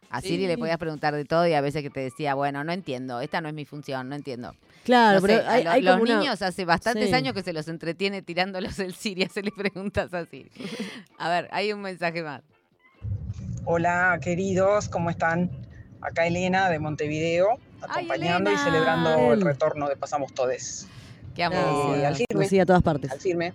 A 0.09 0.21
Sí. 0.21 0.29
Siri 0.29 0.47
le 0.47 0.59
podías 0.59 0.77
preguntar 0.79 1.15
de 1.15 1.25
todo 1.25 1.47
y 1.47 1.55
a 1.55 1.61
veces 1.63 1.83
que 1.83 1.89
te 1.91 2.01
decía, 2.01 2.35
bueno, 2.35 2.65
no 2.65 2.73
entiendo, 2.73 3.21
esta 3.21 3.41
no 3.41 3.49
es 3.49 3.55
mi 3.55 3.65
función, 3.65 4.09
no 4.11 4.15
entiendo. 4.15 4.55
Claro, 4.85 5.21
No 5.21 5.27
pero 5.27 5.41
sé, 5.43 5.49
hay- 5.49 5.65
lo- 5.65 5.71
hay 5.71 5.83
los 5.83 5.93
como 5.95 6.03
una- 6.05 6.19
niños 6.21 6.43
hace 6.43 6.65
bastantes 6.65 7.09
Sí. 7.09 7.15
años 7.15 7.33
que 7.35 7.43
se 7.43 7.53
los 7.53 7.69
entretiene 7.69 8.21
tirándolos 8.23 8.79
el 8.79 8.95
Siri, 8.95 9.23
hacerle 9.31 9.53
preguntas 9.57 10.13
a 10.15 10.25
Siri. 10.27 10.51
A 11.19 11.29
ver, 11.29 11.49
hay 11.53 11.73
un 11.73 11.81
mensaje 11.83 12.23
más. 12.23 12.43
Hola 13.65 14.19
queridos, 14.23 14.89
¿cómo 14.89 15.11
están? 15.11 15.51
Acá 16.01 16.27
Elena 16.27 16.69
de 16.69 16.79
Montevideo, 16.79 17.59
acompañando 17.83 18.51
y 18.53 18.57
celebrando 18.57 19.33
el 19.33 19.41
retorno 19.41 19.89
de 19.89 19.97
Pasamos 19.97 20.33
Todes. 20.33 20.87
Qué 21.35 21.45
amor. 21.45 21.99
Eh, 21.99 22.07
al 22.07 22.17
firme, 22.17 22.49
sigue 22.49 22.63
a 22.63 22.67
todas 22.67 22.83
partes. 22.83 23.11
al 23.11 23.21
firme. 23.21 23.55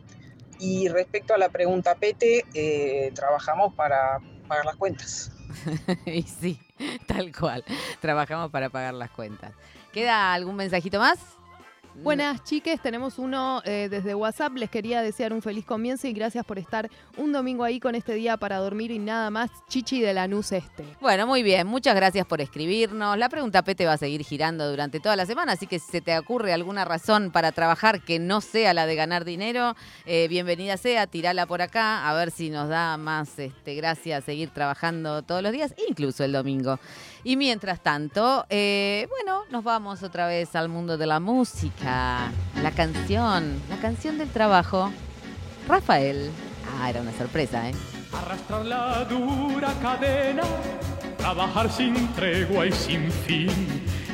Y 0.60 0.88
respecto 0.88 1.34
a 1.34 1.38
la 1.38 1.50
pregunta 1.50 1.96
Pete, 1.96 2.46
eh, 2.54 3.12
trabajamos 3.14 3.74
para 3.74 4.20
pagar 4.48 4.66
las 4.66 4.76
cuentas. 4.76 5.32
y 6.06 6.24
sí, 6.24 6.60
tal 7.06 7.32
cual. 7.36 7.64
Trabajamos 8.02 8.50
para 8.52 8.70
pagar 8.70 8.96
las 8.96 9.12
cuentas. 9.12 9.54
¿Queda 9.94 10.34
algún 10.34 10.56
mensajito 10.56 11.00
más? 11.00 11.20
Buenas 12.04 12.44
chiques, 12.44 12.80
tenemos 12.80 13.18
uno 13.18 13.62
eh, 13.66 13.88
desde 13.90 14.14
WhatsApp. 14.14 14.54
Les 14.56 14.70
quería 14.70 15.02
desear 15.02 15.34
un 15.34 15.42
feliz 15.42 15.66
comienzo 15.66 16.08
y 16.08 16.14
gracias 16.14 16.46
por 16.46 16.60
estar 16.60 16.90
un 17.18 17.32
domingo 17.32 17.64
ahí 17.64 17.80
con 17.80 17.96
este 17.96 18.14
día 18.14 18.38
para 18.38 18.58
dormir 18.58 18.92
y 18.92 19.00
nada 19.00 19.32
más. 19.32 19.50
Chichi 19.68 20.00
de 20.02 20.14
Lanús 20.14 20.52
Este. 20.52 20.86
Bueno, 21.02 21.26
muy 21.26 21.42
bien. 21.42 21.66
Muchas 21.66 21.96
gracias 21.96 22.26
por 22.28 22.40
escribirnos. 22.40 23.18
La 23.18 23.30
pregunta 23.30 23.64
Pete 23.64 23.86
va 23.86 23.94
a 23.94 23.98
seguir 23.98 24.24
girando 24.24 24.70
durante 24.70 25.00
toda 25.00 25.16
la 25.16 25.26
semana, 25.26 25.54
así 25.54 25.66
que 25.66 25.80
si 25.80 25.92
se 25.92 26.02
te 26.02 26.18
ocurre 26.18 26.54
alguna 26.54 26.86
razón 26.86 27.32
para 27.32 27.52
trabajar 27.52 28.02
que 28.02 28.20
no 28.20 28.42
sea 28.42 28.74
la 28.74 28.86
de 28.86 28.96
ganar 28.96 29.26
dinero, 29.26 29.76
eh, 30.06 30.28
bienvenida 30.28 30.78
sea, 30.78 31.08
tirala 31.08 31.48
por 31.48 31.62
acá, 31.62 32.08
a 32.08 32.14
ver 32.14 32.32
si 32.32 32.50
nos 32.50 32.70
da 32.70 32.98
más 32.98 33.40
este, 33.40 33.76
gracia 33.76 34.22
seguir 34.22 34.50
trabajando 34.52 35.24
todos 35.24 35.42
los 35.42 35.52
días, 35.52 35.74
incluso 35.90 36.24
el 36.24 36.32
domingo. 36.32 36.80
Y 37.24 37.36
mientras 37.36 37.82
tanto, 37.82 38.46
eh, 38.50 39.08
bueno, 39.10 39.44
nos 39.50 39.64
vamos 39.64 40.04
otra 40.04 40.28
vez 40.28 40.56
al 40.56 40.70
mundo 40.70 40.98
de 40.98 41.08
la 41.08 41.20
música, 41.20 41.87
la 41.88 42.72
canción, 42.76 43.62
la 43.70 43.78
canción 43.78 44.18
del 44.18 44.30
trabajo. 44.30 44.92
Rafael. 45.68 46.30
Ah, 46.80 46.90
era 46.90 47.02
una 47.02 47.14
sorpresa, 47.14 47.70
¿eh? 47.70 47.74
Arrastrar 48.14 48.66
la 48.66 49.06
dura 49.06 49.74
cadena, 49.82 50.44
trabajar 51.18 51.70
sin 51.72 52.08
tregua 52.14 52.66
y 52.66 52.72
sin 52.72 53.12
fin, 53.12 53.50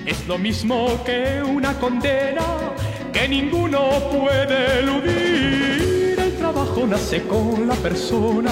es 0.06 0.28
lo 0.28 0.38
mismo 0.38 0.88
que 1.06 1.44
una 1.44 1.74
condena 1.80 2.44
que 3.12 3.28
ninguno 3.28 3.80
puede 4.12 4.80
eludir. 4.80 6.20
El 6.20 6.38
trabajo 6.38 6.88
nace 6.88 7.24
con 7.24 7.68
la 7.68 7.76
persona, 7.76 8.52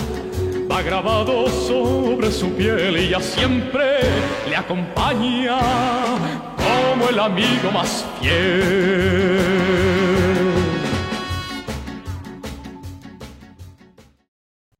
va 0.72 0.82
grabado 0.82 1.48
sobre 1.48 2.32
su 2.32 2.52
piel 2.54 2.98
y 2.98 3.10
ya 3.10 3.20
siempre 3.20 4.00
le 4.48 4.56
acompaña 4.56 6.51
como 6.92 7.08
el 7.08 7.20
amigo 7.20 7.72
más 7.72 8.06
fiel. 8.20 9.40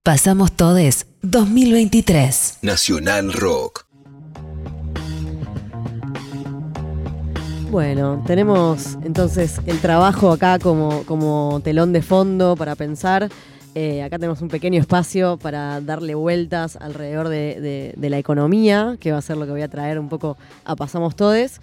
Pasamos 0.04 0.52
Todes 0.54 1.08
2023. 1.22 2.60
Nacional 2.64 3.32
Rock. 3.32 3.86
Bueno, 7.70 8.22
tenemos 8.28 8.98
entonces 9.04 9.62
el 9.66 9.80
trabajo 9.80 10.32
acá 10.34 10.60
como, 10.60 11.04
como 11.06 11.62
telón 11.64 11.94
de 11.94 12.02
fondo 12.02 12.58
para 12.58 12.76
pensar. 12.76 13.30
Eh, 13.74 14.04
acá 14.04 14.18
tenemos 14.20 14.42
un 14.42 14.50
pequeño 14.50 14.82
espacio 14.82 15.38
para 15.38 15.80
darle 15.80 16.14
vueltas 16.16 16.76
alrededor 16.76 17.30
de, 17.30 17.62
de- 17.62 17.94
de 17.96 18.10
la 18.10 18.18
economía, 18.18 18.98
que 19.00 19.14
va 19.14 19.20
a 19.20 19.22
ser 19.22 19.38
lo 19.38 19.46
que 19.46 19.52
voy 19.52 19.62
a 19.62 19.70
traer 19.70 19.98
un 19.98 20.10
poco 20.10 20.36
a 20.66 20.76
Pasamos 20.76 21.16
Todes. 21.16 21.62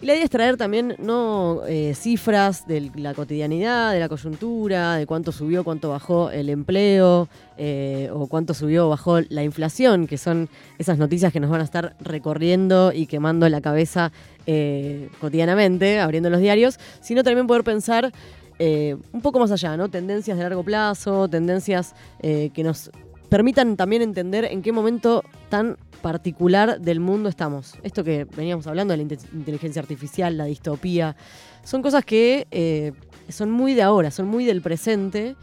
Y 0.00 0.06
la 0.06 0.14
idea 0.14 0.24
es 0.24 0.30
traer 0.30 0.56
también 0.56 0.96
no 0.98 1.62
eh, 1.66 1.94
cifras 1.94 2.66
de 2.66 2.90
la 2.96 3.14
cotidianidad, 3.14 3.92
de 3.92 4.00
la 4.00 4.08
coyuntura, 4.08 4.96
de 4.96 5.06
cuánto 5.06 5.32
subió, 5.32 5.64
cuánto 5.64 5.90
bajó 5.90 6.30
el 6.30 6.48
empleo, 6.48 7.28
eh, 7.56 8.10
o 8.12 8.26
cuánto 8.26 8.54
subió 8.54 8.86
o 8.86 8.90
bajó 8.90 9.20
la 9.20 9.42
inflación, 9.42 10.06
que 10.06 10.18
son 10.18 10.48
esas 10.78 10.98
noticias 10.98 11.32
que 11.32 11.40
nos 11.40 11.50
van 11.50 11.60
a 11.60 11.64
estar 11.64 11.96
recorriendo 12.00 12.92
y 12.92 13.06
quemando 13.06 13.48
la 13.48 13.60
cabeza 13.60 14.12
eh, 14.46 15.08
cotidianamente, 15.20 16.00
abriendo 16.00 16.28
los 16.30 16.40
diarios, 16.40 16.78
sino 17.00 17.22
también 17.22 17.46
poder 17.46 17.64
pensar 17.64 18.12
un 18.56 19.20
poco 19.20 19.40
más 19.40 19.50
allá, 19.50 19.76
¿no? 19.76 19.88
Tendencias 19.88 20.36
de 20.36 20.44
largo 20.44 20.62
plazo, 20.62 21.28
tendencias 21.28 21.92
que 22.20 22.62
nos 22.62 22.88
permitan 23.28 23.76
también 23.76 24.00
entender 24.00 24.44
en 24.44 24.62
qué 24.62 24.70
momento 24.70 25.24
tan 25.48 25.76
particular 26.04 26.82
del 26.82 27.00
mundo 27.00 27.30
estamos. 27.30 27.76
Esto 27.82 28.04
que 28.04 28.26
veníamos 28.36 28.66
hablando 28.66 28.92
de 28.92 28.98
la 28.98 29.04
inte- 29.04 29.26
inteligencia 29.32 29.80
artificial, 29.80 30.36
la 30.36 30.44
distopía, 30.44 31.16
son 31.64 31.80
cosas 31.80 32.04
que 32.04 32.46
eh, 32.50 32.92
son 33.30 33.50
muy 33.50 33.72
de 33.72 33.80
ahora, 33.82 34.10
son 34.10 34.26
muy 34.28 34.44
del 34.44 34.60
presente 34.60 35.34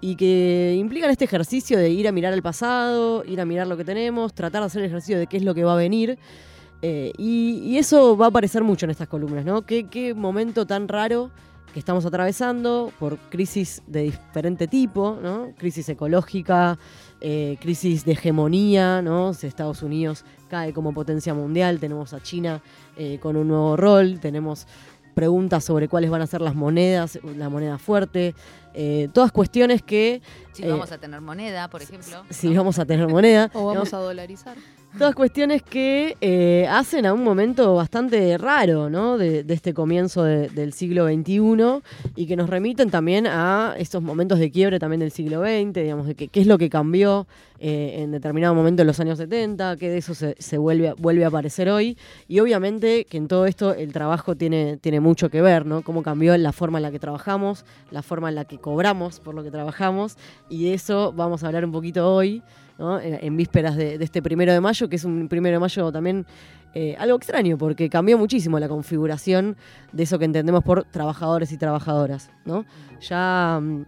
y 0.00 0.16
que 0.16 0.74
implican 0.76 1.10
este 1.10 1.24
ejercicio 1.24 1.78
de 1.78 1.90
ir 1.90 2.08
a 2.08 2.12
mirar 2.12 2.32
el 2.34 2.42
pasado, 2.42 3.24
ir 3.24 3.40
a 3.40 3.44
mirar 3.44 3.68
lo 3.68 3.76
que 3.76 3.84
tenemos, 3.84 4.34
tratar 4.34 4.62
de 4.62 4.66
hacer 4.66 4.82
el 4.82 4.88
ejercicio 4.88 5.18
de 5.20 5.28
qué 5.28 5.36
es 5.36 5.44
lo 5.44 5.54
que 5.54 5.62
va 5.62 5.74
a 5.74 5.76
venir. 5.76 6.18
Eh, 6.82 7.12
y, 7.16 7.60
y 7.64 7.78
eso 7.78 8.16
va 8.16 8.26
a 8.26 8.28
aparecer 8.30 8.64
mucho 8.64 8.86
en 8.86 8.90
estas 8.90 9.06
columnas, 9.06 9.44
¿no? 9.44 9.62
¿Qué, 9.62 9.86
qué 9.86 10.14
momento 10.14 10.66
tan 10.66 10.88
raro 10.88 11.30
que 11.72 11.78
estamos 11.78 12.04
atravesando 12.06 12.90
por 12.98 13.18
crisis 13.30 13.82
de 13.86 14.02
diferente 14.02 14.66
tipo, 14.66 15.18
¿no? 15.22 15.52
Crisis 15.58 15.88
ecológica, 15.88 16.76
eh, 17.20 17.56
crisis 17.60 18.04
de 18.04 18.12
hegemonía, 18.12 19.02
¿no? 19.02 19.34
Si 19.34 19.46
Estados 19.46 19.82
Unidos 19.82 20.24
cae 20.48 20.72
como 20.72 20.92
potencia 20.92 21.34
mundial, 21.34 21.78
tenemos 21.78 22.12
a 22.12 22.22
China 22.22 22.62
eh, 22.96 23.18
con 23.20 23.36
un 23.36 23.48
nuevo 23.48 23.76
rol, 23.76 24.20
tenemos 24.20 24.66
preguntas 25.18 25.64
sobre 25.64 25.88
cuáles 25.88 26.10
van 26.10 26.22
a 26.22 26.28
ser 26.28 26.40
las 26.40 26.54
monedas, 26.54 27.18
la 27.36 27.48
moneda 27.48 27.76
fuerte, 27.78 28.36
eh, 28.72 29.08
todas 29.12 29.32
cuestiones 29.32 29.82
que... 29.82 30.22
Si 30.52 30.62
eh, 30.62 30.70
vamos 30.70 30.92
a 30.92 30.98
tener 30.98 31.20
moneda, 31.20 31.68
por 31.68 31.82
ejemplo. 31.82 32.22
si 32.30 32.54
vamos 32.54 32.78
a 32.78 32.86
tener 32.86 33.08
moneda. 33.08 33.50
O 33.52 33.66
vamos 33.66 33.90
¿no? 33.90 33.98
a 33.98 34.02
dolarizar. 34.02 34.56
Todas 34.96 35.14
cuestiones 35.14 35.62
que 35.62 36.16
eh, 36.20 36.66
hacen 36.68 37.06
a 37.06 37.12
un 37.12 37.22
momento 37.22 37.74
bastante 37.74 38.36
raro, 38.36 38.90
¿no? 38.90 39.16
De, 39.16 39.44
este 39.48 39.72
comienzo 39.74 40.24
de- 40.24 40.48
del 40.48 40.72
siglo 40.72 41.06
XXI 41.06 41.82
y 42.16 42.26
que 42.26 42.34
nos 42.36 42.48
remiten 42.50 42.90
también 42.90 43.26
a 43.28 43.74
estos 43.78 44.02
momentos 44.02 44.40
de 44.40 44.50
quiebre 44.50 44.80
también 44.80 44.98
del 44.98 45.12
siglo 45.12 45.42
XX, 45.42 45.72
digamos, 45.74 46.06
de 46.06 46.14
qué 46.16 46.40
es 46.40 46.46
lo 46.48 46.58
que 46.58 46.68
cambió 46.68 47.28
eh, 47.60 47.96
en 48.02 48.10
determinado 48.10 48.54
momento 48.56 48.82
en 48.82 48.88
los 48.88 48.98
años 48.98 49.18
70, 49.18 49.76
qué 49.76 49.88
de 49.90 49.98
eso 49.98 50.14
se, 50.14 50.58
vuelve, 50.58 50.88
a- 50.88 51.28
aparecer 51.28 51.68
hoy. 51.68 51.96
Y 52.26 52.40
obviamente 52.40 53.04
que 53.04 53.18
en 53.18 53.28
todo 53.28 53.46
esto 53.46 53.74
el 53.74 53.92
trabajo 53.92 54.34
tiene 54.36 55.00
mucho 55.00 55.28
que 55.28 55.42
ver, 55.42 55.64
¿no? 55.64 55.82
Cómo 55.82 56.02
cambió 56.02 56.36
la 56.38 56.52
forma 56.52 56.78
en 56.78 56.82
la 56.82 56.90
que 56.90 56.98
trabajamos, 56.98 57.64
la 57.92 58.02
forma 58.02 58.30
en 58.30 58.34
la 58.34 58.46
que 58.46 58.58
cobramos 58.58 59.20
por 59.20 59.34
lo 59.34 59.44
que 59.44 59.50
trabajamos 59.52 60.16
y 60.48 60.64
de 60.64 60.74
eso 60.74 61.12
vamos 61.12 61.44
a 61.44 61.48
hablar 61.48 61.64
un 61.64 61.72
poquito 61.72 62.12
hoy. 62.12 62.42
¿No? 62.78 63.00
en, 63.00 63.36
vísperas 63.36 63.76
de, 63.76 63.96
este 64.00 64.22
primero 64.22 64.52
de 64.52 64.60
mayo, 64.60 64.88
que 64.88 64.96
es 64.96 65.04
un 65.04 65.28
primero 65.28 65.56
de 65.56 65.60
mayo 65.60 65.92
también 65.92 66.26
eh, 66.74 66.96
algo 66.98 67.16
extraño, 67.16 67.58
porque 67.58 67.88
cambió 67.88 68.18
muchísimo 68.18 68.58
la 68.58 68.68
configuración 68.68 69.56
de 69.92 70.02
eso 70.02 70.18
que 70.18 70.24
entendemos 70.24 70.62
por 70.62 70.84
trabajadores 70.84 71.50
y 71.52 71.56
trabajadoras. 71.56 72.30
¿no? 72.44 72.64
Ya, 73.00 73.58
mm, 73.60 73.84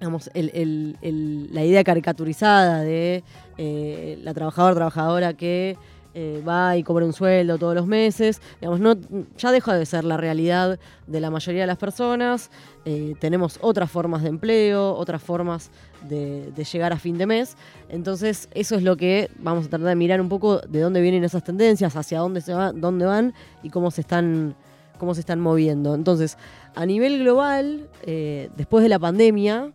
digamos, 0.00 0.30
la 0.34 1.64
idea 1.64 1.84
caricaturizada 1.84 2.80
de 2.80 3.24
eh, 3.56 4.18
la 4.22 4.34
trabajadora 4.34 4.74
trabajadora 4.74 5.34
que 5.34 5.76
eh, 6.14 6.42
va 6.46 6.76
y 6.76 6.84
cobra 6.84 7.04
un 7.04 7.12
sueldo 7.12 7.58
todos 7.58 7.74
los 7.74 7.86
meses. 7.86 8.40
Digamos, 8.60 8.78
no, 8.78 8.94
ya 9.36 9.50
deja 9.50 9.74
de 9.74 9.84
ser 9.84 10.04
la 10.04 10.16
realidad 10.16 10.78
de 11.08 11.20
la 11.20 11.30
mayoría 11.30 11.62
de 11.62 11.66
las 11.66 11.76
personas. 11.76 12.50
Eh, 12.84 13.14
tenemos 13.18 13.58
otras 13.60 13.90
formas 13.90 14.22
de 14.22 14.28
empleo, 14.28 14.94
otras 14.94 15.22
formas 15.22 15.70
de, 16.08 16.52
llegar 16.72 16.92
a 16.92 16.98
fin 16.98 17.18
de 17.18 17.26
mes. 17.26 17.56
Entonces, 17.88 18.48
eso 18.54 18.76
es 18.76 18.82
lo 18.82 18.96
que 18.96 19.28
vamos 19.38 19.66
a 19.66 19.70
tratar 19.70 19.88
de 19.88 19.96
mirar 19.96 20.20
un 20.20 20.28
poco 20.28 20.58
de 20.58 20.80
dónde 20.80 21.00
vienen 21.00 21.24
esas 21.24 21.42
tendencias, 21.42 21.96
hacia 21.96 22.20
dónde, 22.20 22.40
se 22.40 22.54
va, 22.54 22.72
dónde 22.72 23.06
van 23.06 23.34
y 23.62 23.70
cómo 23.70 23.90
se 23.90 24.02
están, 24.02 24.54
cómo 24.98 25.14
se 25.14 25.20
están 25.20 25.40
moviendo. 25.40 25.94
Entonces, 25.94 26.38
a 26.76 26.86
nivel 26.86 27.20
global, 27.20 27.88
eh, 28.02 28.50
después 28.56 28.82
de 28.82 28.88
la 28.88 29.00
pandemia, 29.00 29.72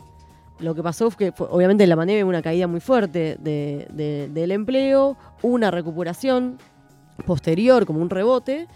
lo 0.59 0.75
que 0.75 0.83
pasó 0.83 1.09
fue 1.11 1.31
que 1.31 1.43
obviamente 1.43 1.83
en 1.83 1.89
la 1.89 1.95
pandemia 1.95 2.23
hubo 2.23 2.29
una 2.29 2.41
caída 2.41 2.67
muy 2.67 2.79
fuerte 2.79 3.37
de- 3.39 3.87
de- 3.91 4.29
del 4.29 4.51
empleo, 4.51 5.17
una 5.41 5.71
recuperación 5.71 6.57
posterior, 7.25 7.85
como 7.85 8.01
un 8.01 8.09
rebote. 8.09 8.67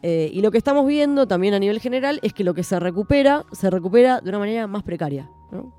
eh, 0.00 0.30
y 0.32 0.42
lo 0.42 0.52
que 0.52 0.58
estamos 0.58 0.86
viendo 0.86 1.26
también 1.26 1.54
a 1.54 1.58
nivel 1.58 1.80
general 1.80 2.20
es 2.22 2.32
que 2.32 2.44
lo 2.44 2.54
que 2.54 2.62
se 2.62 2.78
recupera, 2.78 3.44
se 3.50 3.68
recupera 3.68 4.20
de 4.20 4.28
una 4.28 4.38
manera 4.38 4.68
más 4.68 4.84
precaria, 4.84 5.28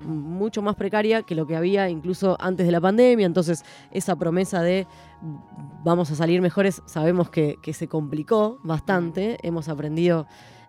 mucho 0.00 0.60
más 0.60 0.76
precaria 0.76 1.22
que 1.22 1.34
lo 1.34 1.46
que 1.46 1.56
había 1.56 1.88
incluso 1.88 2.36
antes 2.38 2.66
de 2.66 2.72
la 2.72 2.82
pandemia. 2.82 3.24
Entonces, 3.24 3.64
esa 3.90 4.16
promesa 4.16 4.60
de 4.60 4.86
vamos 5.82 6.10
a 6.10 6.16
salir 6.16 6.42
mejores, 6.42 6.82
sabemos 6.84 7.30
que, 7.30 7.56
que 7.62 7.72
se 7.72 7.88
complicó 7.88 8.58
bastante. 8.62 9.38
Hemos 9.42 9.70
aprendido 9.70 10.26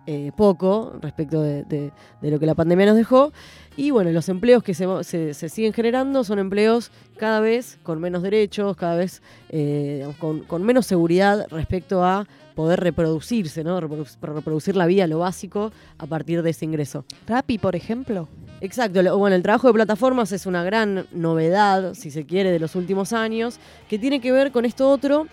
eh, 0.07 0.31
poco 0.35 0.93
respecto 1.01 1.41
de, 1.41 1.63
de- 1.63 1.91
de 2.21 2.31
lo 2.31 2.39
que 2.39 2.45
la 2.45 2.55
pandemia 2.55 2.87
nos 2.87 2.95
dejó. 2.95 3.31
Y 3.77 3.91
bueno, 3.91 4.11
los 4.11 4.27
empleos 4.29 4.63
que 4.63 4.73
se, 4.73 4.85
se- 5.03 5.33
se 5.33 5.49
siguen 5.49 5.73
generando 5.73 6.23
son 6.23 6.39
empleos 6.39 6.91
cada 7.17 7.39
vez 7.39 7.77
con 7.83 7.99
menos 7.99 8.21
derechos, 8.23 8.75
cada 8.75 8.95
vez 8.95 9.21
eh, 9.49 9.93
digamos, 9.97 10.15
con, 10.17 10.39
con 10.41 10.63
menos 10.63 10.85
seguridad 10.85 11.47
respecto 11.49 12.03
a 12.03 12.27
poder 12.55 12.81
reproducirse, 12.81 13.63
¿no? 13.63 13.79
Reprodu- 13.79 14.17
reproducir 14.21 14.75
la 14.75 14.85
vida, 14.85 15.07
lo 15.07 15.19
básico, 15.19 15.71
a 15.97 16.05
partir 16.05 16.43
de 16.43 16.49
ese 16.49 16.65
ingreso. 16.65 17.05
Rappi, 17.27 17.57
por 17.57 17.75
ejemplo. 17.75 18.27
Exacto, 18.59 19.17
bueno, 19.17 19.35
el 19.35 19.41
trabajo 19.41 19.67
de 19.67 19.73
plataformas 19.73 20.31
es 20.33 20.45
una 20.45 20.63
gran 20.63 21.07
novedad, 21.11 21.93
si 21.95 22.11
se 22.11 22.25
quiere, 22.25 22.51
de 22.51 22.59
los 22.59 22.75
últimos 22.75 23.11
años, 23.13 23.57
que 23.89 23.97
tiene 23.97 24.19
que 24.21 24.31
ver 24.31 24.51
con 24.51 24.65
esto 24.65 24.87
otro, 24.89 25.25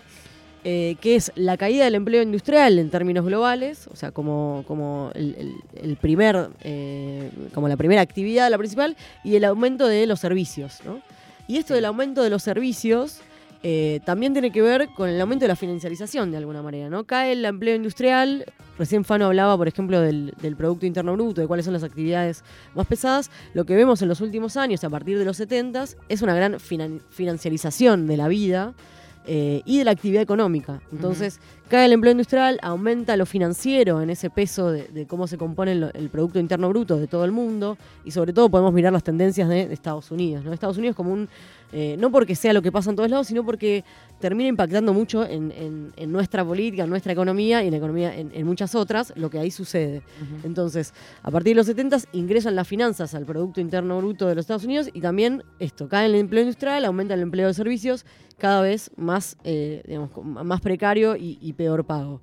eh, 0.63 0.95
que 1.01 1.15
es 1.15 1.31
la 1.35 1.55
caída 1.57 1.85
del 1.85 1.95
empleo 1.95 2.21
industrial 2.21 2.79
en 2.79 2.89
términos 2.89 3.25
globales, 3.25 3.87
o 3.91 3.95
sea, 3.95 4.11
como, 4.11 4.63
como 4.67 5.11
el, 5.15 5.35
el- 5.37 5.55
el 5.89 5.95
primer, 5.97 6.49
eh, 6.61 7.29
como 7.53 7.67
la 7.69 7.77
primera 7.77 8.01
actividad, 8.01 8.49
la 8.49 8.57
principal, 8.57 8.97
y 9.23 9.35
el 9.35 9.45
aumento 9.45 9.87
de 9.87 10.05
los 10.05 10.19
servicios, 10.19 10.79
¿no? 10.85 11.01
Y 11.47 11.57
esto 11.57 11.73
del 11.73 11.85
aumento 11.85 12.21
de 12.23 12.29
los 12.29 12.43
servicios 12.43 13.19
eh, 13.63 13.99
también 14.05 14.31
tiene 14.33 14.51
que 14.51 14.61
ver 14.61 14.87
con 14.95 15.09
el 15.09 15.19
aumento 15.19 15.43
de 15.43 15.49
la 15.49 15.55
financiarización 15.57 16.31
de 16.31 16.37
alguna 16.37 16.61
manera, 16.61 16.89
¿no? 16.89 17.03
Cae 17.05 17.31
el 17.33 17.43
empleo 17.43 17.75
industrial, 17.75 18.45
recién 18.77 19.03
Fano 19.03 19.25
hablaba, 19.25 19.57
por 19.57 19.67
ejemplo, 19.67 19.99
del, 19.99 20.33
del 20.41 20.55
Producto 20.55 20.85
Interno 20.85 21.13
Bruto, 21.13 21.41
de 21.41 21.47
cuáles 21.47 21.65
son 21.65 21.73
las 21.73 21.83
actividades 21.83 22.43
más 22.75 22.87
pesadas. 22.87 23.29
Lo 23.53 23.65
que 23.65 23.75
vemos 23.75 24.01
en 24.01 24.07
los 24.07 24.21
últimos 24.21 24.55
años, 24.57 24.83
a 24.85 24.89
partir 24.89 25.17
de 25.19 25.25
los 25.25 25.35
70 25.37 25.85
es 26.07 26.21
una 26.21 26.35
gran 26.35 26.53
finan- 26.59 27.01
financiarización 27.09 28.07
de 28.07 28.15
la 28.17 28.27
vida 28.29 28.73
eh, 29.25 29.61
y 29.65 29.77
de 29.77 29.85
la 29.85 29.91
actividad 29.91 30.21
económica. 30.21 30.81
Entonces, 30.91 31.39
cae 31.69 31.85
el 31.85 31.93
empleo 31.93 32.11
industrial, 32.11 32.59
aumenta 32.61 33.15
lo 33.15 33.25
financiero 33.25 34.01
en 34.01 34.09
ese 34.09 34.29
peso 34.29 34.71
de, 34.71 34.87
de 34.87 35.05
cómo 35.07 35.27
se 35.27 35.37
compone 35.37 35.71
el, 35.73 35.91
el 35.93 36.09
Producto 36.09 36.39
Interno 36.39 36.67
Bruto 36.69 36.97
de 36.97 37.07
todo 37.07 37.23
el 37.25 37.31
mundo 37.31 37.77
y 38.03 38.11
sobre 38.11 38.33
todo 38.33 38.49
podemos 38.49 38.73
mirar 38.73 38.91
las 38.91 39.03
tendencias 39.03 39.47
de, 39.47 39.67
de 39.67 39.73
Estados 39.73 40.11
Unidos. 40.11 40.43
¿no? 40.43 40.51
Estados 40.51 40.77
Unidos 40.77 40.95
como 40.95 41.13
un, 41.13 41.29
eh, 41.71 41.95
no 41.99 42.11
porque 42.11 42.35
sea 42.35 42.51
lo 42.53 42.61
que 42.63 42.71
pasa 42.71 42.89
en 42.89 42.95
todos 42.95 43.09
lados, 43.09 43.27
sino 43.27 43.45
porque 43.45 43.83
termina 44.19 44.49
impactando 44.49 44.93
mucho 44.93 45.23
en, 45.25 45.51
en- 45.51 45.93
en 45.95 46.11
nuestra 46.11 46.43
política, 46.43 46.83
en 46.83 46.89
nuestra 46.89 47.13
economía 47.13 47.61
y 47.63 47.67
en 47.67 47.71
la 47.71 47.77
economía 47.77 48.15
en, 48.17 48.31
en 48.33 48.45
muchas 48.47 48.73
otras, 48.75 49.13
lo 49.15 49.29
que 49.29 49.37
ahí 49.39 49.51
sucede. 49.51 50.01
Entonces, 50.43 50.93
a 51.21 51.29
partir 51.31 51.51
de 51.51 51.55
los 51.57 51.67
70 51.67 51.97
ingresan 52.13 52.55
las 52.55 52.67
finanzas 52.67 53.13
al 53.13 53.25
Producto 53.25 53.61
Interno 53.61 53.99
Bruto 53.99 54.27
de 54.27 54.35
los 54.35 54.43
Estados 54.43 54.63
Unidos 54.65 54.89
y 54.93 55.01
también 55.01 55.43
esto, 55.59 55.87
cae 55.87 56.07
el 56.07 56.15
empleo 56.15 56.41
industrial, 56.41 56.83
aumenta 56.85 57.13
el 57.13 57.21
empleo 57.21 57.47
de 57.47 57.53
servicios, 57.53 58.05
cada 58.37 58.61
vez 58.61 58.89
más, 58.95 59.35
eh, 59.43 59.83
digamos, 59.85 60.11
más 60.23 60.61
precario 60.61 61.17
y, 61.17 61.37
y 61.41 61.51
peor 61.59 61.83
pago. 61.83 62.21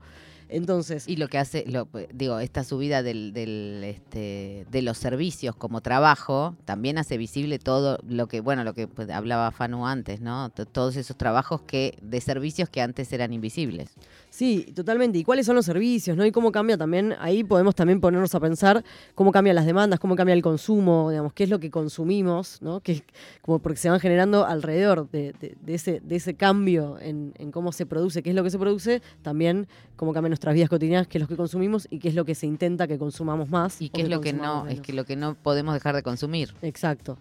Entonces. 0.49 1.07
Y 1.07 1.17
lo 1.17 1.29
que 1.29 1.37
hace, 1.37 1.65
lo, 1.67 1.89
digo, 2.15 2.39
esta 2.39 2.65
subida 2.65 3.03
del, 3.03 3.35
del, 3.35 3.83
este, 3.85 4.67
de 4.71 4.81
los 4.81 4.97
servicios 4.97 5.55
como 5.55 5.83
trabajo 5.83 6.57
también 6.65 6.97
hace 6.97 7.19
visible 7.19 7.59
todo 7.59 7.99
lo 8.09 8.29
que, 8.29 8.41
bueno, 8.41 8.65
lo 8.65 8.73
que 8.73 8.89
pues, 8.89 9.11
hablaba 9.11 9.51
Fanu 9.51 9.87
antes, 9.87 10.23
¿no? 10.23 10.49
Todos 10.51 10.97
esos 10.97 11.19
trabajos 11.19 11.61
que 11.63 11.99
de 12.01 12.21
servicios 12.23 12.71
que 12.71 12.81
antes 12.81 13.13
eran 13.13 13.35
invisibles. 13.35 13.91
Sí, 14.37 14.71
totalmente. 14.75 15.17
¿Y 15.17 15.25
cuáles 15.25 15.47
son 15.47 15.57
los 15.57 15.65
servicios? 15.65 16.15
¿no? 16.15 16.27
Y 16.27 16.31
cómo 16.31 16.53
cambia 16.53 16.77
también, 16.77 17.15
ahí 17.21 17.43
podemos 17.43 17.75
también 17.75 18.03
ponernos 18.03 18.35
a 18.35 18.41
pensar 18.41 18.85
cómo 19.15 19.33
cambian 19.33 19.57
las 19.57 19.65
demandas, 19.65 19.99
cómo 19.99 20.15
cambia 20.15 20.35
el 20.35 20.43
consumo, 20.43 21.09
digamos, 21.09 21.33
qué 21.33 21.45
es 21.45 21.49
lo 21.49 21.59
que 21.59 21.71
consumimos, 21.71 22.61
¿no? 22.61 22.81
Que, 22.81 23.03
como 23.41 23.61
porque 23.61 23.79
se 23.79 23.89
van 23.89 23.99
generando 23.99 24.45
alrededor 24.45 25.09
de, 25.11 25.33
de- 25.41 25.57
de 25.59 25.75
ese, 25.75 26.01
de 26.05 26.17
ese 26.17 26.35
cambio 26.35 26.99
en, 27.01 27.33
en 27.39 27.51
cómo 27.51 27.73
se 27.73 27.87
produce, 27.87 28.23
qué 28.23 28.29
es 28.29 28.37
lo 28.37 28.45
que 28.45 28.51
se 28.51 28.59
produce, 28.59 29.01
también 29.23 29.69
cómo 29.97 30.13
cambian 30.13 30.33
nuestras 30.33 30.55
vidas 30.55 30.69
cotidianas, 30.69 31.07
qué 31.09 31.17
es 31.17 31.23
lo 31.23 31.29
que 31.29 31.37
consumimos 31.37 31.89
y 31.91 31.99
qué 31.99 32.09
es 32.09 32.15
lo 32.15 32.27
que 32.27 32.35
se 32.35 32.47
intenta 32.47 32.87
que 32.87 32.99
consumamos 32.99 33.49
más. 33.49 33.81
Y 33.81 33.89
qué 33.89 34.03
es 34.03 34.11
lo 34.11 34.21
que 34.21 34.35
no, 34.35 34.67
es 34.69 34.83
que 34.83 34.93
lo 34.93 35.07
que 35.07 35.17
no 35.17 35.35
podemos 35.35 35.73
dejar 35.73 35.97
de 35.97 36.03
consumir. 36.03 36.53
Exacto. 36.61 37.17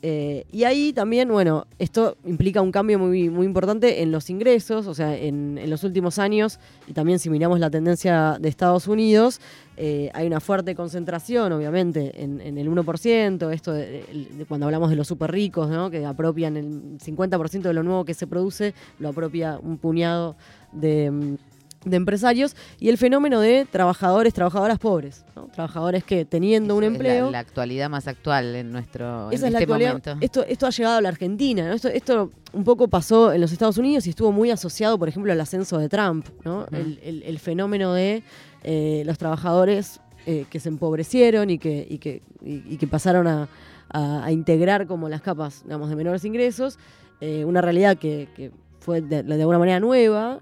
Eh, 0.00 0.44
y 0.52 0.62
ahí 0.64 0.92
también, 0.92 1.28
bueno, 1.28 1.66
esto 1.78 2.16
implica 2.24 2.62
un 2.62 2.70
cambio 2.70 2.98
muy, 2.98 3.30
muy 3.30 3.46
importante 3.46 4.00
en 4.02 4.12
los 4.12 4.30
ingresos, 4.30 4.86
o 4.86 4.94
sea, 4.94 5.16
en, 5.16 5.58
en 5.58 5.68
los 5.70 5.82
últimos 5.82 6.20
años, 6.20 6.60
y 6.86 6.92
también 6.92 7.18
si 7.18 7.30
miramos 7.30 7.58
la 7.58 7.68
tendencia 7.68 8.36
de 8.40 8.48
Estados 8.48 8.86
Unidos, 8.86 9.40
eh, 9.76 10.10
hay 10.14 10.26
una 10.26 10.40
fuerte 10.40 10.74
concentración, 10.76 11.52
obviamente, 11.52 12.22
en, 12.22 12.40
en 12.40 12.58
el 12.58 12.70
1%, 12.70 13.52
esto 13.52 13.72
de, 13.72 14.04
cuando 14.48 14.66
hablamos 14.66 14.90
de 14.90 14.96
los 14.96 15.08
súper 15.08 15.32
ricos, 15.32 15.68
¿no? 15.68 15.90
que 15.90 16.04
apropian 16.06 16.56
el 16.56 16.98
50% 16.98 17.62
de 17.62 17.72
lo 17.72 17.82
nuevo 17.82 18.04
que 18.04 18.14
se 18.14 18.26
produce, 18.26 18.74
lo 19.00 19.08
apropia 19.08 19.58
un 19.60 19.78
puñado 19.78 20.36
de... 20.72 21.36
de 21.90 21.96
empresarios 21.96 22.54
y 22.78 22.88
el 22.88 22.98
fenómeno 22.98 23.40
de 23.40 23.66
trabajadores, 23.70 24.34
trabajadoras 24.34 24.78
pobres, 24.78 25.24
¿no? 25.36 25.46
trabajadores 25.48 26.04
que 26.04 26.24
teniendo 26.24 26.76
un 26.76 26.84
Es 26.84 26.90
la- 26.90 26.94
empleo 26.96 27.30
La, 27.30 27.38
actualidad 27.40 27.88
más 27.90 28.06
actual 28.08 28.54
en 28.54 28.70
nuestro 28.72 29.28
en 29.30 29.34
es 29.34 29.42
este 29.42 29.66
momento. 29.66 30.16
Esto, 30.20 30.44
esto 30.44 30.66
ha 30.66 30.70
llegado 30.70 30.98
a 30.98 31.00
la 31.00 31.08
Argentina. 31.08 31.66
¿no? 31.68 31.74
Esto, 31.74 31.88
esto 31.88 32.30
un 32.52 32.64
poco 32.64 32.88
pasó 32.88 33.32
en 33.32 33.40
los 33.40 33.52
Estados 33.52 33.78
Unidos 33.78 34.06
y 34.06 34.10
estuvo 34.10 34.32
muy 34.32 34.50
asociado, 34.50 34.98
por 34.98 35.08
ejemplo, 35.08 35.32
al 35.32 35.40
ascenso 35.40 35.78
de 35.78 35.88
Trump. 35.88 36.26
¿no? 36.44 36.66
El, 36.72 36.98
el- 37.02 37.22
el 37.24 37.38
fenómeno 37.38 37.92
de 37.92 38.22
eh, 38.64 39.02
los 39.06 39.18
trabajadores 39.18 40.00
eh, 40.26 40.44
que 40.50 40.60
se 40.60 40.68
empobrecieron 40.68 41.48
y 41.50 41.58
que, 41.58 41.86
y 41.88 41.98
que, 41.98 42.22
y- 42.42 42.62
y 42.74 42.76
que 42.76 42.86
pasaron 42.86 43.26
a, 43.26 43.48
a- 43.90 44.24
a 44.24 44.32
integrar 44.32 44.86
como 44.86 45.08
las 45.08 45.22
capas 45.22 45.62
digamos, 45.64 45.88
de 45.88 45.96
menores 45.96 46.24
ingresos. 46.24 46.78
eh, 47.20 47.44
una 47.44 47.60
realidad 47.60 47.96
que, 47.96 48.28
que 48.36 48.50
fue 48.80 49.00
de, 49.00 49.22
de 49.22 49.34
alguna 49.40 49.58
manera 49.58 49.80
nueva. 49.80 50.40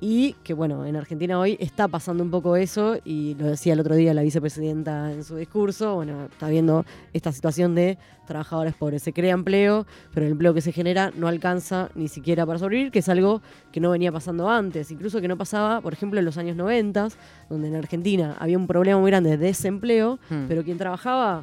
Y 0.00 0.34
que 0.44 0.54
bueno, 0.54 0.86
en 0.86 0.94
Argentina 0.94 1.40
hoy 1.40 1.56
está 1.58 1.88
pasando 1.88 2.22
un 2.22 2.30
poco 2.30 2.54
eso, 2.54 2.98
y 3.04 3.34
lo 3.34 3.46
decía 3.46 3.72
el 3.72 3.80
otro 3.80 3.96
día 3.96 4.14
la 4.14 4.22
vicepresidenta 4.22 5.12
en 5.12 5.24
su 5.24 5.34
discurso, 5.34 5.96
bueno, 5.96 6.26
está 6.26 6.48
viendo 6.48 6.84
esta 7.12 7.32
situación 7.32 7.74
de 7.74 7.98
trabajadores 8.26 8.74
pobres. 8.74 9.02
Se 9.02 9.12
crea 9.12 9.34
empleo, 9.34 9.86
pero 10.14 10.26
el 10.26 10.32
empleo 10.32 10.54
que 10.54 10.60
se 10.60 10.70
genera 10.70 11.10
no 11.16 11.26
alcanza 11.26 11.90
ni 11.96 12.06
siquiera 12.06 12.46
para 12.46 12.60
sobrevivir, 12.60 12.92
que 12.92 13.00
es 13.00 13.08
algo 13.08 13.42
que 13.72 13.80
no 13.80 13.90
venía 13.90 14.12
pasando 14.12 14.48
antes, 14.48 14.90
incluso 14.92 15.20
que 15.20 15.26
no 15.26 15.36
pasaba, 15.36 15.80
por 15.80 15.92
ejemplo, 15.94 16.20
en 16.20 16.26
los 16.26 16.38
años 16.38 16.54
90, 16.56 17.08
donde 17.50 17.66
en 17.66 17.74
Argentina 17.74 18.36
había 18.38 18.56
un 18.56 18.68
problema 18.68 19.00
muy 19.00 19.10
grande 19.10 19.30
de 19.30 19.38
desempleo, 19.38 20.20
Hmm. 20.30 20.44
pero 20.46 20.62
quien 20.62 20.78
trabajaba 20.78 21.42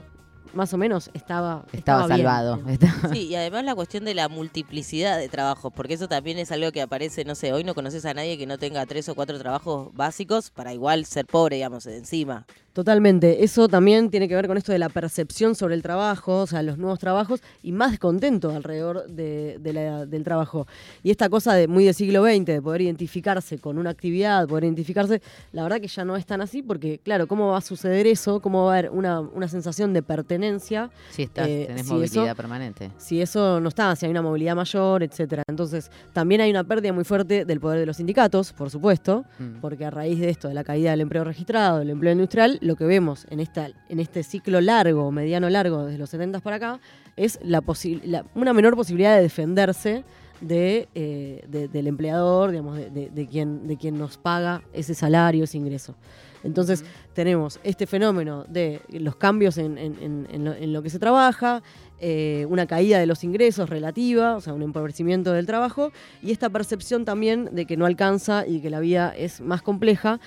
más 0.56 0.74
o 0.74 0.78
menos 0.78 1.12
estaba, 1.14 1.66
Estaba 1.72 2.08
bien, 2.08 2.18
salvado. 2.18 2.60
Sí, 3.14 3.28
y 3.28 3.36
además 3.36 3.66
la 3.66 3.76
cuestión 3.76 4.06
de 4.06 4.14
la 4.16 4.30
multiplicidad 4.30 5.18
de 5.20 5.30
trabajos, 5.30 5.72
porque 5.74 5.94
eso 5.94 6.08
también 6.08 6.40
es 6.40 6.52
algo 6.52 6.72
que 6.72 6.82
aparece, 6.82 7.26
no 7.26 7.36
sé, 7.36 7.54
hoy 7.54 7.64
no 7.64 7.76
conoces 7.76 8.06
a 8.06 8.14
nadie 8.14 8.38
que 8.38 8.48
no 8.48 8.58
tenga 8.58 8.86
tres 8.86 9.08
o 9.10 9.16
cuatro 9.16 9.38
trabajos 9.38 9.94
básicos 9.94 10.50
para 10.50 10.74
igual 10.74 11.06
ser 11.06 11.26
pobre, 11.26 11.58
digamos, 11.58 11.86
encima. 11.86 12.46
Totalmente. 12.76 13.42
Eso 13.46 13.70
también 13.70 14.10
tiene 14.10 14.28
que 14.28 14.36
ver 14.36 14.48
con 14.48 14.58
esto 14.58 14.74
de 14.74 14.80
la 14.80 14.90
percepción 14.90 15.56
sobre 15.56 15.76
el 15.76 15.82
trabajo, 15.82 16.42
o 16.42 16.46
sea, 16.46 16.62
los 16.62 16.78
nuevos 16.78 17.00
trabajos 17.00 17.42
y 17.64 17.72
más 17.72 17.92
descontento 17.92 18.50
alrededor 18.50 19.08
de, 19.08 19.58
de 19.62 19.72
la- 19.72 20.06
del 20.06 20.26
trabajo. 20.26 20.68
Y 21.02 21.10
esta 21.10 21.30
cosa 21.30 21.54
de 21.54 21.70
muy 21.70 21.86
del 21.86 21.94
siglo 21.94 22.22
XX, 22.26 22.44
de 22.46 22.62
poder 22.62 22.82
identificarse 22.82 23.60
con 23.60 23.78
una 23.78 23.92
actividad, 23.92 24.46
poder 24.50 24.66
identificarse, 24.66 25.22
la 25.54 25.64
verdad 25.64 25.80
que 25.80 25.88
ya 25.88 26.04
no 26.04 26.18
es 26.18 26.26
tan 26.26 26.42
así, 26.42 26.62
porque 26.64 27.00
claro, 27.00 27.28
¿cómo 27.28 27.48
va 27.52 27.60
a 27.60 27.62
suceder 27.62 28.08
eso? 28.08 28.42
¿Cómo 28.42 28.66
va 28.66 28.76
a 28.76 28.78
haber 28.80 28.92
una, 28.92 29.22
una 29.22 29.48
sensación 29.48 29.94
de 29.94 30.04
pertenencia? 30.04 30.90
Sí, 31.12 31.24
estás, 31.24 31.48
eh, 31.48 31.66
tenés 31.68 31.88
si 31.88 31.94
movilidad 31.94 32.26
eso- 32.28 32.36
permanente. 32.36 32.92
si 32.98 33.22
eso 33.22 33.62
no 33.62 33.70
está, 33.70 33.96
si 33.96 34.06
hay 34.06 34.12
una 34.12 34.22
movilidad 34.22 34.54
mayor, 34.54 35.02
etcétera. 35.02 35.44
Entonces, 35.48 35.90
también 36.12 36.42
hay 36.42 36.50
una 36.52 36.66
pérdida 36.66 36.92
muy 36.92 37.06
fuerte 37.06 37.46
del 37.46 37.62
poder 37.62 37.80
de 37.80 37.86
los 37.86 37.96
sindicatos, 37.96 38.52
por 38.52 38.70
supuesto, 38.70 39.24
Mm. 39.40 39.62
porque 39.62 39.86
a 39.86 39.92
raíz 39.92 40.20
de 40.20 40.30
esto, 40.30 40.50
de 40.50 40.54
la 40.54 40.66
caída 40.66 40.92
del 40.92 41.00
empleo 41.00 41.24
registrado, 41.24 41.80
del 41.80 41.92
empleo 41.92 42.12
industrial, 42.12 42.60
lo 42.66 42.76
que 42.76 42.86
vemos 42.86 43.26
en 43.30 43.40
esta 43.40 43.70
en 43.90 44.00
este 44.00 44.24
ciclo 44.24 44.60
largo, 44.62 45.12
mediano 45.12 45.50
largo, 45.50 45.86
desde 45.86 45.98
los 46.00 46.10
70 46.10 46.40
para 46.40 46.56
acá, 46.58 46.80
es 47.16 47.40
la 47.44 47.62
la- 48.04 48.26
una 48.36 48.54
menor 48.54 48.76
posibilidad 48.76 49.16
de 49.16 49.22
defenderse 49.22 50.04
de, 50.42 50.90
eh, 50.96 51.46
de- 51.48 51.68
del 51.70 51.88
empleador, 51.88 52.52
digamos, 52.52 52.76
de, 52.78 52.90
de- 52.90 53.10
de 53.10 53.28
quien, 53.28 53.68
de 53.68 53.78
quien 53.78 53.98
nos 53.98 54.18
paga 54.18 54.62
ese 54.74 54.94
salario, 54.94 55.46
ese 55.46 55.58
ingreso. 55.58 55.96
Entonces 56.44 56.84
tenemos 57.14 57.60
este 57.64 57.88
fenómeno 57.88 58.46
de 58.48 58.82
los 58.90 59.16
cambios 59.16 59.58
en, 59.58 59.78
en- 59.78 59.96
en- 60.02 60.28
en 60.30 60.44
lo, 60.46 60.54
en 60.54 60.74
lo 60.74 60.84
que 60.84 60.90
se 60.90 61.00
trabaja, 61.00 61.64
eh, 62.00 62.46
una 62.50 62.68
caída 62.68 63.00
de 63.00 63.06
los 63.06 63.24
ingresos 63.24 63.70
relativa, 63.70 64.36
o 64.36 64.42
sea, 64.42 64.54
un 64.54 64.62
empobrecimiento 64.62 65.32
del 65.32 65.46
trabajo, 65.46 65.92
y 66.22 66.32
esta 66.32 66.50
percepción 66.50 67.06
también 67.06 67.50
de 67.54 67.66
que 67.66 67.78
no 67.78 67.86
alcanza 67.86 68.46
y 68.46 68.60
que 68.60 68.70
la 68.70 68.80
vida 68.82 69.14
es 69.18 69.40
más 69.42 69.62
compleja. 69.62 70.20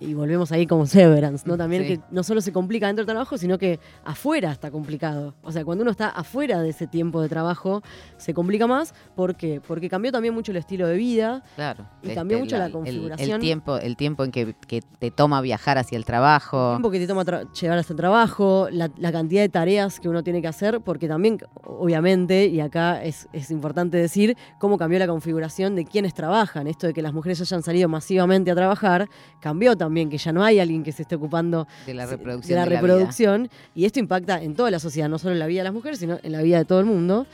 Y 0.00 0.12
volvemos 0.14 0.50
ahí 0.52 0.66
como 0.66 0.86
Severance, 0.86 1.48
¿no? 1.48 1.56
También 1.56 1.82
Sí. 1.84 1.88
que 1.96 2.00
no 2.10 2.22
solo 2.22 2.40
se 2.40 2.52
complica 2.52 2.86
dentro 2.88 3.02
del 3.04 3.06
trabajo, 3.12 3.38
sino 3.38 3.58
que 3.58 3.78
afuera 4.04 4.50
está 4.52 4.70
complicado. 4.70 5.34
O 5.42 5.52
sea, 5.52 5.64
cuando 5.64 5.82
uno 5.82 5.90
está 5.90 6.08
afuera 6.08 6.60
de 6.60 6.70
ese 6.70 6.86
tiempo 6.86 7.22
de 7.22 7.28
trabajo, 7.28 7.82
se 8.16 8.34
complica 8.34 8.66
más. 8.66 8.92
¿Por 9.14 9.36
qué? 9.36 9.60
Porque 9.66 9.88
cambió 9.88 10.10
también 10.12 10.34
mucho 10.34 10.50
el 10.52 10.56
estilo 10.58 10.86
de 10.88 10.96
vida. 10.96 11.42
Claro. 11.56 11.86
Y 12.02 12.14
cambió 12.14 12.38
mucho 12.38 12.58
la 12.58 12.66
el- 12.66 12.72
configuración. 12.72 13.30
El, 13.30 13.40
tiempo, 13.40 13.76
el 13.78 13.96
tiempo 13.96 14.24
en 14.24 14.30
que, 14.30 14.54
que 14.66 14.82
te 14.98 15.10
toma 15.10 15.40
viajar 15.40 15.78
hacia 15.78 15.96
el 15.96 16.04
trabajo. 16.04 16.72
tiempo 16.72 16.90
que 16.90 16.98
te 16.98 17.06
toma 17.06 17.24
llegar 17.24 17.78
hasta 17.78 17.92
el 17.92 17.96
trabajo, 17.96 18.68
la, 18.70 18.90
la 18.98 19.12
cantidad 19.12 19.42
de 19.42 19.48
tareas 19.48 20.00
que 20.00 20.08
uno 20.08 20.22
tiene 20.24 20.42
que 20.42 20.48
hacer, 20.48 20.80
porque 20.80 21.08
también, 21.08 21.38
obviamente, 21.64 22.46
y 22.46 22.60
acá 22.60 23.02
es, 23.02 23.28
es 23.32 23.50
importante 23.50 23.96
decir 23.96 24.36
cómo 24.58 24.78
cambió 24.78 24.98
la 24.98 25.06
configuración 25.06 25.74
de 25.76 25.84
quienes 25.84 26.14
trabajan. 26.14 26.66
Esto 26.66 26.86
de 26.86 26.92
que 26.94 27.02
las 27.02 27.12
mujeres 27.12 27.40
hayan 27.40 27.62
salido 27.62 27.88
masivamente 27.88 28.50
a 28.50 28.54
trabajar, 28.54 29.08
cambió 29.40 29.76
también, 29.76 29.83
que 29.92 30.18
ya 30.18 30.32
no 30.32 30.42
hay 30.44 30.58
alguien 30.60 30.82
que 30.82 30.92
se 30.92 31.02
esté 31.02 31.14
ocupando 31.16 31.66
De 31.86 31.94
la 31.94 32.06
reproducción 32.06 32.48
de 32.50 32.54
la 32.56 32.64
de 32.64 32.70
la 32.70 32.80
reproducción, 32.80 33.50
y 33.74 33.84
esto 33.84 33.98
impacta 33.98 34.42
en 34.42 34.54
toda 34.54 34.70
la 34.70 34.78
sociedad, 34.78 35.08
no 35.08 35.18
solo 35.18 35.32
en 35.32 35.38
la 35.38 35.46
vida 35.46 35.60
de 35.60 35.64
las 35.64 35.72
mujeres, 35.74 35.98
sino 35.98 36.18
en 36.22 36.32
la 36.32 36.42
vida 36.42 36.58
de 36.58 36.64
todo 36.64 36.80
el 36.80 36.86
mundo. 36.86 37.26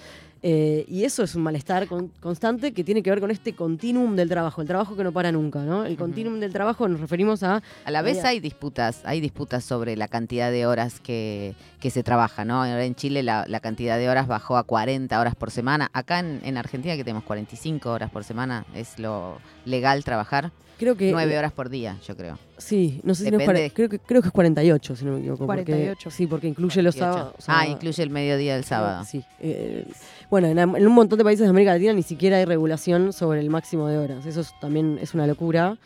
Eh, 0.43 0.87
y 0.89 1.05
eso 1.05 1.23
es 1.23 1.35
un 1.35 1.43
malestar 1.43 1.87
con- 1.87 2.09
constante 2.19 2.73
que 2.73 2.83
tiene 2.83 3.03
que 3.03 3.11
ver 3.11 3.21
con 3.21 3.31
este 3.31 3.53
continuum 3.53 4.17
del 4.17 4.31
trabajo, 4.31 4.63
el 4.63 4.67
trabajo 4.67 4.97
que 4.97 5.05
no 5.05 5.13
para 5.13 5.31
nunca, 5.31 5.59
¿no? 5.59 5.85
El 5.85 5.99
continuum 5.99 6.41
del 6.41 6.51
trabajo 6.51 6.89
nos 6.89 6.99
referimos 6.99 7.43
a... 7.43 7.63
A 7.85 7.91
la 7.91 8.01
vez 8.01 8.25
hay 8.25 8.41
disputas, 8.41 9.03
hay 9.05 9.21
disputas 9.21 9.63
sobre 9.65 9.97
la 9.99 10.09
cantidad 10.09 10.51
de 10.51 10.65
horas 10.65 10.99
que, 10.99 11.55
que 11.79 11.91
se 11.91 12.03
trabaja, 12.03 12.47
¿no? 12.47 12.63
Ahora 12.63 12.85
en 12.87 12.95
Chile 12.95 13.23
la, 13.23 13.45
la 13.49 13.61
cantidad 13.61 13.99
de 13.99 14.09
horas 14.09 14.29
bajó 14.29 14.57
a 14.57 14.63
40 14.63 15.21
horas 15.21 15.35
por 15.35 15.51
semana. 15.51 15.91
Acá 15.93 16.21
en, 16.21 16.41
en 16.43 16.57
Argentina 16.57 16.97
que 16.97 17.05
tenemos 17.05 17.25
45 17.25 17.91
horas 17.91 18.11
por 18.11 18.25
semana, 18.25 18.65
es 18.75 18.99
lo 18.99 19.37
legal 19.67 20.05
trabajar. 20.05 20.53
Creo 20.81 20.97
que... 20.97 21.13
9 21.13 21.39
horas 21.39 21.53
por 21.53 21.69
día, 21.69 21.99
yo 22.09 22.17
creo. 22.17 22.39
Sí, 22.57 23.03
no 23.05 23.15
sé 23.15 23.25
si 23.25 23.31
no 23.31 23.39
es 23.39 23.73
creo 23.75 23.89
que 23.91 23.99
creo 23.99 24.23
que 24.23 24.29
es 24.29 24.33
48, 24.33 24.97
si 24.97 25.05
no 25.05 25.13
me 25.13 25.19
equivoco. 25.19 25.47
porque- 25.47 25.65
48. 25.65 26.11
sí, 26.11 26.27
porque 26.27 26.49
incluye 26.49 26.81
los 26.83 26.95
48. 26.97 27.19
sábados. 27.19 27.35
o 27.39 27.43
sea, 27.43 27.59
ah, 27.59 27.67
incluye 27.69 28.03
el 28.03 28.09
mediodía 28.09 28.55
del 28.55 28.65
sábado. 28.65 29.05
Sí. 29.05 29.23
eh, 29.41 29.87
bueno, 30.31 30.47
en, 30.47 30.59
un 30.87 30.93
montón 30.95 31.19
de 31.19 31.25
países 31.25 31.45
de 31.45 31.51
América 31.51 31.73
Latina 31.75 31.93
ni 31.93 32.03
siquiera 32.03 32.39
hay 32.39 32.45
regulación 32.47 33.13
sobre 33.13 33.41
el 33.41 33.51
máximo 33.51 33.89
de 33.89 33.99
horas. 33.99 34.25
Eso 34.25 34.41
es- 34.41 34.55
también 34.61 34.99
es 35.03 35.13
una 35.13 35.27
locura. 35.27 35.77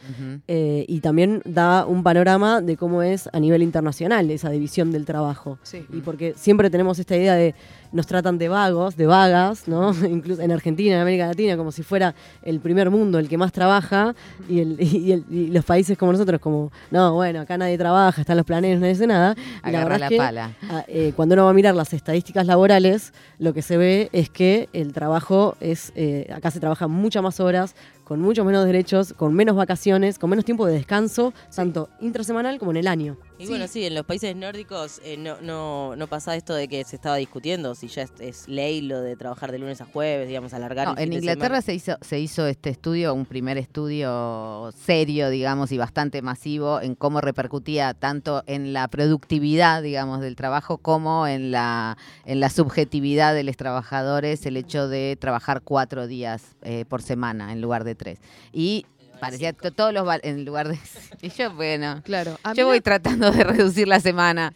Eh, 0.46 0.84
y 0.86 1.00
también 1.00 1.42
da 1.44 1.86
un 1.86 2.02
panorama 2.04 2.60
de 2.60 2.76
cómo 2.76 3.02
es 3.02 3.28
a 3.32 3.40
nivel 3.40 3.62
internacional 3.62 4.30
esa 4.30 4.50
división 4.50 4.92
del 4.92 5.06
trabajo. 5.06 5.58
Sí. 5.62 5.84
Y 5.92 6.02
porque 6.02 6.34
siempre 6.36 6.70
tenemos 6.70 6.98
esta 7.00 7.16
idea 7.16 7.34
de 7.34 7.54
nos 7.94 8.06
tratan 8.06 8.36
de 8.36 8.48
vagos, 8.48 8.96
de 8.96 9.06
vagas, 9.06 9.66
¿no? 9.68 9.92
Incluso 10.06 10.42
en 10.42 10.52
Argentina, 10.52 10.96
en 10.96 11.00
América 11.00 11.26
Latina, 11.28 11.56
como 11.56 11.72
si 11.72 11.82
fuera 11.82 12.14
el 12.42 12.60
primer 12.60 12.90
mundo 12.90 13.18
el 13.18 13.28
que 13.28 13.38
más 13.38 13.52
trabaja 13.52 14.14
y, 14.48 14.60
el- 14.60 14.76
y 14.80 15.12
el- 15.12 15.24
y 15.30 15.46
los 15.48 15.64
países 15.64 15.96
como 15.96 16.12
nosotros 16.12 16.40
como, 16.40 16.70
no, 16.90 17.14
bueno, 17.14 17.40
acá 17.40 17.56
nadie 17.56 17.78
trabaja, 17.78 18.20
están 18.20 18.36
los 18.36 18.44
planeros, 18.44 18.80
nadie 18.80 18.92
hace 18.92 19.06
nada. 19.06 19.34
Y 19.64 19.68
Agarra 19.68 19.96
la 19.98 20.08
que, 20.08 20.16
pala. 20.18 20.50
ah, 20.68 20.84
eh, 20.88 21.12
cuando 21.16 21.34
uno 21.34 21.44
va 21.44 21.50
a 21.50 21.54
mirar 21.54 21.74
las 21.74 21.92
estadísticas 21.94 22.46
laborales, 22.46 23.12
lo 23.38 23.54
que 23.54 23.62
se 23.62 23.76
ve 23.76 24.08
es 24.12 24.28
que 24.28 24.68
el 24.72 24.92
trabajo 24.92 25.56
es, 25.60 25.92
eh, 25.94 26.30
acá 26.34 26.50
se 26.50 26.60
trabaja 26.60 26.88
muchas 26.88 27.22
más 27.22 27.40
horas, 27.40 27.74
con 28.04 28.20
muchos 28.20 28.44
menos 28.44 28.64
derechos, 28.64 29.12
con 29.14 29.34
menos 29.34 29.56
vacaciones, 29.56 30.18
con 30.18 30.30
menos 30.30 30.44
tiempo 30.44 30.66
de 30.66 30.74
descanso, 30.74 31.32
tanto 31.54 31.88
intrasemanal 32.00 32.58
como 32.58 32.70
en 32.70 32.76
el 32.78 32.86
año. 32.88 33.16
Y 33.36 33.48
bueno, 33.48 33.66
sí, 33.66 33.84
en 33.84 33.94
los 33.94 34.06
países 34.06 34.36
nórdicos 34.36 35.00
eh, 35.04 35.16
no, 35.16 35.40
no, 35.40 35.96
no 35.96 36.06
pasa 36.06 36.36
esto 36.36 36.54
de 36.54 36.68
que 36.68 36.84
se 36.84 36.94
estaba 36.94 37.16
discutiendo 37.16 37.74
si 37.74 37.88
ya 37.88 38.02
es, 38.02 38.12
es 38.20 38.48
ley 38.48 38.80
lo 38.80 39.00
de 39.00 39.16
trabajar 39.16 39.50
de 39.50 39.58
lunes 39.58 39.80
a 39.80 39.86
jueves, 39.86 40.28
digamos, 40.28 40.54
alargar 40.54 40.86
No, 40.86 40.92
el 40.92 40.98
fin 40.98 41.04
en 41.04 41.10
de 41.10 41.16
Inglaterra 41.16 41.60
semana. 41.60 41.62
se 41.62 41.74
hizo, 41.74 41.98
se 42.00 42.20
hizo 42.20 42.46
este 42.46 42.70
estudio, 42.70 43.12
un 43.12 43.26
primer 43.26 43.58
estudio 43.58 44.70
serio, 44.86 45.30
digamos, 45.30 45.72
y 45.72 45.78
bastante 45.78 46.22
masivo 46.22 46.80
en 46.80 46.94
cómo 46.94 47.20
repercutía 47.20 47.92
tanto 47.92 48.44
en 48.46 48.72
la 48.72 48.86
productividad, 48.86 49.82
digamos, 49.82 50.20
del 50.20 50.36
trabajo 50.36 50.78
como 50.78 51.26
en 51.26 51.50
la, 51.50 51.98
en 52.24 52.38
la 52.38 52.50
subjetividad 52.50 53.34
de 53.34 53.42
los 53.42 53.56
trabajadores 53.56 54.46
el 54.46 54.56
hecho 54.56 54.86
de 54.86 55.16
trabajar 55.20 55.62
cuatro 55.62 56.06
días 56.06 56.54
eh, 56.62 56.84
por 56.88 57.02
semana 57.02 57.52
en 57.52 57.60
lugar 57.60 57.82
de 57.82 57.93
tres. 57.94 58.18
Y 58.52 58.86
parecía 59.20 59.52
to- 59.52 59.70
todos 59.70 59.94
los 59.94 60.04
en 60.24 60.44
lugar 60.44 60.68
de 60.68 60.76
y 61.22 61.28
yo 61.30 61.54
bueno 61.54 62.02
Claro. 62.04 62.36
A 62.42 62.52
yo 62.52 62.66
voy 62.66 62.78
lo- 62.78 62.82
tratti 62.82 63.14
de 63.14 63.44
reducir 63.44 63.86
la 63.86 64.00
semana 64.00 64.52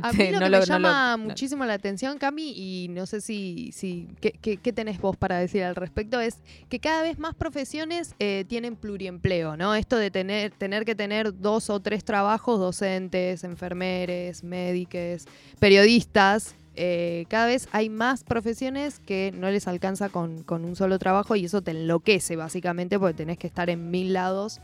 A 0.00 0.12
mí 0.12 0.22
Este, 0.22 0.32
lo 0.32 0.38
no 0.38 0.44
que 0.46 0.50
lo- 0.50 0.58
me 0.60 0.64
llama 0.66 1.16
no- 1.16 1.24
muchísimo 1.24 1.64
la 1.66 1.74
atención, 1.74 2.16
Cami, 2.16 2.52
y 2.56 2.86
no 2.88 3.04
sé 3.06 3.20
si, 3.20 3.72
si 3.72 4.06
¿qué, 4.20 4.30
qué, 4.40 4.58
qué 4.58 4.72
tenés 4.72 5.00
vos 5.00 5.16
para 5.16 5.38
decir 5.38 5.64
al 5.64 5.74
respecto, 5.74 6.20
es 6.20 6.36
que 6.68 6.78
cada 6.78 7.02
vez 7.02 7.18
más 7.18 7.34
profesiones 7.34 8.14
eh, 8.20 8.44
tienen 8.48 8.76
pluriempleo, 8.76 9.56
¿no? 9.56 9.74
Esto 9.74 9.96
de 9.96 10.10
tener, 10.12 10.52
tener 10.52 10.84
que 10.84 10.94
tener 10.94 11.36
dos 11.38 11.68
o 11.68 11.80
tres 11.80 12.04
trabajos, 12.04 12.60
docentes, 12.60 13.42
enfermeres, 13.42 14.44
médicos, 14.44 15.26
periodistas. 15.58 16.54
Eh, 16.76 17.24
cada 17.28 17.46
vez 17.46 17.68
hay 17.72 17.88
más 17.88 18.22
profesiones 18.24 19.00
que 19.00 19.32
no 19.36 19.50
les 19.50 19.66
alcanza 19.66 20.08
con, 20.08 20.42
con 20.42 20.64
un 20.64 20.76
solo 20.76 20.98
trabajo 20.98 21.34
y 21.36 21.46
eso 21.46 21.62
te 21.62 21.72
enloquece 21.72 22.36
básicamente 22.36 22.98
porque 22.98 23.14
tenés 23.14 23.38
que 23.38 23.46
estar 23.46 23.68
en 23.70 23.90
mil 23.90 24.12
lados. 24.12 24.60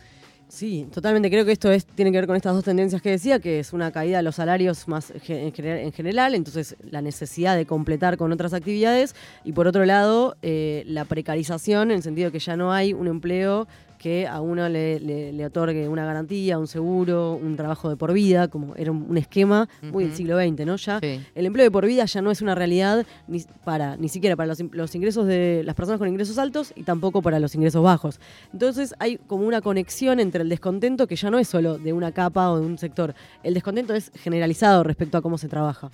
Sí, 0.48 0.86
totalmente. 0.92 1.30
Creo 1.30 1.46
que 1.46 1.52
esto 1.52 1.72
es, 1.72 1.86
tiene 1.86 2.12
que 2.12 2.18
ver 2.18 2.26
con 2.26 2.36
estas 2.36 2.54
dos 2.54 2.62
tendencias 2.62 3.00
que 3.00 3.08
decía, 3.08 3.40
que 3.40 3.58
es 3.58 3.72
una 3.72 3.90
caída 3.90 4.18
de 4.18 4.22
los 4.22 4.34
salarios 4.34 4.86
más 4.86 5.10
ge- 5.22 5.46
en 5.46 5.52
general, 5.52 5.78
en 5.78 5.92
general, 5.92 6.34
entonces 6.34 6.76
la 6.90 7.00
necesidad 7.00 7.56
de 7.56 7.64
completar 7.64 8.18
con 8.18 8.30
otras 8.32 8.52
actividades 8.52 9.14
y 9.44 9.52
por 9.52 9.66
otro 9.66 9.86
lado 9.86 10.36
eh, 10.42 10.82
la 10.86 11.06
precarización 11.06 11.90
en 11.90 11.96
el 11.96 12.02
sentido 12.02 12.26
de 12.28 12.32
que 12.32 12.38
ya 12.38 12.54
no 12.58 12.70
hay 12.70 12.92
un 12.92 13.06
empleo 13.06 13.66
que 14.02 14.26
a 14.26 14.40
uno 14.40 14.68
le, 14.68 14.98
le- 14.98 15.32
le 15.32 15.46
otorgue 15.46 15.88
una 15.88 16.04
garantía, 16.04 16.58
un 16.58 16.66
seguro, 16.66 17.34
un 17.40 17.54
trabajo 17.56 17.88
de 17.88 17.96
por 17.96 18.12
vida, 18.12 18.48
como 18.48 18.74
era 18.74 18.90
un, 18.90 19.06
un 19.08 19.16
esquema 19.16 19.68
muy 19.92 20.02
del 20.04 20.14
siglo 20.16 20.36
XX, 20.36 20.66
¿no? 20.66 20.74
Ya 20.76 20.98
Sí. 20.98 21.20
el 21.36 21.46
empleo 21.46 21.62
de 21.64 21.70
por 21.70 21.86
vida 21.86 22.04
ya 22.04 22.20
no 22.20 22.32
es 22.32 22.42
una 22.42 22.56
realidad 22.56 23.06
ni 23.28 23.44
para 23.64 23.96
ni 23.96 24.08
siquiera 24.08 24.34
para 24.34 24.48
los, 24.48 24.58
los 24.72 24.92
ingresos 24.96 25.26
de 25.28 25.62
las 25.64 25.76
personas 25.76 26.00
con 26.00 26.08
ingresos 26.08 26.36
altos 26.38 26.72
y 26.74 26.82
tampoco 26.82 27.22
para 27.22 27.38
los 27.38 27.54
ingresos 27.54 27.82
bajos. 27.84 28.18
Entonces 28.52 28.92
hay 28.98 29.18
como 29.18 29.46
una 29.46 29.60
conexión 29.60 30.18
entre 30.18 30.42
el 30.42 30.48
descontento 30.48 31.06
que 31.06 31.14
ya 31.14 31.30
no 31.30 31.38
es 31.38 31.46
solo 31.46 31.78
de 31.78 31.92
una 31.92 32.10
capa 32.10 32.50
o 32.50 32.58
de 32.58 32.66
un 32.66 32.78
sector. 32.78 33.14
El 33.44 33.54
descontento 33.54 33.94
es 33.94 34.10
generalizado 34.16 34.82
respecto 34.82 35.16
a 35.18 35.22
cómo 35.22 35.38
se 35.38 35.48
trabaja. 35.48 35.90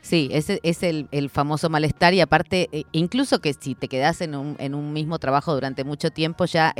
Sí, 0.00 0.28
ese 0.32 0.60
es 0.62 0.82
el, 0.82 1.08
el 1.10 1.28
famoso 1.30 1.68
malestar 1.68 2.14
y 2.14 2.20
aparte, 2.20 2.68
eh, 2.72 2.84
incluso 2.92 3.40
que 3.40 3.52
si 3.52 3.74
te 3.74 3.88
quedas 3.88 4.20
en 4.20 4.34
un, 4.34 4.56
en 4.58 4.74
un 4.74 4.92
mismo 4.92 5.18
trabajo 5.18 5.52
durante 5.54 5.84
mucho 5.84 6.10
tiempo 6.10 6.44
ya 6.46 6.72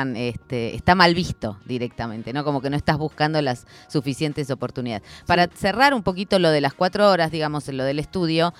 están, 0.00 0.16
este, 0.16 0.74
está 0.74 0.94
mal 0.94 1.14
visto 1.14 1.58
directamente, 1.66 2.32
¿no? 2.32 2.44
Como 2.44 2.60
que 2.60 2.70
no 2.70 2.76
estás 2.76 2.96
buscando 2.96 3.40
las 3.42 3.66
suficientes 3.88 4.50
oportunidades. 4.50 5.06
Para 5.26 5.48
cerrar 5.48 5.94
un 5.94 6.02
poquito 6.02 6.38
lo 6.38 6.50
de 6.50 6.60
las 6.60 6.74
cuatro 6.74 7.10
horas, 7.10 7.30
digamos, 7.30 7.68
en 7.68 7.76
lo 7.76 7.84
del 7.84 7.98
estudio, 7.98 8.54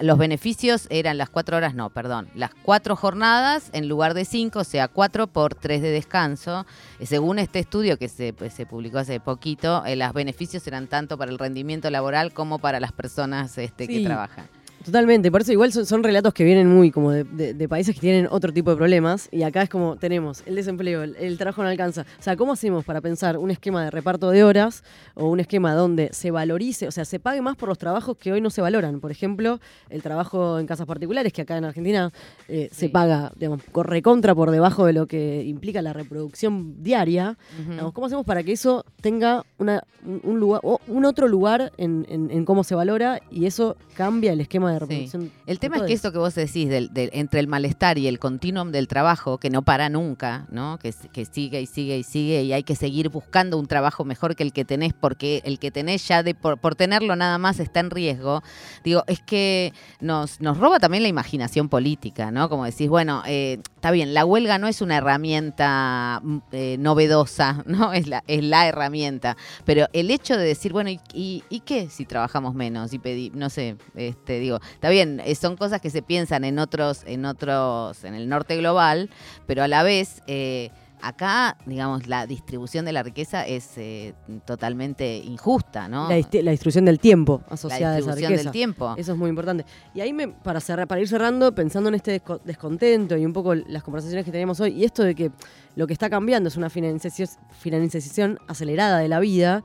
los 0.00 0.18
beneficios 0.18 0.86
eran 0.90 1.18
las 1.18 1.28
cuatro 1.28 1.56
horas, 1.56 1.74
no, 1.74 1.90
perdón, 1.90 2.28
las 2.34 2.50
cuatro 2.54 2.96
jornadas 2.96 3.70
en 3.72 3.88
lugar 3.88 4.14
de 4.14 4.24
cinco, 4.24 4.60
o 4.60 4.64
sea, 4.64 4.88
cuatro 4.88 5.26
por 5.26 5.54
tres 5.54 5.82
de 5.82 5.90
descanso. 5.90 6.66
Eh, 6.98 7.06
Según 7.06 7.38
este 7.38 7.58
estudio 7.58 7.98
que 7.98 8.08
se, 8.08 8.32
pues, 8.32 8.54
se 8.54 8.66
publicó 8.66 8.98
hace 8.98 9.20
poquito, 9.20 9.84
eh, 9.84 9.96
los 9.96 10.12
beneficios 10.12 10.66
eran 10.66 10.86
tanto 10.86 11.18
para 11.18 11.30
el 11.30 11.38
rendimiento 11.38 11.90
laboral 11.90 12.32
como 12.32 12.58
para 12.58 12.80
las 12.80 12.92
personas 12.92 13.56
este, 13.58 13.86
que 13.86 14.04
trabajan. 14.04 14.48
Totalmente, 14.88 15.30
por 15.30 15.42
eso 15.42 15.52
igual 15.52 15.70
son, 15.70 15.84
son 15.84 16.02
relatos 16.02 16.32
que 16.32 16.44
vienen 16.44 16.66
muy 16.66 16.90
como 16.90 17.10
de, 17.10 17.24
de- 17.24 17.52
de 17.52 17.68
países 17.68 17.94
que 17.94 18.00
tienen 18.00 18.26
otro 18.30 18.54
tipo 18.54 18.70
de 18.70 18.76
problemas 18.78 19.28
y 19.30 19.42
acá 19.42 19.60
es 19.62 19.68
como 19.68 19.96
tenemos 19.96 20.42
el 20.46 20.54
desempleo, 20.54 21.02
el, 21.02 21.14
el 21.16 21.36
trabajo 21.36 21.62
no 21.62 21.68
alcanza. 21.68 22.06
O 22.18 22.22
sea, 22.22 22.36
¿cómo 22.36 22.52
hacemos 22.54 22.86
para 22.86 23.02
pensar 23.02 23.36
un 23.36 23.50
esquema 23.50 23.84
de 23.84 23.90
reparto 23.90 24.30
de 24.30 24.44
horas 24.44 24.82
o 25.14 25.28
un 25.28 25.40
esquema 25.40 25.74
donde 25.74 26.08
se 26.14 26.30
valorice, 26.30 26.88
o 26.88 26.90
sea, 26.90 27.04
se 27.04 27.20
pague 27.20 27.42
más 27.42 27.54
por 27.56 27.68
los 27.68 27.76
trabajos 27.76 28.16
que 28.16 28.32
hoy 28.32 28.40
no 28.40 28.48
se 28.48 28.62
valoran? 28.62 28.98
Por 29.00 29.10
ejemplo, 29.10 29.60
el 29.90 30.02
trabajo 30.02 30.58
en 30.58 30.66
casas 30.66 30.86
particulares, 30.86 31.34
que 31.34 31.42
acá 31.42 31.58
en 31.58 31.66
Argentina 31.66 32.10
eh, 32.48 32.70
se 32.72 32.88
paga, 32.88 33.30
digamos, 33.36 33.60
recontra 33.74 34.34
por 34.34 34.50
debajo 34.50 34.86
de 34.86 34.94
lo 34.94 35.06
que 35.06 35.44
implica 35.44 35.82
la 35.82 35.92
reproducción 35.92 36.82
diaria. 36.82 37.36
Digamos, 37.68 37.92
¿Cómo 37.92 38.06
hacemos 38.06 38.24
para 38.24 38.42
que 38.42 38.52
eso 38.52 38.86
tenga 39.02 39.44
una, 39.58 39.82
un, 40.06 40.20
un 40.24 40.40
lugar, 40.40 40.60
o 40.64 40.80
un 40.88 41.04
otro 41.04 41.28
lugar 41.28 41.72
en, 41.76 42.06
en- 42.08 42.30
en 42.30 42.44
cómo 42.46 42.64
se 42.64 42.74
valora 42.74 43.20
y 43.30 43.44
eso 43.46 43.76
cambia 43.94 44.32
el 44.32 44.40
esquema 44.40 44.72
de 44.72 44.77
Sí. 44.86 45.30
El 45.46 45.58
tema 45.58 45.76
es 45.76 45.82
que 45.82 45.92
esto 45.94 46.12
que 46.12 46.18
vos 46.18 46.34
decís, 46.34 46.68
del, 46.68 46.92
del- 46.92 47.10
entre 47.12 47.40
el 47.40 47.46
malestar 47.48 47.98
y 47.98 48.06
el 48.06 48.18
continuum 48.18 48.70
del 48.70 48.86
trabajo, 48.88 49.38
que 49.38 49.50
no 49.50 49.62
para 49.62 49.88
nunca, 49.88 50.46
¿no? 50.50 50.78
Que, 50.78 50.92
sigue 50.92 51.60
y 51.60 51.66
sigue 51.66 51.98
y 51.98 52.02
sigue 52.02 52.42
y 52.42 52.52
hay 52.52 52.62
que 52.62 52.76
seguir 52.76 53.08
buscando 53.08 53.58
un 53.58 53.66
trabajo 53.66 54.04
mejor 54.04 54.36
que 54.36 54.42
el 54.42 54.52
que 54.52 54.64
tenés 54.64 54.92
porque 54.92 55.42
el 55.44 55.58
que 55.58 55.70
tenés 55.70 56.06
ya 56.06 56.22
de 56.22 56.34
por, 56.34 56.58
por 56.58 56.74
tenerlo 56.74 57.16
nada 57.16 57.38
más 57.38 57.60
está 57.60 57.80
en 57.80 57.90
riesgo. 57.90 58.42
Digo, 58.84 59.04
es 59.06 59.20
que 59.20 59.72
nos, 60.00 60.40
nos 60.40 60.58
roba 60.58 60.78
también 60.78 61.02
la 61.02 61.08
imaginación 61.08 61.68
política, 61.68 62.30
¿no? 62.30 62.48
Como 62.48 62.64
decís, 62.64 62.88
bueno, 62.88 63.22
eh, 63.26 63.60
está 63.78 63.92
bien, 63.92 64.12
la 64.12 64.24
huelga 64.24 64.58
no 64.58 64.66
es 64.66 64.82
una 64.82 64.96
herramienta 64.96 66.20
mm, 66.24 66.38
eh, 66.50 66.76
novedosa, 66.80 67.62
¿no? 67.66 67.92
Es 67.92 68.08
la, 68.08 68.24
es 68.26 68.42
la 68.42 68.66
herramienta. 68.66 69.36
Pero 69.64 69.86
el 69.92 70.10
hecho 70.10 70.36
de 70.36 70.44
decir, 70.44 70.72
bueno, 70.72 70.90
¿y, 70.90 71.00
y, 71.12 71.44
y 71.48 71.60
qué 71.60 71.88
si 71.88 72.04
trabajamos 72.04 72.54
menos? 72.54 72.92
Y 72.92 72.98
pedí, 72.98 73.30
no 73.34 73.50
sé, 73.50 73.76
este, 73.94 74.40
digo, 74.40 74.58
está 74.72 74.88
bien, 74.90 75.22
eh, 75.24 75.32
son 75.36 75.56
cosas 75.56 75.80
que 75.80 75.90
se 75.90 76.02
piensan 76.02 76.44
en 76.44 76.58
otros, 76.58 77.04
en 77.06 77.24
otros, 77.24 78.02
en 78.02 78.14
el 78.14 78.28
norte 78.28 78.56
global, 78.56 79.10
pero 79.46 79.62
a 79.62 79.68
la 79.68 79.84
vez, 79.84 80.22
eh, 80.26 80.70
acá, 81.02 81.56
digamos, 81.66 82.06
la 82.06 82.26
distribución 82.26 82.84
de 82.84 82.92
la 82.92 83.02
riqueza 83.02 83.46
es 83.46 83.76
eh, 83.76 84.14
totalmente 84.44 85.16
injusta, 85.18 85.88
¿no? 85.88 86.08
La, 86.08 86.16
la 86.16 86.50
distribución 86.50 86.84
del 86.84 86.98
tiempo 86.98 87.42
asociada 87.48 87.94
a 87.94 87.98
esa 87.98 88.06
distribución 88.06 88.30
riqueza. 88.32 88.42
del 88.44 88.52
tiempo. 88.52 88.94
Eso 88.96 89.12
es 89.12 89.18
muy 89.18 89.28
importante. 89.30 89.64
Y 89.94 90.00
ahí, 90.00 90.12
me, 90.12 90.28
para, 90.28 90.60
cerrar, 90.60 90.86
para 90.88 91.00
ir 91.00 91.08
cerrando, 91.08 91.54
pensando 91.54 91.88
en 91.88 91.94
este 91.94 92.22
desco- 92.22 92.40
descontento 92.44 93.16
y 93.16 93.24
un 93.26 93.32
poco 93.32 93.54
las 93.54 93.82
conversaciones 93.82 94.24
que 94.24 94.32
tenemos 94.32 94.60
hoy, 94.60 94.72
y 94.72 94.84
esto 94.84 95.02
de 95.02 95.14
que 95.14 95.30
lo 95.76 95.86
que 95.86 95.92
está 95.92 96.10
cambiando 96.10 96.48
es 96.48 96.56
una 96.56 96.70
financiación, 96.70 97.28
financiación 97.58 98.38
acelerada 98.48 98.98
de 98.98 99.08
la 99.08 99.20
vida. 99.20 99.62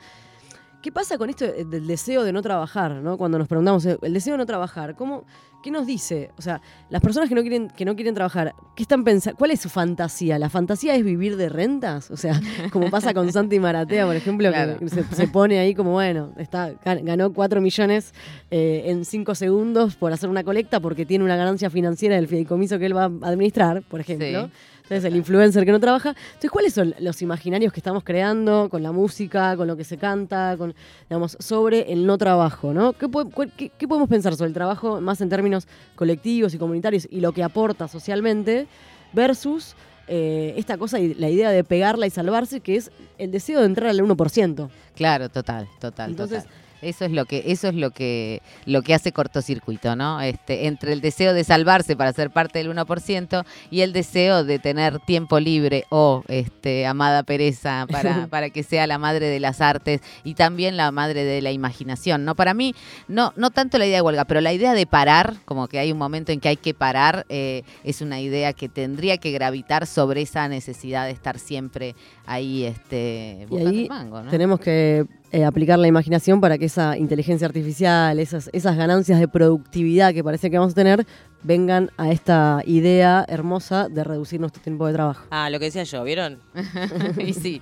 ¿Qué 0.84 0.92
pasa 0.92 1.18
con 1.18 1.30
esto 1.30 1.46
de- 1.46 1.64
del 1.66 1.88
deseo 1.88 2.24
de 2.24 2.32
no 2.34 2.42
trabajar? 2.44 2.92
¿no? 2.96 3.18
Cuando 3.18 3.40
nos 3.40 3.48
preguntamos, 3.48 3.86
eh, 3.86 3.98
el 4.02 4.14
deseo 4.14 4.34
de 4.34 4.38
no 4.40 4.46
trabajar, 4.46 4.96
¿cómo, 4.96 5.24
¿qué 5.64 5.72
nos 5.72 5.88
dice? 5.88 6.30
O 6.38 6.42
sea, 6.42 6.62
las 6.90 7.02
personas 7.02 7.30
que 7.30 7.36
no 7.36 7.42
quieren, 7.42 7.70
que 7.70 7.86
no 7.86 7.96
quieren 7.96 8.14
trabajar, 8.14 8.54
¿qué 8.76 8.84
están 8.84 9.06
pensando? 9.06 9.38
¿Cuál 9.38 9.52
es 9.52 9.62
su 9.62 9.70
fantasía? 9.70 10.38
¿La 10.38 10.50
fantasía 10.50 10.94
es 10.96 11.04
vivir 11.06 11.38
de 11.38 11.48
rentas? 11.48 12.12
O 12.12 12.18
sea, 12.18 12.34
como 12.74 12.90
pasa 12.92 13.14
con 13.14 13.32
Santi 13.32 13.60
Maratea, 13.60 14.06
por 14.06 14.16
ejemplo, 14.18 14.50
Claro. 14.50 14.78
que 14.78 14.90
se, 14.90 15.04
se 15.06 15.28
pone 15.30 15.58
ahí 15.58 15.74
como, 15.74 15.94
bueno, 15.94 16.34
está, 16.38 16.74
gan- 16.84 17.04
ganó 17.06 17.32
4 17.32 17.62
millones 17.62 18.14
eh, 18.52 18.84
en 18.88 19.06
5 19.06 19.36
segundos 19.36 19.96
por 19.96 20.12
hacer 20.12 20.30
una 20.30 20.44
colecta 20.44 20.82
porque 20.82 21.06
tiene 21.06 21.24
una 21.24 21.38
ganancia 21.38 21.70
financiera 21.70 22.16
del 22.18 22.28
fideicomiso 22.28 22.78
que 22.78 22.88
él 22.88 22.96
va 22.98 23.04
a 23.06 23.30
administrar, 23.30 23.84
por 23.84 24.02
ejemplo. 24.02 24.48
Sí. 24.48 24.52
Entonces, 24.84 25.06
el 25.06 25.16
influencer 25.16 25.66
que 25.66 25.72
no 25.72 25.80
trabaja. 25.80 26.10
Entonces, 26.10 26.52
¿cuáles 26.52 26.74
son 26.74 26.94
los 27.00 27.22
imaginarios 27.22 27.72
que 27.72 27.80
estamos 27.80 28.04
creando 28.04 28.68
con 28.70 28.84
la 28.84 28.92
música, 28.92 29.56
con 29.56 29.68
lo 29.68 29.78
que 29.78 29.84
se 29.84 29.98
canta, 29.98 30.56
con, 30.58 30.76
digamos, 31.10 31.38
sobre 31.40 31.92
el 31.92 32.06
no 32.06 32.18
trabajo, 32.18 32.74
¿no? 32.74 32.94
¿Qué, 32.94 33.08
podemos 33.08 34.10
pensar 34.10 34.36
sobre 34.36 34.50
el 34.50 34.54
trabajo 34.54 35.00
más 35.00 35.22
en 35.22 35.30
términos 35.30 35.68
colectivos 35.96 36.54
y 36.54 36.58
comunitarios 36.58 37.08
y 37.10 37.22
lo 37.22 37.32
que 37.32 37.44
aporta 37.44 37.88
socialmente 37.88 38.68
versus 39.14 39.76
eh, 40.08 40.54
esta 40.58 40.78
cosa 40.78 41.00
y 41.00 41.14
la 41.14 41.30
idea 41.30 41.50
de 41.50 41.64
pegarla 41.64 42.06
y 42.06 42.10
salvarse, 42.10 42.60
que 42.60 42.76
es 42.76 42.92
el 43.18 43.32
deseo 43.32 43.62
de 43.62 43.68
entrar 43.68 43.90
al 43.90 44.00
1%? 44.00 44.70
Claro, 44.96 45.30
total, 45.30 45.68
total, 45.80 46.12
Entonces- 46.12 46.44
total. 46.44 46.63
Eso 46.84 47.06
es 47.06 47.12
lo 47.12 47.26
que, 47.26 47.44
eso 47.48 47.68
es 47.68 47.76
lo 47.76 47.92
que, 47.92 48.42
lo 48.66 48.82
que 48.82 48.94
hace 48.94 49.12
cortocircuito, 49.12 49.96
¿no? 49.96 50.22
Este, 50.22 50.68
entre 50.68 50.94
el 50.94 51.02
deseo 51.02 51.34
de 51.34 51.44
salvarse 51.44 51.96
para 51.96 52.14
ser 52.14 52.30
parte 52.30 52.60
del 52.60 52.76
1% 52.76 53.46
y 53.72 53.82
el 53.82 53.94
deseo 53.94 54.44
de 54.44 54.60
tener 54.60 55.00
tiempo 55.00 55.40
libre 55.40 55.86
o 55.90 56.24
este, 56.28 56.86
amada 56.86 57.24
pereza 57.24 57.86
para, 57.90 58.28
para 58.30 58.50
que 58.50 58.64
sea 58.64 58.88
la 58.88 58.98
madre 58.98 59.28
de 59.28 59.40
las 59.40 59.62
artes 59.62 60.02
y 60.24 60.36
también 60.36 60.78
la 60.78 60.92
madre 60.92 61.24
de 61.24 61.42
la 61.42 61.52
imaginación, 61.52 62.26
¿no? 62.26 62.36
Para 62.36 62.54
mí, 62.54 62.76
no, 63.08 63.34
no 63.36 63.52
tanto 63.52 63.78
la 63.78 63.86
idea 63.86 63.98
de 63.98 64.02
huelga, 64.02 64.26
pero 64.26 64.42
la 64.42 64.54
idea 64.54 64.74
de 64.74 64.86
parar, 64.86 65.36
como 65.46 65.68
que 65.68 65.80
hay 65.80 65.92
un 65.92 65.98
momento 65.98 66.32
en 66.32 66.40
que 66.40 66.50
hay 66.50 66.58
que 66.58 66.74
parar, 66.74 67.26
eh, 67.30 67.64
es 67.84 68.02
una 68.02 68.20
idea 68.20 68.54
que 68.54 68.70
tendría 68.70 69.18
que 69.18 69.32
gravitar 69.32 69.88
sobre 69.88 70.22
esa 70.22 70.48
necesidad 70.48 71.06
de 71.06 71.12
estar 71.12 71.40
siempre 71.40 71.96
ahí, 72.26 72.64
este, 72.64 73.40
Y 73.42 73.46
buscando 73.46 73.70
ahí 73.70 73.84
el 73.84 73.90
mango, 73.90 74.22
¿no? 74.22 74.32
tenemos 74.32 74.60
que 74.60 75.06
eh, 75.34 75.46
aplicar 75.46 75.80
la 75.80 75.88
imaginación 75.88 76.40
para 76.40 76.60
que 76.60 76.66
esa 76.66 76.96
inteligencia 76.96 77.48
artificial, 77.48 78.20
esas, 78.20 78.52
esas 78.54 78.78
ganancias 78.78 79.20
de 79.20 79.28
productividad 79.28 80.14
que 80.14 80.24
parece 80.24 80.52
que 80.52 80.60
vamos 80.60 80.74
a 80.74 80.76
tener, 80.76 81.08
vengan 81.44 81.92
a 81.98 82.12
esta 82.12 82.62
idea 82.66 83.26
hermosa 83.28 83.90
de 83.90 84.04
reducir 84.04 84.40
nuestro 84.40 84.62
tiempo 84.62 84.88
de 84.88 84.94
trabajo. 84.94 85.26
Ah, 85.30 85.50
lo 85.50 85.60
que 85.60 85.66
decía 85.66 85.84
yo, 85.84 86.04
¿vieron? 86.04 86.40
y 87.18 87.34
sí, 87.34 87.62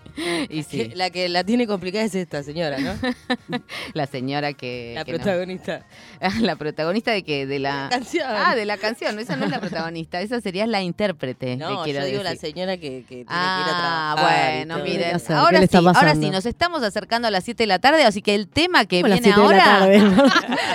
y 0.49 0.63
sí. 0.63 0.91
La 0.95 1.09
que 1.09 1.29
la 1.29 1.43
tiene 1.43 1.67
complicada 1.67 2.05
es 2.05 2.15
esta 2.15 2.43
señora, 2.43 2.77
¿no? 2.79 2.93
La 3.93 4.05
señora 4.05 4.53
que... 4.53 4.93
La 4.95 5.05
que 5.05 5.13
protagonista. 5.13 5.85
Ah, 6.19 6.31
la 6.41 6.55
protagonista 6.55 7.11
de 7.11 7.23
que 7.23 7.45
de 7.45 7.59
la, 7.59 7.87
canción. 7.89 8.27
Ah, 8.29 8.55
de 8.55 8.65
la 8.65 8.77
canción. 8.77 9.17
Esa 9.19 9.35
no 9.35 9.45
es 9.45 9.51
la 9.51 9.59
protagonista, 9.59 10.21
esa 10.21 10.39
sería 10.41 10.67
la 10.67 10.81
intérprete. 10.81 11.57
No, 11.57 11.69
le 11.69 11.75
yo 11.75 11.83
quiero 11.83 12.05
digo 12.05 12.23
la 12.23 12.35
señora 12.35 12.77
que, 12.77 13.03
que 13.07 13.25
tiene 13.25 13.25
Ah, 13.27 13.63
que 13.63 13.69
ir 13.69 13.75
a 13.75 13.79
trabajar. 13.79 14.53
y 14.53 14.65
bueno, 14.65 14.83
miren, 14.83 15.21
ahora 15.35 15.67
sí, 15.67 15.77
ahora 15.77 16.15
sí, 16.15 16.29
nos 16.29 16.45
estamos 16.45 16.83
acercando 16.83 17.27
a 17.27 17.31
las 17.31 17.43
7 17.43 17.63
de 17.63 17.67
la 17.67 17.79
tarde, 17.79 18.03
así 18.03 18.21
que 18.21 18.35
el 18.35 18.47
tema 18.47 18.85
que 18.85 19.03
viene 19.03 19.21
7 19.21 19.29
de 19.29 19.55
la 19.55 19.77
ahora 19.79 19.93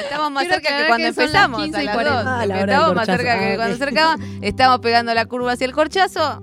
estamos 0.03 0.31
más 0.31 0.45
Quiero 0.45 0.55
cerca 0.55 0.79
que 0.79 0.87
cuando 0.87 1.05
que 1.05 1.09
empezamos, 1.09 1.63
15 1.63 1.79
a 1.79 1.83
y 1.83 1.87
las 1.87 1.95
40. 1.95 2.96
2. 2.97 3.07
La 3.09 3.15
hora 3.15 3.25
del 3.25 3.37
estamos 3.37 3.37
más 3.37 3.39
cerca 3.39 3.39
que 3.39 3.53
Ah, 3.53 3.57
cuando 3.57 3.77
ok. 3.77 3.83
acercaba, 3.83 4.17
estamos 4.43 4.79
pegando 4.81 5.15
la 5.15 5.27
curva 5.27 5.53
hacia 5.53 5.67
el 5.67 5.73
corchazo. 5.73 6.43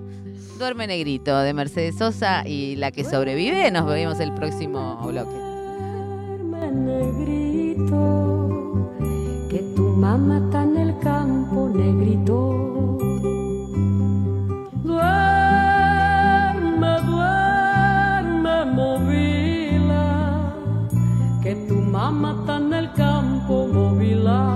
Duerme 0.58 0.86
Negrito 0.86 1.36
de 1.40 1.52
Mercedes 1.52 1.96
Sosa 1.98 2.46
y 2.46 2.76
la 2.76 2.90
que 2.92 3.02
sobrevive, 3.04 3.70
nos 3.72 3.86
vemos 3.86 4.20
el 4.20 4.32
próximo 4.34 4.96
bloque. 5.04 5.34
negrito, 6.72 8.48
que 9.50 9.58
tu 9.76 9.82
mamá 9.90 10.38
está 10.44 10.62
en 10.62 10.76
el 10.76 10.98
campo, 11.00 11.68
negrito. 11.74 12.60
Duerme, 14.84 16.92
duerme, 17.10 18.64
movila, 18.74 20.54
que 21.42 21.54
tu 21.68 21.74
mamá 21.74 22.36
está 22.40 22.56
en 22.58 22.72
el 22.74 22.92
campo, 22.92 23.66
movila. 23.72 24.53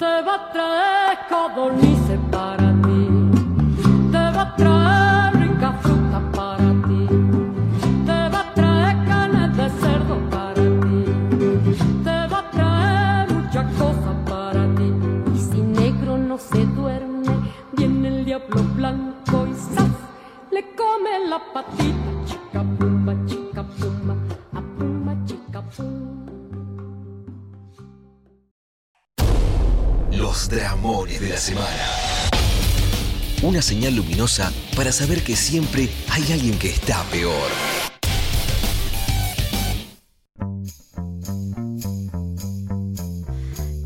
Te 0.00 0.06
va 0.06 0.34
a 0.34 0.50
traer 0.50 1.18
codornices 1.28 2.18
para 2.30 2.72
ti, 2.84 3.00
te 4.10 4.22
va 4.34 4.42
a 4.44 4.56
traer 4.56 5.36
rica 5.36 5.72
fruta 5.82 6.22
para 6.34 6.70
ti. 6.86 7.06
Te 8.06 8.18
va 8.32 8.40
a 8.40 8.54
traer 8.54 8.96
carne 9.04 9.48
de 9.58 9.68
cerdo 9.82 10.16
para 10.30 10.54
ti. 10.54 11.04
Te 12.02 12.16
va 12.32 12.38
a 12.38 12.50
traer 12.50 13.30
muchas 13.30 13.66
cosas 13.74 14.16
para 14.26 14.64
ti. 14.76 14.90
Y 15.34 15.38
si 15.38 15.60
negro 15.60 16.16
no 16.16 16.38
se 16.38 16.64
duerme, 16.64 17.34
viene 17.72 18.08
el 18.08 18.24
diablo 18.24 18.62
blanco 18.74 19.48
y 19.48 19.54
¡zas! 19.54 19.96
le 20.50 20.62
come 20.76 21.28
la 21.28 21.40
patita. 21.52 22.10
Chica 22.24 22.64
pumba, 22.78 23.12
chica 23.26 23.62
pumba, 23.62 24.14
a 24.54 24.60
pumba, 24.78 25.14
chica 25.26 25.60
pumba. 25.76 26.09
Los 30.20 30.50
dramones 30.50 31.18
de 31.18 31.30
la 31.30 31.38
semana. 31.38 31.86
Una 33.42 33.62
señal 33.62 33.96
luminosa 33.96 34.52
para 34.76 34.92
saber 34.92 35.22
que 35.22 35.34
siempre 35.34 35.88
hay 36.10 36.32
alguien 36.32 36.58
que 36.58 36.68
está 36.68 37.02
peor. 37.04 37.50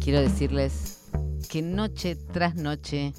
quiero 0.01 0.20
decirles 0.20 0.98
que 1.48 1.62
noche 1.62 2.15
tras 2.15 2.56
noche, 2.56 3.15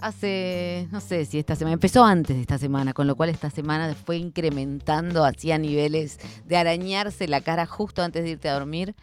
hace, 0.00 0.88
no 0.90 1.00
sé 1.00 1.26
si 1.26 1.38
esta 1.38 1.56
semana, 1.56 1.74
empezó 1.74 2.04
antes 2.04 2.36
de 2.36 2.40
esta 2.40 2.56
semana, 2.56 2.92
con 2.94 3.06
lo 3.06 3.14
cual 3.14 3.30
esta 3.30 3.50
semana 3.50 3.94
fue 3.94 4.16
incrementando 4.16 5.24
hacia 5.24 5.58
niveles 5.58 6.18
de 6.46 6.56
arañarse 6.56 7.28
la 7.28 7.40
cara 7.40 7.66
justo 7.66 8.02
antes 8.02 8.24
de 8.24 8.30
irte 8.30 8.48
a 8.48 8.54
dormir. 8.54 8.94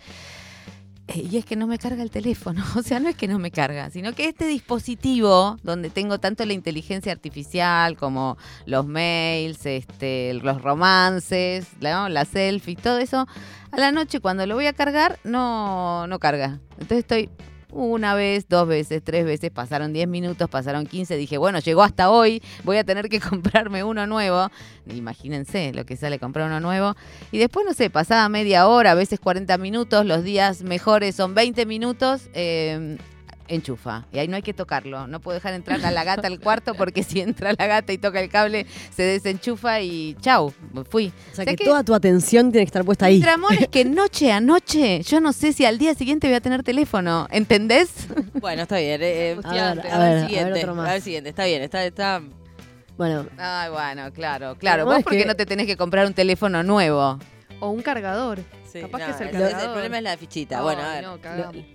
Eh, 1.07 1.28
Y 1.32 1.38
es 1.38 1.45
que 1.45 1.56
no 1.56 1.68
me 1.68 1.78
carga 1.78 2.03
el 2.03 2.11
teléfono, 2.11 2.64
o 2.76 2.82
sea, 2.84 2.99
no 2.99 3.10
es 3.10 3.15
que 3.15 3.28
no 3.28 3.40
me 3.40 3.52
carga, 3.52 3.90
sino 3.90 4.14
que 4.14 4.28
este 4.28 4.45
dispositivo 4.45 5.57
donde 5.64 5.90
tengo 5.90 6.19
tanto 6.19 6.45
la 6.45 6.53
inteligencia 6.53 7.11
artificial 7.11 7.98
como 7.98 8.38
los 8.65 8.86
mails, 8.86 9.65
este, 9.65 10.34
los 10.36 10.61
romances, 10.61 11.68
¿no? 11.82 12.10
las 12.10 12.30
selfies, 12.30 12.78
todo 12.78 12.99
eso, 12.99 13.28
a 13.72 13.78
la 13.78 13.91
noche 13.91 14.19
cuando 14.19 14.45
lo 14.45 14.56
voy 14.56 14.68
a 14.68 14.73
cargar 14.73 15.19
no, 15.23 16.06
no 16.07 16.19
carga. 16.19 16.60
Entonces 16.73 16.99
estoy 16.99 17.30
una 17.72 18.14
vez, 18.15 18.48
dos 18.48 18.68
veces, 18.68 19.02
tres 19.03 19.26
veces, 19.26 19.52
pasaron 19.52 19.93
10 19.93 20.07
minutos, 20.07 20.49
pasaron 20.49 20.85
15, 20.85 21.15
dije, 21.18 21.38
bueno, 21.38 21.60
llegó 21.60 21.84
hasta 21.84 22.10
hoy, 22.10 22.41
voy 22.64 22.77
a 22.77 22.84
tener 22.84 23.10
que 23.10 23.19
comprarme 23.30 23.84
uno 23.84 24.07
nuevo. 24.07 24.49
Imagínense 24.93 25.73
lo 25.73 25.85
que 25.85 25.95
sale 25.98 26.19
comprar 26.19 26.48
uno 26.48 26.60
nuevo. 26.60 26.95
Y 27.31 27.38
después, 27.38 27.65
no 27.65 27.73
sé, 27.73 27.89
pasada 27.89 28.27
media 28.30 28.68
hora, 28.68 28.91
a 28.91 28.95
veces 28.95 29.19
40 29.19 29.57
minutos, 29.57 30.06
los 30.06 30.23
días 30.23 30.64
mejores 30.64 31.15
son 31.15 31.34
20 31.34 31.65
minutos. 31.65 32.30
eh, 32.34 32.98
enchufa. 33.53 34.06
Y 34.11 34.19
ahí 34.19 34.28
no 34.28 34.36
hay 34.36 34.41
que 34.41 34.53
tocarlo. 34.53 35.07
No 35.07 35.19
puedo 35.19 35.36
dejar 35.36 35.53
entrar 35.53 35.84
a 35.86 35.91
la 35.91 36.03
gata 36.03 36.28
al 36.28 36.40
cuarto 36.40 36.73
porque 36.73 37.03
si 37.03 37.19
entra 37.22 37.53
la 37.57 37.68
gata 37.68 37.94
y 37.94 37.98
toca 37.98 38.19
el 38.19 38.30
cable, 38.30 38.65
se 38.95 39.03
desenchufa 39.03 39.82
y 39.82 40.15
chau, 40.22 40.53
fui. 40.90 41.11
O 41.32 41.36
sea, 41.36 41.45
que, 41.45 41.56
toda 41.64 41.84
tu 41.84 41.94
atención 41.94 42.52
tiene 42.52 42.65
que 42.65 42.69
estar 42.69 42.84
puesta 42.86 43.06
ahí. 43.07 43.15
Mi 43.18 43.22
dramón 43.23 43.53
es 43.60 43.68
que 43.68 43.86
noche 43.86 44.32
a 44.32 44.40
noche, 44.41 45.02
yo 45.03 45.19
no 45.19 45.34
sé 45.34 45.53
si 45.53 45.65
al 45.65 45.78
día 45.78 45.94
siguiente 45.95 46.28
voy 46.28 46.36
a 46.36 46.41
tener 46.41 46.64
teléfono. 46.64 47.28
¿Entendés? 47.32 47.90
Bueno, 48.34 48.64
está 48.64 48.78
bien. 48.78 48.99
eh, 49.03 49.38
A 49.44 49.52
ver, 49.53 49.61
a 49.61 49.73
ver, 49.73 49.84
ver, 49.84 49.91
a 49.94 49.99
ver 49.99 50.26
siguiente. 50.28 50.60
otro 50.60 50.76
más. 50.76 50.90
A 50.90 50.94
ver, 50.94 51.02
siguiente. 51.02 51.30
Está 51.30 51.45
bien, 51.45 51.61
está, 51.61 51.86
está. 51.86 52.22
Bueno, 52.98 53.26
Ay, 53.38 53.69
bueno, 53.72 54.11
claro, 54.14 54.56
claro. 54.60 54.84
Lo 54.86 54.91
Vos 54.91 55.03
porque 55.03 55.19
que- 55.19 55.26
no 55.26 55.36
te 55.36 55.45
tenés 55.45 55.65
que 55.65 55.76
comprar 55.78 56.06
un 56.06 56.14
teléfono 56.14 56.61
nuevo. 56.64 57.18
O 57.60 57.69
un 57.69 57.82
cargador. 57.82 58.40
Sí, 58.72 58.80
Capaz 58.81 58.99
no, 58.99 59.06
que 59.06 59.11
es 59.11 59.22
el 59.22 59.27
el- 59.27 59.34
cargador. 59.34 59.61
el 59.65 59.72
problema 59.72 59.98
es 59.98 60.03
la 60.03 60.18
fichita. 60.18 60.61
Bueno, 60.61 60.81
a 60.81 60.93
ver. 60.93 61.03
no, 61.03 61.18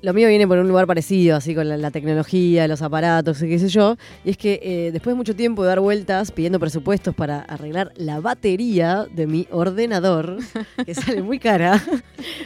lo, 0.02 0.14
mío 0.14 0.28
viene 0.28 0.46
por 0.48 0.58
un 0.58 0.66
lugar 0.68 0.86
parecido, 0.86 1.36
así 1.36 1.54
con 1.54 1.68
la, 1.68 1.76
la 1.76 1.90
tecnología, 1.90 2.66
los 2.68 2.80
aparatos, 2.82 3.38
qué 3.38 3.58
sé 3.58 3.68
yo. 3.68 3.96
Y 4.24 4.30
es 4.30 4.36
que 4.38 4.60
eh, 4.62 4.90
después 4.92 5.12
de 5.14 5.16
mucho 5.16 5.36
tiempo 5.36 5.62
de 5.62 5.68
dar 5.68 5.80
vueltas 5.80 6.32
pidiendo 6.32 6.58
presupuestos 6.58 7.14
para 7.14 7.40
arreglar 7.40 7.92
la 7.96 8.20
batería 8.20 9.06
de 9.14 9.26
mi 9.26 9.46
ordenador, 9.50 10.38
que 10.86 10.94
sale 10.94 11.22
muy 11.22 11.38
cara, 11.38 11.82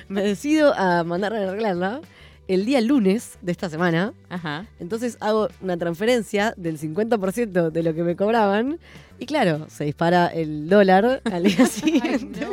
me 0.08 0.22
decido 0.22 0.74
a 0.74 1.04
mandar 1.04 1.32
a 1.34 1.48
arreglarla 1.48 2.00
el 2.48 2.64
día 2.64 2.80
lunes 2.80 3.38
de 3.42 3.52
esta 3.52 3.68
semana. 3.70 4.12
Ajá. 4.28 4.66
Entonces 4.80 5.16
hago 5.20 5.48
una 5.60 5.76
transferencia 5.76 6.52
del 6.56 6.78
50% 6.80 7.70
de 7.70 7.82
lo 7.84 7.94
que 7.94 8.02
me 8.02 8.16
cobraban. 8.16 8.80
Y 9.20 9.26
claro, 9.26 9.66
se 9.68 9.84
dispara 9.84 10.28
el 10.28 10.68
dólar 10.68 11.20
al 11.30 11.42
día 11.44 11.66
siguiente. 11.66 12.46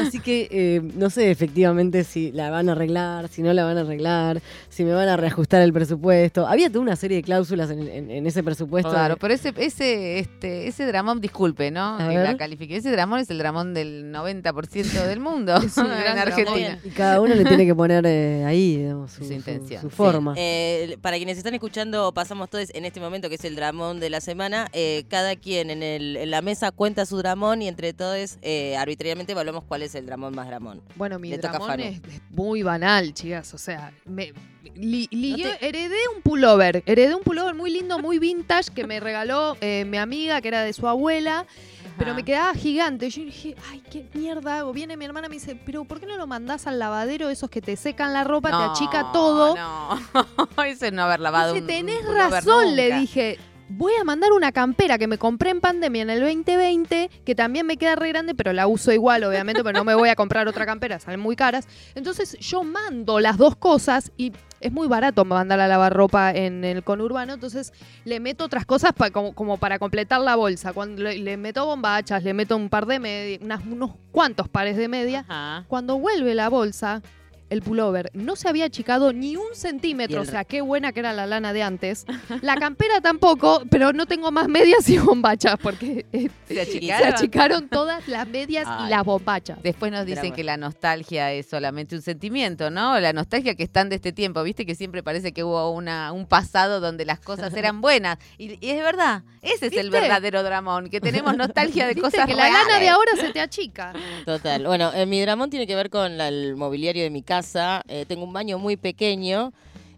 Así 0.00 0.18
que 0.18 0.48
eh, 0.50 0.80
no 0.96 1.08
sé 1.08 1.30
efectivamente 1.30 2.02
si 2.04 2.32
la 2.32 2.50
van 2.50 2.68
a 2.68 2.72
arreglar, 2.72 3.28
si 3.28 3.42
no 3.42 3.52
la 3.52 3.64
van 3.64 3.78
a 3.78 3.82
arreglar, 3.82 4.42
si 4.68 4.82
me 4.84 4.92
van 4.92 5.08
a 5.08 5.16
reajustar 5.16 5.62
el 5.62 5.72
presupuesto. 5.72 6.46
Había 6.48 6.68
toda 6.68 6.80
una 6.80 6.96
serie 6.96 7.18
de 7.18 7.22
cláusulas 7.22 7.70
en, 7.70 7.86
en- 7.88 8.10
en 8.10 8.26
ese 8.26 8.42
presupuesto. 8.42 8.90
Claro, 8.90 9.14
de- 9.14 9.20
pero 9.20 9.32
ese, 9.34 9.54
ese, 9.56 10.18
este, 10.18 10.66
ese 10.66 10.84
dramón, 10.86 11.20
disculpe, 11.20 11.70
¿no? 11.70 11.94
A 11.94 12.08
Que 12.08 12.16
ver. 12.16 12.26
la 12.28 12.36
califique. 12.36 12.76
Ese 12.76 12.90
dramón 12.90 13.20
es 13.20 13.30
el 13.30 13.38
dramón 13.38 13.72
del 13.72 14.12
90% 14.12 15.06
del 15.06 15.20
mundo 15.20 15.54
en 15.76 16.18
Argentina. 16.18 16.78
y 16.84 16.88
cada 16.90 17.20
uno 17.20 17.34
le 17.36 17.44
tiene 17.44 17.64
que 17.66 17.74
poner 17.74 18.04
eh, 18.06 18.44
ahí 18.44 18.78
digamos, 18.78 19.12
su, 19.12 19.24
Su 19.24 19.32
intención. 19.32 19.80
su 19.80 19.90
forma. 19.90 20.34
Eh, 20.36 20.98
para 21.00 21.16
quienes 21.18 21.38
están 21.38 21.54
escuchando, 21.54 22.12
pasamos 22.12 22.50
todos 22.50 22.70
en 22.74 22.84
este 22.84 22.98
momento, 22.98 23.28
que 23.28 23.36
es 23.36 23.44
el 23.44 23.54
dramón 23.54 24.00
de 24.00 24.10
la 24.10 24.20
semana. 24.20 24.66
eh, 24.72 25.04
cada 25.08 25.36
quien 25.36 25.70
en, 25.70 25.82
el- 25.96 26.16
en 26.16 26.30
la 26.30 26.42
mesa 26.42 26.70
cuenta 26.72 27.06
su 27.06 27.16
dramón 27.18 27.62
y 27.62 27.68
entre 27.68 27.92
todos 27.92 28.38
eh, 28.42 28.76
arbitrariamente 28.76 29.32
evaluamos 29.32 29.64
cuál 29.64 29.82
es 29.82 29.94
el 29.94 30.06
dramón 30.06 30.34
más 30.34 30.46
dramón. 30.48 30.80
Bueno, 30.96 31.18
mi 31.18 31.30
Le 31.30 31.38
dramón 31.38 31.80
es, 31.80 31.96
es 31.98 32.20
muy 32.30 32.62
banal, 32.62 33.12
chicas. 33.14 33.52
O 33.54 33.58
sea, 33.58 33.92
me, 34.04 34.32
li- 34.74 35.08
No 35.12 35.48
heredé 35.60 35.96
un 36.14 36.22
pullover. 36.22 36.82
Heredé 36.86 37.14
un 37.14 37.22
pullover 37.22 37.54
muy 37.54 37.70
lindo, 37.70 37.98
muy 37.98 38.18
vintage 38.18 38.70
que 38.72 38.86
me 38.86 39.00
regaló 39.00 39.56
eh, 39.60 39.84
mi 39.86 39.98
amiga, 39.98 40.40
que 40.40 40.48
era 40.48 40.62
de 40.62 40.72
su 40.72 40.86
abuela. 40.88 41.46
Pero 41.96 42.12
me 42.12 42.24
quedaba 42.24 42.52
gigante. 42.54 43.08
Yo 43.08 43.22
dije, 43.22 43.54
ay, 43.70 43.80
qué 43.88 44.04
mierda 44.14 44.58
hago. 44.58 44.72
Viene 44.72 44.96
mi 44.96 45.04
hermana 45.04 45.28
y 45.28 45.30
me 45.30 45.36
dice, 45.36 45.54
pero 45.64 45.84
¿por 45.84 46.00
qué 46.00 46.06
no 46.06 46.16
lo 46.16 46.26
mandás 46.26 46.66
al 46.66 46.80
lavadero? 46.80 47.28
Esos 47.30 47.48
que 47.50 47.62
te 47.62 47.76
secan 47.76 48.12
la 48.12 48.24
ropa, 48.24 48.48
te 48.50 48.56
achica 48.56 49.12
todo. 49.12 49.54
No, 49.54 50.64
eso 50.66 50.86
es 50.86 50.92
no 50.92 51.02
haber 51.02 51.20
lavado 51.20 51.52
Dice, 51.52 51.60
un- 51.62 51.66
tenés 51.68 52.00
un 52.04 52.16
razón, 52.16 52.74
le 52.74 52.98
dije. 52.98 53.38
Voy 53.70 53.92
a 53.98 54.04
mandar 54.04 54.32
una 54.32 54.52
campera 54.52 54.98
que 54.98 55.06
me 55.06 55.16
compré 55.16 55.48
en 55.50 55.60
pandemia 55.60 56.02
en 56.02 56.10
el 56.10 56.20
2020, 56.20 57.10
que 57.24 57.34
también 57.34 57.66
me 57.66 57.78
queda 57.78 57.96
re 57.96 58.10
grande, 58.10 58.34
pero 58.34 58.52
la 58.52 58.66
uso 58.66 58.92
igual, 58.92 59.24
obviamente, 59.24 59.64
pero 59.64 59.78
no 59.78 59.84
me 59.84 59.94
voy 59.94 60.10
a 60.10 60.16
comprar 60.16 60.46
otra 60.48 60.66
campera, 60.66 61.00
salen 61.00 61.20
muy 61.20 61.34
caras. 61.34 61.66
Entonces 61.94 62.36
yo 62.40 62.62
mando 62.62 63.20
las 63.20 63.38
dos 63.38 63.56
cosas 63.56 64.12
y 64.18 64.32
es 64.60 64.70
muy 64.70 64.86
barato 64.86 65.24
mandar 65.24 65.60
a 65.60 65.66
lavar 65.68 65.94
ropa 65.94 66.30
en 66.32 66.62
el 66.64 66.84
conurbano, 66.84 67.32
entonces 67.34 67.72
le 68.04 68.20
meto 68.20 68.44
otras 68.44 68.66
cosas 68.66 68.92
pa- 68.92 69.10
como, 69.10 69.34
como 69.34 69.56
para 69.56 69.78
completar 69.78 70.20
la 70.20 70.36
bolsa. 70.36 70.74
Cuando 70.74 71.02
le, 71.02 71.18
le 71.18 71.36
meto 71.38 71.64
bombachas, 71.64 72.22
le 72.22 72.34
meto 72.34 72.56
un 72.56 72.68
par 72.68 72.84
de 72.84 72.98
medias, 73.00 73.40
unos 73.70 73.92
cuantos 74.12 74.46
pares 74.48 74.76
de 74.76 74.88
medias. 74.88 75.24
Ajá. 75.26 75.64
Cuando 75.68 75.98
vuelve 75.98 76.34
la 76.34 76.50
bolsa, 76.50 77.00
el 77.54 77.62
pullover 77.62 78.10
no 78.14 78.36
se 78.36 78.48
había 78.48 78.64
achicado 78.66 79.12
ni 79.12 79.36
un 79.36 79.54
centímetro, 79.54 80.20
o 80.20 80.24
sea, 80.24 80.44
qué 80.44 80.60
buena 80.60 80.92
que 80.92 81.00
era 81.00 81.12
la 81.12 81.26
lana 81.26 81.52
de 81.52 81.62
antes. 81.62 82.04
La 82.42 82.56
campera 82.56 83.00
tampoco, 83.00 83.62
pero 83.70 83.92
no 83.92 84.06
tengo 84.06 84.30
más 84.30 84.48
medias 84.48 84.88
y 84.88 84.98
bombachas 84.98 85.56
porque 85.62 86.04
eh, 86.12 86.28
¿Se 86.48 86.54
se 86.64 86.92
achicaron? 87.04 87.68
todas 87.68 88.06
las 88.08 88.26
medias 88.28 88.66
y 88.84 88.90
las 88.90 89.04
bombachas. 89.04 89.58
Después 89.62 89.90
nos 89.92 90.04
dicen 90.04 90.22
Drama. 90.24 90.36
que 90.36 90.44
la 90.44 90.56
nostalgia 90.56 91.32
es 91.32 91.46
solamente 91.46 91.94
un 91.96 92.02
sentimiento, 92.02 92.70
¿no? 92.70 92.98
La 93.00 93.12
nostalgia 93.12 93.54
que 93.54 93.62
están 93.62 93.88
de 93.88 93.96
este 93.96 94.12
tiempo, 94.12 94.42
viste 94.42 94.66
que 94.66 94.74
siempre 94.74 95.02
parece 95.02 95.32
que 95.32 95.44
hubo 95.44 95.70
una, 95.70 96.12
un 96.12 96.26
pasado 96.26 96.80
donde 96.80 97.04
las 97.04 97.20
cosas 97.20 97.54
eran 97.56 97.80
buenas. 97.80 98.18
Y, 98.36 98.58
y 98.64 98.70
es 98.70 98.82
verdad, 98.82 99.22
ese 99.42 99.66
es 99.66 99.76
el 99.76 99.90
verdadero 99.90 100.42
dramón, 100.42 100.90
que 100.90 101.00
tenemos 101.00 101.36
nostalgia 101.36 101.86
de 101.86 101.94
Viste 101.94 102.10
cosas 102.10 102.26
que 102.26 102.34
la 102.34 102.50
lana 102.50 102.78
de 102.80 102.88
ahora 102.88 103.12
se 103.16 103.32
te 103.32 103.40
achica. 103.40 103.92
Total. 104.24 104.64
Bueno, 104.66 104.92
eh, 104.94 105.06
mi 105.06 105.20
dramón 105.20 105.50
tiene 105.50 105.66
que 105.66 105.76
ver 105.76 105.88
con 105.90 106.18
la- 106.18 106.28
el 106.28 106.56
mobiliario 106.56 107.02
de 107.04 107.10
mi 107.10 107.22
casa. 107.22 107.43
Eh, 107.88 108.04
tengo 108.08 108.24
un 108.24 108.32
baño 108.32 108.58
muy 108.58 108.76
pequeño. 108.76 109.52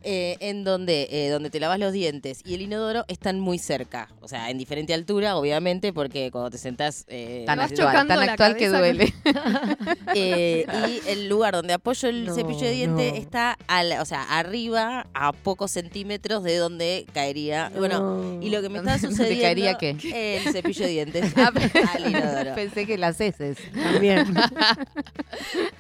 Eh, 0.09 0.37
en 0.39 0.63
donde, 0.63 1.09
eh, 1.11 1.31
donde 1.31 1.51
te 1.51 1.59
lavas 1.59 1.81
los 1.81 1.93
dientes 1.93 2.41
y 2.45 2.55
el 2.55 2.63
inodoro 2.63 3.05
están 3.09 3.41
muy 3.41 3.59
cerca. 3.59 4.09
O 4.21 4.29
sea, 4.29 4.51
en 4.51 4.57
diferente 4.59 4.95
altura, 4.95 5.37
obviamente, 5.37 5.93
porque 5.93 6.31
cuando 6.31 6.49
te 6.51 6.59
sentás... 6.59 7.05
eh, 7.09 7.43
Tan 7.45 7.59
actual, 7.59 7.89
chocando 7.89 8.15
tan 8.15 8.29
actual 8.29 8.57
que 8.57 8.69
duele. 8.69 9.13
eh, 10.15 10.65
y 11.05 11.09
el 11.11 11.29
lugar 11.29 11.55
donde 11.55 11.73
apoyo 11.73 12.09
el 12.09 12.27
No, 12.27 12.35
cepillo 12.37 12.61
de 12.61 12.71
diente 12.71 13.11
no. 13.11 13.17
está 13.19 13.59
al, 13.67 13.93
o 14.01 14.05
sea, 14.05 14.23
arriba 14.39 15.07
a 15.13 15.33
pocos 15.33 15.73
centímetros 15.73 16.45
de 16.45 16.57
donde 16.57 17.05
caería. 17.13 17.73
Bueno, 17.77 17.99
No. 18.23 18.43
y 18.43 18.51
lo 18.51 18.63
que 18.63 18.69
me 18.69 18.79
está 18.79 18.93
¿Dónde 18.93 19.09
te 19.09 19.15
sucediendo... 19.15 19.43
caería 19.43 19.75
qué? 19.75 20.39
El 20.47 20.53
cepillo 20.53 20.85
de 20.87 20.91
dientes 20.93 21.33
Ah, 21.37 21.51
al 21.95 22.09
inodoro. 22.11 22.55
Pensé 22.55 22.87
que 22.87 22.97
las 22.97 23.21
heces. 23.21 23.59
También. 23.75 24.35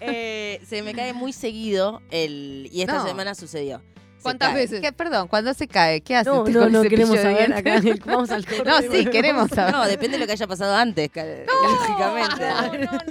Eh, 0.00 0.60
se 0.68 0.82
me 0.82 0.94
cae 0.94 1.12
muy 1.12 1.32
seguido 1.32 2.02
el 2.10 2.68
y 2.72 2.80
esta 2.80 2.98
No. 2.98 3.06
semana 3.06 3.34
sucedió. 3.34 3.80
Se 4.16 4.22
¿Cuántas 4.22 4.48
cae. 4.50 4.56
veces? 4.58 4.80
¿Qué, 4.80 4.92
perdón, 4.92 5.28
cuando 5.28 5.54
se 5.54 5.68
cae, 5.68 6.00
¿qué 6.00 6.16
haces? 6.16 6.32
No, 6.32 6.42
con 6.44 6.52
no, 6.52 6.60
no 6.68 6.82
cepillo 6.82 6.90
queremos 6.90 7.20
saber 7.20 7.52
acá. 7.52 7.80
Vamos 8.06 8.30
al 8.30 8.44
corte. 8.44 8.62
No, 8.66 8.78
sí, 8.80 9.06
queremos 9.06 9.48
saber. 9.50 9.72
No, 9.72 9.84
depende 9.86 10.16
de 10.16 10.20
lo 10.20 10.26
que 10.26 10.32
haya 10.32 10.46
pasado 10.46 10.74
antes, 10.74 11.10
ca- 11.10 11.24
lógicamente. 11.24 12.44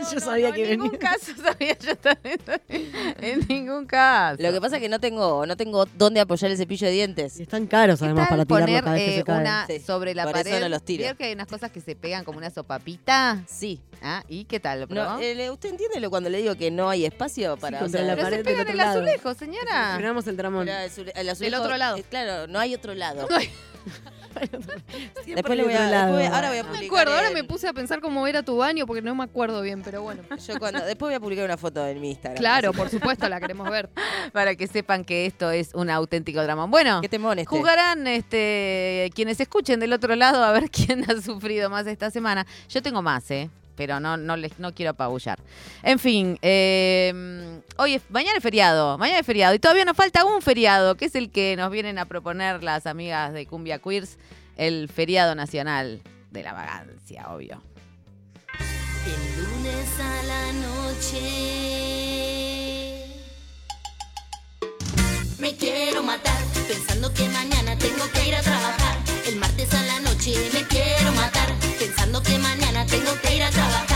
Yo 0.13 0.19
sabía 0.19 0.51
que 0.51 0.63
en 0.63 0.69
ningún 0.71 0.91
venía. 0.91 0.99
caso 1.11 1.31
sabía 1.41 1.77
yo 1.79 1.95
también. 1.97 2.39
En 3.21 3.39
ningún 3.47 3.85
caso. 3.85 4.41
Lo 4.41 4.51
que 4.51 4.61
pasa 4.61 4.75
es 4.77 4.81
que 4.81 4.89
no 4.89 4.99
tengo, 4.99 5.45
no 5.45 5.55
tengo 5.57 5.85
dónde 5.97 6.19
apoyar 6.19 6.51
el 6.51 6.57
cepillo 6.57 6.87
de 6.87 6.93
dientes. 6.93 7.39
Y 7.39 7.43
están 7.43 7.65
caros 7.67 7.99
¿Qué 7.99 8.05
además 8.05 8.29
para 8.29 8.45
tirarlo 8.45 8.65
poner 8.67 8.83
cada 8.83 8.95
vez 8.95 9.03
que 9.05 9.13
eh, 9.13 9.17
se 9.17 9.23
cae. 9.23 9.41
una 9.41 9.67
Sí, 9.67 9.79
sobre 9.79 10.13
la 10.15 10.23
por 10.25 10.35
eso 10.35 10.43
pared? 10.43 10.59
no 10.61 10.69
los 10.69 10.83
tiro. 10.83 10.99
¿Vieron 11.01 11.17
que 11.17 11.23
hay 11.25 11.33
unas 11.33 11.47
cosas 11.47 11.71
que 11.71 11.81
se 11.81 11.95
pegan 11.95 12.23
como 12.23 12.37
una 12.37 12.49
sopapita? 12.49 13.43
Sí. 13.47 13.81
Ah, 14.01 14.23
¿y 14.27 14.45
qué 14.45 14.59
tal? 14.59 14.81
¿Lo 14.81 14.87
No, 14.87 14.93
probó? 15.05 15.19
eh, 15.21 15.49
¿Usted 15.49 15.69
entiende 15.69 15.99
lo 15.99 16.09
cuando 16.09 16.29
le 16.29 16.39
digo 16.39 16.55
que 16.55 16.69
no 16.69 16.89
hay 16.89 17.05
espacio 17.05 17.57
para 17.57 17.79
contra 17.79 18.01
o 18.01 18.03
sea, 18.03 18.07
la 18.07 18.15
Pero 18.15 18.25
pared 18.25 18.37
se 18.37 18.43
del 18.43 18.45
pegan 18.45 18.61
otro 18.61 18.71
el 18.71 18.77
lado. 18.77 18.91
azulejo, 18.99 19.33
señora. 19.33 19.93
Frenamos 19.95 20.27
el 20.27 20.37
tramón. 20.37 20.67
El 20.97 21.07
azule- 21.07 21.11
el 21.15 21.29
azulejo- 21.29 21.61
otro 21.61 21.77
lado. 21.77 21.97
eh, 21.97 22.03
claro, 22.09 22.47
no 22.47 22.59
hay 22.59 22.73
otro 22.75 22.93
lado. 22.95 23.27
Siempre 25.23 25.35
Después 25.35 25.57
le 25.57 25.63
voy 25.63 25.73
del 25.73 25.81
a, 25.81 25.89
lado. 25.89 26.17
después- 26.17 26.35
ahora 26.35 26.49
voy 26.49 26.57
a 26.57 26.63
No 26.63 26.67
publicar. 26.69 26.81
me 26.81 26.87
acuerdo, 26.87 27.13
ahora 27.15 27.27
en- 27.29 27.33
me 27.35 27.43
puse 27.45 27.67
a 27.69 27.73
pensar 27.73 28.01
cómo 28.01 28.27
era 28.27 28.43
tu 28.43 28.57
baño 28.57 28.85
porque 28.85 29.01
no 29.01 29.15
me 29.15 29.23
acuerdo 29.23 29.61
bien, 29.61 29.81
pero 29.81 30.01
bueno. 30.01 30.23
Yo 30.47 30.59
cuando, 30.59 30.79
después 30.83 31.07
voy 31.09 31.13
a 31.13 31.19
publicar 31.21 31.45
una 31.45 31.55
foto 31.57 31.85
en 31.87 32.01
mi 32.01 32.09
Instagram. 32.09 32.37
Claro, 32.37 32.73
por 32.73 32.89
supuesto, 32.89 33.29
la 33.29 33.39
queremos 33.39 33.69
ver. 33.69 33.89
Para 34.33 34.55
que 34.55 34.67
sepan 34.67 35.05
que 35.05 35.25
esto 35.25 35.51
es 35.51 35.73
un 35.73 35.89
auténtico 35.89 36.43
drama. 36.43 36.65
Bueno, 36.65 36.99
¿Qué 37.01 37.07
temón 37.09 37.39
este? 37.39 37.49
jugarán 37.49 38.07
este, 38.07 39.09
quienes 39.15 39.39
escuchen 39.39 39.79
del 39.79 39.93
otro 39.93 40.15
lado 40.15 40.43
a 40.43 40.51
ver 40.51 40.69
quién 40.71 41.09
ha 41.09 41.21
sufrido 41.21 41.69
más 41.69 41.87
esta 41.87 42.11
semana. 42.11 42.45
Yo 42.67 42.81
tengo 42.81 43.01
más, 43.01 43.29
¿eh? 43.31 43.49
Pero 43.75 43.99
no, 43.99 44.17
no, 44.17 44.37
les, 44.37 44.57
no 44.59 44.73
quiero 44.73 44.91
apabullar. 44.91 45.39
En 45.83 45.99
fin, 45.99 46.37
eh, 46.41 47.61
hoy 47.77 47.95
es, 47.95 48.03
mañana 48.09 48.37
es 48.37 48.43
feriado, 48.43 48.97
mañana 48.97 49.19
es 49.19 49.25
feriado. 49.25 49.53
Y 49.55 49.59
todavía 49.59 49.85
nos 49.85 49.97
falta 49.97 50.23
un 50.25 50.41
feriado, 50.41 50.95
que 50.95 51.05
es 51.05 51.15
el 51.15 51.29
que 51.29 51.55
nos 51.57 51.71
vienen 51.71 51.99
a 51.99 52.05
proponer 52.05 52.63
las 52.63 52.85
amigas 52.85 53.33
de 53.33 53.45
Cumbia 53.45 53.79
Queers, 53.79 54.17
el 54.57 54.89
feriado 54.89 55.35
nacional 55.35 56.01
de 56.31 56.43
la 56.43 56.53
vagancia, 56.53 57.27
obvio. 57.29 57.61
El 59.05 59.43
lunes 59.43 59.99
a 59.99 60.23
la 60.23 60.53
noche 60.53 61.65
me 65.39 65.55
quiero 65.55 66.01
matar 66.01 66.41
pensando 66.67 67.13
que 67.13 67.27
mañana 67.29 67.77
tengo 67.77 68.09
que 68.13 68.27
ir 68.27 68.35
a 68.35 68.41
trabajar. 68.41 68.97
El 69.27 69.35
martes 69.35 69.73
a 69.73 69.83
la 69.83 69.99
noche 69.99 70.33
me 70.53 70.63
quiero 70.67 71.11
matar 71.11 71.53
que 72.21 72.37
mañana 72.37 72.85
tengo 72.85 73.11
que 73.21 73.35
ir 73.35 73.43
a 73.43 73.49
trabajar. 73.49 73.94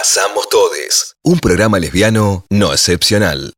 Pasamos 0.00 0.48
Todes, 0.48 1.14
un 1.22 1.38
programa 1.40 1.78
lesbiano 1.78 2.46
no 2.48 2.72
excepcional. 2.72 3.52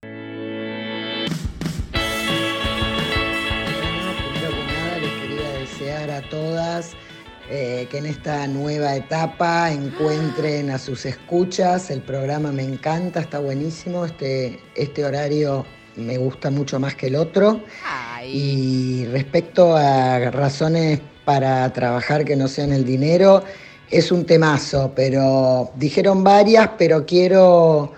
Primero 4.32 4.50
que 4.50 4.64
nada 4.66 4.98
les 4.98 5.12
quería 5.20 5.48
desear 5.60 6.10
a 6.10 6.28
todas 6.28 6.94
eh, 7.48 7.86
que 7.88 7.98
en 7.98 8.06
esta 8.06 8.48
nueva 8.48 8.96
etapa 8.96 9.70
encuentren 9.70 10.70
a 10.70 10.80
sus 10.80 11.06
escuchas. 11.06 11.90
El 11.90 12.02
programa 12.02 12.50
me 12.50 12.64
encanta, 12.64 13.20
está 13.20 13.38
buenísimo. 13.38 14.04
Este, 14.04 14.60
este 14.74 15.04
horario 15.04 15.64
me 15.94 16.18
gusta 16.18 16.50
mucho 16.50 16.80
más 16.80 16.96
que 16.96 17.06
el 17.06 17.14
otro. 17.14 17.62
Y 18.26 19.04
respecto 19.12 19.76
a 19.76 20.18
razones 20.32 20.98
para 21.24 21.72
trabajar 21.72 22.24
que 22.24 22.34
no 22.34 22.48
sean 22.48 22.72
el 22.72 22.84
dinero, 22.84 23.44
es 23.92 24.10
un 24.10 24.24
temazo, 24.24 24.92
pero 24.96 25.70
dijeron 25.76 26.24
varias, 26.24 26.70
pero 26.78 27.04
quiero 27.04 27.92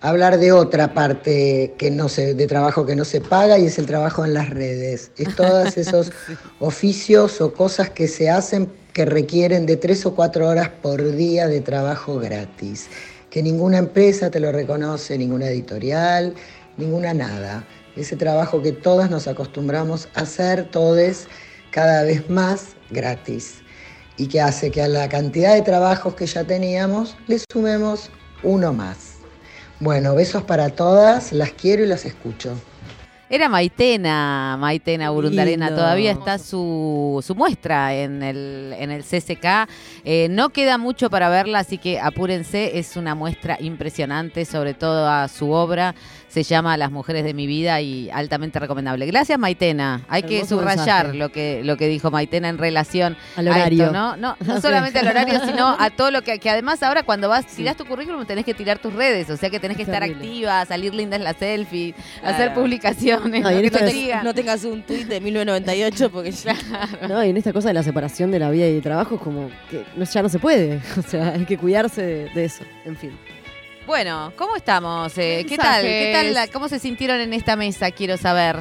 hablar 0.00 0.38
de 0.38 0.52
otra 0.52 0.94
parte 0.94 1.74
que 1.76 1.90
no 1.90 2.08
se, 2.08 2.34
de 2.34 2.46
trabajo 2.46 2.86
que 2.86 2.96
no 2.96 3.04
se 3.04 3.20
paga 3.20 3.58
y 3.58 3.66
es 3.66 3.78
el 3.78 3.84
trabajo 3.84 4.24
en 4.24 4.32
las 4.32 4.48
redes. 4.48 5.12
Es 5.18 5.36
todos 5.36 5.76
esos 5.76 6.12
oficios 6.60 7.42
o 7.42 7.52
cosas 7.52 7.90
que 7.90 8.08
se 8.08 8.30
hacen 8.30 8.72
que 8.94 9.04
requieren 9.04 9.66
de 9.66 9.76
tres 9.76 10.06
o 10.06 10.14
cuatro 10.14 10.48
horas 10.48 10.70
por 10.82 11.14
día 11.14 11.46
de 11.46 11.60
trabajo 11.60 12.18
gratis. 12.18 12.88
Que 13.28 13.42
ninguna 13.42 13.78
empresa 13.78 14.30
te 14.30 14.40
lo 14.40 14.50
reconoce, 14.50 15.18
ninguna 15.18 15.48
editorial, 15.48 16.34
ninguna 16.78 17.12
nada. 17.12 17.66
Ese 17.96 18.16
trabajo 18.16 18.62
que 18.62 18.72
todas 18.72 19.10
nos 19.10 19.28
acostumbramos 19.28 20.08
a 20.14 20.20
hacer, 20.20 20.70
todos 20.70 21.26
cada 21.70 22.04
vez 22.04 22.30
más 22.30 22.76
gratis. 22.90 23.63
Y 24.16 24.28
que 24.28 24.40
hace 24.40 24.70
que 24.70 24.82
a 24.82 24.88
la 24.88 25.08
cantidad 25.08 25.54
de 25.54 25.62
trabajos 25.62 26.14
que 26.14 26.26
ya 26.26 26.44
teníamos 26.44 27.16
le 27.26 27.40
sumemos 27.52 28.10
uno 28.42 28.72
más. 28.72 29.14
Bueno, 29.80 30.14
besos 30.14 30.42
para 30.44 30.70
todas, 30.70 31.32
las 31.32 31.50
quiero 31.52 31.82
y 31.84 31.86
las 31.86 32.04
escucho. 32.04 32.56
Era 33.30 33.48
Maitena, 33.48 34.56
Maitena 34.60 35.10
Burundarena. 35.10 35.66
Lindo. 35.66 35.80
Todavía 35.80 36.12
está 36.12 36.38
su, 36.38 37.22
su 37.26 37.34
muestra 37.34 37.94
en 37.94 38.22
el, 38.22 38.74
en 38.78 38.90
el 38.90 39.02
CCK. 39.02 39.68
Eh, 40.04 40.28
no 40.30 40.50
queda 40.50 40.78
mucho 40.78 41.10
para 41.10 41.28
verla, 41.30 41.60
así 41.60 41.78
que 41.78 41.98
apúrense. 41.98 42.78
Es 42.78 42.96
una 42.96 43.14
muestra 43.14 43.56
impresionante, 43.60 44.44
sobre 44.44 44.74
todo 44.74 45.08
a 45.08 45.26
su 45.28 45.50
obra. 45.50 45.94
Se 46.34 46.42
llama 46.42 46.76
Las 46.76 46.90
mujeres 46.90 47.22
de 47.22 47.32
mi 47.32 47.46
vida 47.46 47.80
y 47.80 48.10
altamente 48.10 48.58
recomendable. 48.58 49.06
Gracias, 49.06 49.38
Maitena. 49.38 50.02
Hay 50.08 50.24
que 50.24 50.44
subrayar 50.44 51.04
mensaje. 51.06 51.14
lo 51.16 51.28
que, 51.30 51.60
lo 51.62 51.76
que 51.76 51.86
dijo 51.86 52.10
Maitena 52.10 52.48
en 52.48 52.58
relación 52.58 53.16
Al 53.36 53.46
a 53.46 53.50
horario. 53.52 53.84
esto, 53.84 53.92
¿no? 53.92 54.16
No, 54.16 54.36
no 54.44 54.60
solamente 54.60 54.98
al 54.98 55.06
horario, 55.06 55.38
sino 55.46 55.68
a 55.78 55.90
todo 55.90 56.10
lo 56.10 56.22
que, 56.22 56.40
que 56.40 56.50
además 56.50 56.82
ahora 56.82 57.04
cuando 57.04 57.28
vas, 57.28 57.46
tirás 57.46 57.76
tu 57.76 57.84
currículum, 57.84 58.26
tenés 58.26 58.44
que 58.44 58.52
tirar 58.52 58.80
tus 58.80 58.92
redes. 58.92 59.30
O 59.30 59.36
sea 59.36 59.48
que 59.48 59.60
tenés 59.60 59.76
que 59.76 59.84
estar 59.84 60.02
activa, 60.02 60.66
salir 60.66 60.92
linda 60.92 61.14
en 61.14 61.22
la 61.22 61.34
selfie, 61.34 61.94
Claro. 62.18 62.34
hacer 62.34 62.52
publicaciones. 62.54 63.40
No, 63.44 63.48
que 63.50 63.66
esta 63.66 63.78
te 63.78 64.10
es-. 64.12 64.24
No 64.24 64.34
tengas 64.34 64.64
un 64.64 64.82
tuit 64.82 65.06
de 65.06 65.20
1998 65.20 66.10
porque 66.10 66.32
ya... 66.32 66.56
No, 67.08 67.24
y 67.24 67.28
en 67.30 67.36
esta 67.36 67.52
cosa 67.52 67.68
de 67.68 67.74
la 67.74 67.84
separación 67.84 68.32
de 68.32 68.40
la 68.40 68.50
vida 68.50 68.66
y 68.68 68.74
el 68.74 68.82
trabajo, 68.82 69.18
como 69.20 69.50
que 69.70 69.84
no- 69.96 70.04
ya 70.04 70.20
no 70.20 70.28
se 70.28 70.40
puede. 70.40 70.80
O 70.98 71.02
sea, 71.02 71.28
hay 71.34 71.44
que 71.44 71.58
cuidarse 71.58 72.02
de, 72.02 72.28
de 72.34 72.44
eso. 72.44 72.64
En 72.84 72.96
fin. 72.96 73.12
Bueno, 73.86 74.32
¿cómo 74.38 74.56
estamos? 74.56 75.16
Eh, 75.18 75.44
¿Qué 75.48 75.56
tal? 75.58 75.82
¿Qué 75.82 76.10
tal? 76.14 76.34
la- 76.34 76.48
¿Cómo 76.48 76.68
se 76.68 76.78
sintieron 76.78 77.20
en 77.20 77.34
esta 77.34 77.54
mesa? 77.56 77.90
Quiero 77.90 78.16
saber. 78.16 78.56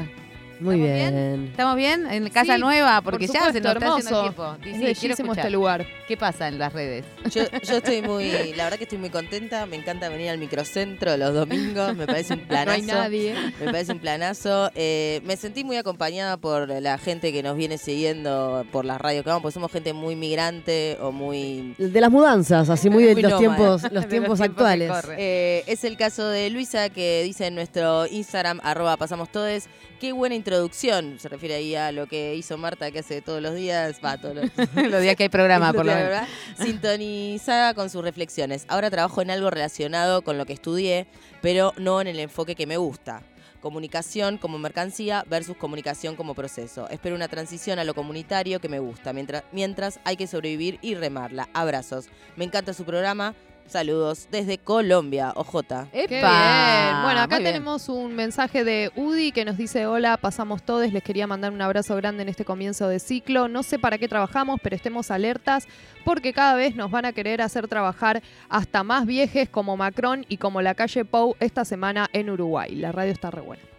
Muy 0.64 0.78
bien. 0.78 1.48
¿Estamos 1.52 1.76
bien? 1.76 2.08
¿En 2.10 2.30
casa 2.30 2.56
Sí, 2.56 2.62
nueva? 2.62 3.02
por 3.02 3.14
Porque 3.14 3.28
ya 3.28 3.34
se 3.34 3.40
nos 3.40 3.56
está 3.56 3.70
haciendo 3.70 3.72
hermoso. 3.72 4.22
tiempo. 4.22 4.56
Sí, 4.64 4.86
Es 4.88 5.00
quiero 5.00 5.16
este 5.34 5.50
lugar. 5.50 5.86
¿Qué 6.08 6.18
pasa 6.18 6.48
en 6.48 6.58
las 6.60 6.74
redes? 6.74 7.06
Yo, 7.32 7.44
yo 7.64 7.78
estoy 7.78 8.02
muy, 8.08 8.32
la 8.56 8.66
verdad 8.66 8.78
que 8.78 8.84
estoy 8.84 8.98
muy 8.98 9.10
contenta, 9.10 9.66
me 9.66 9.76
encanta 9.76 10.10
venir 10.10 10.30
al 10.30 10.38
microcentro 10.38 11.16
los 11.18 11.34
domingos, 11.34 11.96
me 11.96 12.06
parece 12.08 12.34
un 12.34 12.40
planazo. 12.42 12.64
No 12.64 12.72
hay 12.72 12.82
nadie. 12.82 13.36
Me 13.60 13.66
parece 13.72 13.92
un 13.92 14.00
planazo. 14.00 14.72
Eh, 14.76 15.22
me 15.26 15.36
sentí 15.38 15.64
muy 15.64 15.78
acompañada 15.78 16.38
por 16.38 16.70
la 16.70 16.98
gente 16.98 17.32
que 17.32 17.44
nos 17.44 17.56
viene 17.58 17.78
siguiendo 17.78 18.66
por 18.72 18.86
las 18.86 19.00
radios 19.00 19.24
que 19.24 19.30
vamos, 19.30 19.42
porque 19.44 19.54
somos 19.54 19.72
gente 19.72 19.94
muy 19.94 20.16
migrante 20.16 20.98
o 21.02 21.12
muy... 21.12 21.76
De 21.78 22.00
las 22.02 22.10
mudanzas, 22.12 22.70
así 22.70 22.90
muy 22.90 23.04
de 23.04 23.14
Muy 23.14 23.22
los 23.24 23.32
nómada. 23.34 23.56
tiempos, 23.56 23.82
De 23.84 23.90
los 23.90 24.04
los 24.04 24.08
tiempos 24.10 24.42
actuales. 24.42 24.92
Eh, 25.18 25.64
es 25.68 25.84
el 25.84 25.98
caso 25.98 26.28
de 26.28 26.50
Luisa 26.50 26.90
que 26.90 27.22
dice 27.24 27.48
en 27.48 27.56
nuestro 27.56 28.08
Instagram, 28.08 28.60
arroba 28.64 28.98
pasamos 28.98 29.30
todes, 29.30 29.68
qué 30.00 30.12
buena 30.14 30.36
introducción. 30.36 30.53
Se 31.18 31.30
refiere 31.30 31.56
ahí 31.56 31.76
a 31.76 31.92
lo 31.92 32.08
que 32.08 32.36
hizo 32.36 32.58
Marta 32.58 32.92
que 32.92 33.00
hace 33.00 33.22
todos 33.22 33.42
los 33.42 33.56
días, 33.56 34.00
va, 34.04 34.18
todos 34.18 34.36
los, 34.36 34.46
Los 34.76 35.02
días 35.02 35.16
que 35.16 35.24
hay 35.24 35.30
programa, 35.30 35.74
por 35.74 35.86
lo 35.86 35.94
menos. 35.94 36.28
Sintonizada 36.58 37.74
con 37.74 37.90
sus 37.90 38.04
reflexiones. 38.04 38.66
Ahora 38.68 38.92
trabajo 38.92 39.22
en 39.22 39.32
algo 39.32 39.50
relacionado 39.50 40.22
con 40.22 40.38
lo 40.38 40.46
que 40.46 40.54
estudié, 40.54 41.08
pero 41.42 41.74
no 41.78 42.02
en 42.02 42.08
el 42.08 42.20
enfoque 42.20 42.56
que 42.56 42.68
me 42.68 42.78
gusta. 42.78 43.24
Comunicación 43.62 44.38
como 44.38 44.60
mercancía 44.60 45.24
versus 45.28 45.58
comunicación 45.58 46.16
como 46.16 46.36
proceso. 46.36 46.88
Espero 46.90 47.16
una 47.16 47.30
transición 47.30 47.80
a 47.80 47.84
lo 47.84 47.96
comunitario 47.96 48.60
que 48.60 48.70
me 48.70 48.80
gusta, 48.80 49.14
mientras, 49.14 49.44
mientras 49.52 50.00
hay 50.04 50.18
que 50.18 50.28
sobrevivir 50.28 50.80
y 50.82 50.96
remarla. 50.96 51.50
Abrazos. 51.54 52.10
Me 52.36 52.46
encanta 52.46 52.74
su 52.74 52.84
programa. 52.84 53.34
Saludos 53.68 54.28
desde 54.30 54.58
Colombia, 54.60 55.34
OJ. 55.36 55.62
Qué 55.92 56.08
bien. 56.08 56.22
Bueno, 56.22 57.22
acá 57.22 57.36
Muy 57.36 57.44
bien. 57.44 57.54
tenemos 57.54 57.90
un 57.90 58.16
mensaje 58.16 58.64
de 58.64 58.92
Udi 58.96 59.32
que 59.32 59.46
nos 59.46 59.58
dice, 59.58 59.88
hola, 59.88 60.18
pasamos 60.18 60.62
todos, 60.64 60.92
les 60.94 61.02
quería 61.02 61.26
mandar 61.26 61.52
un 61.52 61.62
abrazo 61.62 61.96
grande 61.96 62.24
en 62.24 62.30
este 62.30 62.46
comienzo 62.46 62.88
de 62.88 63.00
ciclo. 63.00 63.48
No 63.48 63.64
sé 63.64 63.80
para 63.80 63.98
qué 63.98 64.08
trabajamos, 64.08 64.60
pero 64.62 64.76
estemos 64.76 65.10
alertas 65.10 65.68
porque 66.06 66.34
cada 66.34 66.56
vez 66.56 66.76
nos 66.76 66.92
van 66.92 67.06
a 67.06 67.14
querer 67.14 67.42
hacer 67.42 67.68
trabajar 67.68 68.22
hasta 68.48 68.84
más 68.84 69.06
viejes 69.06 69.50
como 69.50 69.76
Macron 69.76 70.26
y 70.30 70.38
como 70.38 70.62
la 70.62 70.76
calle 70.76 71.06
Pou 71.06 71.36
esta 71.40 71.66
semana 71.66 72.10
en 72.14 72.30
Uruguay. 72.30 72.76
La 72.76 72.92
radio 72.92 73.12
está 73.12 73.32
re 73.32 73.42
buena. 73.42 73.73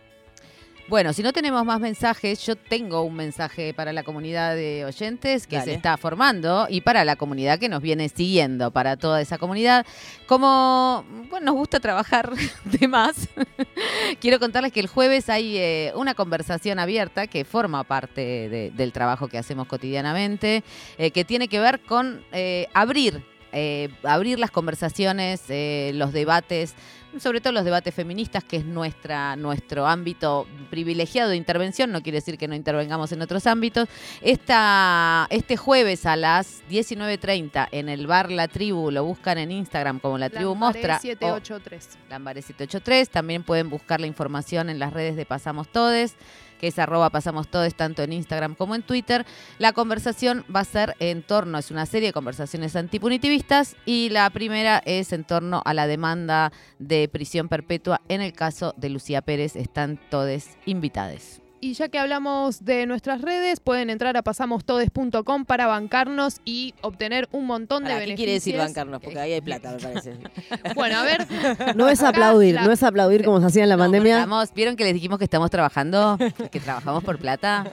Bueno, 0.86 1.14
si 1.14 1.22
no 1.22 1.32
tenemos 1.32 1.64
más 1.64 1.80
mensajes, 1.80 2.44
yo 2.44 2.56
tengo 2.56 3.00
un 3.02 3.14
mensaje 3.16 3.72
para 3.72 3.90
la 3.94 4.02
comunidad 4.02 4.54
de 4.54 4.84
oyentes 4.84 5.46
que 5.46 5.56
Dale. 5.56 5.70
se 5.70 5.76
está 5.76 5.96
formando 5.96 6.66
y 6.68 6.82
para 6.82 7.06
la 7.06 7.16
comunidad 7.16 7.58
que 7.58 7.70
nos 7.70 7.80
viene 7.80 8.10
siguiendo, 8.10 8.70
para 8.70 8.98
toda 8.98 9.22
esa 9.22 9.38
comunidad. 9.38 9.86
Como 10.26 11.02
bueno, 11.30 11.46
nos 11.46 11.54
gusta 11.54 11.80
trabajar 11.80 12.30
de 12.64 12.86
más, 12.86 13.28
quiero 14.20 14.38
contarles 14.38 14.72
que 14.72 14.80
el 14.80 14.86
jueves 14.88 15.30
hay 15.30 15.56
eh, 15.56 15.92
una 15.96 16.12
conversación 16.14 16.78
abierta 16.78 17.28
que 17.28 17.46
forma 17.46 17.82
parte 17.84 18.20
de- 18.50 18.70
del 18.76 18.92
trabajo 18.92 19.26
que 19.28 19.38
hacemos 19.38 19.66
cotidianamente, 19.66 20.64
eh, 20.98 21.10
que 21.12 21.24
tiene 21.24 21.48
que 21.48 21.60
ver 21.60 21.80
con 21.80 22.22
eh, 22.32 22.68
abrir. 22.74 23.22
eh, 23.56 23.88
abrir 24.02 24.38
las 24.40 24.50
conversaciones, 24.50 25.44
eh, 25.48 25.92
los 25.94 26.12
debates, 26.12 26.74
sobre 27.20 27.40
todo 27.40 27.52
los 27.52 27.64
debates 27.64 27.94
feministas, 27.94 28.44
que 28.44 28.56
es 28.56 28.64
nuestra, 28.64 29.36
nuestro 29.36 29.86
ámbito 29.86 30.46
privilegiado 30.70 31.30
de 31.30 31.36
intervención, 31.36 31.92
no 31.92 32.02
quiere 32.02 32.18
decir 32.18 32.38
que 32.38 32.48
no 32.48 32.54
intervengamos 32.54 33.12
en 33.12 33.22
otros 33.22 33.46
ámbitos. 33.46 33.88
Esta, 34.20 35.26
este 35.30 35.56
jueves 35.56 36.06
a 36.06 36.16
las 36.16 36.62
19.30 36.70 37.68
en 37.70 37.88
el 37.88 38.06
bar 38.06 38.30
La 38.30 38.48
Tribu, 38.48 38.90
lo 38.90 39.04
buscan 39.04 39.38
en 39.38 39.50
Instagram 39.50 40.00
como 40.00 40.18
La 40.18 40.30
Tribu 40.30 40.50
Lambaré 40.52 40.78
Mostra. 40.78 40.96
o 40.96 41.00
783. 41.00 41.88
Lambaré 42.10 42.42
783, 42.42 43.10
también 43.10 43.42
pueden 43.42 43.70
buscar 43.70 44.00
la 44.00 44.06
información 44.06 44.68
en 44.70 44.78
las 44.78 44.92
redes 44.92 45.16
de 45.16 45.26
Pasamos 45.26 45.68
Todes 45.68 46.16
que 46.64 46.68
es 46.68 46.78
arroba 46.78 47.10
pasamos 47.10 47.48
todes 47.48 47.74
tanto 47.74 48.02
en 48.02 48.14
Instagram 48.14 48.54
como 48.54 48.74
en 48.74 48.80
Twitter. 48.80 49.26
La 49.58 49.74
conversación 49.74 50.46
va 50.54 50.60
a 50.60 50.64
ser 50.64 50.96
en 50.98 51.22
torno, 51.22 51.58
es 51.58 51.70
una 51.70 51.84
serie 51.84 52.08
de 52.08 52.14
conversaciones 52.14 52.74
antipunitivistas 52.74 53.76
y 53.84 54.08
la 54.08 54.30
primera 54.30 54.82
es 54.86 55.12
en 55.12 55.24
torno 55.24 55.60
a 55.66 55.74
la 55.74 55.86
demanda 55.86 56.52
de 56.78 57.06
prisión 57.08 57.50
perpetua 57.50 58.00
en 58.08 58.22
el 58.22 58.32
caso 58.32 58.72
de 58.78 58.88
Lucía 58.88 59.20
Pérez. 59.20 59.56
Están 59.56 60.00
todes 60.08 60.56
invitades. 60.64 61.43
Y 61.64 61.72
ya 61.72 61.88
que 61.88 61.98
hablamos 61.98 62.66
de 62.66 62.84
nuestras 62.84 63.22
redes, 63.22 63.58
pueden 63.58 63.88
entrar 63.88 64.18
a 64.18 64.22
pasamostodes.com 64.22 65.46
para 65.46 65.66
bancarnos 65.66 66.42
y 66.44 66.74
obtener 66.82 67.26
un 67.32 67.46
montón 67.46 67.84
de 67.84 67.88
¿Qué 67.88 67.94
beneficios. 67.94 68.16
quiere 68.18 68.32
decir 68.32 68.56
bancarnos? 68.58 69.00
Porque 69.00 69.18
ahí 69.18 69.32
hay 69.32 69.40
plata, 69.40 69.72
me 69.72 69.78
parece. 69.78 70.12
Bueno, 70.74 70.98
a 70.98 71.04
ver. 71.04 71.26
No 71.74 71.88
es 71.88 72.02
aplaudir, 72.02 72.60
no 72.60 72.70
es 72.70 72.82
aplaudir 72.82 73.24
como 73.24 73.40
se 73.40 73.46
hacía 73.46 73.62
en 73.62 73.70
la 73.70 73.78
pandemia. 73.78 74.16
Estamos, 74.18 74.52
¿Vieron 74.52 74.76
que 74.76 74.84
les 74.84 74.92
dijimos 74.92 75.18
que 75.18 75.24
estamos 75.24 75.48
trabajando? 75.50 76.18
Que 76.50 76.60
trabajamos 76.60 77.02
por 77.02 77.18
plata. 77.18 77.64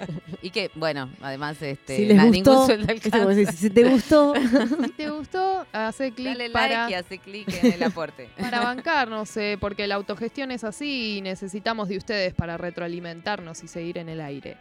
Y 0.41 0.51
que, 0.51 0.71
bueno, 0.75 1.09
además, 1.21 1.61
este, 1.61 1.97
Si 1.97 2.05
les 2.05 2.15
na- 2.15 2.27
gustó, 2.27 2.67
ningún 2.69 3.45
si 3.51 3.69
te 3.71 3.89
gustó, 3.89 4.33
Si 4.85 4.91
te 4.91 5.09
gustó, 5.09 5.65
hace 5.73 6.13
clic 6.13 6.27
Dale 6.29 6.49
para, 6.49 6.87
like 6.87 6.91
y 6.91 6.95
hace 6.95 7.17
clic 7.17 7.61
en 7.61 7.73
el 7.73 7.83
aporte. 7.83 8.29
para 8.39 8.61
bancarnos, 8.61 9.35
eh, 9.35 9.57
porque 9.59 9.85
la 9.85 9.95
autogestión 9.95 10.51
es 10.51 10.63
así 10.63 11.17
y 11.17 11.21
necesitamos 11.21 11.89
de 11.89 11.97
ustedes 11.97 12.33
para 12.33 12.55
retroalimentarnos 12.57 13.63
y 13.63 13.67
seguir 13.67 13.80
en 13.81 14.09
el 14.09 14.21
aire. 14.21 14.57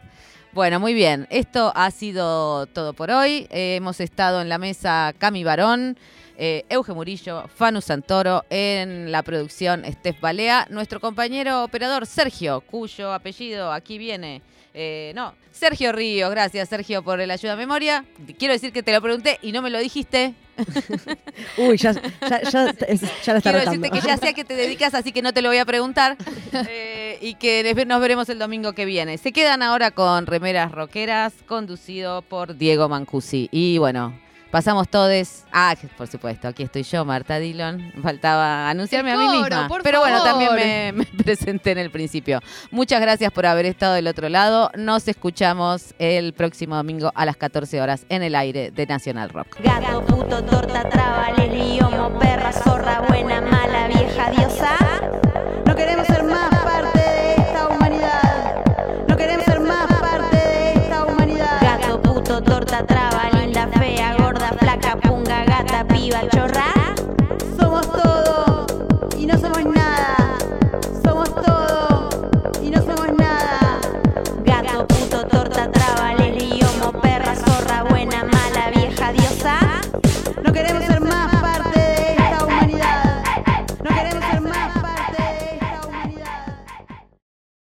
Bueno, 0.51 0.79
muy 0.79 0.93
bien. 0.93 1.27
Esto 1.29 1.71
ha 1.75 1.91
sido 1.91 2.65
todo 2.67 2.93
por 2.93 3.11
hoy. 3.11 3.47
Eh, 3.51 3.75
hemos 3.75 3.99
estado 3.99 4.41
en 4.41 4.49
la 4.49 4.57
mesa 4.57 5.13
Cami 5.17 5.43
Barón, 5.43 5.97
eh, 6.37 6.65
Euge 6.69 6.93
Murillo, 6.93 7.47
Fanu 7.55 7.81
Santoro, 7.81 8.43
en 8.49 9.11
la 9.11 9.23
producción 9.23 9.83
Steph 9.85 10.19
Balea, 10.19 10.67
nuestro 10.69 10.99
compañero 10.99 11.63
operador 11.63 12.05
Sergio, 12.05 12.61
cuyo 12.61 13.13
apellido 13.13 13.71
aquí 13.71 13.97
viene 13.97 14.41
Eh, 14.73 15.11
no, 15.15 15.35
Sergio 15.51 15.91
Ríos, 15.91 16.31
gracias 16.31 16.69
Sergio 16.69 17.03
por 17.03 17.19
el 17.19 17.29
ayuda 17.29 17.53
a 17.53 17.55
memoria. 17.57 18.05
Quiero 18.39 18.53
decir 18.53 18.71
que 18.71 18.83
te 18.83 18.93
lo 18.93 19.01
pregunté 19.01 19.37
y 19.41 19.51
no 19.51 19.61
me 19.61 19.69
lo 19.69 19.79
dijiste. 19.79 20.33
Uy, 21.57 21.77
ya, 21.77 21.91
ya, 21.91 22.41
ya, 22.49 22.63
la 22.63 22.71
está 22.71 23.41
Quiero 23.41 23.59
retando. 23.59 23.81
decirte 23.81 23.89
que 23.89 24.01
ya 24.01 24.17
sé 24.17 24.29
a 24.29 24.33
qué 24.33 24.45
te 24.45 24.55
dedicas, 24.55 24.93
así 24.93 25.11
que 25.11 25.21
no 25.21 25.33
te 25.33 25.41
lo 25.41 25.49
voy 25.49 25.57
a 25.57 25.65
preguntar. 25.65 26.17
Eh, 26.67 27.17
y 27.21 27.35
que 27.35 27.73
nos 27.85 28.01
veremos 28.01 28.27
el 28.29 28.39
domingo 28.39 28.73
que 28.73 28.85
viene. 28.85 29.17
Se 29.17 29.31
quedan 29.31 29.61
ahora 29.61 29.91
con 29.91 30.25
Remeras 30.25 30.71
Roqueras, 30.71 31.33
conducido 31.47 32.21
por 32.21 32.57
Diego 32.57 32.89
Mancusi. 32.89 33.47
Y 33.51 33.77
bueno, 33.77 34.13
pasamos 34.51 34.87
todos. 34.89 35.43
Ah, 35.51 35.75
por 35.97 36.07
supuesto, 36.07 36.47
aquí 36.47 36.63
estoy 36.63 36.83
yo, 36.83 37.03
Marta 37.05 37.39
Dillon. 37.39 37.93
Faltaba 38.03 38.69
anunciarme 38.69 39.11
a 39.11 39.17
mí 39.17 39.27
misma. 39.27 39.67
por 39.67 39.81
Pero 39.81 39.99
bueno, 39.99 40.23
también 40.23 40.53
me, 40.55 40.91
me 40.91 41.05
presenté 41.23 41.71
en 41.71 41.79
el 41.79 41.89
principio. 41.89 42.39
Muchas 42.69 43.01
gracias 43.01 43.31
por 43.31 43.45
haber 43.45 43.65
estado 43.65 43.93
del 43.93 44.07
otro 44.07 44.29
lado. 44.29 44.69
Nos 44.75 45.07
escuchamos 45.07 45.95
el 45.97 46.33
próximo 46.33 46.75
domingo 46.75 47.11
a 47.15 47.25
las 47.25 47.37
14 47.37 47.81
horas 47.81 48.05
en 48.09 48.21
el 48.23 48.35
aire 48.35 48.71
de 48.71 48.85
Nacional 48.85 49.29
Rock. 49.29 49.57
Gato, 49.63 50.05
puto, 50.05 50.43
torta, 50.43 50.87
traba, 50.89 51.29
perra, 52.19 52.51
zorra, 52.51 53.01
buena, 53.07 53.41
mala, 53.41 53.87
vieja, 53.87 54.31
diosa. 54.31 55.30
Cachorra. 66.21 66.93
Somos 67.59 67.91
todo 67.91 68.67
y 69.17 69.25
no 69.25 69.39
somos 69.39 69.65
nada. 69.65 70.37
Somos 71.03 71.33
todo 71.33 72.09
y 72.61 72.69
no 72.69 72.79
somos 72.81 73.07
nada. 73.17 73.79
Gato, 74.45 74.85
puto, 74.85 75.25
torta, 75.25 75.71
traba, 75.71 76.13
lío, 76.13 76.67
perra, 77.01 77.35
zorra, 77.35 77.83
buena, 77.89 78.23
mala, 78.23 78.69
vieja, 78.75 79.11
diosa. 79.13 79.57
No 80.43 80.53
queremos 80.53 80.90